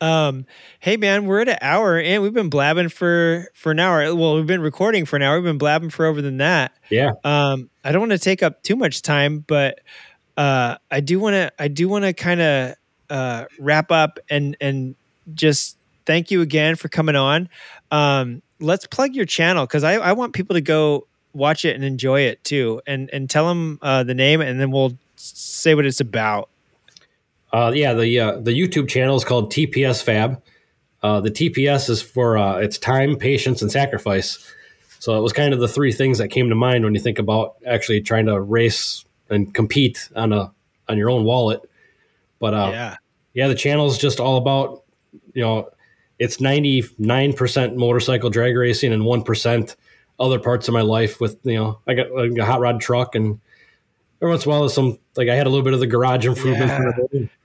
Um, 0.02 0.46
hey 0.80 0.98
man, 0.98 1.26
we're 1.26 1.42
at 1.42 1.50
an 1.50 1.58
hour 1.62 2.00
and 2.00 2.24
we've 2.24 2.34
been 2.34 2.50
blabbing 2.50 2.90
for 2.90 3.48
for 3.54 3.72
an 3.72 3.80
hour. 3.80 4.16
Well, 4.16 4.36
we've 4.36 4.48
been 4.48 4.62
recording 4.62 5.06
for 5.06 5.16
an 5.16 5.22
hour. 5.22 5.36
We've 5.36 5.44
been 5.44 5.58
blabbing 5.58 5.90
for 5.90 6.06
over 6.06 6.22
than 6.22 6.38
that. 6.38 6.72
Yeah. 6.90 7.12
Um, 7.24 7.70
I 7.84 7.92
don't 7.92 8.02
want 8.02 8.12
to 8.14 8.20
take 8.20 8.42
up 8.42 8.64
too 8.64 8.76
much 8.76 9.02
time, 9.02 9.44
but 9.46 9.82
uh, 10.38 10.78
I 10.90 11.02
do 11.02 11.20
want 11.20 11.34
to. 11.34 11.52
I 11.60 11.68
do 11.68 11.90
want 11.90 12.06
to 12.06 12.14
kind 12.14 12.42
of 12.42 12.76
uh, 13.10 13.46
wrap 13.60 13.92
up 13.92 14.20
and 14.30 14.56
and 14.62 14.96
just 15.34 15.78
thank 16.06 16.32
you 16.32 16.42
again 16.42 16.76
for 16.76 16.88
coming 16.88 17.16
on. 17.16 17.50
Um, 17.92 18.42
let's 18.60 18.88
plug 18.88 19.16
your 19.16 19.26
channel 19.26 19.66
because 19.66 19.84
I, 19.84 19.96
I 19.96 20.14
want 20.14 20.34
people 20.34 20.54
to 20.54 20.62
go 20.62 21.08
watch 21.34 21.66
it 21.66 21.76
and 21.76 21.84
enjoy 21.84 22.22
it 22.22 22.44
too, 22.44 22.82
and 22.88 23.10
and 23.12 23.30
tell 23.30 23.48
them 23.48 23.80
uh, 23.82 24.04
the 24.04 24.14
name, 24.14 24.40
and 24.40 24.62
then 24.62 24.72
we'll 24.72 24.98
say 25.18 25.76
what 25.76 25.86
it's 25.86 26.00
about. 26.00 26.50
Uh, 27.52 27.72
yeah, 27.74 27.94
the 27.94 28.20
uh, 28.20 28.40
the 28.40 28.52
YouTube 28.52 28.88
channel 28.88 29.16
is 29.16 29.24
called 29.24 29.52
TPS 29.52 30.04
Fab. 30.04 30.42
Uh, 31.02 31.22
the 31.22 31.32
TPS 31.32 31.90
is 31.90 32.02
for 32.02 32.38
uh, 32.38 32.58
it's 32.58 32.78
time, 32.78 33.16
patience, 33.16 33.62
and 33.62 33.72
sacrifice. 33.72 34.54
So 35.00 35.18
it 35.18 35.22
was 35.22 35.34
kind 35.34 35.54
of 35.54 35.60
the 35.60 35.68
three 35.68 35.94
things 35.94 36.18
that 36.18 36.28
came 36.28 36.50
to 36.50 36.56
mind 36.56 36.84
when 36.84 36.94
you 36.94 37.00
think 37.00 37.20
about 37.20 37.56
actually 37.66 38.02
trying 38.02 38.26
to 38.26 38.40
race 38.40 39.06
and 39.30 39.54
compete 39.54 40.10
on 40.16 40.34
a 40.34 40.52
on 40.88 40.98
your 40.98 41.10
own 41.10 41.24
wallet. 41.24 41.62
But 42.40 42.54
uh, 42.54 42.70
yeah, 42.72 42.96
yeah, 43.34 43.48
the 43.48 43.56
channel 43.56 43.88
is 43.88 43.98
just 43.98 44.20
all 44.20 44.38
about 44.38 44.84
you 45.34 45.42
know 45.42 45.70
it's 46.20 46.40
ninety 46.40 46.84
nine 46.98 47.34
percent 47.34 47.78
motorcycle 47.78 48.30
drag 48.30 48.56
racing 48.56 48.94
and 48.94 49.06
one 49.06 49.24
percent 49.24 49.76
other 50.20 50.38
parts 50.38 50.68
of 50.68 50.74
my 50.74 50.82
life. 50.82 51.20
With 51.20 51.40
you 51.44 51.56
know, 51.56 51.80
I 51.88 51.96
got 51.96 52.08
a 52.08 52.46
hot 52.46 52.60
rod 52.60 52.82
truck 52.82 53.16
and 53.16 53.40
every 54.22 54.32
once 54.32 54.46
in 54.46 54.50
a 54.50 54.52
while, 54.52 54.62
there's 54.62 54.74
some 54.74 55.00
like 55.16 55.30
I 55.30 55.36
had 55.36 55.48
a 55.48 55.50
little 55.50 55.64
bit 55.64 55.74
of 55.74 55.80
the 55.80 55.88
garage 55.88 56.26
improvement. 56.26 57.10
Yeah. 57.12 57.22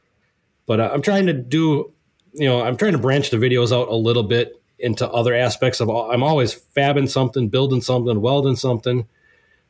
But 0.66 0.80
uh, 0.80 0.90
I'm 0.92 1.02
trying 1.02 1.26
to 1.26 1.32
do, 1.32 1.92
you 2.32 2.48
know, 2.48 2.62
I'm 2.62 2.76
trying 2.76 2.92
to 2.92 2.98
branch 2.98 3.30
the 3.30 3.36
videos 3.36 3.72
out 3.72 3.88
a 3.88 3.94
little 3.94 4.22
bit 4.22 4.60
into 4.78 5.08
other 5.08 5.34
aspects 5.34 5.80
of. 5.80 5.88
I'm 5.90 6.22
always 6.22 6.54
fabbing 6.54 7.08
something, 7.08 7.48
building 7.48 7.80
something, 7.80 8.20
welding 8.20 8.56
something, 8.56 9.06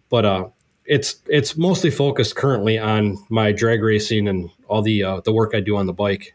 but 0.08 0.24
uh, 0.24 0.48
it's 0.84 1.16
it's 1.26 1.56
mostly 1.56 1.90
focused 1.90 2.36
currently 2.36 2.78
on 2.78 3.18
my 3.28 3.52
drag 3.52 3.82
racing 3.82 4.28
and 4.28 4.50
all 4.68 4.82
the 4.82 5.02
uh, 5.02 5.20
the 5.20 5.32
work 5.32 5.54
I 5.54 5.60
do 5.60 5.76
on 5.76 5.86
the 5.86 5.92
bike. 5.92 6.34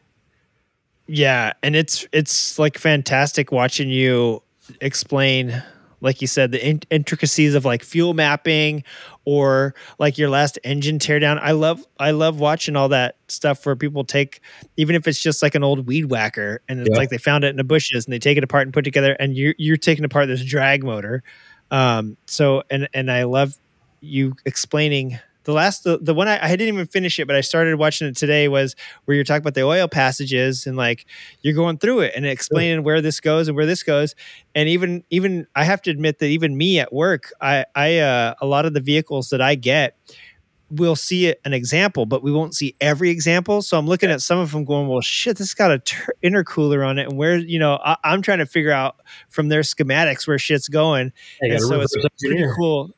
Yeah, 1.08 1.54
and 1.64 1.76
it's 1.76 2.08
it's 2.12 2.60
like 2.60 2.78
fantastic 2.78 3.52
watching 3.52 3.90
you 3.90 4.44
explain 4.82 5.64
like 6.02 6.22
you 6.22 6.28
said 6.28 6.52
the 6.52 6.66
in- 6.66 6.82
intricacies 6.90 7.56
of 7.56 7.66
like 7.66 7.84
fuel 7.84 8.14
mapping 8.14 8.84
or 9.30 9.76
like 10.00 10.18
your 10.18 10.28
last 10.28 10.58
engine 10.64 10.98
teardown 10.98 11.38
i 11.44 11.52
love 11.52 11.86
i 12.00 12.10
love 12.10 12.40
watching 12.40 12.76
all 12.76 12.90
that 12.90 13.16
stuff 13.28 13.64
where 13.64 13.76
people 13.76 14.04
take 14.04 14.42
even 14.76 14.96
if 14.96 15.08
it's 15.08 15.22
just 15.22 15.44
like 15.44 15.54
an 15.54 15.64
old 15.64 15.86
weed 15.86 16.06
whacker 16.06 16.62
and 16.68 16.80
it's 16.80 16.90
Yeah. 16.90 16.98
like 16.98 17.10
they 17.12 17.20
found 17.20 17.44
it 17.44 17.50
in 17.50 17.56
the 17.56 17.64
bushes 17.64 18.06
and 18.06 18.12
they 18.12 18.18
take 18.18 18.40
it 18.40 18.44
apart 18.44 18.66
and 18.66 18.74
put 18.74 18.80
it 18.80 18.90
together 18.90 19.16
and 19.20 19.38
you're 19.38 19.54
you're 19.60 19.78
taking 19.78 20.04
apart 20.04 20.28
this 20.28 20.44
drag 20.44 20.84
motor 20.84 21.22
um 21.70 22.18
so 22.26 22.64
and 22.72 22.90
and 22.96 23.12
i 23.12 23.22
love 23.22 23.54
you 24.02 24.34
explaining 24.48 25.20
the 25.50 25.56
last 25.56 25.84
the, 25.84 25.98
the 25.98 26.14
one 26.14 26.28
I, 26.28 26.44
I 26.44 26.50
didn't 26.50 26.76
even 26.76 26.86
finish 26.86 27.20
it 27.20 27.26
but 27.26 27.36
i 27.36 27.42
started 27.42 27.76
watching 27.80 28.08
it 28.08 28.16
today 28.16 28.48
was 28.48 28.76
where 29.06 29.16
you're 29.16 29.24
talking 29.24 29.42
about 29.42 29.56
the 29.56 29.64
oil 29.64 29.88
passages 29.88 30.68
and 30.68 30.78
like 30.78 31.08
you're 31.42 31.56
going 31.56 31.80
through 31.80 32.02
it 32.02 32.14
and 32.16 32.24
explaining 32.26 32.84
where 32.84 33.02
this 33.02 33.20
goes 33.20 33.48
and 33.48 33.58
where 33.58 33.66
this 33.66 33.82
goes. 33.82 34.14
And 34.54 34.70
even 34.70 35.04
even 35.10 35.48
i 35.56 35.64
have 35.64 35.82
to 35.84 35.92
admit 35.92 36.20
that 36.20 36.28
even 36.28 36.56
me 36.56 36.80
at 36.80 36.94
work 36.94 37.32
i 37.42 37.66
i 37.76 37.98
uh, 37.98 38.36
a 38.40 38.46
lot 38.46 38.66
of 38.66 38.74
the 38.74 38.80
vehicles 38.80 39.30
that 39.30 39.42
i 39.42 39.56
get 39.56 39.98
we'll 40.72 40.96
see 40.96 41.26
it, 41.26 41.42
an 41.46 41.54
example 41.54 42.06
but 42.06 42.22
we 42.22 42.32
won't 42.32 42.54
see 42.54 42.76
every 42.80 43.10
example. 43.10 43.64
So 43.64 43.80
i'm 43.80 43.88
looking 43.88 44.12
at 44.12 44.22
some 44.22 44.38
of 44.38 44.52
them 44.52 44.66
going 44.66 44.88
well 44.88 45.02
shit 45.02 45.38
this 45.38 45.56
got 45.56 45.72
a 45.72 45.80
tur 45.80 46.14
intercooler 46.24 46.88
on 46.88 47.00
it. 47.00 47.08
And 47.08 47.18
where 47.18 47.38
you 47.38 47.58
know 47.58 47.80
I, 47.84 47.98
i'm 48.04 48.22
trying 48.22 48.38
to 48.38 48.46
figure 48.46 48.72
out 48.72 48.98
from 49.30 49.50
their 49.50 49.62
schematics 49.62 50.28
where 50.28 50.38
shit's 50.38 50.68
going. 50.68 51.12
And 51.42 51.60
so 51.60 51.82
it's 51.82 51.96
pretty 52.22 52.46
cool 52.56 52.94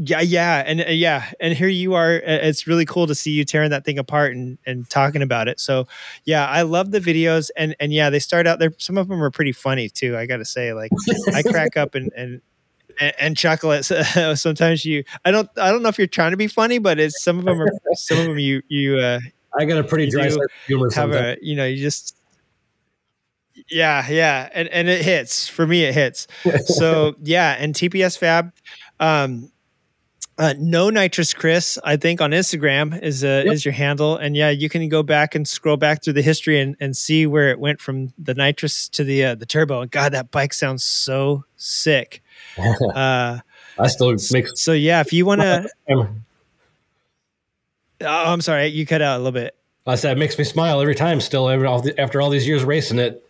yeah 0.00 0.20
yeah 0.20 0.62
and 0.64 0.80
uh, 0.80 0.90
yeah 0.90 1.30
and 1.40 1.54
here 1.54 1.66
you 1.68 1.94
are 1.94 2.16
Uh, 2.16 2.20
it's 2.46 2.68
really 2.68 2.84
cool 2.84 3.08
to 3.08 3.14
see 3.16 3.32
you 3.32 3.44
tearing 3.44 3.70
that 3.70 3.84
thing 3.84 3.98
apart 3.98 4.32
and 4.32 4.56
and 4.64 4.88
talking 4.88 5.22
about 5.22 5.48
it. 5.48 5.58
So 5.58 5.88
yeah 6.24 6.46
i 6.46 6.62
love 6.62 6.92
the 6.92 7.00
videos 7.00 7.50
and 7.56 7.74
and 7.80 7.92
yeah 7.92 8.08
they 8.08 8.20
start 8.20 8.46
out 8.46 8.60
there 8.60 8.70
some 8.78 8.96
of 8.96 9.08
them 9.08 9.20
are 9.22 9.30
pretty 9.30 9.50
funny 9.52 9.88
too 9.88 10.16
i 10.16 10.24
gotta 10.24 10.44
say 10.44 10.72
like 10.72 10.92
i 11.34 11.42
crack 11.42 11.76
up 11.76 11.96
and 11.96 12.12
and 12.16 12.40
and, 13.00 13.12
and 13.18 13.36
chuckle 13.36 13.72
at 13.72 13.84
sometimes 14.38 14.84
you 14.84 15.02
i 15.24 15.30
don't 15.32 15.48
i 15.56 15.70
don't 15.70 15.82
know 15.82 15.88
if 15.88 15.98
you're 15.98 16.06
trying 16.06 16.30
to 16.30 16.36
be 16.36 16.46
funny 16.46 16.78
but 16.78 17.00
it's 17.00 17.22
some 17.24 17.38
of 17.38 17.44
them 17.44 17.60
are 17.60 17.68
some 17.94 18.18
of 18.18 18.26
them 18.26 18.38
you 18.38 18.62
you 18.68 18.98
uh 18.98 19.18
I 19.58 19.64
got 19.64 19.78
a 19.78 19.84
pretty 19.84 20.08
dry 20.10 20.28
sense 20.28 20.36
of 20.36 20.50
humor 20.66 20.90
have 20.94 21.10
a 21.12 21.36
you 21.42 21.56
know 21.56 21.64
you 21.64 21.76
just 21.76 22.16
yeah 23.70 24.08
yeah 24.08 24.48
and 24.52 24.68
and 24.68 24.88
it 24.88 25.02
hits. 25.04 25.48
For 25.48 25.66
me 25.66 25.84
it 25.84 25.94
hits. 25.94 26.28
So 26.66 27.16
yeah 27.22 27.56
and 27.58 27.74
tps 27.74 28.16
fab 28.16 28.52
um 29.00 29.50
uh, 30.38 30.54
no 30.58 30.88
nitrous 30.88 31.34
chris 31.34 31.78
i 31.84 31.96
think 31.96 32.20
on 32.20 32.30
instagram 32.30 33.00
is 33.02 33.24
uh, 33.24 33.42
is 33.46 33.64
your 33.64 33.72
handle. 33.72 34.16
And 34.16 34.36
yeah 34.36 34.50
you 34.50 34.68
can 34.68 34.88
go 34.88 35.02
back 35.02 35.34
and 35.34 35.46
scroll 35.46 35.76
back 35.76 36.02
through 36.02 36.12
the 36.14 36.22
history 36.22 36.60
and, 36.60 36.76
and 36.80 36.96
see 36.96 37.26
where 37.26 37.50
it 37.50 37.58
went 37.58 37.80
from 37.80 38.12
the 38.18 38.34
nitrous 38.34 38.88
to 38.90 39.04
the 39.04 39.24
uh, 39.24 39.34
the 39.34 39.46
turbo. 39.46 39.82
And 39.82 39.90
god 39.90 40.12
that 40.12 40.30
bike 40.30 40.54
sounds 40.54 40.84
so 40.84 41.44
sick. 41.56 42.22
Uh 42.94 43.40
I 43.80 43.86
still 43.86 44.14
make 44.32 44.48
so 44.54 44.72
yeah 44.72 45.00
if 45.00 45.12
you 45.12 45.24
want 45.24 45.40
to 45.40 45.68
oh 45.88 46.08
i'm 48.00 48.40
sorry 48.40 48.66
you 48.66 48.86
cut 48.86 49.02
out 49.02 49.16
a 49.16 49.18
little 49.18 49.32
bit. 49.32 49.54
I 49.86 49.94
said 49.94 50.16
it 50.16 50.20
makes 50.20 50.36
me 50.36 50.44
smile 50.44 50.80
every 50.82 50.94
time. 50.94 51.18
Still, 51.18 51.48
every, 51.48 51.66
after 51.96 52.20
all 52.20 52.28
these 52.28 52.46
years 52.46 52.62
racing 52.62 52.98
it, 52.98 53.24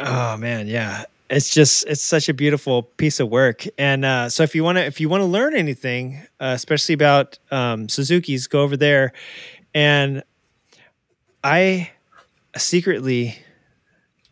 Oh 0.00 0.36
man, 0.36 0.66
yeah. 0.66 1.04
It's 1.30 1.52
just 1.52 1.86
it's 1.86 2.02
such 2.02 2.28
a 2.28 2.34
beautiful 2.34 2.82
piece 2.82 3.18
of 3.18 3.28
work. 3.30 3.64
And 3.78 4.04
uh, 4.04 4.28
so 4.28 4.42
if 4.42 4.54
you 4.54 4.62
want 4.62 4.76
to 4.76 4.84
if 4.84 5.00
you 5.00 5.08
want 5.08 5.22
to 5.22 5.26
learn 5.26 5.56
anything, 5.56 6.20
uh, 6.38 6.52
especially 6.54 6.92
about 6.92 7.38
um, 7.50 7.88
Suzuki's, 7.88 8.46
go 8.46 8.60
over 8.62 8.76
there. 8.76 9.12
And 9.74 10.22
I 11.42 11.90
secretly 12.56 13.38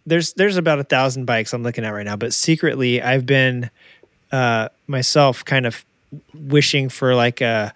there's 0.06 0.34
there's 0.34 0.56
about 0.56 0.78
a 0.80 0.84
thousand 0.84 1.24
bikes 1.24 1.52
I'm 1.52 1.62
looking 1.62 1.84
at 1.84 1.90
right 1.90 2.04
now, 2.04 2.16
but 2.16 2.34
secretly 2.34 3.00
I've 3.00 3.26
been 3.26 3.70
uh, 4.30 4.68
myself 4.86 5.44
kind 5.44 5.66
of 5.66 5.84
wishing 6.34 6.88
for 6.88 7.14
like 7.14 7.40
a 7.40 7.72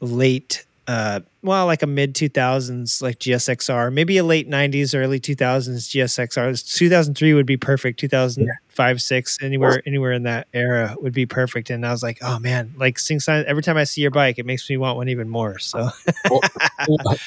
late 0.00 0.64
uh 0.88 1.20
well 1.42 1.66
like 1.66 1.82
a 1.82 1.86
mid 1.86 2.14
2000s 2.14 3.02
like 3.02 3.18
GSXR 3.18 3.92
maybe 3.92 4.18
a 4.18 4.24
late 4.24 4.48
90s 4.48 4.98
early 4.98 5.20
2000s 5.20 5.88
GSXR 5.88 6.76
2003 6.76 7.34
would 7.34 7.46
be 7.46 7.56
perfect. 7.56 8.00
2005 8.00 9.02
6 9.02 9.38
anywhere 9.42 9.82
anywhere 9.86 10.12
in 10.12 10.24
that 10.24 10.48
era 10.52 10.94
would 11.00 11.12
be 11.12 11.26
perfect. 11.26 11.70
And 11.70 11.86
I 11.86 11.90
was 11.90 12.02
like 12.02 12.18
oh 12.22 12.38
man 12.38 12.74
like 12.76 12.98
sing 12.98 13.20
sign 13.20 13.44
every 13.46 13.62
time 13.62 13.76
I 13.76 13.84
see 13.84 14.00
your 14.00 14.10
bike 14.10 14.38
it 14.38 14.46
makes 14.46 14.68
me 14.68 14.76
want 14.76 14.96
one 14.96 15.08
even 15.08 15.28
more 15.28 15.58
so. 15.58 15.90
Oh 16.30 16.40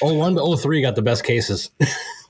one 0.00 0.36
to 0.36 0.56
03 0.56 0.82
got 0.82 0.94
the 0.94 1.02
best 1.02 1.24
cases. 1.24 1.70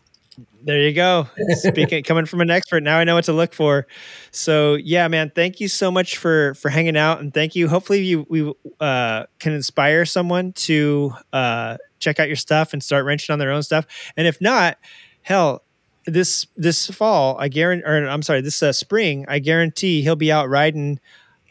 There 0.65 0.81
you 0.81 0.93
go. 0.93 1.29
Speaking 1.55 2.03
coming 2.05 2.25
from 2.25 2.41
an 2.41 2.51
expert, 2.51 2.83
now 2.83 2.97
I 2.97 3.05
know 3.05 3.17
what 3.17 3.25
to 3.25 3.33
look 3.33 3.53
for. 3.53 3.87
So 4.31 4.75
yeah, 4.75 5.09
man, 5.09 5.33
thank 5.35 5.59
you 5.59 5.67
so 5.67 5.91
much 5.91 6.19
for 6.19 6.55
for 6.55 6.69
hanging 6.69 6.97
out, 6.97 7.21
and 7.21 7.35
thank 7.35 7.57
you. 7.57 7.69
Hopefully, 7.69 8.03
you 8.05 8.27
we 8.29 8.53
uh, 8.81 9.25
can 9.41 9.53
inspire 9.55 10.05
someone 10.05 10.53
to 10.53 11.15
uh, 11.33 11.79
check 11.99 12.21
out 12.21 12.29
your 12.29 12.37
stuff 12.37 12.73
and 12.73 12.83
start 12.83 13.05
wrenching 13.05 13.33
on 13.33 13.41
their 13.41 13.51
own 13.51 13.63
stuff. 13.65 13.87
And 14.17 14.27
if 14.27 14.41
not, 14.41 14.79
hell, 15.23 15.65
this 16.07 16.47
this 16.57 16.87
fall, 16.87 17.37
I 17.39 17.49
guarantee, 17.49 17.85
or 17.85 18.07
I'm 18.07 18.23
sorry, 18.23 18.41
this 18.41 18.63
uh, 18.63 18.73
spring, 18.73 19.25
I 19.29 19.41
guarantee 19.41 20.03
he'll 20.03 20.17
be 20.17 20.31
out 20.31 20.49
riding 20.49 21.01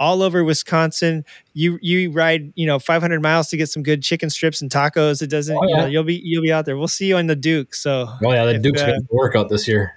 all 0.01 0.23
over 0.23 0.43
Wisconsin. 0.43 1.23
You 1.53 1.77
you 1.81 2.09
ride, 2.11 2.51
you 2.55 2.65
know, 2.65 2.79
500 2.79 3.21
miles 3.21 3.49
to 3.49 3.57
get 3.57 3.69
some 3.69 3.83
good 3.83 4.01
chicken 4.01 4.29
strips 4.31 4.61
and 4.61 4.71
tacos. 4.71 5.21
It 5.21 5.27
doesn't, 5.29 5.55
Oh, 5.55 5.61
you 5.67 5.75
know, 5.75 5.81
yeah. 5.83 5.87
you'll 5.87 6.03
be 6.03 6.19
you'll 6.23 6.41
be 6.41 6.51
out 6.51 6.65
there. 6.65 6.75
We'll 6.75 6.87
see 6.87 7.05
you 7.05 7.17
on 7.17 7.27
the 7.27 7.35
Duke. 7.35 7.75
So 7.75 8.07
Oh 8.23 8.31
yeah, 8.33 8.45
the 8.45 8.55
if, 8.55 8.61
Duke's 8.63 8.81
uh, 8.81 8.87
got 8.87 9.01
work 9.11 9.35
out 9.35 9.47
this 9.49 9.67
year. 9.67 9.93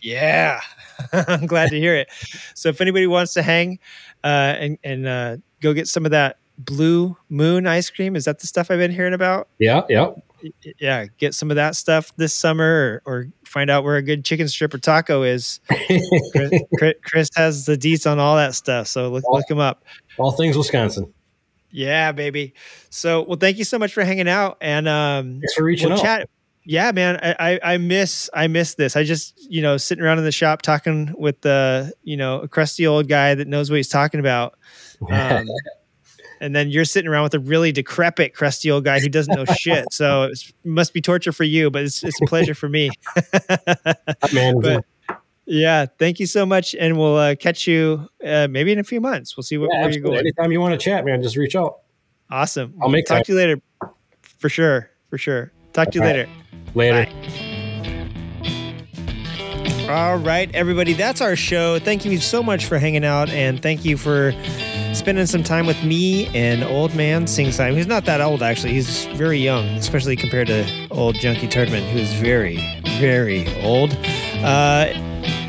yeah, 0.00 0.60
I'm 1.12 1.46
glad 1.46 1.70
to 1.70 1.78
hear 1.78 1.94
it. 1.94 2.08
So 2.54 2.68
if 2.68 2.80
anybody 2.80 3.06
wants 3.06 3.32
to 3.34 3.42
hang 3.42 3.78
uh, 4.24 4.26
and 4.58 4.78
and 4.82 5.06
uh, 5.06 5.36
go 5.60 5.72
get 5.72 5.86
some 5.88 6.04
of 6.04 6.10
that 6.10 6.38
blue 6.58 7.16
moon 7.28 7.66
ice 7.66 7.90
cream, 7.90 8.16
is 8.16 8.24
that 8.24 8.40
the 8.40 8.46
stuff 8.48 8.70
I've 8.70 8.78
been 8.78 8.90
hearing 8.92 9.14
about? 9.14 9.48
Yeah, 9.58 9.82
yeah. 9.88 10.10
Yeah, 10.78 11.06
get 11.18 11.34
some 11.34 11.50
of 11.50 11.56
that 11.56 11.76
stuff 11.76 12.14
this 12.16 12.34
summer, 12.34 13.02
or, 13.06 13.12
or 13.12 13.28
find 13.44 13.70
out 13.70 13.84
where 13.84 13.96
a 13.96 14.02
good 14.02 14.24
chicken 14.24 14.48
strip 14.48 14.74
or 14.74 14.78
taco 14.78 15.22
is. 15.22 15.60
Chris, 15.68 16.52
Chris- 17.04 17.30
has 17.36 17.66
the 17.66 17.76
deets 17.76 18.10
on 18.10 18.18
all 18.18 18.36
that 18.36 18.54
stuff, 18.54 18.86
so 18.86 19.08
look 19.08 19.24
look 19.28 19.48
him 19.48 19.58
up. 19.58 19.84
All 20.18 20.32
things 20.32 20.56
Wisconsin. 20.56 21.12
Yeah, 21.70 22.12
baby. 22.12 22.54
So, 22.90 23.22
well, 23.22 23.36
thank 23.36 23.58
you 23.58 23.64
so 23.64 23.78
much 23.78 23.92
for 23.92 24.04
hanging 24.04 24.28
out, 24.28 24.58
and 24.60 24.86
um, 24.86 25.40
Thanks 25.40 25.54
for 25.54 25.64
reaching 25.64 25.88
we'll 25.88 25.98
out. 25.98 26.04
Chat. 26.04 26.28
Yeah, 26.66 26.92
man, 26.92 27.18
I, 27.22 27.34
I 27.38 27.74
I 27.74 27.78
miss 27.78 28.30
I 28.32 28.46
miss 28.46 28.74
this. 28.74 28.96
I 28.96 29.04
just 29.04 29.38
you 29.50 29.60
know 29.60 29.76
sitting 29.76 30.02
around 30.02 30.18
in 30.18 30.24
the 30.24 30.32
shop 30.32 30.62
talking 30.62 31.14
with 31.18 31.40
the 31.42 31.92
you 32.04 32.16
know 32.16 32.40
a 32.40 32.48
crusty 32.48 32.86
old 32.86 33.08
guy 33.08 33.34
that 33.34 33.48
knows 33.48 33.70
what 33.70 33.76
he's 33.76 33.88
talking 33.88 34.20
about, 34.20 34.54
um, 35.10 35.46
and 36.40 36.54
then 36.54 36.70
you're 36.70 36.84
sitting 36.84 37.10
around 37.10 37.24
with 37.24 37.34
a 37.34 37.38
really 37.38 37.72
decrepit 37.72 38.34
crusty 38.34 38.70
old 38.70 38.84
guy 38.84 39.00
who 39.00 39.08
doesn't 39.08 39.34
know 39.34 39.44
shit. 39.56 39.92
So 39.92 40.24
it 40.24 40.52
must 40.64 40.92
be 40.92 41.00
torture 41.00 41.32
for 41.32 41.44
you, 41.44 41.70
but 41.70 41.82
it's 41.82 42.02
it's 42.02 42.20
a 42.20 42.26
pleasure 42.26 42.54
for 42.54 42.68
me. 42.68 42.90
Man, 44.32 44.60
but 44.60 44.84
yeah, 45.46 45.86
thank 45.98 46.20
you 46.20 46.26
so 46.26 46.46
much, 46.46 46.74
and 46.74 46.98
we'll 46.98 47.16
uh, 47.16 47.34
catch 47.34 47.66
you 47.66 48.08
uh, 48.24 48.48
maybe 48.50 48.72
in 48.72 48.78
a 48.78 48.84
few 48.84 49.00
months. 49.00 49.36
We'll 49.36 49.44
see 49.44 49.58
what, 49.58 49.70
yeah, 49.72 49.82
where 49.82 49.90
you're 49.90 50.02
going. 50.02 50.18
Anytime 50.18 50.52
you 50.52 50.60
want 50.60 50.72
to 50.72 50.78
chat, 50.78 51.04
man, 51.04 51.22
just 51.22 51.36
reach 51.36 51.54
out. 51.56 51.80
Awesome. 52.30 52.74
I'll 52.82 52.88
make 52.88 53.06
talk 53.06 53.18
time. 53.18 53.24
to 53.24 53.32
you 53.32 53.38
later. 53.38 53.60
For 54.38 54.48
sure. 54.48 54.90
For 55.10 55.18
sure. 55.18 55.52
Talk 55.72 55.90
to 55.90 55.98
you 55.98 56.02
All 56.02 56.10
later. 56.10 56.28
right. 56.74 56.74
Later. 56.74 57.44
All 59.90 60.16
right, 60.16 60.50
everybody, 60.54 60.94
that's 60.94 61.20
our 61.20 61.36
show. 61.36 61.78
Thank 61.78 62.06
you 62.06 62.18
so 62.18 62.42
much 62.42 62.64
for 62.64 62.78
hanging 62.78 63.04
out, 63.04 63.28
and 63.28 63.60
thank 63.60 63.84
you 63.84 63.98
for 63.98 64.32
spending 64.94 65.26
some 65.26 65.42
time 65.42 65.66
with 65.66 65.82
me 65.84 66.26
and 66.28 66.62
old 66.64 66.94
man 66.94 67.26
Sing 67.26 67.52
Simon. 67.52 67.76
He's 67.76 67.86
not 67.86 68.04
that 68.04 68.20
old, 68.20 68.42
actually. 68.42 68.72
He's 68.72 69.06
very 69.06 69.38
young, 69.38 69.66
especially 69.76 70.16
compared 70.16 70.46
to 70.48 70.66
old 70.90 71.16
Junkie 71.16 71.48
Turdman, 71.48 71.88
who's 71.90 72.12
very, 72.14 72.56
very 72.98 73.46
old. 73.62 73.96
Uh, 74.42 74.92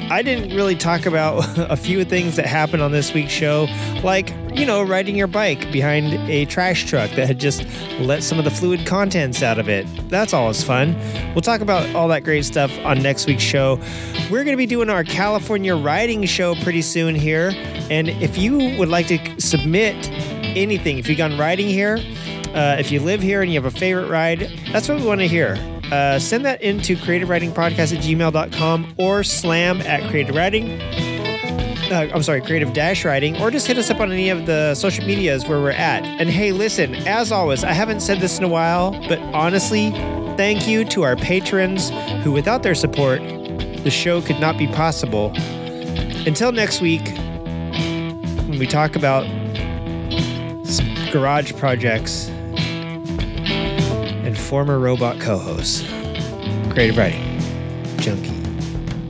I 0.09 0.22
didn't 0.23 0.55
really 0.55 0.76
talk 0.76 1.05
about 1.05 1.45
a 1.57 1.76
few 1.76 2.05
things 2.05 2.35
that 2.35 2.45
happened 2.45 2.81
on 2.81 2.91
this 2.91 3.13
week's 3.13 3.31
show, 3.31 3.67
like, 4.03 4.34
you 4.56 4.65
know, 4.65 4.82
riding 4.84 5.15
your 5.15 5.27
bike 5.27 5.72
behind 5.72 6.14
a 6.30 6.45
trash 6.45 6.86
truck 6.86 7.11
that 7.11 7.27
had 7.27 7.40
just 7.40 7.65
let 7.99 8.23
some 8.23 8.40
of 8.40 8.45
the 8.45 8.52
fluid 8.52 8.86
contents 8.86 9.44
out 9.44 9.60
of 9.60 9.68
it. 9.68 9.86
That's 10.10 10.34
always 10.34 10.64
fun. 10.64 10.95
We'll 11.34 11.41
talk 11.41 11.61
about 11.61 11.94
all 11.94 12.07
that 12.07 12.23
great 12.23 12.45
stuff 12.45 12.72
on 12.86 13.02
next 13.02 13.27
week's 13.27 13.44
show. 13.44 13.80
We're 14.32 14.44
going 14.44 14.53
to 14.53 14.57
be 14.57 14.65
doing 14.65 14.90
our 14.90 15.03
California 15.03 15.76
riding 15.76 16.23
show 16.26 16.56
pretty 16.56 16.82
soon 16.82 17.15
here. 17.15 17.53
And 17.90 18.10
if 18.10 18.38
you 18.38 18.77
would 18.77 18.90
like 18.90 19.07
to 19.07 19.41
submit 19.41 20.10
anything, 20.56 20.99
if 20.99 21.10
you've 21.10 21.18
gone 21.18 21.38
riding 21.38 21.68
here, 21.68 21.98
uh, 22.56 22.77
if 22.80 22.91
you 22.91 23.02
live 23.02 23.22
here 23.22 23.41
and 23.41 23.52
you 23.52 23.61
have 23.61 23.73
a 23.73 23.77
favorite 23.77 24.07
ride, 24.07 24.49
that's 24.72 24.88
what 24.88 24.99
we 24.99 25.06
want 25.06 25.19
to 25.19 25.27
hear. 25.27 25.57
Uh, 25.91 26.18
send 26.18 26.45
that 26.45 26.61
into 26.61 26.95
creativeridingpodcast 26.95 27.95
at 27.95 28.03
gmail.com 28.03 28.95
or 28.98 29.23
slam 29.23 29.82
at 29.82 30.10
creative 30.10 30.36
riding. 30.36 31.14
Uh, 31.91 32.07
I'm 32.13 32.23
sorry, 32.23 32.41
creative 32.41 32.73
dash 32.73 33.05
riding, 33.05 33.39
or 33.41 33.51
just 33.51 33.67
hit 33.67 33.77
us 33.77 33.89
up 33.91 33.99
on 33.99 34.11
any 34.11 34.29
of 34.29 34.45
the 34.45 34.73
social 34.73 35.05
medias 35.05 35.47
where 35.47 35.59
we're 35.59 35.71
at. 35.71 36.03
And 36.03 36.29
hey, 36.29 36.51
listen, 36.51 36.95
as 37.07 37.31
always, 37.31 37.63
I 37.63 37.73
haven't 37.73 37.99
said 37.99 38.19
this 38.19 38.39
in 38.39 38.43
a 38.43 38.47
while, 38.47 38.91
but 39.07 39.19
honestly, 39.33 39.91
thank 40.35 40.67
you 40.67 40.83
to 40.85 41.03
our 41.03 41.15
patrons 41.15 41.91
who, 42.23 42.31
without 42.31 42.63
their 42.63 42.75
support, 42.75 43.21
the 43.83 43.91
show 43.91 44.21
could 44.21 44.39
not 44.39 44.57
be 44.57 44.67
possible. 44.67 45.31
Until 46.25 46.51
next 46.51 46.81
week, 46.81 47.07
when 48.47 48.57
we 48.57 48.65
talk 48.65 48.95
about 48.95 49.27
garage 51.11 51.53
projects 51.53 52.29
and 54.25 54.37
former 54.37 54.79
robot 54.79 55.19
co 55.19 55.37
hosts. 55.37 55.87
Creative 56.71 56.97
Riding, 56.97 57.39
Junkie 57.99 58.33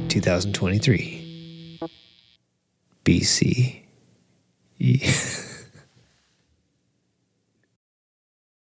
2023. 0.09 1.14
BC. 3.05 3.83